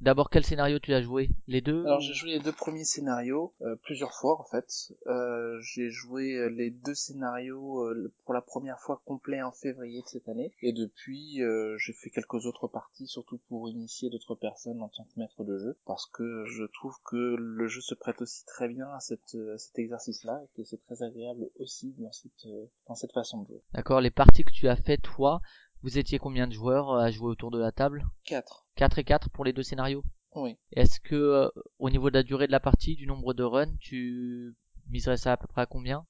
D'abord, 0.00 0.30
quel 0.30 0.44
scénario 0.44 0.78
tu 0.78 0.92
as 0.94 1.02
joué? 1.02 1.30
Les 1.46 1.60
deux? 1.60 1.84
Alors 1.84 2.00
j'ai 2.00 2.14
joué 2.14 2.30
les 2.30 2.40
deux 2.40 2.52
premiers 2.52 2.84
scénarios 2.84 3.54
euh, 3.62 3.76
plusieurs 3.82 4.12
fois 4.12 4.40
en 4.40 4.44
fait. 4.44 4.66
Euh, 5.06 5.58
j'ai 5.60 5.90
joué 5.90 6.34
euh, 6.34 6.48
les 6.48 6.70
deux 6.70 6.94
scénarios 6.94 7.84
euh, 7.84 8.12
pour 8.24 8.34
la 8.34 8.42
première 8.42 8.78
fois 8.80 9.02
complet 9.04 9.42
en 9.42 9.52
février 9.52 10.02
de 10.02 10.06
cette 10.06 10.28
année 10.28 10.52
et 10.62 10.72
depuis 10.72 11.42
euh, 11.42 11.76
j'ai 11.78 11.92
fait 11.92 12.10
quelques 12.10 12.46
autres 12.46 12.68
parties 12.68 13.06
surtout 13.06 13.40
pour 13.48 13.68
initier 13.68 14.10
d'autres 14.10 14.34
personnes 14.34 14.82
en 14.82 14.88
tant 14.88 15.04
que 15.04 15.18
maître 15.20 15.44
de 15.44 15.58
jeu 15.58 15.78
parce 15.86 16.06
que 16.06 16.44
je 16.46 16.64
trouve 16.64 16.96
que 17.04 17.36
le 17.38 17.66
jeu 17.66 17.80
se 17.80 17.94
prête 17.94 18.20
aussi 18.20 18.44
très 18.46 18.68
bien 18.68 18.88
à, 18.88 19.00
cette, 19.00 19.34
à 19.34 19.58
cet 19.58 19.78
exercice-là 19.78 20.40
et 20.44 20.48
que 20.56 20.64
c'est 20.64 20.82
très 20.86 21.02
agréable 21.02 21.48
aussi 21.58 21.94
dans 21.98 22.12
cette, 22.12 22.46
euh, 22.46 22.66
dans 22.88 22.94
cette 22.94 23.12
façon 23.12 23.42
de 23.42 23.48
jouer. 23.48 23.62
D'accord, 23.72 24.00
les 24.00 24.10
parties 24.10 24.44
que 24.44 24.52
tu 24.52 24.68
as 24.68 24.76
fait 24.76 24.98
toi, 24.98 25.40
vous 25.84 25.98
étiez 25.98 26.18
combien 26.18 26.46
de 26.46 26.52
joueurs 26.54 26.90
euh, 26.90 27.00
à 27.00 27.10
jouer 27.10 27.28
autour 27.28 27.50
de 27.50 27.58
la 27.58 27.70
table? 27.70 28.06
4. 28.24 28.66
4 28.76 28.98
et 28.98 29.04
4 29.04 29.30
pour 29.30 29.44
les 29.44 29.52
deux 29.52 29.62
scénarios? 29.62 30.02
Oui. 30.34 30.56
Est-ce 30.72 30.98
que 30.98 31.14
euh, 31.14 31.48
au 31.78 31.90
niveau 31.90 32.08
de 32.08 32.16
la 32.16 32.22
durée 32.22 32.46
de 32.46 32.52
la 32.52 32.58
partie, 32.58 32.96
du 32.96 33.06
nombre 33.06 33.34
de 33.34 33.44
runs, 33.44 33.76
tu 33.78 34.56
miserais 34.88 35.18
ça 35.18 35.32
à 35.32 35.36
peu 35.36 35.46
près 35.46 35.60
à 35.60 35.66
combien? 35.66 36.06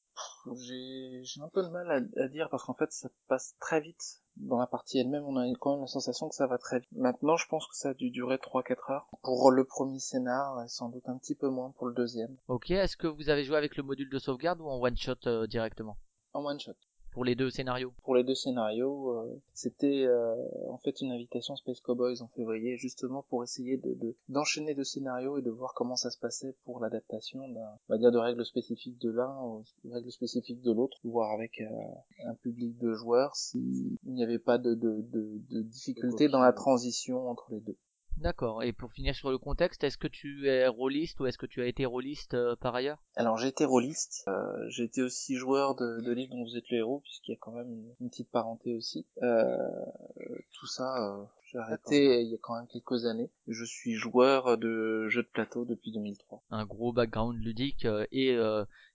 J'ai 0.62 1.22
j'ai 1.24 1.40
un 1.40 1.48
peu 1.48 1.64
de 1.64 1.68
mal 1.70 1.90
à, 1.90 2.22
à 2.22 2.28
dire 2.28 2.48
parce 2.48 2.62
qu'en 2.62 2.74
fait 2.74 2.92
ça 2.92 3.08
passe 3.26 3.56
très 3.58 3.80
vite 3.80 4.22
dans 4.36 4.58
la 4.58 4.68
partie 4.68 4.98
elle-même, 4.98 5.24
on 5.24 5.36
a 5.36 5.44
quand 5.58 5.72
même 5.72 5.80
la 5.80 5.86
sensation 5.88 6.28
que 6.28 6.34
ça 6.34 6.46
va 6.46 6.58
très 6.58 6.80
vite. 6.80 6.88
Maintenant, 6.92 7.36
je 7.36 7.46
pense 7.48 7.66
que 7.66 7.76
ça 7.76 7.90
a 7.90 7.94
dû 7.94 8.10
durer 8.10 8.36
3-4 8.36 8.92
heures 8.92 9.08
pour 9.22 9.50
le 9.50 9.64
premier 9.64 9.98
scénar, 9.98 10.62
et 10.62 10.68
sans 10.68 10.88
doute 10.88 11.08
un 11.08 11.18
petit 11.18 11.34
peu 11.34 11.48
moins 11.48 11.70
pour 11.72 11.86
le 11.86 11.94
deuxième. 11.94 12.36
Ok, 12.48 12.70
est-ce 12.70 12.96
que 12.96 13.06
vous 13.06 13.28
avez 13.28 13.44
joué 13.44 13.56
avec 13.56 13.76
le 13.76 13.82
module 13.82 14.10
de 14.10 14.18
sauvegarde 14.18 14.60
ou 14.60 14.68
en 14.68 14.80
one 14.80 14.96
shot 14.96 15.26
euh, 15.26 15.46
directement? 15.46 15.96
En 16.32 16.44
one 16.44 16.58
shot. 16.60 16.74
Pour 17.14 17.24
les 17.24 17.34
deux 17.34 17.48
scénarios 17.50 17.92
Pour 18.02 18.14
les 18.16 18.24
deux 18.24 18.34
scénarios, 18.34 19.10
euh, 19.10 19.40
c'était 19.54 20.04
euh, 20.04 20.34
en 20.68 20.78
fait 20.78 21.00
une 21.00 21.12
invitation 21.12 21.56
Space 21.56 21.80
Cowboys 21.80 22.20
en 22.20 22.28
février, 22.28 22.76
justement 22.76 23.22
pour 23.30 23.42
essayer 23.42 23.76
de 23.78 23.94
de- 23.94 24.16
d'enchaîner 24.28 24.74
deux 24.74 24.84
scénarios 24.84 25.38
et 25.38 25.42
de 25.42 25.50
voir 25.50 25.72
comment 25.74 25.96
ça 25.96 26.10
se 26.10 26.18
passait 26.18 26.54
pour 26.64 26.80
l'adaptation 26.80 27.38
d'un, 27.48 27.60
on 27.88 27.92
va 27.94 27.98
dire, 27.98 28.12
de 28.12 28.18
règles 28.18 28.44
spécifiques 28.44 28.98
de 29.00 29.10
l'un 29.10 29.32
aux 29.40 29.64
règles 29.90 30.10
spécifiques 30.10 30.60
de 30.60 30.72
l'autre, 30.72 30.98
voir 31.04 31.30
avec 31.32 31.60
euh, 31.60 31.66
un 32.26 32.34
public 32.34 32.76
de 32.78 32.92
joueurs 32.92 33.34
s'il 33.36 33.96
n'y 34.04 34.22
avait 34.22 34.38
pas 34.38 34.58
de, 34.58 34.74
de, 34.74 35.00
de, 35.12 35.40
de 35.50 35.62
difficultés 35.62 36.28
dans 36.28 36.40
la 36.40 36.52
transition 36.52 37.28
entre 37.28 37.46
les 37.50 37.60
deux. 37.60 37.76
D'accord. 38.16 38.62
Et 38.62 38.72
pour 38.72 38.92
finir 38.92 39.14
sur 39.14 39.30
le 39.30 39.38
contexte, 39.38 39.84
est-ce 39.84 39.98
que 39.98 40.08
tu 40.08 40.48
es 40.48 40.66
rôliste 40.66 41.20
ou 41.20 41.26
est-ce 41.26 41.38
que 41.38 41.46
tu 41.46 41.60
as 41.62 41.66
été 41.66 41.84
rôliste 41.84 42.34
euh, 42.34 42.56
par 42.56 42.74
ailleurs? 42.74 43.02
Alors 43.16 43.36
j'ai 43.38 43.48
été 43.48 43.64
rôliste, 43.64 44.24
euh, 44.28 44.68
j'ai 44.68 44.84
été 44.84 45.02
aussi 45.02 45.36
joueur 45.36 45.74
de, 45.74 46.00
de 46.00 46.12
livres 46.12 46.34
dont 46.34 46.44
vous 46.44 46.56
êtes 46.56 46.68
le 46.70 46.78
héros, 46.78 47.00
puisqu'il 47.00 47.32
y 47.32 47.34
a 47.34 47.38
quand 47.40 47.52
même 47.52 47.70
une, 47.70 47.94
une 48.00 48.10
petite 48.10 48.30
parenté 48.30 48.74
aussi. 48.74 49.06
Euh, 49.22 49.56
tout 50.52 50.66
ça, 50.66 50.96
euh, 50.96 51.24
j'ai 51.46 51.58
arrêté 51.58 52.22
il 52.22 52.28
y 52.30 52.34
a 52.34 52.38
quand 52.40 52.54
même 52.56 52.66
quelques 52.68 53.04
années. 53.04 53.30
Je 53.46 53.64
suis 53.64 53.94
joueur 53.94 54.58
de 54.58 55.08
jeux 55.08 55.22
de 55.22 55.28
plateau 55.28 55.64
depuis 55.64 55.92
2003. 55.92 56.42
un 56.50 56.64
gros 56.64 56.92
background 56.92 57.36
ludique 57.36 57.84
euh, 57.84 58.06
et, 58.12 58.36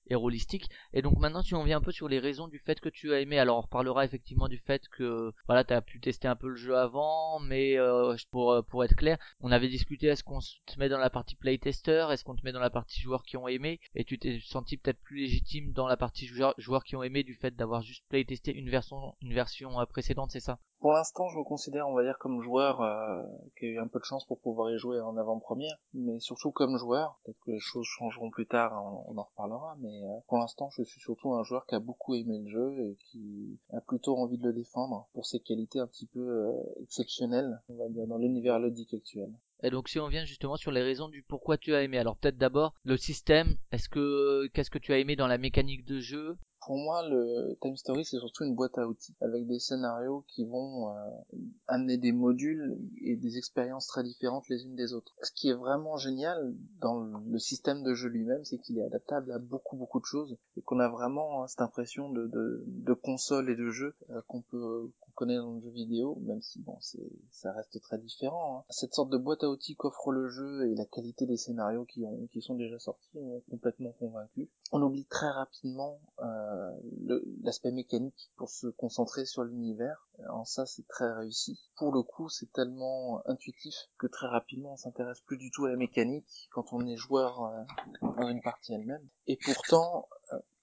et 0.10 1.02
donc 1.02 1.18
maintenant 1.18 1.44
tu 1.44 1.56
en 1.56 1.64
viens 1.64 1.78
un 1.78 1.82
peu 1.82 1.92
sur 1.92 2.08
les 2.08 2.20
raisons 2.20 2.48
du 2.48 2.60
fait 2.60 2.80
que 2.80 2.90
tu 2.90 3.14
as 3.14 3.20
aimé. 3.20 3.40
Alors 3.40 3.58
on 3.58 3.62
reparlera 3.62 4.06
effectivement 4.06 4.48
du 4.48 4.58
fait 4.58 4.88
que 4.90 5.32
voilà 5.48 5.64
tu 5.64 5.74
as 5.74 5.82
pu 5.82 6.00
tester 6.00 6.28
un 6.28 6.36
peu 6.36 6.50
le 6.50 6.56
jeu 6.56 6.78
avant, 6.78 7.40
mais 7.40 7.78
euh, 7.78 8.16
pour 8.32 8.52
euh, 8.52 8.62
pour 8.62 8.84
être 8.84 8.96
clair, 8.96 9.18
on 9.42 9.52
avait 9.52 9.68
discuté 9.70 10.08
est-ce 10.08 10.24
qu'on 10.24 10.40
te 10.40 10.80
met 10.80 10.90
dans 10.90 10.98
la 10.98 11.10
partie 11.10 11.36
playtester, 11.36 12.08
est-ce 12.12 12.24
qu'on 12.24 12.36
te 12.36 12.44
met 12.44 12.52
dans 12.52 12.60
la 12.60 12.70
partie 12.70 13.02
joueurs 13.02 13.24
qui 13.24 13.38
ont 13.38 13.48
aimé, 13.48 13.80
et 13.96 14.04
tu 14.04 14.18
t'es 14.20 14.40
senti 14.44 14.78
peut-être 14.78 15.02
plus 15.02 15.18
légitime 15.18 15.72
dans 15.72 15.88
la 15.88 15.98
partie 15.98 16.26
joueurs 16.26 16.56
joueurs 16.58 16.84
qui 16.84 16.96
ont 16.96 17.04
aimé 17.04 17.24
du 17.24 17.36
fait 17.36 17.56
d'avoir 17.56 17.82
juste 17.82 18.04
playtesté 18.10 18.54
une 18.54 18.70
version 18.70 19.16
une 19.22 19.34
version 19.34 19.80
euh, 19.80 19.86
précédente, 19.86 20.32
c'est 20.32 20.40
ça? 20.40 20.60
Pour 20.80 20.94
l'instant, 20.94 21.28
je 21.28 21.38
me 21.38 21.44
considère, 21.44 21.90
on 21.90 21.94
va 21.94 22.04
dire, 22.04 22.18
comme 22.20 22.42
joueur 22.42 22.82
euh, 22.82 23.22
qui 23.58 23.66
a 23.66 23.70
eu 23.70 23.80
un 23.80 23.88
peu 23.88 24.00
de 24.00 24.06
chance 24.06 24.26
pour 24.26 24.40
pouvoir 24.40 24.72
y 24.72 24.78
jouer 24.78 25.02
en 25.02 25.18
avant-première, 25.18 25.76
mais 25.94 26.18
surtout 26.22 26.54
comme 26.54 26.78
joueur. 26.78 27.20
Peut-être 27.26 27.40
que 27.46 27.52
les 27.52 27.60
choses 27.60 27.86
changeront 27.86 28.30
plus 28.30 28.48
tard, 28.48 28.82
on, 28.82 29.14
on 29.14 29.18
en 29.18 29.24
reparlera, 29.24 29.76
mais 29.82 29.99
euh, 30.04 30.20
pour 30.28 30.38
l'instant, 30.38 30.70
je 30.72 30.84
suis 30.84 31.00
surtout 31.00 31.34
un 31.34 31.44
joueur 31.44 31.66
qui 31.66 31.76
a 31.76 31.80
beaucoup 31.80 32.16
aimé 32.16 32.40
le 32.40 32.50
jeu 32.50 32.80
et 32.80 32.98
qui 33.06 33.60
a 33.74 33.82
plutôt 33.82 34.18
envie 34.18 34.38
de 34.38 34.44
le 34.44 34.54
défendre 34.54 35.08
pour 35.14 35.26
ses 35.26 35.40
qualités 35.40 35.80
un 35.80 35.88
petit 35.88 36.08
peu 36.08 36.20
euh, 36.20 36.54
exceptionnelles, 36.82 37.62
on 37.70 37.76
va 37.76 37.90
dire, 37.90 38.08
dans 38.08 38.18
l'univers 38.18 38.60
ludique 38.60 38.94
actuel. 38.94 39.32
Et 39.62 39.70
donc 39.70 39.90
si 39.90 40.00
on 40.00 40.08
vient 40.08 40.24
justement 40.26 40.56
sur 40.56 40.72
les 40.72 40.82
raisons 40.82 41.10
du 41.10 41.22
pourquoi 41.22 41.58
tu 41.58 41.76
as 41.76 41.84
aimé, 41.84 41.98
alors 41.98 42.16
peut-être 42.16 42.38
d'abord 42.38 42.74
le 42.84 42.96
système, 42.96 43.58
est-ce 43.72 43.90
que 43.90 44.48
qu'est-ce 44.54 44.70
que 44.70 44.78
tu 44.78 44.94
as 44.94 45.00
aimé 45.00 45.16
dans 45.16 45.28
la 45.28 45.38
mécanique 45.38 45.86
de 45.86 46.00
jeu? 46.00 46.38
Pour 46.70 46.78
moi, 46.78 47.02
le 47.10 47.58
Time 47.62 47.76
Story, 47.76 48.06
c'est 48.06 48.20
surtout 48.20 48.44
une 48.44 48.54
boîte 48.54 48.78
à 48.78 48.88
outils, 48.88 49.16
avec 49.22 49.48
des 49.48 49.58
scénarios 49.58 50.24
qui 50.28 50.46
vont 50.46 50.96
euh, 50.96 51.10
amener 51.66 51.98
des 51.98 52.12
modules 52.12 52.78
et 53.02 53.16
des 53.16 53.38
expériences 53.38 53.88
très 53.88 54.04
différentes 54.04 54.48
les 54.50 54.66
unes 54.66 54.76
des 54.76 54.94
autres. 54.94 55.16
Ce 55.24 55.32
qui 55.32 55.50
est 55.50 55.56
vraiment 55.56 55.98
génial 55.98 56.54
dans 56.80 57.00
le 57.00 57.40
système 57.40 57.82
de 57.82 57.96
jeu 57.96 58.10
lui-même, 58.10 58.46
c'est 58.46 58.60
qu'il 58.60 58.78
est 58.78 58.84
adaptable 58.84 59.32
à 59.32 59.40
beaucoup 59.40 59.78
beaucoup 59.78 60.00
de 60.00 60.06
choses, 60.06 60.38
et 60.58 60.62
qu'on 60.62 60.80
a 60.80 60.88
vraiment 60.90 61.42
hein, 61.42 61.48
cette 61.48 61.62
impression 61.62 62.12
de, 62.12 62.28
de, 62.28 62.64
de 62.68 62.94
console 62.94 63.50
et 63.50 63.56
de 63.56 63.72
jeu 63.72 63.96
euh, 64.12 64.22
qu'on 64.28 64.44
peut 64.44 64.92
qu'on 65.00 65.12
connaît 65.16 65.38
dans 65.38 65.54
le 65.54 65.62
jeu 65.62 65.72
vidéo, 65.72 66.20
même 66.22 66.44
si 66.44 66.60
bon, 66.62 66.78
ça 67.32 67.52
reste 67.52 67.82
très 67.82 67.98
différent. 67.98 68.60
hein. 68.60 68.64
Cette 68.70 68.94
sorte 68.94 69.10
de 69.10 69.18
boîte 69.18 69.44
à 69.44 69.50
outils 69.50 69.76
qu'offre 69.76 70.12
le 70.12 70.30
jeu 70.30 70.70
et 70.70 70.76
la 70.76 70.86
qualité 70.86 71.26
des 71.26 71.36
scénarios 71.36 71.86
qui, 71.86 72.06
ont, 72.06 72.28
qui 72.32 72.44
sont 72.44 72.54
déjà 72.54 72.78
sortis 72.78 73.18
m'ont 73.20 73.42
complètement 73.50 73.92
convaincu. 73.94 74.52
On 74.72 74.84
oublie 74.84 75.06
très 75.06 75.30
rapidement 75.32 76.00
euh, 76.22 76.59
l'aspect 77.42 77.72
mécanique 77.72 78.32
pour 78.36 78.50
se 78.50 78.68
concentrer 78.68 79.26
sur 79.26 79.44
l'univers. 79.44 80.08
En 80.30 80.46
ça, 80.46 80.66
c'est 80.66 80.88
très 80.88 81.12
réussi. 81.14 81.60
Pour 81.78 81.94
le 81.94 82.04
coup, 82.04 82.30
c'est 82.30 82.52
tellement 82.52 83.22
intuitif 83.28 83.76
que 83.98 84.08
très 84.08 84.28
rapidement, 84.28 84.74
on 84.74 84.78
s'intéresse 84.78 85.22
plus 85.22 85.38
du 85.38 85.52
tout 85.52 85.66
à 85.66 85.70
la 85.70 85.78
mécanique 85.78 86.50
quand 86.52 86.74
on 86.74 86.86
est 86.86 86.98
joueur 86.98 87.44
euh, 87.44 87.64
dans 88.02 88.28
une 88.28 88.42
partie 88.42 88.74
elle-même. 88.74 89.08
Et 89.28 89.38
pourtant, 89.38 90.08
euh, 90.12 90.16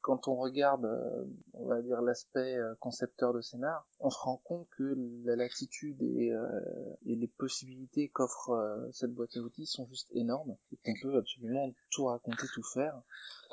quand 0.07 0.28
on 0.28 0.36
regarde, 0.36 0.84
euh, 0.84 1.24
on 1.54 1.66
va 1.66 1.82
dire 1.82 2.00
l'aspect 2.00 2.54
euh, 2.54 2.76
concepteur 2.78 3.34
de 3.34 3.40
scénar, 3.40 3.88
on 3.98 4.09
se 4.09 4.18
rend 4.20 4.36
compte 4.36 4.68
que 4.78 4.94
la 5.24 5.34
latitude 5.34 6.00
et, 6.00 6.30
euh, 6.30 6.46
et 7.07 7.16
les 7.16 7.26
possibilités 7.26 8.09
qu'offre 8.11 8.88
cette 8.92 9.12
boîte 9.12 9.36
à 9.36 9.40
outils 9.40 9.66
sont 9.66 9.84
juste 9.88 10.09
énormes 10.12 10.57
et 10.72 10.76
qu'on 10.76 10.94
peut 11.02 11.16
absolument 11.16 11.72
tout 11.90 12.04
raconter, 12.04 12.46
tout 12.54 12.62
faire. 12.62 13.02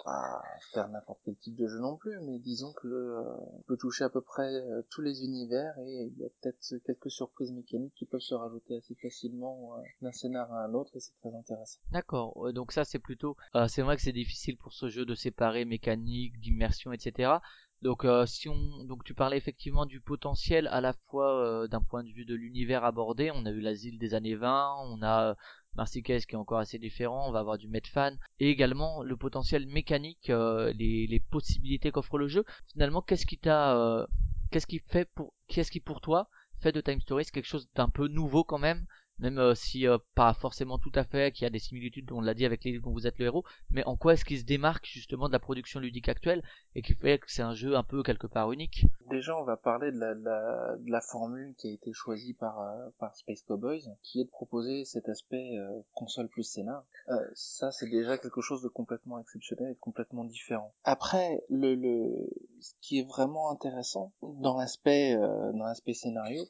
Pas 0.03 0.43
faire 0.73 0.89
n'importe 0.89 1.19
quel 1.23 1.35
type 1.37 1.55
de 1.55 1.67
jeu 1.67 1.79
non 1.79 1.95
plus, 1.95 2.19
mais 2.21 2.39
disons 2.39 2.73
que 2.73 2.87
euh, 2.87 3.21
on 3.21 3.61
peut 3.67 3.77
toucher 3.77 4.03
à 4.03 4.09
peu 4.09 4.21
près 4.21 4.51
tous 4.89 5.01
les 5.01 5.23
univers 5.23 5.77
et 5.79 6.11
il 6.11 6.17
y 6.17 6.25
a 6.25 6.29
peut-être 6.41 6.77
quelques 6.85 7.11
surprises 7.11 7.51
mécaniques 7.51 7.93
qui 7.95 8.05
peuvent 8.05 8.19
se 8.19 8.33
rajouter 8.33 8.77
assez 8.77 8.95
facilement 8.95 9.77
euh, 9.77 9.81
d'un 10.01 10.11
scénar 10.11 10.51
à 10.51 10.65
un 10.65 10.73
autre 10.73 10.91
et 10.95 10.99
c'est 10.99 11.13
très 11.21 11.33
intéressant. 11.33 11.79
D'accord, 11.91 12.51
donc 12.53 12.71
ça 12.71 12.83
c'est 12.83 12.99
plutôt... 12.99 13.37
c'est 13.67 13.81
vrai 13.81 13.95
que 13.95 14.01
c'est 14.01 14.11
difficile 14.11 14.57
pour 14.57 14.73
ce 14.73 14.89
jeu 14.89 15.05
de 15.05 15.15
séparer 15.15 15.63
mécanique, 15.63 16.39
d'immersion, 16.43 16.91
etc. 16.91 17.39
Donc 17.83 18.05
euh, 18.05 18.25
si 18.25 18.47
on, 18.47 18.85
donc 18.85 19.03
tu 19.03 19.13
parlais 19.13 19.35
effectivement 19.35 19.85
du 19.85 19.99
potentiel 19.99 20.67
à 20.67 20.79
la 20.79 20.93
fois 20.93 21.35
euh, 21.45 21.67
d'un 21.67 21.81
point 21.81 22.03
de 22.03 22.09
vue 22.09 22.23
de 22.23 22.33
l'univers 22.33 22.85
abordé. 22.85 23.29
On 23.31 23.45
a 23.45 23.51
eu 23.51 23.59
l'asile 23.59 23.99
des 23.99 24.13
années 24.13 24.35
20, 24.35 24.75
on 24.85 25.01
a 25.01 25.31
euh, 25.31 25.35
Marseillais 25.75 26.21
qui 26.21 26.35
est 26.35 26.37
encore 26.37 26.59
assez 26.59 26.79
différent, 26.79 27.27
on 27.27 27.31
va 27.33 27.39
avoir 27.39 27.57
du 27.57 27.67
Medfan 27.67 28.15
et 28.39 28.49
également 28.49 29.03
le 29.03 29.17
potentiel 29.17 29.67
mécanique, 29.67 30.29
les, 30.29 31.23
possibilités 31.29 31.91
qu'offre 31.91 32.17
le 32.17 32.27
jeu. 32.27 32.45
Finalement, 32.71 33.01
qu'est-ce 33.01 33.25
qui 33.25 33.37
t'a, 33.37 34.07
qu'est-ce 34.51 34.67
qui 34.67 34.79
fait 34.79 35.09
pour, 35.15 35.33
qu'est-ce 35.47 35.71
qui 35.71 35.79
pour 35.79 35.99
toi 35.99 36.29
fait 36.61 36.71
de 36.71 36.79
Time 36.79 37.01
Stories 37.01 37.25
quelque 37.25 37.47
chose 37.47 37.67
d'un 37.75 37.89
peu 37.89 38.07
nouveau 38.07 38.43
quand 38.43 38.59
même, 38.59 38.85
même 39.23 39.39
euh, 39.39 39.55
si 39.55 39.87
euh, 39.87 39.97
pas 40.15 40.33
forcément 40.33 40.77
tout 40.77 40.91
à 40.95 41.05
fait, 41.05 41.31
qu'il 41.31 41.45
y 41.45 41.47
a 41.47 41.49
des 41.49 41.57
similitudes, 41.57 42.11
on 42.11 42.19
l'a 42.19 42.33
dit 42.33 42.45
avec 42.45 42.63
les 42.65 42.71
livres 42.71 42.83
dont 42.83 42.91
vous 42.91 43.07
êtes 43.07 43.17
le 43.19 43.25
héros, 43.25 43.45
mais 43.71 43.83
en 43.85 43.95
quoi 43.95 44.13
est-ce 44.13 44.25
qu'il 44.25 44.37
se 44.37 44.43
démarque 44.43 44.85
justement 44.85 45.29
de 45.29 45.33
la 45.33 45.39
production 45.39 45.79
ludique 45.79 46.09
actuelle 46.09 46.43
et 46.75 46.81
qui 46.81 46.93
fait 46.93 47.19
que 47.19 47.31
c'est 47.31 47.41
un 47.41 47.53
jeu 47.53 47.77
un 47.77 47.83
peu 47.83 48.03
quelque 48.03 48.27
part 48.27 48.51
unique? 48.51 48.85
Déjà, 49.09 49.35
on 49.37 49.45
va 49.45 49.55
parler 49.55 49.93
de 49.93 49.97
la, 49.97 50.13
la, 50.13 50.75
de 50.77 50.91
la 50.91 50.99
formule 50.99 51.55
qui 51.57 51.69
a 51.69 51.71
été 51.71 51.93
choisie 51.93 52.33
par, 52.33 52.59
euh, 52.59 52.89
par 52.99 53.15
Space 53.15 53.43
Cowboys, 53.43 53.83
qui 54.01 54.19
est 54.19 54.25
de 54.25 54.29
proposer 54.29 54.83
cet 54.83 55.07
aspect 55.07 55.57
euh, 55.57 55.81
console 55.93 56.27
plus 56.27 56.43
scénar. 56.43 56.83
Euh, 57.07 57.15
ça, 57.33 57.71
c'est 57.71 57.89
déjà 57.89 58.17
quelque 58.17 58.41
chose 58.41 58.61
de 58.61 58.67
complètement 58.67 59.19
exceptionnel 59.19 59.71
et 59.71 59.75
complètement 59.75 60.25
différent. 60.25 60.73
Après, 60.83 61.41
le, 61.47 61.75
le, 61.75 62.29
ce 62.59 62.73
qui 62.81 62.99
est 62.99 63.07
vraiment 63.07 63.51
intéressant 63.51 64.11
dans 64.21 64.57
l'aspect 64.57 65.15
dans 65.15 65.63
l'aspect 65.63 65.93
scénario, 65.93 66.43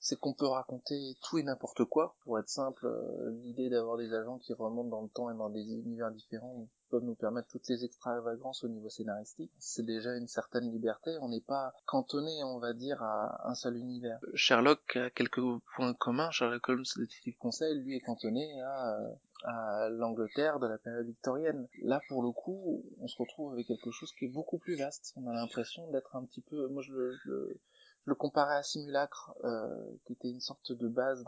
c'est 0.00 0.18
qu'on 0.18 0.32
peut 0.34 0.46
raconter 0.46 1.16
tout 1.22 1.38
et 1.38 1.42
n'importe 1.42 1.84
quoi. 1.84 2.16
Pour 2.24 2.38
être 2.38 2.48
simple, 2.48 2.86
euh, 2.86 3.30
l'idée 3.42 3.68
d'avoir 3.68 3.96
des 3.96 4.12
agents 4.14 4.38
qui 4.38 4.52
remontent 4.52 4.88
dans 4.88 5.02
le 5.02 5.08
temps 5.08 5.30
et 5.30 5.36
dans 5.36 5.50
des 5.50 5.62
univers 5.62 6.10
différents 6.10 6.68
peuvent 6.90 7.04
nous 7.04 7.14
permettre 7.14 7.48
toutes 7.48 7.68
les 7.68 7.84
extravagances 7.84 8.64
au 8.64 8.68
niveau 8.68 8.88
scénaristique. 8.88 9.52
C'est 9.58 9.84
déjà 9.84 10.16
une 10.16 10.26
certaine 10.28 10.70
liberté. 10.72 11.10
On 11.20 11.28
n'est 11.28 11.42
pas 11.42 11.74
cantonné, 11.84 12.42
on 12.44 12.58
va 12.58 12.72
dire, 12.72 13.02
à 13.02 13.46
un 13.50 13.54
seul 13.54 13.76
univers. 13.76 14.18
Sherlock 14.34 14.96
a 14.96 15.10
quelques 15.10 15.40
points 15.76 15.92
communs. 15.94 16.30
Sherlock 16.30 16.66
Holmes, 16.68 16.84
détective 16.96 17.36
conseil, 17.36 17.78
lui 17.82 17.96
est 17.96 18.00
cantonné 18.00 18.60
à, 18.62 18.94
euh, 19.00 19.08
à 19.44 19.88
l'Angleterre 19.90 20.58
de 20.60 20.66
la 20.66 20.78
période 20.78 21.06
victorienne. 21.06 21.68
Là, 21.82 22.00
pour 22.08 22.22
le 22.22 22.30
coup, 22.32 22.82
on 23.00 23.06
se 23.06 23.18
retrouve 23.18 23.52
avec 23.52 23.66
quelque 23.66 23.90
chose 23.90 24.12
qui 24.18 24.24
est 24.24 24.32
beaucoup 24.32 24.56
plus 24.58 24.76
vaste. 24.76 25.12
On 25.16 25.26
a 25.28 25.34
l'impression 25.34 25.90
d'être 25.90 26.16
un 26.16 26.24
petit 26.24 26.40
peu, 26.40 26.68
moi 26.68 26.82
je 26.82 26.92
le- 26.92 27.16
je 27.24 27.30
le 28.08 28.14
comparais 28.14 28.56
à 28.56 28.62
Simulacre, 28.62 29.34
euh, 29.44 29.68
qui 30.06 30.14
était 30.14 30.30
une 30.30 30.40
sorte 30.40 30.72
de 30.72 30.88
base 30.88 31.24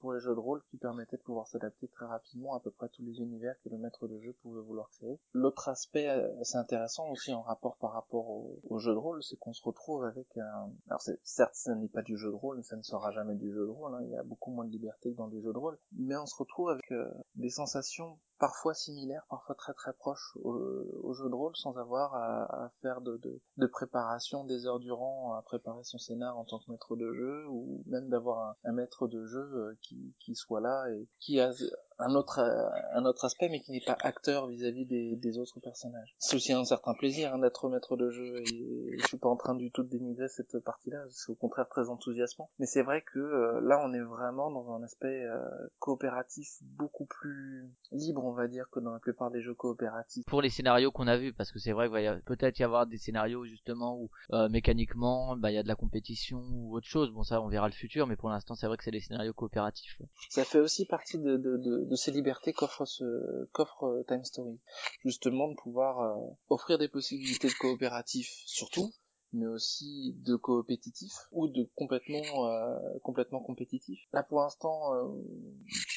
pour 0.00 0.12
les 0.12 0.20
jeux 0.20 0.34
de 0.34 0.40
rôle 0.40 0.62
qui 0.70 0.76
permettait 0.76 1.16
de 1.16 1.22
pouvoir 1.22 1.46
s'adapter 1.48 1.88
très 1.88 2.04
rapidement 2.04 2.54
à 2.54 2.60
peu 2.60 2.70
près 2.70 2.88
tous 2.90 3.02
les 3.02 3.20
univers 3.20 3.54
que 3.64 3.70
le 3.70 3.78
maître 3.78 4.06
de 4.06 4.18
jeu 4.20 4.34
pouvait 4.42 4.60
vouloir 4.60 4.90
créer. 4.90 5.18
L'autre 5.32 5.68
aspect 5.68 6.08
euh, 6.08 6.40
assez 6.40 6.56
intéressant 6.56 7.08
aussi 7.08 7.32
en 7.32 7.42
rapport 7.42 7.76
par 7.76 7.92
rapport 7.92 8.28
au, 8.28 8.60
au 8.68 8.78
jeu 8.78 8.92
de 8.92 8.98
rôle, 8.98 9.22
c'est 9.22 9.36
qu'on 9.36 9.54
se 9.54 9.64
retrouve 9.64 10.04
avec 10.04 10.36
un... 10.36 10.70
Alors 10.88 11.02
certes, 11.22 11.54
ce 11.54 11.70
n'est 11.70 11.88
pas 11.88 12.02
du 12.02 12.16
jeu 12.18 12.28
de 12.28 12.34
rôle, 12.34 12.62
ça 12.64 12.76
ne 12.76 12.82
sera 12.82 13.10
jamais 13.12 13.34
du 13.34 13.50
jeu 13.52 13.66
de 13.66 13.70
rôle, 13.70 13.94
hein, 13.94 14.02
il 14.02 14.10
y 14.10 14.16
a 14.16 14.22
beaucoup 14.22 14.50
moins 14.50 14.66
de 14.66 14.70
liberté 14.70 15.12
que 15.12 15.16
dans 15.16 15.28
des 15.28 15.40
jeux 15.40 15.52
de 15.52 15.58
rôle, 15.58 15.78
mais 15.92 16.16
on 16.16 16.26
se 16.26 16.36
retrouve 16.36 16.68
avec 16.68 16.92
euh, 16.92 17.10
des 17.36 17.50
sensations 17.50 18.18
parfois 18.40 18.74
similaires, 18.74 19.24
parfois 19.28 19.54
très 19.54 19.74
très 19.74 19.92
proches 19.92 20.36
au, 20.42 20.54
au 21.02 21.12
jeu 21.12 21.28
de 21.28 21.34
rôle 21.34 21.54
sans 21.56 21.76
avoir 21.76 22.14
à, 22.14 22.72
faire 22.82 23.02
de, 23.02 23.20
préparation 23.66 24.44
des 24.44 24.66
heures 24.66 24.80
durant 24.80 25.34
à 25.34 25.42
préparer 25.42 25.84
son 25.84 25.98
scénar 25.98 26.36
en 26.36 26.44
tant 26.44 26.58
que 26.58 26.70
maître 26.70 26.96
de 26.96 27.12
jeu 27.12 27.46
ou 27.48 27.84
même 27.86 28.08
d'avoir 28.08 28.56
un, 28.64 28.72
maître 28.72 29.06
de 29.06 29.26
jeu 29.26 29.38
euh, 29.38 29.78
qui 30.18 30.34
soit 30.34 30.60
là 30.60 30.86
et 30.90 31.06
qui 31.20 31.38
a 31.38 31.52
un 32.00 32.14
autre 32.14 32.40
euh, 32.40 32.68
un 32.94 33.04
autre 33.04 33.24
aspect 33.24 33.48
mais 33.48 33.60
qui 33.60 33.72
n'est 33.72 33.80
pas 33.80 33.96
acteur 34.00 34.46
vis-à-vis 34.46 34.86
des, 34.86 35.16
des 35.16 35.38
autres 35.38 35.60
personnages. 35.60 36.14
C'est 36.18 36.36
aussi 36.36 36.52
un 36.52 36.64
certain 36.64 36.94
plaisir 36.94 37.34
hein, 37.34 37.38
d'être 37.38 37.68
maître 37.68 37.96
de 37.96 38.10
jeu 38.10 38.40
et 38.40 38.98
je 38.98 39.06
suis 39.06 39.18
pas 39.18 39.28
en 39.28 39.36
train 39.36 39.54
du 39.54 39.70
tout 39.70 39.82
de 39.82 39.88
dénigrer 39.88 40.28
cette 40.28 40.58
partie-là 40.58 40.98
c'est 41.10 41.30
au 41.30 41.34
contraire 41.34 41.68
très 41.68 41.88
enthousiasmant. 41.88 42.50
Mais 42.58 42.66
c'est 42.66 42.82
vrai 42.82 43.02
que 43.02 43.18
euh, 43.18 43.60
là 43.62 43.82
on 43.84 43.92
est 43.92 44.02
vraiment 44.02 44.50
dans 44.50 44.72
un 44.72 44.82
aspect 44.82 45.24
euh, 45.24 45.38
coopératif 45.78 46.48
beaucoup 46.62 47.06
plus 47.06 47.68
libre 47.92 48.24
on 48.24 48.32
va 48.32 48.48
dire 48.48 48.66
que 48.70 48.80
dans 48.80 48.92
la 48.92 48.98
plupart 48.98 49.30
des 49.30 49.42
jeux 49.42 49.54
coopératifs. 49.54 50.24
Pour 50.26 50.42
les 50.42 50.50
scénarios 50.50 50.90
qu'on 50.90 51.06
a 51.06 51.16
vus 51.16 51.32
parce 51.32 51.52
que 51.52 51.58
c'est 51.58 51.72
vrai 51.72 51.88
qu'il 51.88 52.04
va 52.04 52.16
peut-être 52.24 52.58
y 52.58 52.64
avoir 52.64 52.86
des 52.86 52.98
scénarios 52.98 53.44
justement 53.44 53.96
où 53.96 54.10
euh, 54.32 54.48
mécaniquement 54.48 55.36
bah 55.36 55.50
il 55.50 55.54
y 55.54 55.58
a 55.58 55.62
de 55.62 55.68
la 55.68 55.76
compétition 55.76 56.42
ou 56.50 56.76
autre 56.76 56.86
chose. 56.86 57.10
Bon 57.12 57.22
ça 57.22 57.40
on 57.40 57.48
verra 57.48 57.68
le 57.68 57.74
futur 57.74 58.06
mais 58.06 58.16
pour 58.16 58.30
l'instant 58.30 58.54
c'est 58.54 58.66
vrai 58.66 58.76
que 58.76 58.84
c'est 58.84 58.90
des 58.90 59.00
scénarios 59.00 59.32
coopératifs 59.32 59.98
ouais. 60.00 60.06
ça 60.28 60.44
fait 60.44 60.60
aussi 60.60 60.86
partie 60.86 61.18
de, 61.18 61.36
de, 61.36 61.56
de, 61.56 61.89
de 61.90 61.96
ces 61.96 62.12
libertés 62.12 62.52
qu'offre 62.52 62.84
ce 62.84 63.04
qu'offre 63.52 63.84
euh, 63.84 64.04
Time 64.06 64.24
Story. 64.24 64.58
Justement 65.04 65.48
de 65.48 65.56
pouvoir 65.56 66.00
euh, 66.00 66.34
offrir 66.48 66.78
des 66.78 66.88
possibilités 66.88 67.48
de 67.48 67.54
coopératif 67.54 68.30
surtout 68.46 68.92
mais 69.32 69.46
aussi 69.46 70.14
de 70.24 70.36
coopétitif 70.36 71.12
ou 71.32 71.48
de 71.48 71.68
complètement 71.74 72.46
euh, 72.46 72.78
complètement 73.02 73.40
compétitif. 73.40 74.00
Là 74.12 74.22
pour 74.22 74.40
l'instant 74.40 74.94
euh, 74.94 75.08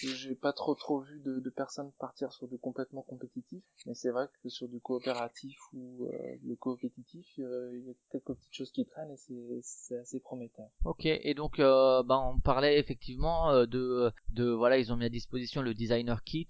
j'ai 0.01 0.35
pas 0.35 0.53
trop 0.53 0.75
trop 0.75 1.01
vu 1.01 1.19
de, 1.19 1.39
de 1.39 1.49
personnes 1.49 1.91
partir 1.99 2.31
sur 2.31 2.47
du 2.47 2.57
complètement 2.57 3.01
compétitif 3.01 3.63
mais 3.85 3.93
c'est 3.93 4.11
vrai 4.11 4.27
que 4.41 4.49
sur 4.49 4.67
du 4.67 4.79
coopératif 4.79 5.57
ou 5.73 6.05
euh, 6.05 6.35
le 6.45 6.55
coopétitif 6.55 7.27
euh, 7.39 7.71
il 7.73 7.87
y 7.87 7.91
a 7.91 7.93
quelques 8.11 8.33
petites 8.33 8.53
choses 8.53 8.71
qui 8.71 8.85
traînent 8.85 9.11
et 9.11 9.59
c'est 9.61 9.97
assez 9.97 10.19
prometteur. 10.19 10.67
Ok, 10.85 11.05
et 11.05 11.33
donc 11.33 11.57
bah, 11.57 12.19
on 12.19 12.39
parlait 12.39 12.79
effectivement 12.79 13.51
euh, 13.51 13.65
de, 13.65 14.11
de 14.29 14.49
voilà 14.49 14.77
ils 14.77 14.91
ont 14.91 14.97
mis 14.97 15.05
à 15.05 15.09
disposition 15.09 15.61
le 15.61 15.73
designer 15.73 16.23
kit 16.23 16.47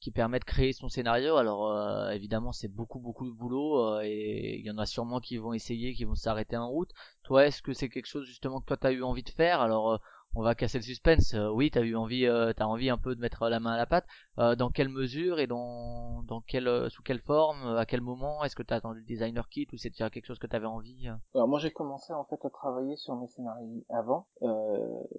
qui 0.00 0.10
permet 0.10 0.38
de 0.38 0.44
créer 0.44 0.72
son 0.72 0.88
scénario. 0.88 1.36
Alors 1.36 1.70
euh, 1.70 2.10
évidemment 2.10 2.52
c'est 2.52 2.68
beaucoup 2.68 3.00
beaucoup 3.00 3.26
de 3.26 3.34
boulot 3.34 3.78
euh, 3.96 4.02
et 4.04 4.58
il 4.58 4.64
y 4.66 4.70
en 4.70 4.78
a 4.78 4.86
sûrement 4.86 5.20
qui 5.20 5.36
vont 5.38 5.52
essayer, 5.52 5.94
qui 5.94 6.04
vont 6.04 6.14
s'arrêter 6.14 6.56
en 6.56 6.68
route. 6.68 6.90
Toi 7.24 7.46
est-ce 7.46 7.62
que 7.62 7.72
c'est 7.72 7.88
quelque 7.88 8.06
chose 8.06 8.26
justement 8.26 8.60
que 8.60 8.66
toi 8.66 8.76
t'as 8.76 8.92
eu 8.92 9.02
envie 9.02 9.22
de 9.24 9.30
faire? 9.30 9.60
Alors 9.60 9.92
euh, 9.92 9.98
on 10.34 10.42
va 10.42 10.54
casser 10.54 10.78
le 10.78 10.84
suspense. 10.84 11.34
Euh, 11.34 11.48
oui 11.50 11.70
t'as 11.70 11.82
eu 11.82 11.96
envie, 11.96 12.26
euh, 12.26 12.52
t'as 12.52 12.66
envie 12.66 12.90
un 12.90 12.98
peu 12.98 13.14
de 13.14 13.20
mettre 13.20 13.48
la 13.48 13.60
main 13.60 13.72
à 13.72 13.76
la 13.76 13.86
pâte. 13.86 14.06
Euh, 14.38 14.54
dans 14.54 14.70
quelle 14.70 14.88
mesure 14.88 15.40
et 15.40 15.46
dans 15.46 16.22
dans 16.24 16.40
quelle 16.40 16.68
euh, 16.68 16.88
sous 16.90 17.02
quelle 17.02 17.20
forme, 17.20 17.76
à 17.76 17.86
quel 17.86 18.00
moment 18.00 18.44
Est-ce 18.44 18.54
que 18.54 18.62
t'as 18.62 18.76
attendu 18.76 19.00
le 19.00 19.04
designer 19.06 19.48
kit 19.48 19.66
ou 19.72 19.76
c'est 19.76 19.90
déjà 19.90 20.10
quelque 20.10 20.26
chose 20.26 20.38
que 20.38 20.46
t'avais 20.46 20.66
envie 20.66 21.08
euh? 21.08 21.14
Alors 21.34 21.48
moi 21.48 21.58
j'ai 21.58 21.70
commencé 21.70 22.12
en 22.12 22.24
fait 22.24 22.44
à 22.44 22.50
travailler 22.50 22.96
sur 22.96 23.16
mes 23.16 23.26
scénarios 23.28 23.84
avant. 23.88 24.26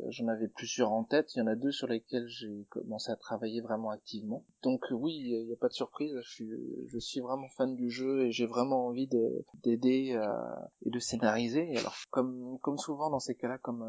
J'en 0.09 0.27
avais 0.27 0.47
plusieurs 0.47 0.91
en 0.91 1.03
tête. 1.03 1.33
Il 1.35 1.39
y 1.39 1.41
en 1.41 1.47
a 1.47 1.55
deux 1.55 1.71
sur 1.71 1.87
lesquels 1.87 2.27
j'ai 2.27 2.65
commencé 2.69 3.11
à 3.11 3.15
travailler 3.15 3.61
vraiment 3.61 3.89
activement. 3.89 4.45
Donc 4.63 4.85
oui, 4.91 5.15
il 5.15 5.45
n'y 5.47 5.53
a 5.53 5.57
pas 5.57 5.67
de 5.67 5.73
surprise. 5.73 6.13
Je 6.23 6.29
suis, 6.29 6.49
je 6.87 6.99
suis 6.99 7.19
vraiment 7.19 7.47
fan 7.57 7.75
du 7.75 7.89
jeu 7.89 8.25
et 8.25 8.31
j'ai 8.31 8.45
vraiment 8.45 8.87
envie 8.87 9.07
de- 9.07 9.45
d'aider 9.63 10.17
et 10.85 10.89
de 10.89 10.99
scénariser. 10.99 11.75
Alors 11.77 11.95
comme 12.09 12.57
comme 12.61 12.77
souvent 12.77 13.09
dans 13.09 13.19
ces 13.19 13.35
cas-là, 13.35 13.57
comme 13.57 13.85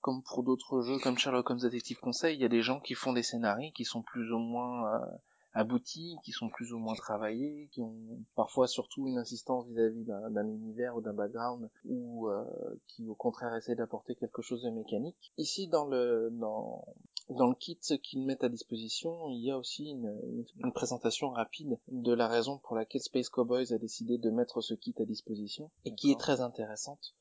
comme 0.00 0.22
pour 0.22 0.42
d'autres 0.42 0.53
jeux 0.82 0.98
comme 0.98 1.18
Sherlock 1.18 1.50
Holmes 1.50 1.60
Détective 1.60 1.98
Conseil, 2.00 2.36
il 2.36 2.40
y 2.40 2.44
a 2.44 2.48
des 2.48 2.62
gens 2.62 2.80
qui 2.80 2.94
font 2.94 3.12
des 3.12 3.22
scénarios 3.22 3.72
qui 3.74 3.84
sont 3.84 4.02
plus 4.02 4.32
ou 4.32 4.38
moins 4.38 4.94
euh, 4.94 5.06
aboutis, 5.54 6.16
qui 6.24 6.32
sont 6.32 6.48
plus 6.48 6.72
ou 6.72 6.78
moins 6.78 6.94
travaillés, 6.94 7.68
qui 7.72 7.80
ont 7.80 7.94
parfois 8.34 8.66
surtout 8.66 9.06
une 9.06 9.18
insistance 9.18 9.66
vis-à-vis 9.68 10.04
d'un 10.04 10.30
d'un 10.30 10.46
univers 10.46 10.96
ou 10.96 11.00
d'un 11.00 11.12
background, 11.12 11.70
ou 11.84 12.28
euh, 12.28 12.44
qui 12.88 13.06
au 13.06 13.14
contraire 13.14 13.54
essaient 13.54 13.76
d'apporter 13.76 14.14
quelque 14.16 14.42
chose 14.42 14.62
de 14.62 14.70
mécanique. 14.70 15.32
Ici 15.38 15.68
dans 15.68 15.86
le 15.86 16.30
dans 16.32 16.84
dans 17.30 17.46
le 17.46 17.54
kit 17.54 17.78
qu'ils 18.02 18.24
mettent 18.24 18.44
à 18.44 18.50
disposition, 18.50 19.28
il 19.30 19.44
y 19.44 19.50
a 19.50 19.56
aussi 19.56 19.90
une, 19.90 20.14
une, 20.24 20.44
une 20.64 20.72
présentation 20.72 21.30
rapide 21.30 21.78
de 21.88 22.12
la 22.12 22.28
raison 22.28 22.58
pour 22.58 22.76
laquelle 22.76 23.00
Space 23.00 23.30
Cowboys 23.30 23.72
a 23.72 23.78
décidé 23.78 24.18
de 24.18 24.30
mettre 24.30 24.60
ce 24.60 24.74
kit 24.74 24.94
à 24.98 25.04
disposition, 25.04 25.70
et 25.84 25.94
qui 25.94 26.10
est 26.10 26.20
très 26.20 26.40
intéressante. 26.40 27.14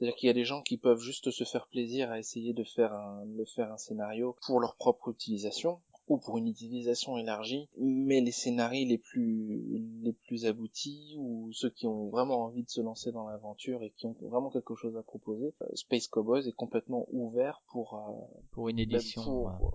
C'est-à-dire 0.00 0.16
qu'il 0.16 0.28
y 0.28 0.30
a 0.30 0.34
des 0.34 0.46
gens 0.46 0.62
qui 0.62 0.78
peuvent 0.78 1.00
juste 1.00 1.30
se 1.30 1.44
faire 1.44 1.68
plaisir 1.68 2.10
à 2.10 2.18
essayer 2.18 2.54
de 2.54 2.64
faire 2.64 2.94
un, 2.94 3.26
de 3.26 3.44
faire 3.44 3.70
un 3.70 3.76
scénario 3.76 4.34
pour 4.46 4.58
leur 4.58 4.74
propre 4.76 5.10
utilisation, 5.10 5.78
ou 6.10 6.18
pour 6.18 6.38
une 6.38 6.48
utilisation 6.48 7.16
élargie, 7.16 7.68
mais 7.78 8.20
les 8.20 8.32
scénarios 8.32 8.88
les 8.88 8.98
plus 8.98 9.62
les 10.02 10.12
plus 10.12 10.44
aboutis 10.44 11.14
ou 11.18 11.52
ceux 11.52 11.70
qui 11.70 11.86
ont 11.86 12.08
vraiment 12.08 12.42
envie 12.42 12.64
de 12.64 12.68
se 12.68 12.80
lancer 12.80 13.12
dans 13.12 13.28
l'aventure 13.28 13.84
et 13.84 13.90
qui 13.90 14.06
ont 14.06 14.16
vraiment 14.22 14.50
quelque 14.50 14.74
chose 14.74 14.96
à 14.96 15.02
proposer, 15.02 15.54
euh, 15.62 15.66
Space 15.74 16.08
Cowboys 16.08 16.48
est 16.48 16.52
complètement 16.52 17.06
ouvert 17.12 17.62
pour 17.70 17.94
euh, 17.94 18.40
pour 18.50 18.68
une 18.68 18.80
édition 18.80 19.22
pour 19.22 19.44
ouais. 19.44 19.70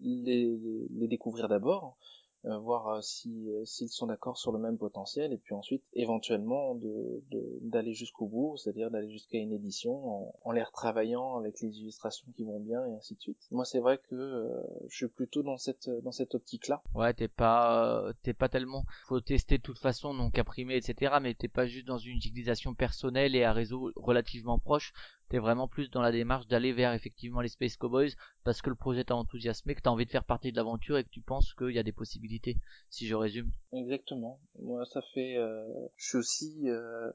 les, 0.00 0.56
les 0.92 1.08
découvrir 1.08 1.48
d'abord, 1.48 1.96
voir 2.44 2.88
euh, 2.88 3.00
si 3.02 3.50
euh, 3.50 3.64
s'ils 3.64 3.88
sont 3.88 4.06
d'accord 4.06 4.38
sur 4.38 4.52
le 4.52 4.58
même 4.58 4.78
potentiel 4.78 5.32
et 5.32 5.38
puis 5.38 5.54
ensuite 5.54 5.82
éventuellement 5.92 6.74
de 6.74 7.22
d'aller 7.62 7.92
jusqu'au 7.92 8.26
bout, 8.26 8.56
c'est-à-dire 8.56 8.90
d'aller 8.90 9.10
jusqu'à 9.10 9.38
une 9.38 9.52
édition 9.52 9.92
en, 9.92 10.34
en 10.42 10.52
les 10.52 10.62
retravaillant 10.62 11.36
avec 11.36 11.60
les 11.60 11.78
illustrations 11.78 12.26
qui 12.34 12.44
vont 12.44 12.60
bien 12.60 12.84
et 12.86 12.94
ainsi 12.94 13.14
de 13.14 13.20
suite. 13.20 13.46
Moi 13.50 13.64
c'est 13.64 13.80
vrai 13.80 13.98
que 13.98 14.14
euh, 14.14 14.62
je 14.88 14.96
suis 14.96 15.08
plutôt 15.08 15.42
dans 15.42 15.58
cette 15.58 15.90
dans 16.02 16.12
cette 16.12 16.34
optique-là. 16.34 16.82
Ouais, 16.94 17.14
t'es 17.14 17.28
pas, 17.28 18.04
euh, 18.04 18.12
t'es 18.22 18.32
pas 18.34 18.48
tellement. 18.48 18.84
Faut 19.06 19.20
tester 19.20 19.58
de 19.58 19.62
toute 19.62 19.78
façon, 19.78 20.14
donc 20.14 20.38
imprimer, 20.38 20.76
etc. 20.76 21.18
Mais 21.20 21.34
t'es 21.34 21.48
pas 21.48 21.66
juste 21.66 21.86
dans 21.86 21.98
une 21.98 22.16
utilisation 22.16 22.74
personnelle 22.74 23.34
et 23.34 23.44
à 23.44 23.52
réseau 23.52 23.92
relativement 23.96 24.58
proche. 24.58 24.92
T'es 25.30 25.38
vraiment 25.38 25.68
plus 25.68 25.90
dans 25.90 26.02
la 26.02 26.10
démarche 26.10 26.48
d'aller 26.48 26.72
vers 26.72 26.92
effectivement 26.92 27.40
les 27.40 27.48
Space 27.48 27.76
Cowboys 27.76 28.14
parce 28.42 28.62
que 28.62 28.68
le 28.68 28.74
projet 28.74 29.04
t'a 29.04 29.14
enthousiasmé, 29.14 29.76
que 29.76 29.80
t'as 29.80 29.90
envie 29.90 30.04
de 30.04 30.10
faire 30.10 30.24
partie 30.24 30.50
de 30.50 30.56
l'aventure 30.56 30.98
et 30.98 31.04
que 31.04 31.08
tu 31.08 31.20
penses 31.20 31.54
qu'il 31.54 31.70
y 31.70 31.78
a 31.78 31.84
des 31.84 31.92
possibilités. 31.92 32.56
Si 32.88 33.06
je 33.06 33.14
résume. 33.14 33.52
Exactement. 33.72 34.40
Moi, 34.60 34.84
ça 34.86 35.00
fait. 35.14 35.36
euh, 35.36 35.64
je 35.96 36.08
suis 36.08 36.18
aussi 36.18 36.68
euh, 36.68 37.12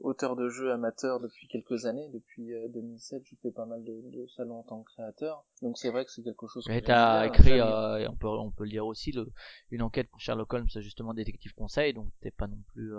auteur, 0.00 0.36
de 0.36 0.48
jeux 0.48 0.72
amateur 0.72 1.20
depuis 1.20 1.48
quelques 1.48 1.84
années. 1.84 2.08
Depuis 2.14 2.54
euh, 2.54 2.66
2007, 2.68 3.22
je 3.26 3.36
fais 3.42 3.50
pas 3.50 3.66
mal 3.66 3.84
de, 3.84 3.92
de 4.10 4.26
salons 4.28 4.60
en 4.60 4.62
tant 4.62 4.82
que 4.82 4.92
créateur. 4.92 5.44
Donc 5.60 5.76
c'est 5.76 5.90
vrai 5.90 6.06
que 6.06 6.10
c'est 6.10 6.22
quelque 6.22 6.46
chose. 6.46 6.64
Mais 6.66 6.80
que 6.80 6.86
t'as 6.86 7.26
écrit, 7.26 7.60
euh, 7.60 7.98
et 7.98 8.08
on 8.08 8.16
peut, 8.16 8.26
on 8.26 8.50
peut 8.50 8.64
le 8.64 8.70
dire 8.70 8.86
aussi, 8.86 9.12
le, 9.12 9.30
une 9.70 9.82
enquête 9.82 10.08
pour 10.08 10.20
Sherlock 10.20 10.50
Holmes, 10.52 10.68
justement 10.76 11.12
détective 11.12 11.52
conseil, 11.54 11.92
donc 11.92 12.08
t'es 12.20 12.30
pas 12.30 12.46
non 12.46 12.58
plus. 12.72 12.94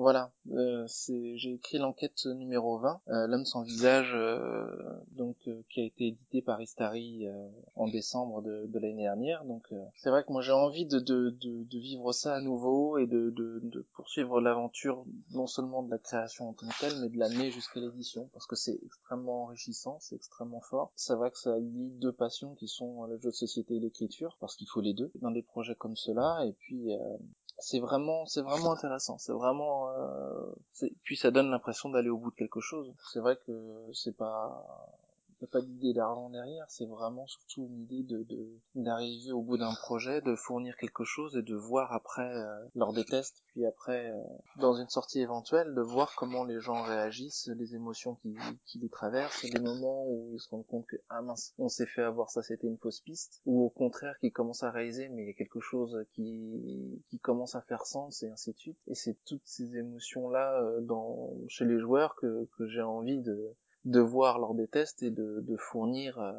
Voilà, 0.00 0.32
euh, 0.52 0.86
j'ai 1.34 1.52
écrit 1.52 1.76
l'enquête 1.76 2.24
numéro 2.24 2.78
20, 2.78 3.02
euh, 3.08 3.26
l'homme 3.26 3.44
sans 3.44 3.60
visage, 3.60 4.12
euh, 4.14 4.64
donc 5.12 5.36
euh, 5.46 5.62
qui 5.68 5.82
a 5.82 5.84
été 5.84 6.06
édité 6.06 6.40
par 6.40 6.58
Istari 6.62 7.26
euh, 7.26 7.48
en 7.74 7.86
décembre 7.86 8.40
de, 8.40 8.78
l'année 8.78 9.02
dernière. 9.02 9.44
Donc 9.44 9.68
c'est 9.96 10.08
vrai 10.08 10.24
que 10.24 10.32
moi 10.32 10.40
j'ai 10.40 10.52
envie 10.52 10.86
de, 10.86 11.36
vivre 11.78 12.12
ça 12.12 12.34
à 12.34 12.40
nouveau 12.40 12.96
et 12.96 13.06
de, 13.06 13.86
poursuivre 13.92 14.40
l'aventure 14.40 15.04
non 15.32 15.46
seulement 15.46 15.82
de 15.82 15.90
la 15.90 15.98
création 15.98 16.48
en 16.48 16.54
tant 16.54 16.66
que 16.68 16.80
telle, 16.80 16.98
mais 17.02 17.10
de 17.10 17.18
l'amener 17.18 17.50
jusqu'à 17.50 17.80
l'édition 17.80 18.30
parce 18.32 18.46
que 18.46 18.56
c'est 18.56 18.80
extrêmement 18.82 19.42
enrichissant, 19.42 19.98
c'est 20.00 20.16
extrêmement 20.16 20.62
fort. 20.62 20.92
C'est 20.96 21.14
vrai 21.14 21.30
que 21.30 21.38
ça 21.38 21.58
lie 21.58 21.90
deux 22.00 22.12
passions 22.12 22.54
qui 22.54 22.68
sont 22.68 23.04
le 23.04 23.18
jeu 23.18 23.28
de 23.28 23.34
société 23.34 23.76
et 23.76 23.80
l'écriture 23.80 24.38
parce 24.40 24.56
qu'il 24.56 24.66
faut 24.66 24.80
les 24.80 24.94
deux 24.94 25.12
dans 25.20 25.30
des 25.30 25.42
projets 25.42 25.74
comme 25.74 25.96
cela 25.96 26.46
et 26.46 26.54
puis 26.54 26.90
c'est 27.60 27.80
vraiment 27.80 28.26
c'est 28.26 28.42
vraiment 28.42 28.72
intéressant. 28.72 29.18
C'est 29.18 29.32
vraiment 29.32 29.90
euh, 29.90 30.52
puis 31.04 31.16
ça 31.16 31.30
donne 31.30 31.50
l'impression 31.50 31.90
d'aller 31.90 32.10
au 32.10 32.18
bout 32.18 32.30
de 32.30 32.36
quelque 32.36 32.60
chose. 32.60 32.92
C'est 33.12 33.20
vrai 33.20 33.38
que 33.46 33.52
c'est 33.92 34.16
pas 34.16 34.64
y 35.40 35.44
a 35.44 35.48
pas 35.48 35.60
d'idée 35.60 35.92
d'argent 35.92 36.30
derrière 36.30 36.64
c'est 36.68 36.86
vraiment 36.86 37.26
surtout 37.26 37.66
une 37.66 37.82
idée 37.82 38.02
de 38.02 38.26
d'arriver 38.74 39.32
au 39.32 39.42
bout 39.42 39.58
d'un 39.58 39.74
projet 39.74 40.20
de 40.20 40.34
fournir 40.34 40.76
quelque 40.76 41.04
chose 41.04 41.36
et 41.36 41.42
de 41.42 41.54
voir 41.54 41.92
après 41.92 42.34
euh, 42.34 42.66
lors 42.74 42.92
des 42.92 43.04
tests 43.04 43.42
puis 43.48 43.66
après 43.66 44.10
euh, 44.10 44.22
dans 44.56 44.74
une 44.74 44.88
sortie 44.88 45.20
éventuelle 45.20 45.74
de 45.74 45.80
voir 45.80 46.14
comment 46.16 46.44
les 46.44 46.60
gens 46.60 46.82
réagissent 46.82 47.50
les 47.56 47.74
émotions 47.74 48.16
qui 48.16 48.36
qui 48.66 48.78
les 48.78 48.88
traversent 48.88 49.42
les 49.42 49.60
moments 49.60 50.04
où 50.06 50.32
ils 50.34 50.40
se 50.40 50.48
rendent 50.50 50.66
compte 50.66 50.86
que 50.86 50.96
ah 51.08 51.22
mince 51.22 51.54
on 51.58 51.68
s'est 51.68 51.86
fait 51.86 52.02
avoir 52.02 52.30
ça 52.30 52.42
c'était 52.42 52.66
une 52.66 52.78
fausse 52.78 53.00
piste 53.00 53.40
ou 53.46 53.64
au 53.64 53.70
contraire 53.70 54.16
qui 54.20 54.30
commence 54.30 54.62
à 54.62 54.70
réaliser 54.70 55.08
mais 55.08 55.22
il 55.22 55.26
y 55.28 55.30
a 55.30 55.34
quelque 55.34 55.60
chose 55.60 56.04
qui 56.12 57.02
qui 57.08 57.18
commence 57.18 57.54
à 57.54 57.62
faire 57.62 57.86
sens 57.86 58.22
et 58.22 58.30
ainsi 58.30 58.52
de 58.52 58.58
suite. 58.58 58.78
Et 58.86 58.94
c'est 58.94 59.16
toutes 59.24 59.46
ces 59.46 59.76
émotions 59.76 60.28
là 60.28 60.62
dans 60.82 61.32
chez 61.48 61.64
les 61.64 61.78
joueurs 61.78 62.14
que 62.16 62.48
que 62.56 62.66
j'ai 62.66 62.82
envie 62.82 63.20
de 63.20 63.54
de 63.84 64.00
voir 64.00 64.38
lors 64.38 64.54
des 64.54 64.68
tests 64.68 65.02
et 65.02 65.10
de 65.10 65.56
fournir 65.58 66.18
euh, 66.18 66.32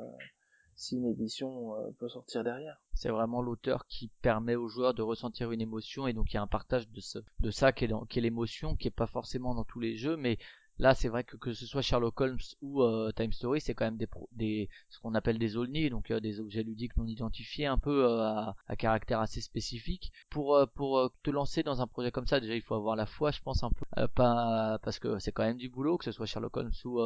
si 0.81 0.95
une 0.95 1.05
édition 1.05 1.75
euh, 1.75 1.91
peut 1.99 2.09
sortir 2.09 2.43
derrière. 2.43 2.81
C'est 2.93 3.09
vraiment 3.09 3.41
l'auteur 3.41 3.85
qui 3.87 4.09
permet 4.21 4.55
aux 4.55 4.67
joueurs 4.67 4.93
de 4.93 5.01
ressentir 5.01 5.51
une 5.51 5.61
émotion 5.61 6.07
et 6.07 6.13
donc 6.13 6.31
il 6.31 6.35
y 6.35 6.37
a 6.37 6.41
un 6.41 6.47
partage 6.47 6.89
de 6.89 6.99
ce, 6.99 7.19
de 7.39 7.51
ça 7.51 7.71
qui 7.71 7.85
est, 7.85 7.91
est 7.91 8.21
l'émotion, 8.21 8.75
qui 8.75 8.87
est 8.87 8.91
pas 8.91 9.07
forcément 9.07 9.53
dans 9.53 9.63
tous 9.63 9.79
les 9.79 9.95
jeux, 9.95 10.17
mais 10.17 10.37
là 10.81 10.95
c'est 10.95 11.07
vrai 11.09 11.23
que 11.23 11.37
que 11.37 11.53
ce 11.53 11.65
soit 11.65 11.81
Sherlock 11.83 12.19
Holmes 12.19 12.39
ou 12.61 12.81
euh, 12.81 13.11
Time 13.15 13.31
Story, 13.31 13.61
c'est 13.61 13.75
quand 13.75 13.85
même 13.85 13.97
des, 13.97 14.09
des 14.33 14.69
ce 14.89 14.99
qu'on 14.99 15.13
appelle 15.15 15.37
des 15.37 15.55
OLNI, 15.55 15.89
donc 15.89 16.11
euh, 16.11 16.19
des 16.19 16.39
objets 16.39 16.63
ludiques 16.63 16.97
non 16.97 17.05
identifiés, 17.05 17.67
un 17.67 17.77
peu 17.77 18.05
euh, 18.05 18.19
à, 18.67 18.75
caractère 18.77 19.19
assez 19.19 19.41
spécifique. 19.41 20.11
Pour 20.29 20.59
pour 20.75 21.11
te 21.23 21.29
lancer 21.29 21.63
dans 21.63 21.81
un 21.81 21.87
projet 21.87 22.11
comme 22.11 22.27
ça, 22.27 22.39
déjà 22.39 22.55
il 22.55 22.63
faut 22.63 22.75
avoir 22.75 22.95
la 22.95 23.05
foi, 23.05 23.31
je 23.31 23.41
pense 23.41 23.63
un 23.63 23.69
peu, 23.69 23.85
pas 24.15 24.79
parce 24.83 24.99
que 24.99 25.19
c'est 25.19 25.31
quand 25.31 25.43
même 25.43 25.57
du 25.57 25.69
boulot, 25.69 25.97
que 25.97 26.05
ce 26.05 26.11
soit 26.11 26.25
Sherlock 26.25 26.57
Holmes 26.57 26.71
ou 26.85 26.99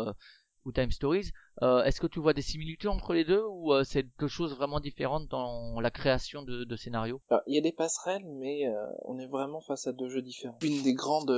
ou 0.66 0.72
Time 0.72 0.92
Stories. 0.92 1.32
Euh, 1.62 1.84
Est-ce 1.84 2.02
que 2.02 2.08
tu 2.08 2.20
vois 2.20 2.34
des 2.34 2.42
similitudes 2.42 2.90
entre 2.90 3.14
les 3.14 3.24
deux 3.24 3.44
ou 3.50 3.74
euh, 3.74 3.84
c'est 3.84 4.06
deux 4.20 4.28
choses 4.28 4.56
vraiment 4.56 4.80
différentes 4.80 5.28
dans 5.30 5.80
la 5.80 5.92
création 5.92 6.44
de, 6.44 6.76
scénarios 6.76 7.22
il 7.48 7.56
y 7.56 7.58
a 7.58 7.62
des 7.62 7.72
passerelles, 7.72 8.26
mais 8.26 8.68
euh, 8.68 8.74
on 9.04 9.18
est 9.18 9.28
vraiment 9.28 9.62
face 9.62 9.88
à 9.88 9.94
deux 9.94 10.10
jeux 10.10 10.22
différents. 10.22 10.58
Une 10.62 10.84
des 10.84 10.94
grandes 10.94 11.34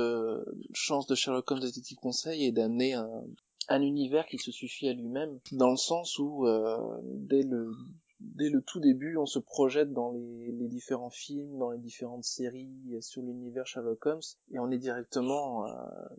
chances 0.72 1.06
de 1.06 1.14
Sherlock 1.14 1.50
Holmes 1.50 1.60
Detective 1.60 1.98
Conseil 1.98 2.46
est 2.46 2.52
d'amener 2.52 2.94
un, 2.94 3.24
un 3.68 3.82
univers 3.82 4.26
qui 4.26 4.38
se 4.38 4.50
suffit 4.50 4.88
à 4.88 4.92
lui-même, 4.94 5.38
dans 5.52 5.70
le 5.70 5.76
sens 5.76 6.18
où 6.18 6.46
dès 7.04 7.42
le 7.42 7.72
dès 8.20 8.50
le 8.50 8.62
tout 8.62 8.80
début, 8.80 9.16
on 9.16 9.26
se 9.26 9.38
projette 9.38 9.92
dans 9.92 10.10
les, 10.12 10.52
les 10.52 10.68
différents 10.68 11.10
films, 11.10 11.58
dans 11.58 11.70
les 11.70 11.78
différentes 11.78 12.24
séries 12.24 12.70
euh, 12.92 13.00
sur 13.00 13.22
l'univers 13.22 13.66
Sherlock 13.66 14.04
Holmes, 14.06 14.20
et 14.52 14.58
on 14.58 14.70
est 14.70 14.78
directement 14.78 15.66
euh, 15.66 15.70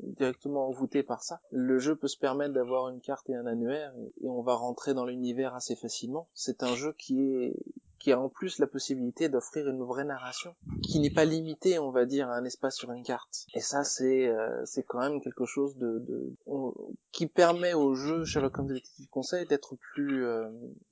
directement 0.02 0.68
envoûté 0.68 1.04
par 1.04 1.24
ça. 1.24 1.42
Le 1.52 1.80
jeu 1.80 1.96
peut 1.96 2.08
se 2.08 2.18
permettre 2.18 2.54
d'avoir 2.54 2.90
une 2.90 3.02
carte 3.02 3.30
et 3.30 3.36
un 3.36 3.46
annuaire, 3.46 3.94
et, 3.98 4.26
et 4.26 4.30
on 4.30 4.42
va 4.42 4.56
rentrer 4.56 4.94
dans 4.94 5.06
l'univers 5.06 5.56
assez 5.56 5.76
facilement. 5.76 6.28
C'est 6.34 6.64
un 6.64 6.76
jeu 6.76 6.94
qui 6.98 7.22
est 7.22 7.56
qui 8.00 8.12
a 8.12 8.20
en 8.20 8.30
plus 8.30 8.60
la 8.60 8.68
possibilité 8.68 9.30
d'offrir 9.30 9.68
une 9.68 9.84
vraie 9.84 10.04
narration, 10.04 10.56
qui 10.84 11.00
n'est 11.00 11.10
pas 11.10 11.26
limitée, 11.26 11.80
on 11.80 11.92
va 11.92 12.06
dire, 12.06 12.30
à 12.30 12.36
un 12.36 12.46
espace 12.46 12.76
sur 12.76 12.92
une 12.92 13.04
carte. 13.04 13.46
Et 13.54 13.62
ça, 13.62 13.84
c'est 13.84 14.28
euh, 14.28 14.66
c'est 14.66 14.84
quand 14.84 15.00
même 15.00 15.22
quelque 15.22 15.46
chose 15.46 15.76
de, 15.78 16.00
de 16.00 16.34
qui 17.12 17.28
permet 17.28 17.74
au 17.74 17.96
jeu 17.96 18.24
Sherlock 18.26 18.58
Holmes 18.58 18.68
Detective 18.68 19.08
Conseil 19.10 19.46
d'être 19.46 19.76
plus 19.94 20.26
euh, 20.26 20.50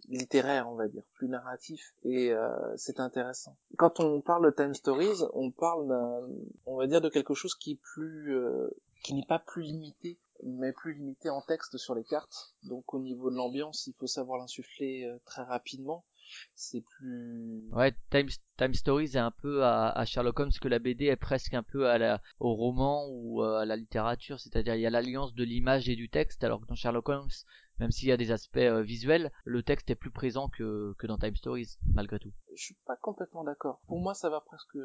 littéraire, 0.10 0.70
on 0.70 0.76
va 0.76 0.88
dire, 0.88 1.04
plus 1.14 1.28
narratif, 1.28 1.94
et 2.04 2.32
euh, 2.32 2.50
c'est 2.76 3.00
intéressant. 3.00 3.56
Quand 3.78 4.00
on 4.00 4.22
parle 4.22 4.46
de 4.46 4.52
Time 4.52 4.74
Stories, 4.74 5.24
on 5.34 5.52
parle 5.52 5.92
on 6.66 6.78
va 6.78 6.88
dire, 6.88 7.02
de 7.02 7.10
quelque 7.10 7.34
chose 7.34 7.56
qui 7.56 7.72
est 7.72 7.80
plus, 7.94 8.36
euh, 8.36 8.70
qui 9.04 9.14
n'est 9.14 9.26
pas 9.28 9.40
plus 9.40 9.64
limité 9.64 10.18
mais 10.44 10.72
plus 10.72 10.94
limité 10.94 11.30
en 11.32 11.42
texte 11.42 11.78
sur 11.78 11.96
les 11.96 12.04
cartes. 12.04 12.54
Donc 12.64 12.94
au 12.94 13.00
niveau 13.00 13.32
de 13.32 13.36
l'ambiance, 13.36 13.88
il 13.88 13.94
faut 13.94 14.08
savoir 14.08 14.38
l'insuffler 14.38 15.06
euh, 15.06 15.18
très 15.26 15.44
rapidement. 15.44 16.06
C'est 16.56 16.82
plus 16.82 17.64
Ouais, 17.72 17.94
Time, 18.10 18.28
Time 18.58 18.74
Stories 18.74 19.16
est 19.16 19.18
un 19.18 19.32
peu 19.32 19.64
à, 19.64 20.04
Sherlock 20.06 20.40
Holmes 20.40 20.52
que 20.60 20.68
la 20.68 20.80
BD 20.80 21.06
est 21.06 21.16
presque 21.16 21.54
un 21.54 21.64
peu 21.64 21.90
à 21.90 21.98
la, 21.98 22.22
au 22.40 22.54
roman 22.54 23.08
ou 23.10 23.44
euh, 23.44 23.60
à 23.60 23.66
la 23.66 23.76
littérature, 23.76 24.40
c'est-à-dire 24.40 24.76
il 24.76 24.82
y 24.82 24.86
a 24.86 24.90
l'alliance 24.90 25.34
de 25.34 25.44
l'image 25.44 25.90
et 25.90 25.96
du 25.96 26.10
texte, 26.10 26.44
alors 26.44 26.62
que 26.62 26.68
dans 26.68 26.76
Sherlock 26.76 27.10
Holmes, 27.10 27.30
même 27.80 27.92
s'il 27.92 28.10
y 28.10 28.12
a 28.12 28.18
des 28.18 28.32
aspects 28.32 28.58
euh, 28.58 28.82
visuels, 28.82 29.32
le 29.46 29.64
texte 29.64 29.90
est 29.90 29.96
plus 29.96 30.12
présent 30.12 30.50
que, 30.50 30.94
que 30.98 31.08
dans 31.08 31.18
Time 31.18 31.36
Stories, 31.36 31.78
malgré 31.94 32.20
tout. 32.20 32.32
je 32.56 32.64
suis 32.64 32.78
pas 32.86 32.96
complètement 32.96 33.44
d'accord. 33.44 33.80
Pour 33.88 34.00
moi, 34.00 34.14
ça 34.14 34.30
va 34.30 34.42
presque 34.42 34.78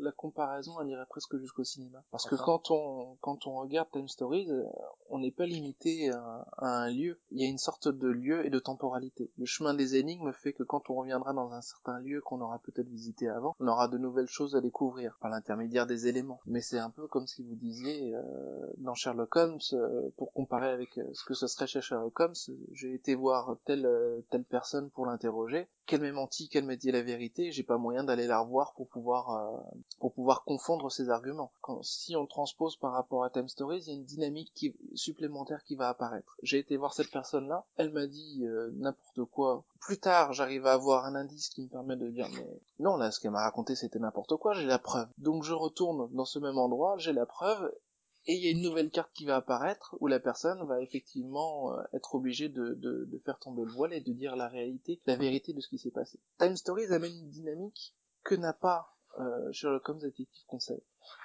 la 0.00 0.12
comparaison, 0.12 0.80
elle 0.80 0.88
irait 0.88 1.06
presque 1.08 1.36
jusqu'au 1.38 1.64
cinéma. 1.64 2.02
Parce 2.10 2.26
que 2.26 2.36
quand 2.36 2.70
on 2.70 3.16
quand 3.20 3.46
on 3.46 3.56
regarde 3.56 3.90
Time 3.90 4.08
Stories, 4.08 4.50
euh, 4.50 4.64
on 5.10 5.18
n'est 5.18 5.32
pas 5.32 5.46
limité 5.46 6.10
à, 6.10 6.46
à 6.58 6.66
un 6.84 6.90
lieu. 6.90 7.18
Il 7.30 7.40
y 7.40 7.44
a 7.44 7.48
une 7.48 7.58
sorte 7.58 7.88
de 7.88 8.08
lieu 8.08 8.46
et 8.46 8.50
de 8.50 8.58
temporalité. 8.58 9.30
Le 9.36 9.46
chemin 9.46 9.74
des 9.74 9.96
énigmes 9.96 10.32
fait 10.32 10.52
que 10.52 10.62
quand 10.62 10.90
on 10.90 10.94
reviendra 10.94 11.32
dans 11.32 11.52
un 11.52 11.60
certain 11.60 11.98
lieu 12.00 12.20
qu'on 12.20 12.40
aura 12.40 12.58
peut-être 12.60 12.88
visité 12.88 13.28
avant, 13.28 13.56
on 13.60 13.68
aura 13.68 13.88
de 13.88 13.98
nouvelles 13.98 14.28
choses 14.28 14.56
à 14.56 14.60
découvrir 14.60 15.18
par 15.20 15.30
l'intermédiaire 15.30 15.86
des 15.86 16.06
éléments. 16.06 16.40
Mais 16.46 16.60
c'est 16.60 16.78
un 16.78 16.90
peu 16.90 17.06
comme 17.06 17.26
si 17.26 17.42
vous 17.42 17.54
disiez 17.54 18.14
euh, 18.14 18.22
dans 18.78 18.94
Sherlock 18.94 19.34
Holmes, 19.36 19.58
euh, 19.72 20.10
pour 20.16 20.32
comparer 20.32 20.70
avec 20.70 20.98
euh, 20.98 21.04
ce 21.12 21.24
que 21.24 21.34
ce 21.34 21.46
serait 21.46 21.66
chez 21.66 21.80
Sherlock 21.80 22.18
Holmes, 22.20 22.27
j'ai 22.72 22.94
été 22.94 23.14
voir 23.14 23.56
telle 23.64 23.86
euh, 23.86 24.20
telle 24.30 24.44
personne 24.44 24.90
pour 24.90 25.06
l'interroger, 25.06 25.68
qu'elle 25.86 26.00
m'ait 26.00 26.12
menti, 26.12 26.48
qu'elle 26.48 26.64
m'ait 26.64 26.76
dit 26.76 26.92
la 26.92 27.02
vérité, 27.02 27.50
j'ai 27.50 27.62
pas 27.62 27.78
moyen 27.78 28.04
d'aller 28.04 28.26
la 28.26 28.40
revoir 28.40 28.74
pour 28.74 28.88
pouvoir 28.88 29.30
euh, 29.30 29.76
pour 29.98 30.12
pouvoir 30.12 30.44
confondre 30.44 30.90
ses 30.90 31.10
arguments. 31.10 31.52
Si 31.82 32.16
on 32.16 32.26
transpose 32.26 32.76
par 32.76 32.92
rapport 32.92 33.24
à 33.24 33.30
Time 33.30 33.48
Stories, 33.48 33.82
il 33.86 33.88
y 33.88 33.90
a 33.90 33.94
une 33.94 34.04
dynamique 34.04 34.74
supplémentaire 34.94 35.64
qui 35.64 35.76
va 35.76 35.88
apparaître. 35.88 36.36
J'ai 36.42 36.58
été 36.58 36.76
voir 36.76 36.94
cette 36.94 37.10
personne-là, 37.10 37.64
elle 37.76 37.92
m'a 37.92 38.06
dit 38.06 38.44
euh, 38.44 38.70
n'importe 38.74 39.24
quoi. 39.30 39.64
Plus 39.80 39.98
tard, 39.98 40.32
j'arrive 40.32 40.66
à 40.66 40.72
avoir 40.72 41.06
un 41.06 41.14
indice 41.14 41.48
qui 41.48 41.62
me 41.62 41.68
permet 41.68 41.96
de 41.96 42.08
dire 42.08 42.28
mais 42.34 42.46
non 42.78 42.96
là 42.96 43.10
ce 43.10 43.20
qu'elle 43.20 43.30
m'a 43.30 43.42
raconté 43.42 43.74
c'était 43.74 43.98
n'importe 43.98 44.36
quoi, 44.36 44.52
j'ai 44.52 44.66
la 44.66 44.78
preuve. 44.78 45.08
Donc 45.18 45.42
je 45.44 45.54
retourne 45.54 46.08
dans 46.12 46.24
ce 46.24 46.38
même 46.38 46.58
endroit, 46.58 46.96
j'ai 46.98 47.12
la 47.12 47.26
preuve 47.26 47.72
et 48.28 48.34
il 48.34 48.44
y 48.44 48.46
a 48.46 48.50
une 48.50 48.60
nouvelle 48.60 48.90
carte 48.90 49.10
qui 49.14 49.24
va 49.24 49.36
apparaître 49.36 49.96
où 50.00 50.06
la 50.06 50.20
personne 50.20 50.62
va 50.66 50.82
effectivement 50.82 51.72
euh, 51.72 51.82
être 51.94 52.14
obligée 52.14 52.50
de, 52.50 53.08
faire 53.24 53.38
tomber 53.38 53.64
le 53.64 53.72
voile 53.72 53.94
et 53.94 54.02
de 54.02 54.12
dire 54.12 54.36
la 54.36 54.48
réalité, 54.48 55.00
la 55.06 55.16
vérité 55.16 55.54
de 55.54 55.60
ce 55.60 55.68
qui 55.68 55.78
s'est 55.78 55.90
passé. 55.90 56.20
Time 56.38 56.54
Stories 56.54 56.92
amène 56.92 57.16
une 57.16 57.30
dynamique 57.30 57.94
que 58.22 58.34
n'a 58.34 58.52
pas 58.52 58.98
euh, 59.18 59.50
Sherlock 59.52 59.88
Holmes 59.88 60.00
Detective 60.00 60.44
Conseil. 60.46 60.82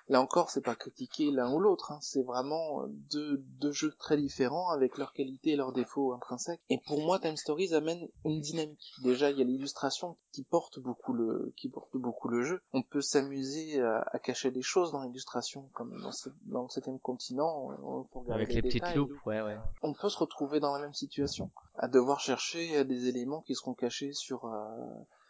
Là 0.09 0.19
encore, 0.21 0.49
c'est 0.49 0.61
pas 0.61 0.75
critiquer 0.75 1.31
l'un 1.31 1.53
ou 1.53 1.59
l'autre, 1.59 1.91
hein, 1.93 1.99
c'est 2.01 2.23
vraiment 2.23 2.83
deux, 3.09 3.37
deux 3.61 3.71
jeux 3.71 3.93
très 3.97 4.17
différents 4.17 4.69
avec 4.69 4.97
leurs 4.97 5.13
qualités 5.13 5.51
et 5.51 5.55
leurs 5.55 5.71
défauts 5.71 6.11
intrinsèques. 6.13 6.59
Et 6.69 6.77
pour 6.87 6.99
moi, 7.05 7.19
Time 7.19 7.37
Stories 7.37 7.73
amène 7.73 8.07
une 8.25 8.41
dynamique. 8.41 8.91
Déjà, 9.01 9.31
il 9.31 9.37
y 9.37 9.41
a 9.41 9.45
l'illustration 9.45 10.17
qui 10.33 10.43
porte 10.43 10.79
beaucoup 10.79 11.13
le, 11.13 11.53
qui 11.55 11.69
porte 11.69 11.95
beaucoup 11.95 12.27
le 12.27 12.43
jeu. 12.43 12.61
On 12.73 12.83
peut 12.83 13.01
s'amuser 13.01 13.79
à, 13.81 14.03
à 14.11 14.19
cacher 14.19 14.51
des 14.51 14.61
choses 14.61 14.91
dans 14.91 15.03
l'illustration, 15.03 15.69
comme 15.73 15.97
dans, 16.01 16.11
ce- 16.11 16.29
dans 16.47 16.63
le 16.63 16.69
septième 16.69 16.99
continent, 16.99 17.69
on 17.83 18.03
peut 18.03 18.19
regarder 18.19 18.43
Avec 18.43 18.53
les 18.55 18.61
petites 18.61 18.81
détails. 18.81 18.97
loupes, 18.97 19.25
ouais, 19.25 19.41
ouais. 19.41 19.57
On 19.81 19.93
peut 19.93 20.09
se 20.09 20.17
retrouver 20.17 20.59
dans 20.59 20.73
la 20.73 20.81
même 20.81 20.93
situation, 20.93 21.49
à 21.75 21.87
devoir 21.87 22.19
chercher 22.19 22.77
euh, 22.79 22.83
des 22.83 23.07
éléments 23.07 23.41
qui 23.41 23.55
seront 23.55 23.73
cachés 23.73 24.11
sur 24.11 24.45
euh, 24.45 24.67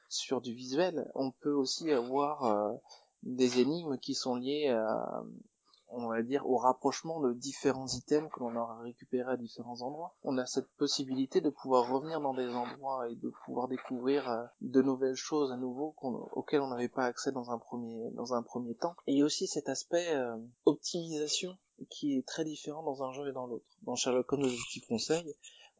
sur 0.09 0.41
du 0.41 0.53
visuel. 0.53 1.09
On 1.15 1.31
peut 1.31 1.53
aussi 1.53 1.91
avoir 1.91 2.43
euh, 2.45 2.73
des 3.23 3.59
énigmes 3.59 3.97
qui 3.97 4.13
sont 4.13 4.35
liées 4.35 4.69
à, 4.69 5.23
on 5.93 6.07
va 6.07 6.21
dire, 6.23 6.47
au 6.49 6.57
rapprochement 6.57 7.19
de 7.19 7.33
différents 7.33 7.87
items 7.87 8.29
que 8.33 8.39
l'on 8.39 8.55
aura 8.55 8.79
récupérés 8.81 9.33
à 9.33 9.37
différents 9.37 9.81
endroits. 9.81 10.15
On 10.23 10.37
a 10.37 10.45
cette 10.45 10.69
possibilité 10.77 11.39
de 11.39 11.49
pouvoir 11.49 11.89
revenir 11.89 12.19
dans 12.19 12.33
des 12.33 12.49
endroits 12.49 13.09
et 13.09 13.15
de 13.15 13.31
pouvoir 13.45 13.67
découvrir 13.67 14.29
euh, 14.29 14.43
de 14.61 14.81
nouvelles 14.81 15.15
choses 15.15 15.51
à 15.51 15.57
nouveau 15.57 15.95
auxquelles 16.33 16.61
on 16.61 16.69
n'avait 16.69 16.89
pas 16.89 17.05
accès 17.05 17.31
dans 17.31 17.51
un 17.51 17.57
premier 17.57 18.09
dans 18.11 18.33
un 18.33 18.41
premier 18.41 18.75
temps. 18.75 18.95
Et 19.07 19.13
il 19.13 19.19
y 19.19 19.21
a 19.21 19.25
aussi 19.25 19.47
cet 19.47 19.69
aspect 19.69 20.13
euh, 20.13 20.35
optimisation 20.65 21.55
qui 21.89 22.17
est 22.17 22.27
très 22.27 22.43
différent 22.43 22.83
dans 22.83 23.03
un 23.03 23.11
jeu 23.11 23.27
et 23.29 23.33
dans 23.33 23.47
l'autre. 23.47 23.65
Dans 23.83 23.95
Sherlock 23.95 24.31
Holmes 24.31 24.43
Detective 24.43 24.85
Conseil, 24.87 25.35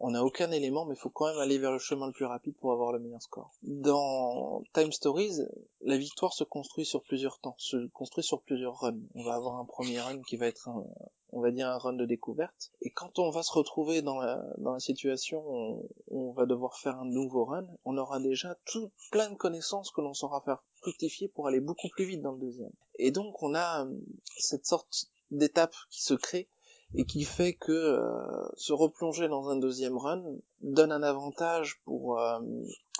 on 0.05 0.11
n'a 0.11 0.23
aucun 0.25 0.51
élément, 0.51 0.85
mais 0.85 0.95
il 0.95 0.99
faut 0.99 1.09
quand 1.09 1.27
même 1.27 1.37
aller 1.37 1.57
vers 1.57 1.71
le 1.71 1.79
chemin 1.79 2.07
le 2.07 2.11
plus 2.11 2.25
rapide 2.25 2.55
pour 2.57 2.73
avoir 2.73 2.91
le 2.91 2.99
meilleur 2.99 3.21
score. 3.21 3.53
Dans 3.63 4.61
Time 4.73 4.91
Stories, 4.91 5.39
la 5.79 5.97
victoire 5.97 6.33
se 6.33 6.43
construit 6.43 6.85
sur 6.85 7.01
plusieurs 7.03 7.39
temps, 7.39 7.55
se 7.57 7.87
construit 7.87 8.23
sur 8.23 8.41
plusieurs 8.41 8.77
runs. 8.81 8.99
On 9.15 9.23
va 9.23 9.35
avoir 9.35 9.55
un 9.55 9.63
premier 9.63 10.01
run 10.01 10.21
qui 10.23 10.35
va 10.35 10.47
être 10.47 10.67
un, 10.67 10.83
on 11.31 11.39
va 11.39 11.51
dire 11.51 11.69
un 11.69 11.77
run 11.77 11.93
de 11.93 12.05
découverte. 12.05 12.73
Et 12.81 12.91
quand 12.91 13.17
on 13.17 13.29
va 13.29 13.43
se 13.43 13.53
retrouver 13.53 14.01
dans 14.01 14.19
la, 14.19 14.43
situation 14.79 15.39
où 15.39 15.87
on, 16.11 16.17
on 16.17 16.31
va 16.33 16.45
devoir 16.45 16.77
faire 16.77 16.99
un 16.99 17.05
nouveau 17.05 17.45
run, 17.45 17.65
on 17.85 17.97
aura 17.97 18.19
déjà 18.19 18.57
tout 18.65 18.91
plein 19.09 19.29
de 19.29 19.35
connaissances 19.35 19.89
que 19.91 20.01
l'on 20.01 20.13
saura 20.13 20.41
faire 20.41 20.65
fructifier 20.81 21.29
pour 21.29 21.47
aller 21.47 21.61
beaucoup 21.61 21.87
plus 21.87 22.03
vite 22.03 22.21
dans 22.21 22.33
le 22.33 22.39
deuxième. 22.39 22.73
Et 22.99 23.11
donc 23.11 23.41
on 23.41 23.55
a 23.55 23.85
euh, 23.85 23.91
cette 24.37 24.65
sorte 24.65 25.05
d'étape 25.31 25.75
qui 25.89 26.03
se 26.03 26.13
crée 26.13 26.49
et 26.95 27.05
qui 27.05 27.23
fait 27.23 27.53
que 27.53 27.71
euh, 27.71 28.47
se 28.55 28.73
replonger 28.73 29.27
dans 29.27 29.49
un 29.49 29.57
deuxième 29.57 29.97
run 29.97 30.23
donne 30.61 30.91
un 30.91 31.03
avantage 31.03 31.81
pour 31.85 32.19
euh, 32.19 32.39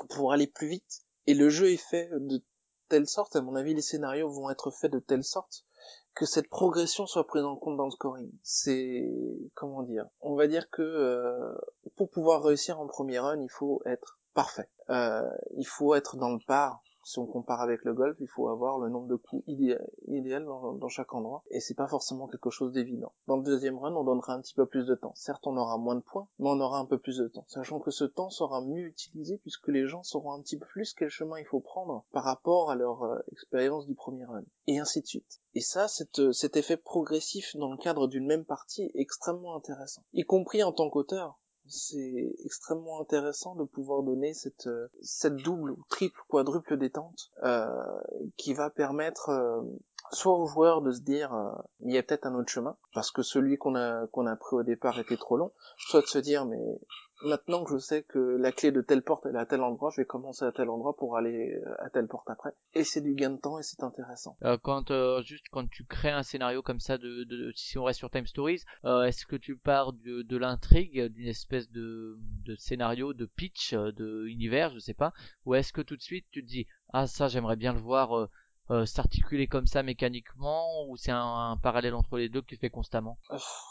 pour 0.10 0.34
aller 0.34 0.48
plus 0.48 0.68
vite. 0.68 1.02
Et 1.28 1.34
le 1.34 1.50
jeu 1.50 1.72
est 1.72 1.78
fait 1.78 2.10
de 2.12 2.42
telle 2.90 3.08
sorte 3.08 3.36
à 3.36 3.42
mon 3.42 3.56
avis 3.56 3.74
les 3.74 3.82
scénarios 3.82 4.30
vont 4.30 4.50
être 4.50 4.72
faits 4.72 4.92
de 4.92 5.00
telle 5.00 5.24
sorte 5.24 5.66
que 6.16 6.26
cette 6.26 6.50
progression 6.50 7.08
soit 7.08 7.26
prise 7.26 7.44
en 7.44 7.56
compte 7.56 7.78
dans 7.78 7.86
le 7.86 7.92
scoring. 7.92 8.32
C'est 8.44 9.10
comment 9.54 9.84
dire 9.84 10.06
on 10.22 10.36
va 10.36 10.48
dire 10.48 10.70
que 10.70 10.82
euh, 10.82 11.56
pour 11.96 12.10
pouvoir 12.10 12.44
réussir 12.44 12.80
en 12.80 12.88
premier 12.88 13.20
run 13.20 13.42
il 13.42 13.50
faut 13.50 13.82
être 13.86 14.20
parfait. 14.34 14.70
Euh, 14.90 15.22
il 15.58 15.66
faut 15.66 15.96
être 15.96 16.18
dans 16.18 16.32
le 16.32 16.40
par 16.46 16.82
si 17.04 17.20
on 17.20 17.26
compare 17.26 17.62
avec 17.62 17.84
le 17.84 17.94
golf, 17.94 18.18
il 18.20 18.28
faut 18.28 18.48
avoir 18.48 18.80
le 18.80 18.90
nombre 18.90 19.08
de 19.08 19.16
coups 19.16 19.44
idéal, 19.48 20.46
dans, 20.46 20.88
chaque 20.90 21.14
endroit, 21.14 21.44
et 21.50 21.60
c'est 21.60 21.74
pas 21.74 21.88
forcément 21.88 22.28
quelque 22.28 22.50
chose 22.50 22.74
d'évident. 22.74 23.12
Dans 23.28 23.38
le 23.38 23.44
deuxième 23.44 23.78
run, 23.78 23.96
on 23.96 24.04
donnera 24.04 24.34
un 24.34 24.42
petit 24.42 24.54
peu 24.54 24.66
plus 24.66 24.86
de 24.86 24.96
temps. 24.96 25.14
Certes, 25.16 25.46
on 25.48 25.58
aura 25.58 25.78
moins 25.78 25.96
de 25.96 26.02
points, 26.02 26.28
mais 26.40 26.50
on 26.50 26.60
aura 26.60 26.80
un 26.80 26.86
peu 26.86 26.98
plus 26.98 27.18
de 27.18 27.28
temps, 27.28 27.46
sachant 27.48 27.80
que 27.80 27.92
ce 27.92 28.06
temps 28.06 28.30
sera 28.30 28.62
mieux 28.62 28.88
utilisé 28.88 29.38
puisque 29.40 29.68
les 29.68 29.88
gens 29.88 30.04
sauront 30.04 30.34
un 30.34 30.42
petit 30.42 30.58
peu 30.58 30.66
plus 30.66 30.94
quel 30.94 31.10
chemin 31.10 31.40
il 31.40 31.46
faut 31.46 31.60
prendre 31.60 32.06
par 32.12 32.24
rapport 32.24 32.72
à 32.72 32.76
leur 32.76 33.04
euh, 33.04 33.20
expérience 33.32 33.86
du 33.86 33.96
premier 33.96 34.26
run, 34.26 34.44
et 34.68 34.80
ainsi 34.80 35.02
de 35.02 35.08
suite. 35.08 35.42
Et 35.54 35.62
ça, 35.62 35.88
cette, 35.88 36.32
cet 36.32 36.58
effet 36.58 36.78
progressif 36.78 37.56
dans 37.58 37.72
le 37.72 37.78
cadre 37.78 38.08
d'une 38.08 38.26
même 38.26 38.46
partie 38.46 38.84
est 38.84 38.92
extrêmement 38.96 39.56
intéressant, 39.56 40.04
y 40.14 40.24
compris 40.24 40.64
en 40.64 40.72
tant 40.72 40.90
qu'auteur 40.90 41.40
c'est 41.68 42.36
extrêmement 42.44 43.02
intéressant 43.02 43.56
de 43.56 43.64
pouvoir 43.64 44.04
donner 44.04 44.34
cette 44.34 44.68
euh, 44.68 44.90
double 45.44 45.72
ou 45.72 45.84
triple 45.90 46.20
quadruple 46.28 46.78
détente 46.78 47.32
euh, 47.44 47.68
qui 48.38 48.54
va 48.54 48.70
permettre 48.70 49.30
euh, 49.30 49.62
soit 50.12 50.38
aux 50.38 50.48
joueurs 50.48 50.82
de 50.82 50.92
se 50.92 51.02
dire 51.02 51.34
euh, 51.34 51.52
il 51.82 51.94
y 51.94 51.98
a 51.98 52.04
peut-être 52.04 52.26
un 52.26 52.36
autre 52.36 52.52
chemin 52.52 52.78
parce 52.94 53.12
que 53.12 53.22
celui 53.22 53.58
qu'on 53.58 53.76
a 53.76 54.08
qu'on 54.08 54.28
a 54.28 54.36
pris 54.36 54.56
au 54.56 54.64
départ 54.64 55.00
était 55.00 55.18
trop 55.18 55.38
long, 55.38 55.52
soit 55.78 56.02
de 56.02 56.08
se 56.08 56.20
dire 56.20 56.46
mais 56.46 56.80
maintenant 57.24 57.64
que 57.64 57.72
je 57.72 57.78
sais 57.78 58.04
que 58.04 58.20
la 58.20 58.52
clé 58.52 58.72
de 58.72 58.82
telle 58.82 59.02
porte 59.02 59.26
elle 59.26 59.36
est 59.36 59.40
à 59.40 59.46
tel 59.46 59.62
endroit, 59.62 59.90
je 59.92 60.02
vais 60.02 60.06
commencer 60.06 60.46
à 60.46 60.52
tel 60.52 60.70
endroit 60.70 60.96
pour 60.96 61.18
aller 61.18 61.62
euh, 61.66 61.76
à 61.86 61.90
telle 61.90 62.08
porte 62.08 62.30
après. 62.30 62.52
Et 62.74 62.84
c'est 62.84 63.02
du 63.02 63.14
gain 63.14 63.32
de 63.32 63.38
temps 63.38 63.60
et 63.60 63.64
c'est 63.64 63.84
intéressant. 63.84 64.38
Euh, 64.44 64.58
quand 64.62 64.92
euh, 64.92 65.22
juste 65.22 65.46
quand 65.52 65.68
tu 65.70 65.86
crées 65.86 66.12
un 66.12 66.24
scénario 66.24 66.62
comme 66.62 66.80
ça 66.80 66.98
de, 66.98 67.24
de 67.24 67.52
si 67.56 67.78
on 67.78 67.84
reste 67.84 68.00
sur 68.00 68.10
Time 68.10 68.28
Stories, 68.28 68.64
euh, 68.86 69.04
est-ce 69.04 69.26
que 69.26 69.36
tu 69.36 69.58
pars 69.58 69.94
de, 69.94 70.22
de 70.22 70.38
l'intrigue, 70.38 71.02
d'une 71.14 71.28
espèce 71.28 71.70
de, 71.72 72.18
de 72.46 72.56
scénario, 72.56 73.14
de 73.14 73.26
pitch, 73.26 73.74
euh, 73.74 73.92
de 73.92 74.26
univers, 74.28 74.72
je 74.72 74.80
sais 74.80 74.94
pas, 74.94 75.14
ou 75.46 75.56
est-ce 75.56 75.74
que 75.74 75.82
tout 75.82 75.96
de 75.96 76.02
suite 76.02 76.26
tu 76.32 76.44
te 76.44 76.48
dis 76.48 76.68
ah 76.94 77.08
ça 77.08 77.28
j'aimerais 77.28 77.56
bien 77.56 77.74
le 77.74 77.80
voir 77.80 78.18
euh, 78.18 78.30
euh, 78.72 78.86
s'articuler 78.86 79.48
comme 79.48 79.68
ça 79.68 79.84
mécaniquement 79.84 80.88
ou 80.88 80.96
c'est 80.96 81.12
un, 81.12 81.52
un 81.52 81.58
parallèle 81.58 81.96
entre 81.96 82.18
les 82.18 82.30
deux 82.30 82.42
que 82.42 82.48
tu 82.48 82.56
fais 82.58 82.70
constamment? 82.70 83.18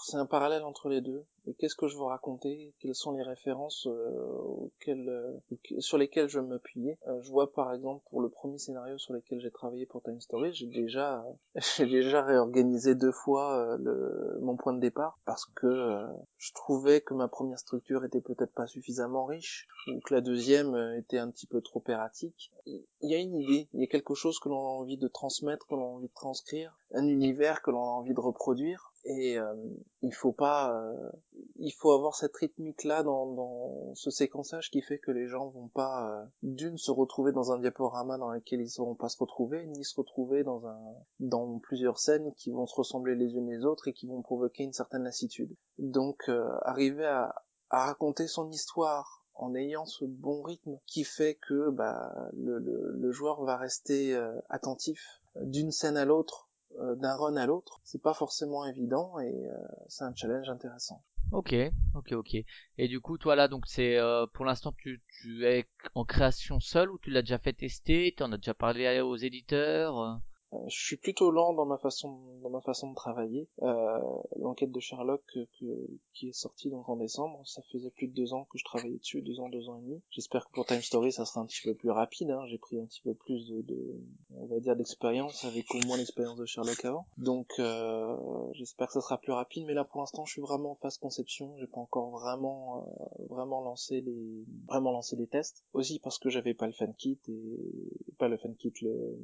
C'est 0.05 0.18
un 0.18 0.26
parallèle 0.26 0.64
entre 0.64 0.90
les 0.90 1.00
deux. 1.00 1.24
Qu'est-ce 1.59 1.74
que 1.74 1.88
je 1.88 1.97
veux 1.97 2.05
raconter? 2.05 2.72
Quelles 2.78 2.95
sont 2.95 3.12
les 3.12 3.22
références 3.22 3.86
euh, 3.88 4.38
auxquelles, 4.45 5.09
euh, 5.09 5.80
sur 5.80 5.99
lesquelles 5.99 6.28
je 6.28 6.38
m'appuyer? 6.38 6.99
Euh, 7.09 7.20
Je 7.22 7.30
vois 7.30 7.53
par 7.53 7.72
exemple 7.72 8.05
pour 8.11 8.20
le 8.20 8.28
premier 8.28 8.59
scénario 8.59 8.97
sur 8.99 9.12
lequel 9.12 9.40
j'ai 9.40 9.51
travaillé 9.51 9.84
pour 9.86 10.03
Time 10.03 10.20
Story, 10.20 10.53
j'ai 10.53 10.66
déjà 10.66 11.24
déjà 11.78 12.22
réorganisé 12.22 12.95
deux 12.95 13.12
fois 13.12 13.76
le, 13.78 14.38
mon 14.40 14.57
point 14.57 14.72
de 14.72 14.80
départ 14.80 15.18
parce 15.24 15.47
que 15.47 16.07
je 16.38 16.53
trouvais 16.53 17.01
que 17.01 17.14
ma 17.14 17.28
première 17.28 17.59
structure 17.59 18.05
était 18.05 18.20
peut-être 18.20 18.53
pas 18.53 18.66
suffisamment 18.66 19.24
riche 19.24 19.66
ou 19.88 20.01
que 20.01 20.14
la 20.14 20.20
deuxième 20.20 20.76
était 20.97 21.18
un 21.18 21.30
petit 21.30 21.47
peu 21.47 21.61
trop 21.61 21.82
erratique. 21.88 22.53
Il 22.66 22.84
y 23.03 23.14
a 23.14 23.18
une 23.18 23.34
idée, 23.34 23.68
il 23.74 23.80
y 23.80 23.84
a 23.84 23.88
quelque 23.88 24.14
chose 24.14 24.38
que 24.38 24.49
l'on 24.49 24.64
a 24.64 24.70
envie 24.70 24.97
de 24.97 25.09
transmettre, 25.09 25.66
que 25.66 25.74
l'on 25.74 25.82
a 25.82 25.97
envie 25.97 26.09
de 26.09 26.14
transcrire, 26.14 26.78
un 26.93 27.07
univers 27.07 27.62
que 27.62 27.70
l'on 27.70 27.82
a 27.82 27.99
envie 27.99 28.14
de 28.14 28.20
reproduire 28.20 28.91
et 29.05 29.38
euh, 29.38 29.55
il 30.03 30.14
faut 30.14 30.32
pas 30.32 30.72
euh, 30.74 31.11
il 31.57 31.72
faut 31.72 31.90
avoir 31.92 32.14
cette 32.14 32.36
rythmique 32.36 32.84
là 32.84 33.03
dans, 33.03 33.26
dans 33.32 33.94
ce 33.94 34.11
séquençage 34.11 34.70
qui 34.70 34.80
fait 34.80 34.98
que 34.98 35.11
les 35.11 35.26
gens 35.26 35.48
vont 35.48 35.68
pas 35.68 36.09
euh, 36.09 36.24
d'une 36.42 36.78
se 36.78 36.90
retrouver 36.90 37.32
dans 37.32 37.53
un 37.53 37.59
diaporama 37.59 38.18
dans 38.18 38.30
lequel 38.30 38.61
ils 38.61 38.80
ne 38.80 38.84
vont 38.84 38.94
pas 38.94 39.09
se 39.09 39.18
retrouver 39.18 39.66
ni 39.66 39.84
se 39.84 39.96
retrouver 39.96 40.44
dans 40.44 40.66
un 40.66 40.80
dans 41.20 41.59
plusieurs 41.59 41.98
scènes 41.98 42.32
qui 42.34 42.50
vont 42.50 42.66
se 42.66 42.76
ressembler 42.76 43.14
les 43.14 43.34
unes 43.34 43.50
les 43.50 43.64
autres 43.64 43.88
et 43.88 43.92
qui 43.92 44.07
vont 44.07 44.22
provoquer 44.22 44.64
une 44.64 44.72
certaine 44.72 45.03
lassitude. 45.05 45.55
Donc 45.78 46.28
euh, 46.28 46.48
arriver 46.62 47.07
à, 47.07 47.34
à 47.70 47.86
raconter 47.86 48.28
son 48.28 48.50
histoire 48.50 49.24
en 49.34 49.55
ayant 49.55 49.86
ce 49.86 50.05
bon 50.05 50.42
rythme 50.42 50.78
qui 50.86 51.05
fait 51.05 51.36
que 51.36 51.70
bah, 51.70 52.12
le, 52.34 52.59
le, 52.59 52.92
le 52.92 53.12
joueur 53.12 53.42
va 53.44 53.57
rester 53.57 54.14
euh, 54.14 54.32
attentif 54.48 55.22
d'une 55.36 55.72
scène 55.72 55.96
à 55.96 56.05
l'autre 56.05 56.50
euh, 56.50 56.51
d'un 56.96 57.16
run 57.16 57.36
à 57.36 57.46
l'autre, 57.46 57.80
c'est 57.84 58.02
pas 58.02 58.14
forcément 58.14 58.64
évident 58.66 59.18
et 59.20 59.46
euh, 59.46 59.56
c'est 59.88 60.04
un 60.04 60.14
challenge 60.14 60.48
intéressant. 60.48 61.02
Ok, 61.30 61.54
ok, 61.94 62.12
ok. 62.12 62.34
Et 62.78 62.88
du 62.88 63.00
coup, 63.00 63.18
toi 63.18 63.34
là, 63.36 63.48
donc 63.48 63.64
c'est 63.66 63.96
euh, 63.98 64.26
pour 64.26 64.44
l'instant 64.44 64.72
tu, 64.72 65.02
tu 65.08 65.44
es 65.46 65.66
en 65.94 66.04
création 66.04 66.60
seul 66.60 66.90
ou 66.90 66.98
tu 66.98 67.10
l'as 67.10 67.22
déjà 67.22 67.38
fait 67.38 67.52
tester, 67.54 68.14
tu 68.16 68.22
en 68.22 68.32
as 68.32 68.36
déjà 68.38 68.54
parlé 68.54 69.00
aux 69.00 69.16
éditeurs? 69.16 69.98
euh 69.98 70.14
Euh, 70.14 70.31
je 70.68 70.84
suis 70.84 70.96
plutôt 70.96 71.30
lent 71.30 71.53
dans 71.55 71.64
ma 71.66 71.78
façon 71.78 72.18
dans 72.42 72.50
ma 72.50 72.61
façon 72.61 72.90
de 72.90 72.94
travailler. 72.94 73.48
Euh, 73.62 73.98
L'enquête 74.36 74.70
de 74.72 74.80
Sherlock 74.80 75.22
que, 75.32 75.40
que- 75.61 75.88
qui 76.12 76.28
est 76.28 76.32
sortie 76.32 76.70
donc 76.70 76.88
en 76.88 76.96
décembre, 76.96 77.40
ça 77.46 77.62
faisait 77.72 77.90
plus 77.90 78.09
de 78.09 78.14
deux 78.14 78.32
ans 78.34 78.44
que 78.50 78.59
je 78.59 78.64
travaillais 78.64 78.98
dessus, 78.98 79.22
deux 79.22 79.40
ans, 79.40 79.48
deux 79.48 79.68
ans 79.68 79.78
et 79.78 79.82
demi. 79.82 80.03
J'espère 80.11 80.46
que 80.46 80.53
pour 80.53 80.66
Time 80.66 80.82
Story 80.82 81.12
ça 81.12 81.24
sera 81.24 81.40
un 81.40 81.46
petit 81.46 81.62
peu 81.62 81.74
plus 81.74 81.90
rapide. 81.90 82.30
Hein. 82.30 82.44
J'ai 82.48 82.59
pris 82.59 82.78
un 82.78 82.84
petit 82.86 83.00
peu 83.03 83.14
plus 83.14 83.48
de, 83.48 83.62
de 83.62 84.00
on 84.36 84.46
va 84.46 84.61
dire 84.61 84.76
d'expérience 84.76 85.44
avec 85.44 85.72
au 85.74 85.78
moins 85.86 85.96
l'expérience 85.96 86.36
de 86.36 86.44
Sherlock 86.44 86.84
avant. 86.84 87.07
Donc 87.18 87.53
euh, 87.59 88.16
j'espère 88.53 88.88
que 88.88 88.94
ça 88.94 89.00
sera 89.00 89.18
plus 89.18 89.32
rapide. 89.32 89.64
Mais 89.66 89.74
là 89.74 89.84
pour 89.84 90.00
l'instant 90.00 90.24
je 90.24 90.32
suis 90.32 90.42
vraiment 90.42 90.72
en 90.72 90.76
phase 90.76 90.98
conception. 90.98 91.55
J'ai 91.59 91.66
pas 91.66 91.80
encore 91.80 92.11
vraiment 92.11 92.84
euh, 93.20 93.24
vraiment 93.30 93.61
lancé 93.62 94.00
les 94.00 94.44
vraiment 94.68 94.92
lancé 94.92 95.16
les 95.16 95.26
tests. 95.26 95.64
Aussi 95.72 95.98
parce 95.98 96.18
que 96.18 96.28
j'avais 96.30 96.55
pas 96.55 96.66
le 96.66 96.72
fan 96.72 96.92
kit 96.94 97.18
et 97.28 98.12
pas 98.18 98.28
le 98.28 98.36
fan 98.36 98.55
kit 98.57 98.72
le 98.82 99.18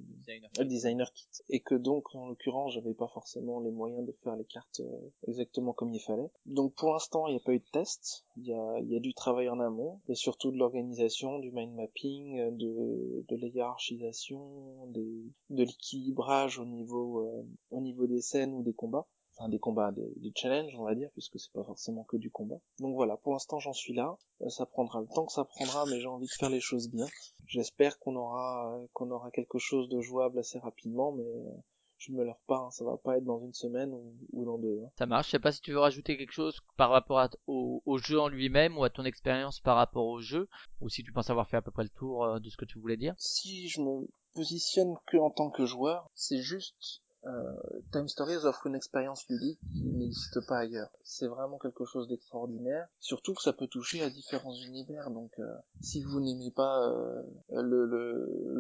le 0.59 0.65
designer 0.65 1.13
et 1.49 1.61
que 1.61 1.75
donc 1.75 2.15
en 2.15 2.29
l'occurrence 2.29 2.73
j'avais 2.73 2.95
pas 2.95 3.09
forcément 3.09 3.61
les 3.61 3.71
moyens 3.71 4.07
de 4.07 4.13
faire 4.23 4.37
les 4.37 4.45
cartes 4.45 4.81
euh, 4.81 5.11
exactement 5.27 5.73
comme 5.73 5.93
il 5.93 6.01
fallait. 6.01 6.31
Donc 6.47 6.75
pour 6.75 6.93
l'instant 6.93 7.27
il 7.27 7.33
n'y 7.33 7.41
a 7.41 7.45
pas 7.45 7.53
eu 7.53 7.61
de 7.61 7.71
test. 7.73 8.25
Il 8.37 8.47
y 8.47 8.55
a, 8.55 9.01
du 9.01 9.15
travail 9.15 9.49
en 9.49 9.61
amont 9.61 10.01
et 10.09 10.15
surtout 10.15 10.51
de 10.51 10.57
l'organisation 10.57 11.39
du 11.39 11.51
mind 11.53 11.75
mapping 11.75 12.57
de, 12.57 13.25
de 13.29 13.37
la 13.37 13.47
hiérarchisation 13.49 14.87
de 14.89 15.25
l'équilibrage 15.51 16.61
euh, 16.61 17.43
au 17.71 17.81
niveau 17.81 18.07
des 18.07 18.21
scènes 18.21 18.55
ou 18.55 18.63
des 18.63 18.75
combats 18.75 19.07
enfin 19.39 19.49
des 19.49 19.59
combats, 19.59 19.93
des, 19.93 20.13
des 20.17 20.33
challenges 20.35 20.75
on 20.77 20.85
va 20.85 20.95
dire, 20.95 21.11
puisque 21.13 21.39
c'est 21.39 21.53
pas 21.53 21.65
forcément 21.65 22.05
que 22.05 22.17
du 22.17 22.31
combat. 22.31 22.59
Donc 22.81 22.95
voilà, 22.95 23.17
pour 23.17 23.33
l'instant 23.33 23.59
j'en 23.61 23.73
suis 23.73 23.95
là, 23.95 24.17
Euh, 24.43 24.49
ça 24.51 24.67
prendra 24.67 25.01
le 25.01 25.09
temps 25.09 25.27
que 25.27 25.33
ça 25.33 25.45
prendra, 25.45 25.85
mais 25.87 26.01
j'ai 26.01 26.07
envie 26.07 26.27
de 26.27 26.39
faire 26.39 26.51
les 26.51 26.61
choses 26.61 26.89
bien. 26.89 27.07
J'espère 27.47 27.99
qu'on 27.99 28.15
aura 28.17 28.79
qu'on 28.93 29.11
aura 29.11 29.31
quelque 29.31 29.59
chose 29.59 29.89
de 29.89 30.01
jouable 30.01 30.39
assez 30.39 30.59
rapidement, 30.61 31.11
mais 31.13 31.25
euh, 31.25 31.51
je 31.97 32.13
me 32.13 32.23
leurre 32.25 32.39
pas, 32.47 32.59
hein, 32.59 32.71
ça 32.71 32.85
va 32.85 32.97
pas 32.97 33.17
être 33.17 33.25
dans 33.25 33.41
une 33.41 33.53
semaine 33.55 33.93
ou, 33.93 34.15
ou 34.33 34.45
dans 34.45 34.59
deux. 34.59 34.81
hein. 34.85 34.91
Ça 34.97 35.07
marche. 35.07 35.27
Je 35.27 35.31
sais 35.33 35.39
pas 35.41 35.51
si 35.51 35.61
tu 35.61 35.73
veux 35.73 35.81
rajouter 35.81 36.17
quelque 36.17 36.33
chose 36.33 36.57
par 36.77 36.91
rapport 36.91 37.19
à, 37.19 37.29
au, 37.49 37.83
au 37.85 37.99
jeu 37.99 38.21
en 38.21 38.29
lui-même 38.29 38.79
ou 38.79 38.85
à 38.85 38.91
ton 38.91 39.05
expérience 39.05 39.59
par 39.61 39.75
rapport 39.77 40.07
au 40.07 40.21
jeu, 40.21 40.49
ou 40.81 40.89
si 40.89 41.03
tu 41.03 41.13
penses 41.13 41.31
avoir 41.31 41.49
fait 41.49 41.57
à 41.57 41.63
peu 41.63 41.73
près 41.73 41.83
le 41.83 41.89
tour 41.91 42.25
euh, 42.25 42.39
de 42.39 42.49
ce 42.51 42.57
que 42.57 42.65
tu 42.65 42.79
voulais 42.79 42.97
dire. 42.97 43.15
Si 43.19 43.69
je 43.69 43.81
me 43.81 44.07
positionne 44.35 44.95
que 45.09 45.17
en 45.17 45.31
tant 45.31 45.51
que 45.51 45.65
joueur, 45.67 46.09
c'est 46.15 46.43
juste 46.43 47.03
euh, 47.27 47.57
Time 47.93 48.09
Stories 48.09 48.45
offre 48.45 48.67
une 48.67 48.75
expérience 48.75 49.27
ludique 49.29 49.59
qui 49.73 49.85
n'existe 49.85 50.47
pas 50.47 50.59
ailleurs. 50.59 50.91
C'est 51.03 51.27
vraiment 51.27 51.59
quelque 51.59 51.85
chose 51.85 52.09
d'extraordinaire. 52.09 52.89
Surtout 53.01 53.35
que 53.35 53.43
ça 53.43 53.53
peut 53.53 53.67
toucher 53.67 54.03
à 54.03 54.11
différents 54.11 54.55
univers. 54.55 55.11
Donc, 55.11 55.33
euh, 55.39 55.55
si 55.81 56.03
vous 56.03 56.21
n'aimez 56.21 56.51
pas 56.51 56.89
euh, 56.89 57.23
le 57.51 57.87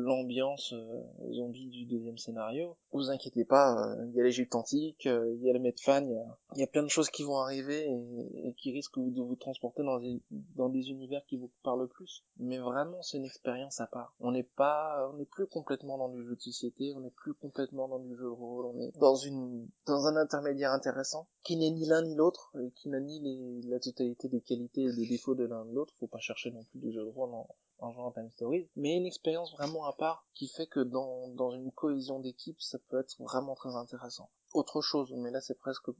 l'ambiance 0.08 0.72
euh, 0.72 1.02
zombie 1.32 1.68
du 1.68 1.84
deuxième 1.86 2.18
scénario, 2.18 2.76
vous 2.92 3.10
inquiétez 3.10 3.44
pas. 3.44 3.76
euh, 3.76 4.06
Il 4.08 4.14
y 4.14 4.20
a 4.20 4.24
l'Égypte 4.24 4.54
antique, 4.54 5.06
euh, 5.06 5.34
il 5.34 5.42
y 5.42 5.50
a 5.50 5.52
le 5.52 5.58
Medfan, 5.58 6.06
il 6.54 6.60
y 6.60 6.62
a, 6.62 6.66
plein 6.66 6.82
de 6.82 6.88
choses 6.88 7.10
qui 7.10 7.22
vont 7.22 7.38
arriver 7.38 7.88
et, 7.88 8.54
qui 8.54 8.72
risquent 8.72 8.98
de 8.98 9.20
vous 9.20 9.36
transporter 9.36 9.82
dans 9.82 9.98
des, 9.98 10.20
dans 10.56 10.68
des 10.68 10.90
univers 10.90 11.24
qui 11.26 11.36
vous 11.36 11.50
parlent 11.62 11.88
plus. 11.88 12.24
Mais 12.38 12.58
vraiment, 12.58 13.02
c'est 13.02 13.18
une 13.18 13.24
expérience 13.24 13.80
à 13.80 13.86
part. 13.86 14.14
On 14.20 14.32
n'est 14.32 14.42
pas, 14.42 15.10
on 15.12 15.16
n'est 15.16 15.24
plus 15.24 15.46
complètement 15.46 15.98
dans 15.98 16.08
du 16.08 16.24
jeu 16.24 16.34
de 16.34 16.40
société, 16.40 16.92
on 16.96 17.00
n'est 17.00 17.10
plus 17.10 17.34
complètement 17.34 17.88
dans 17.88 17.98
du 17.98 18.14
jeu 18.16 18.24
de 18.24 18.28
rôle, 18.28 18.57
on 18.64 18.80
est 18.80 18.96
dans 18.98 19.16
une, 19.16 19.68
dans 19.86 20.06
un 20.06 20.16
intermédiaire 20.16 20.72
intéressant 20.72 21.28
qui 21.42 21.56
n'est 21.56 21.70
ni 21.70 21.86
l'un 21.86 22.02
ni 22.02 22.14
l'autre 22.14 22.52
et 22.60 22.70
qui 22.72 22.88
n'a 22.88 23.00
ni 23.00 23.62
la 23.68 23.80
totalité 23.80 24.28
des 24.28 24.40
qualités 24.40 24.82
et 24.82 24.92
des 24.92 25.06
défauts 25.06 25.34
de 25.34 25.44
l'un 25.44 25.64
de 25.64 25.72
l'autre. 25.72 25.94
Faut 25.98 26.06
pas 26.06 26.18
chercher 26.18 26.50
non 26.50 26.64
plus 26.64 26.78
du 26.78 26.92
jeu 26.92 27.04
de 27.04 27.10
rôle 27.10 27.34
en, 27.34 27.48
en 27.78 27.92
genre 27.92 28.12
Time 28.12 28.30
Stories, 28.30 28.68
mais 28.76 28.96
une 28.96 29.06
expérience 29.06 29.52
vraiment 29.52 29.84
à 29.86 29.92
part 29.92 30.26
qui 30.34 30.48
fait 30.48 30.66
que 30.66 30.80
dans, 30.80 31.28
dans 31.28 31.50
une 31.50 31.72
cohésion 31.72 32.20
d'équipe, 32.20 32.60
ça 32.60 32.78
peut 32.88 32.98
être 32.98 33.16
vraiment 33.20 33.54
très 33.54 33.74
intéressant. 33.74 34.30
Autre 34.54 34.80
chose, 34.80 35.12
mais 35.16 35.30
là 35.30 35.40
c'est 35.40 35.58
presque 35.58 35.90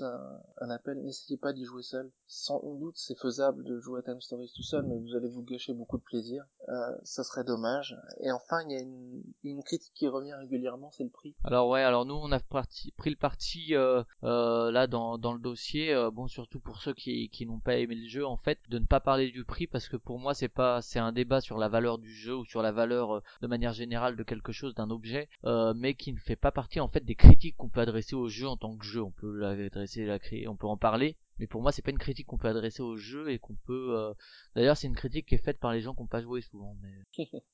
un, 0.00 0.70
appel, 0.70 1.02
n'essayez 1.02 1.38
pas 1.38 1.52
d'y 1.52 1.64
jouer 1.64 1.82
seul. 1.82 2.10
Sans 2.26 2.60
doute 2.78 2.96
c'est 2.96 3.18
faisable 3.18 3.64
de 3.64 3.78
jouer 3.80 4.00
à 4.00 4.02
Time 4.02 4.20
Stories 4.20 4.52
tout 4.54 4.62
seul, 4.62 4.84
mais 4.86 4.98
vous 4.98 5.14
allez 5.14 5.28
vous 5.28 5.42
gâcher 5.42 5.72
beaucoup 5.72 5.98
de 5.98 6.02
plaisir. 6.02 6.44
Euh, 6.68 6.96
ça 7.02 7.24
serait 7.24 7.44
dommage. 7.44 7.96
Et 8.20 8.30
enfin, 8.30 8.62
il 8.66 8.72
y 8.72 8.76
a 8.76 8.80
une, 8.80 9.62
critique 9.64 9.94
qui 9.94 10.08
revient 10.08 10.34
régulièrement, 10.34 10.90
c'est 10.90 11.04
le 11.04 11.10
prix. 11.10 11.34
Alors 11.44 11.68
ouais, 11.68 11.82
alors 11.82 12.04
nous 12.04 12.14
on 12.14 12.32
a 12.32 12.40
pris 12.40 13.10
le 13.10 13.16
parti 13.16 13.74
euh, 13.74 14.02
euh, 14.24 14.70
là 14.70 14.86
dans, 14.86 15.18
dans 15.18 15.32
le 15.32 15.38
dossier, 15.38 15.92
euh, 15.92 16.10
bon 16.10 16.26
surtout 16.26 16.60
pour 16.60 16.82
ceux 16.82 16.92
qui, 16.94 17.28
qui 17.30 17.46
n'ont 17.46 17.60
pas 17.60 17.76
aimé 17.76 17.94
le 17.94 18.08
jeu 18.08 18.26
en 18.26 18.36
fait, 18.36 18.58
de 18.68 18.78
ne 18.78 18.84
pas 18.84 19.00
parler 19.00 19.30
du 19.30 19.44
prix 19.44 19.66
parce 19.66 19.88
que 19.88 19.96
pour 19.96 20.18
moi 20.18 20.34
c'est 20.34 20.48
pas 20.48 20.82
c'est 20.82 20.98
un 20.98 21.12
débat 21.12 21.40
sur 21.40 21.58
la 21.58 21.68
valeur 21.68 21.98
du 21.98 22.12
jeu 22.12 22.36
ou 22.36 22.44
sur 22.44 22.62
la 22.62 22.72
valeur 22.72 23.22
de 23.40 23.46
manière 23.46 23.72
générale 23.72 24.16
de 24.16 24.22
quelque 24.22 24.52
chose 24.52 24.74
d'un 24.74 24.90
objet, 24.90 25.28
mais 25.76 25.94
qui 25.94 26.12
ne 26.12 26.18
fait 26.18 26.36
pas 26.36 26.52
partie 26.52 26.80
en 26.80 26.88
fait 26.88 27.04
des 27.04 27.14
critiques 27.14 27.56
qu'on 27.56 27.68
peut 27.68 27.80
adresser 27.80 28.14
au 28.14 28.28
jeu 28.28 28.48
en 28.48 28.56
tant 28.56 28.76
que 28.76 28.84
jeu. 28.84 29.02
On 29.02 29.10
peut 29.10 29.44
l'adresser, 29.74 30.04
la 30.06 30.18
on 30.50 30.56
peut 30.56 30.66
en 30.66 30.76
parler, 30.76 31.16
mais 31.38 31.46
pour 31.46 31.62
moi 31.62 31.72
c'est 31.72 31.82
pas 31.82 31.90
une 31.90 31.98
critique 31.98 32.26
qu'on 32.26 32.38
peut 32.38 32.48
adresser 32.48 32.82
au 32.82 32.96
jeu 32.96 33.30
et 33.30 33.38
qu'on 33.38 33.56
peut. 33.66 33.96
euh, 33.96 34.12
D'ailleurs 34.54 34.76
c'est 34.76 34.86
une 34.86 34.96
critique 34.96 35.26
qui 35.28 35.34
est 35.34 35.44
faite 35.44 35.58
par 35.58 35.72
les 35.72 35.80
gens 35.80 35.94
qui 35.94 36.02
n'ont 36.02 36.08
pas 36.08 36.22
joué 36.22 36.40
souvent. 36.40 36.76
Mais 36.82 37.24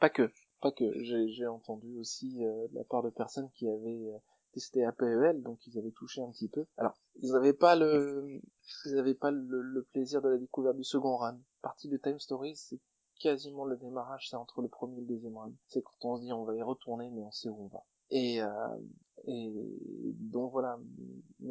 Pas 0.00 0.10
que, 0.10 0.30
pas 0.60 0.72
que. 0.72 0.84
J'ai 1.02 1.28
j'ai 1.28 1.46
entendu 1.46 1.96
aussi 1.98 2.44
euh, 2.44 2.68
de 2.68 2.74
la 2.74 2.84
part 2.84 3.02
de 3.02 3.10
personnes 3.10 3.50
qui 3.54 3.68
avaient 3.68 4.10
euh, 4.12 4.18
testé 4.52 4.84
APEL, 4.84 5.42
donc 5.42 5.66
ils 5.66 5.78
avaient 5.78 5.90
touché 5.92 6.20
un 6.22 6.30
petit 6.30 6.48
peu. 6.48 6.66
Alors, 6.76 6.94
ils 7.22 7.32
n'avaient 7.32 7.52
pas 7.54 7.74
le, 7.76 8.40
ils 8.86 8.98
avaient 8.98 9.14
pas 9.14 9.30
le, 9.30 9.62
le 9.62 9.82
plaisir 9.84 10.20
de 10.22 10.28
la 10.28 10.38
découverte 10.38 10.76
du 10.76 10.84
second 10.84 11.16
run. 11.16 11.40
Partie 11.62 11.88
de 11.88 11.96
Time 11.96 12.18
Stories, 12.18 12.56
c'est 12.56 12.80
quasiment 13.20 13.64
le 13.64 13.76
démarrage, 13.76 14.28
c'est 14.28 14.36
entre 14.36 14.60
le 14.60 14.68
premier 14.68 14.98
et 14.98 15.00
le 15.00 15.06
deuxième 15.06 15.36
run. 15.36 15.52
C'est 15.68 15.82
quand 15.82 15.92
on 16.02 16.16
se 16.18 16.22
dit 16.22 16.32
on 16.32 16.44
va 16.44 16.54
y 16.54 16.62
retourner, 16.62 17.10
mais 17.10 17.22
on 17.22 17.30
sait 17.30 17.48
où 17.48 17.64
on 17.64 17.68
va. 17.68 17.84
Et, 18.10 18.42
euh, 18.42 18.48
Et 19.26 19.52
donc 20.20 20.52
voilà. 20.52 20.78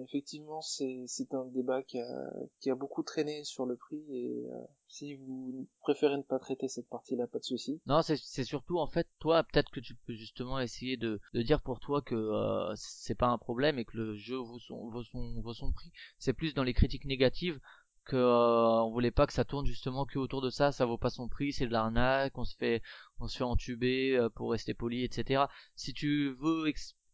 Effectivement, 0.03 0.61
c'est 0.61 1.33
un 1.33 1.45
débat 1.45 1.83
qui 1.83 1.99
a 1.99 2.33
qui 2.59 2.69
a 2.69 2.75
beaucoup 2.75 3.03
traîné 3.03 3.43
sur 3.43 3.65
le 3.65 3.75
prix 3.75 4.03
et 4.09 4.45
euh, 4.51 4.57
si 4.87 5.15
vous 5.15 5.67
préférez 5.81 6.17
ne 6.17 6.23
pas 6.23 6.39
traiter 6.39 6.67
cette 6.67 6.89
partie-là, 6.89 7.27
pas 7.27 7.39
de 7.39 7.43
souci. 7.43 7.81
Non, 7.85 8.01
c'est 8.01 8.43
surtout 8.43 8.79
en 8.79 8.87
fait 8.87 9.07
toi 9.19 9.43
peut-être 9.43 9.71
que 9.71 9.79
tu 9.79 9.95
peux 9.95 10.13
justement 10.13 10.59
essayer 10.59 10.97
de, 10.97 11.19
de 11.33 11.41
dire 11.41 11.61
pour 11.61 11.79
toi 11.79 12.01
que 12.01 12.15
euh, 12.15 12.73
c'est 12.75 13.15
pas 13.15 13.27
un 13.27 13.37
problème 13.37 13.79
et 13.79 13.85
que 13.85 13.97
le 13.97 14.15
jeu 14.15 14.37
vaut 14.37 14.59
son 14.59 14.89
vaut 14.89 15.03
son 15.03 15.41
vaut 15.41 15.53
son 15.53 15.71
prix. 15.71 15.91
C'est 16.17 16.33
plus 16.33 16.53
dans 16.53 16.63
les 16.63 16.73
critiques 16.73 17.05
négatives 17.05 17.59
que 18.05 18.15
euh, 18.15 18.83
on 18.83 18.91
voulait 18.91 19.11
pas 19.11 19.27
que 19.27 19.33
ça 19.33 19.45
tourne 19.45 19.65
justement 19.65 20.05
que 20.05 20.19
autour 20.19 20.41
de 20.41 20.49
ça, 20.49 20.71
ça 20.71 20.85
vaut 20.85 20.97
pas 20.97 21.09
son 21.09 21.27
prix, 21.27 21.53
c'est 21.53 21.67
de 21.67 21.71
l'arnaque, 21.71 22.37
on 22.37 22.43
se 22.43 22.55
fait 22.55 22.81
on 23.19 23.27
se 23.27 23.37
fait 23.37 23.43
entuber 23.43 24.17
euh, 24.17 24.29
pour 24.29 24.51
rester 24.51 24.73
poli, 24.73 25.03
etc. 25.03 25.45
Si 25.75 25.93
tu 25.93 26.33
veux 26.39 26.67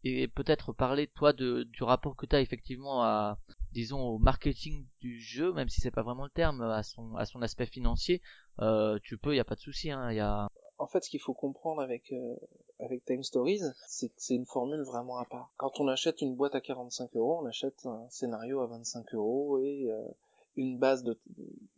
et 0.04 0.28
peut-être 0.28 0.74
parler 0.74 1.08
toi 1.08 1.34
de 1.34 1.64
du 1.64 1.84
rapport 1.84 2.16
que 2.16 2.26
tu 2.26 2.36
as 2.36 2.42
effectivement 2.42 3.04
à 3.04 3.38
disons 3.72 4.02
au 4.02 4.18
marketing 4.18 4.86
du 5.00 5.20
jeu, 5.20 5.54
même 5.54 5.70
si 5.70 5.82
c'est 5.82 5.92
pas 5.92 6.04
vraiment 6.04 6.24
le 6.24 6.30
terme, 6.30 6.62
à 6.62 6.84
son 6.84 7.16
à 7.16 7.26
son 7.26 7.42
aspect 7.42 7.66
financier, 7.66 8.22
euh, 8.62 8.98
tu 9.04 9.18
peux, 9.18 9.36
y 9.36 9.40
a 9.40 9.46
pas 9.46 9.56
de 9.56 9.60
souci, 9.60 9.92
hein, 9.92 10.12
y 10.12 10.20
a 10.20 10.48
En 10.78 10.88
fait, 10.88 11.04
ce 11.04 11.10
qu'il 11.10 11.20
faut 11.20 11.34
comprendre 11.34 11.82
avec 11.82 12.12
euh, 12.12 12.36
avec 12.80 13.04
Time 13.06 13.24
Stories, 13.24 13.62
c'est 13.88 14.10
que 14.10 14.16
c'est 14.18 14.36
une 14.36 14.46
formule 14.46 14.82
vraiment 14.84 15.18
à 15.18 15.26
part. 15.26 15.52
Quand 15.58 15.80
on 15.80 15.88
achète 15.88 16.22
une 16.22 16.36
boîte 16.36 16.56
à 16.56 16.62
45 16.62 17.16
euros, 17.16 17.42
on 17.42 17.46
achète 17.46 17.86
un 17.86 18.08
scénario 18.10 18.62
à 18.62 18.68
25 18.68 19.14
euros 19.14 19.60
et 19.60 19.92
euh, 19.92 20.08
une 20.56 20.80
base 20.80 21.04
de 21.04 21.20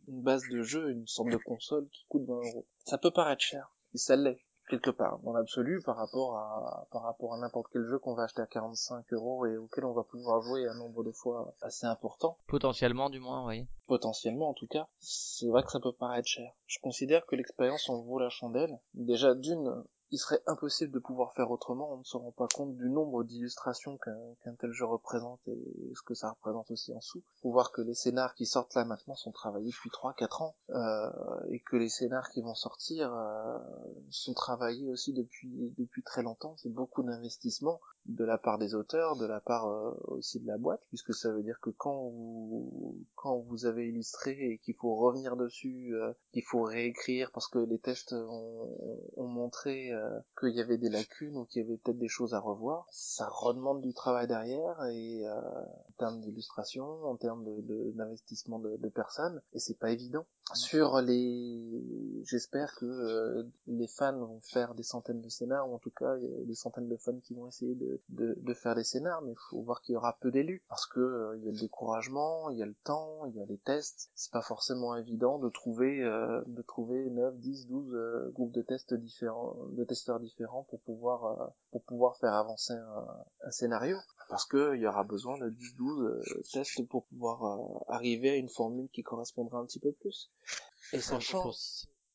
une 0.06 0.22
base 0.22 0.42
de 0.48 0.62
jeu, 0.62 0.90
une 0.90 1.06
sorte 1.06 1.30
de 1.30 1.36
console 1.36 1.88
qui 1.88 2.04
coûte 2.08 2.24
20 2.26 2.34
euros. 2.34 2.66
Ça 2.84 2.98
peut 2.98 3.10
paraître 3.10 3.42
cher, 3.42 3.74
et 3.94 3.98
ça 3.98 4.16
l'est 4.16 4.40
quelque 4.68 4.90
part 4.90 5.18
dans 5.20 5.32
l'absolu 5.32 5.82
par 5.82 5.96
rapport 5.96 6.36
à 6.36 6.86
par 6.90 7.02
rapport 7.02 7.34
à 7.34 7.38
n'importe 7.38 7.66
quel 7.72 7.84
jeu 7.84 7.98
qu'on 7.98 8.14
va 8.14 8.24
acheter 8.24 8.42
à 8.42 8.46
45 8.46 9.12
euros 9.12 9.46
et 9.46 9.56
auquel 9.56 9.84
on 9.84 9.92
va 9.92 10.04
pouvoir 10.04 10.40
jouer 10.42 10.66
un 10.66 10.74
nombre 10.74 11.04
de 11.04 11.12
fois 11.12 11.54
assez 11.60 11.86
important 11.86 12.38
potentiellement 12.46 13.10
du 13.10 13.20
moins, 13.20 13.46
oui. 13.46 13.66
potentiellement 13.86 14.50
en 14.50 14.54
tout 14.54 14.66
cas, 14.66 14.88
c'est 14.98 15.48
vrai 15.48 15.62
que 15.62 15.70
ça 15.70 15.80
peut 15.80 15.92
paraître 15.92 16.28
cher. 16.28 16.52
Je 16.66 16.78
considère 16.80 17.26
que 17.26 17.36
l'expérience 17.36 17.88
en 17.88 18.00
vaut 18.02 18.18
la 18.18 18.30
chandelle. 18.30 18.78
Déjà 18.94 19.34
d'une, 19.34 19.84
il 20.12 20.18
serait 20.18 20.42
impossible 20.46 20.92
de 20.92 20.98
pouvoir 20.98 21.32
faire 21.32 21.50
autrement, 21.50 21.94
on 21.94 21.98
ne 21.98 22.04
se 22.04 22.18
rend 22.18 22.32
pas 22.32 22.46
compte 22.54 22.76
du 22.76 22.90
nombre 22.90 23.24
d'illustrations 23.24 23.96
qu'un 23.96 24.54
tel 24.60 24.70
jeu 24.70 24.84
représente 24.84 25.40
et 25.48 25.92
ce 25.94 26.02
que 26.02 26.12
ça 26.14 26.30
représente 26.30 26.70
aussi 26.70 26.92
en 26.92 27.00
sous. 27.00 27.22
Faut 27.40 27.50
voir 27.50 27.72
que 27.72 27.80
les 27.80 27.94
scénars 27.94 28.34
qui 28.34 28.44
sortent 28.44 28.74
là 28.74 28.84
maintenant 28.84 29.14
sont 29.14 29.32
travaillés 29.32 29.70
depuis 29.70 29.88
3-4 29.88 30.42
ans 30.42 30.54
euh, 30.70 31.10
et 31.48 31.60
que 31.60 31.76
les 31.76 31.88
scénars 31.88 32.28
qui 32.28 32.42
vont 32.42 32.54
sortir 32.54 33.12
euh, 33.14 33.58
sont 34.10 34.34
travaillés 34.34 34.90
aussi 34.90 35.14
depuis 35.14 35.72
depuis 35.78 36.02
très 36.02 36.22
longtemps. 36.22 36.56
C'est 36.58 36.72
beaucoup 36.72 37.02
d'investissement 37.02 37.80
de 38.06 38.24
la 38.24 38.38
part 38.38 38.58
des 38.58 38.74
auteurs, 38.74 39.16
de 39.16 39.26
la 39.26 39.40
part 39.40 39.68
euh, 39.68 39.92
aussi 40.08 40.40
de 40.40 40.46
la 40.46 40.58
boîte, 40.58 40.82
puisque 40.88 41.14
ça 41.14 41.30
veut 41.32 41.42
dire 41.42 41.60
que 41.60 41.70
quand 41.70 42.08
vous 42.08 42.96
quand 43.14 43.38
vous 43.38 43.66
avez 43.66 43.88
illustré 43.88 44.32
et 44.32 44.58
qu'il 44.58 44.74
faut 44.74 44.96
revenir 44.96 45.36
dessus, 45.36 45.94
euh, 45.94 46.12
qu'il 46.32 46.42
faut 46.42 46.62
réécrire 46.62 47.30
parce 47.32 47.48
que 47.48 47.58
les 47.58 47.78
tests 47.78 48.12
ont, 48.12 49.12
ont 49.16 49.28
montré 49.28 49.92
euh, 49.92 50.18
qu'il 50.38 50.54
y 50.54 50.60
avait 50.60 50.78
des 50.78 50.88
lacunes 50.88 51.36
ou 51.36 51.44
qu'il 51.44 51.62
y 51.62 51.64
avait 51.64 51.76
peut-être 51.76 51.98
des 51.98 52.08
choses 52.08 52.34
à 52.34 52.40
revoir, 52.40 52.86
ça 52.90 53.28
redemande 53.28 53.80
du 53.80 53.94
travail 53.94 54.26
derrière 54.26 54.84
et 54.86 55.24
euh, 55.26 55.40
termes 56.02 56.20
d'illustration, 56.20 57.04
en 57.04 57.16
termes 57.16 57.44
d'investissement 57.94 58.58
de, 58.58 58.88
personnes, 58.88 59.40
et 59.52 59.60
c'est 59.60 59.78
pas 59.78 59.90
évident. 59.90 60.26
Sur 60.52 61.00
les, 61.00 62.24
j'espère 62.24 62.74
que 62.74 62.84
euh, 62.84 63.44
les 63.68 63.86
fans 63.86 64.18
vont 64.18 64.40
faire 64.40 64.74
des 64.74 64.82
centaines 64.82 65.20
de 65.20 65.28
scénars, 65.28 65.70
ou 65.70 65.74
en 65.76 65.78
tout 65.78 65.92
cas 65.92 66.16
des 66.18 66.54
centaines 66.56 66.88
de 66.88 66.96
fans 66.96 67.20
qui 67.22 67.34
vont 67.34 67.46
essayer 67.46 67.76
de, 67.76 68.54
faire 68.54 68.74
des 68.74 68.82
scénars, 68.82 69.22
mais 69.22 69.30
il 69.30 69.38
faut 69.48 69.62
voir 69.62 69.80
qu'il 69.80 69.92
y 69.92 69.96
aura 69.96 70.18
peu 70.20 70.32
d'élus, 70.32 70.64
parce 70.68 70.86
que 70.86 70.98
euh, 70.98 71.36
il 71.38 71.44
y 71.44 71.48
a 71.48 71.52
le 71.52 71.60
découragement, 71.60 72.50
il 72.50 72.58
y 72.58 72.62
a 72.62 72.66
le 72.66 72.74
temps, 72.82 73.24
il 73.26 73.36
y 73.36 73.40
a 73.40 73.46
les 73.46 73.58
tests, 73.58 74.10
c'est 74.16 74.32
pas 74.32 74.42
forcément 74.42 74.96
évident 74.96 75.38
de 75.38 75.48
trouver 75.50 76.02
euh, 76.02 76.42
de 76.48 76.62
trouver 76.62 77.10
9, 77.10 77.36
10, 77.38 77.68
12 77.68 77.94
euh, 77.94 78.30
groupes 78.34 78.52
de 78.52 78.62
tests 78.62 78.94
différents, 78.94 79.56
de 79.70 79.84
testeurs 79.84 80.18
différents 80.18 80.64
pour 80.64 80.80
pouvoir 80.80 81.52
pour 81.70 81.84
pouvoir 81.84 82.16
faire 82.16 82.34
avancer 82.34 82.74
un 82.74 83.50
scénario, 83.50 83.96
parce 84.32 84.46
que 84.46 84.74
il 84.74 84.80
y 84.80 84.86
aura 84.86 85.04
besoin 85.04 85.36
de 85.36 85.50
10, 85.50 85.76
12 85.76 86.04
euh, 86.04 86.42
tests 86.54 86.88
pour 86.88 87.04
pouvoir 87.04 87.44
euh, 87.44 87.94
arriver 87.94 88.30
à 88.30 88.36
une 88.36 88.48
formule 88.48 88.88
qui 88.90 89.02
correspondra 89.02 89.58
un 89.58 89.66
petit 89.66 89.78
peu 89.78 89.92
plus. 89.92 90.30
Et 90.94 91.00
sachant 91.00 91.42
Pour, 91.42 91.54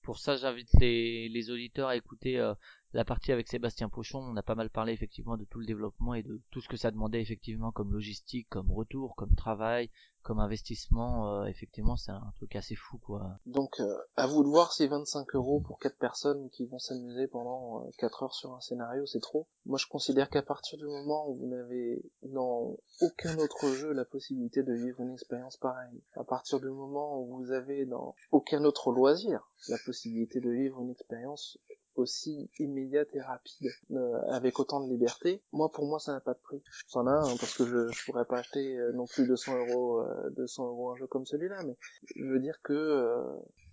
pour 0.01 0.17
ça, 0.17 0.35
j'invite 0.35 0.73
les, 0.79 1.29
les 1.29 1.51
auditeurs 1.51 1.89
à 1.89 1.95
écouter 1.95 2.39
euh, 2.39 2.55
la 2.93 3.05
partie 3.05 3.31
avec 3.31 3.47
Sébastien 3.47 3.87
Pochon. 3.87 4.17
On 4.17 4.35
a 4.35 4.41
pas 4.41 4.55
mal 4.55 4.71
parlé 4.71 4.93
effectivement 4.93 5.37
de 5.37 5.45
tout 5.45 5.59
le 5.59 5.67
développement 5.67 6.15
et 6.15 6.23
de 6.23 6.41
tout 6.49 6.59
ce 6.59 6.67
que 6.67 6.75
ça 6.75 6.89
demandait 6.89 7.21
effectivement 7.21 7.71
comme 7.71 7.93
logistique, 7.93 8.49
comme 8.49 8.71
retour, 8.71 9.13
comme 9.15 9.35
travail, 9.35 9.91
comme 10.27 10.39
investissement. 10.41 11.39
Euh, 11.39 11.45
effectivement, 11.45 11.95
c'est 11.95 12.11
un 12.11 12.33
truc 12.35 12.57
assez 12.57 12.75
fou 12.75 12.97
quoi. 12.97 13.39
Donc, 13.45 13.79
euh, 13.79 13.97
à 14.17 14.27
vous 14.27 14.43
de 14.43 14.49
voir 14.49 14.73
si 14.73 14.85
25 14.85 15.33
euros 15.35 15.61
pour 15.61 15.79
quatre 15.79 15.97
personnes 15.97 16.49
qui 16.49 16.65
vont 16.65 16.79
s'amuser 16.79 17.27
pendant 17.27 17.85
euh, 17.85 17.89
4 17.97 18.23
heures 18.23 18.33
sur 18.35 18.53
un 18.53 18.59
scénario, 18.59 19.05
c'est 19.05 19.21
trop. 19.21 19.47
Moi, 19.65 19.79
je 19.81 19.87
considère 19.87 20.29
qu'à 20.29 20.41
partir 20.41 20.77
du 20.77 20.85
moment 20.85 21.29
où 21.29 21.37
vous 21.37 21.47
n'avez 21.47 22.03
dans 22.23 22.75
aucun 22.99 23.37
autre 23.37 23.69
jeu 23.69 23.93
la 23.93 24.03
possibilité 24.03 24.63
de 24.63 24.73
vivre 24.73 24.99
une 24.99 25.13
expérience 25.13 25.55
pareille, 25.55 26.03
à 26.15 26.25
partir 26.25 26.59
du 26.59 26.67
moment 26.67 27.21
où 27.21 27.37
vous 27.37 27.51
avez 27.53 27.85
dans 27.85 28.13
aucun 28.31 28.65
autre 28.65 28.91
loisir 28.91 29.49
la 29.69 29.77
possibilité 29.85 30.41
de 30.41 30.49
vivre 30.49 30.81
une 30.81 30.91
expérience 30.91 31.57
aussi 31.97 32.49
immédiate 32.59 33.09
et 33.13 33.21
rapide, 33.21 33.69
euh, 33.91 34.21
avec 34.29 34.59
autant 34.59 34.85
de 34.85 34.89
liberté, 34.91 35.41
moi 35.51 35.71
pour 35.71 35.85
moi 35.87 35.99
ça 35.99 36.13
n'a 36.13 36.19
pas 36.19 36.33
de 36.33 36.39
prix. 36.39 36.61
Ça 36.87 36.99
en 36.99 37.07
a 37.07 37.11
un 37.11 37.37
parce 37.37 37.55
que 37.57 37.65
je, 37.65 37.91
je 37.91 38.05
pourrais 38.05 38.25
pas 38.25 38.39
acheter 38.39 38.77
euh, 38.77 38.91
non 38.93 39.05
plus 39.05 39.27
200 39.27 39.67
euros, 39.67 40.01
euh, 40.01 40.29
200 40.31 40.67
euros 40.67 40.91
un 40.91 40.95
jeu 40.95 41.07
comme 41.07 41.25
celui-là, 41.25 41.63
mais 41.65 41.77
je 42.15 42.25
veux 42.25 42.39
dire 42.39 42.59
que 42.63 42.73
euh, 42.73 43.23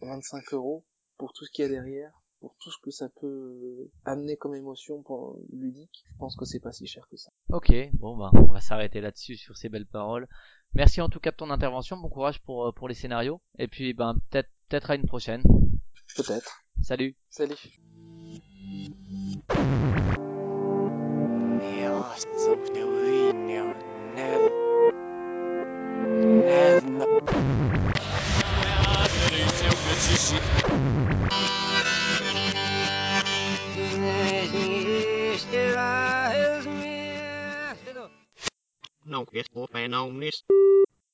25 0.03 0.55
euros 0.55 0.85
pour 1.17 1.33
tout 1.33 1.45
ce 1.45 1.51
qu'il 1.51 1.65
y 1.65 1.67
a 1.67 1.71
derrière, 1.71 2.13
pour 2.41 2.57
tout 2.59 2.71
ce 2.71 2.77
que 2.83 2.91
ça 2.91 3.09
peut 3.09 3.89
amener 4.05 4.37
comme 4.37 4.55
émotion 4.55 5.03
pour 5.03 5.39
ludique, 5.53 6.05
je 6.13 6.17
pense 6.19 6.37
que 6.37 6.45
c'est 6.45 6.61
pas 6.61 6.73
si 6.73 6.87
cher 6.87 7.09
que 7.11 7.17
ça. 7.17 7.31
Ok, 7.51 7.73
bon 7.95 8.17
bah 8.17 8.31
on 8.35 8.53
va 8.53 8.61
s'arrêter 8.61 9.01
là-dessus 9.01 9.37
sur 9.37 9.57
ces 9.57 9.69
belles 9.69 9.87
paroles. 9.87 10.29
Merci 10.75 11.01
en 11.01 11.09
tout 11.09 11.21
cas 11.21 11.31
de 11.31 11.37
ton 11.37 11.51
intervention. 11.51 11.97
Bon 11.97 12.09
courage 12.09 12.43
pour 12.43 12.67
euh, 12.67 12.73
pour 12.73 12.89
les 12.89 12.95
scénarios. 12.95 13.41
Et 13.59 13.69
puis 13.69 13.95
ben 13.95 14.17
peut-être 14.31 14.51
peut-être 14.69 14.91
à 14.91 14.97
une 14.97 15.07
prochaine. 15.07 15.43
Peut-être. 16.17 16.65
Salut. 16.83 17.17
Salut. 17.31 17.57
No, 39.07 39.27
it's 39.33 39.49
open 39.55 39.93
on 39.95 40.19
this. 40.19 40.43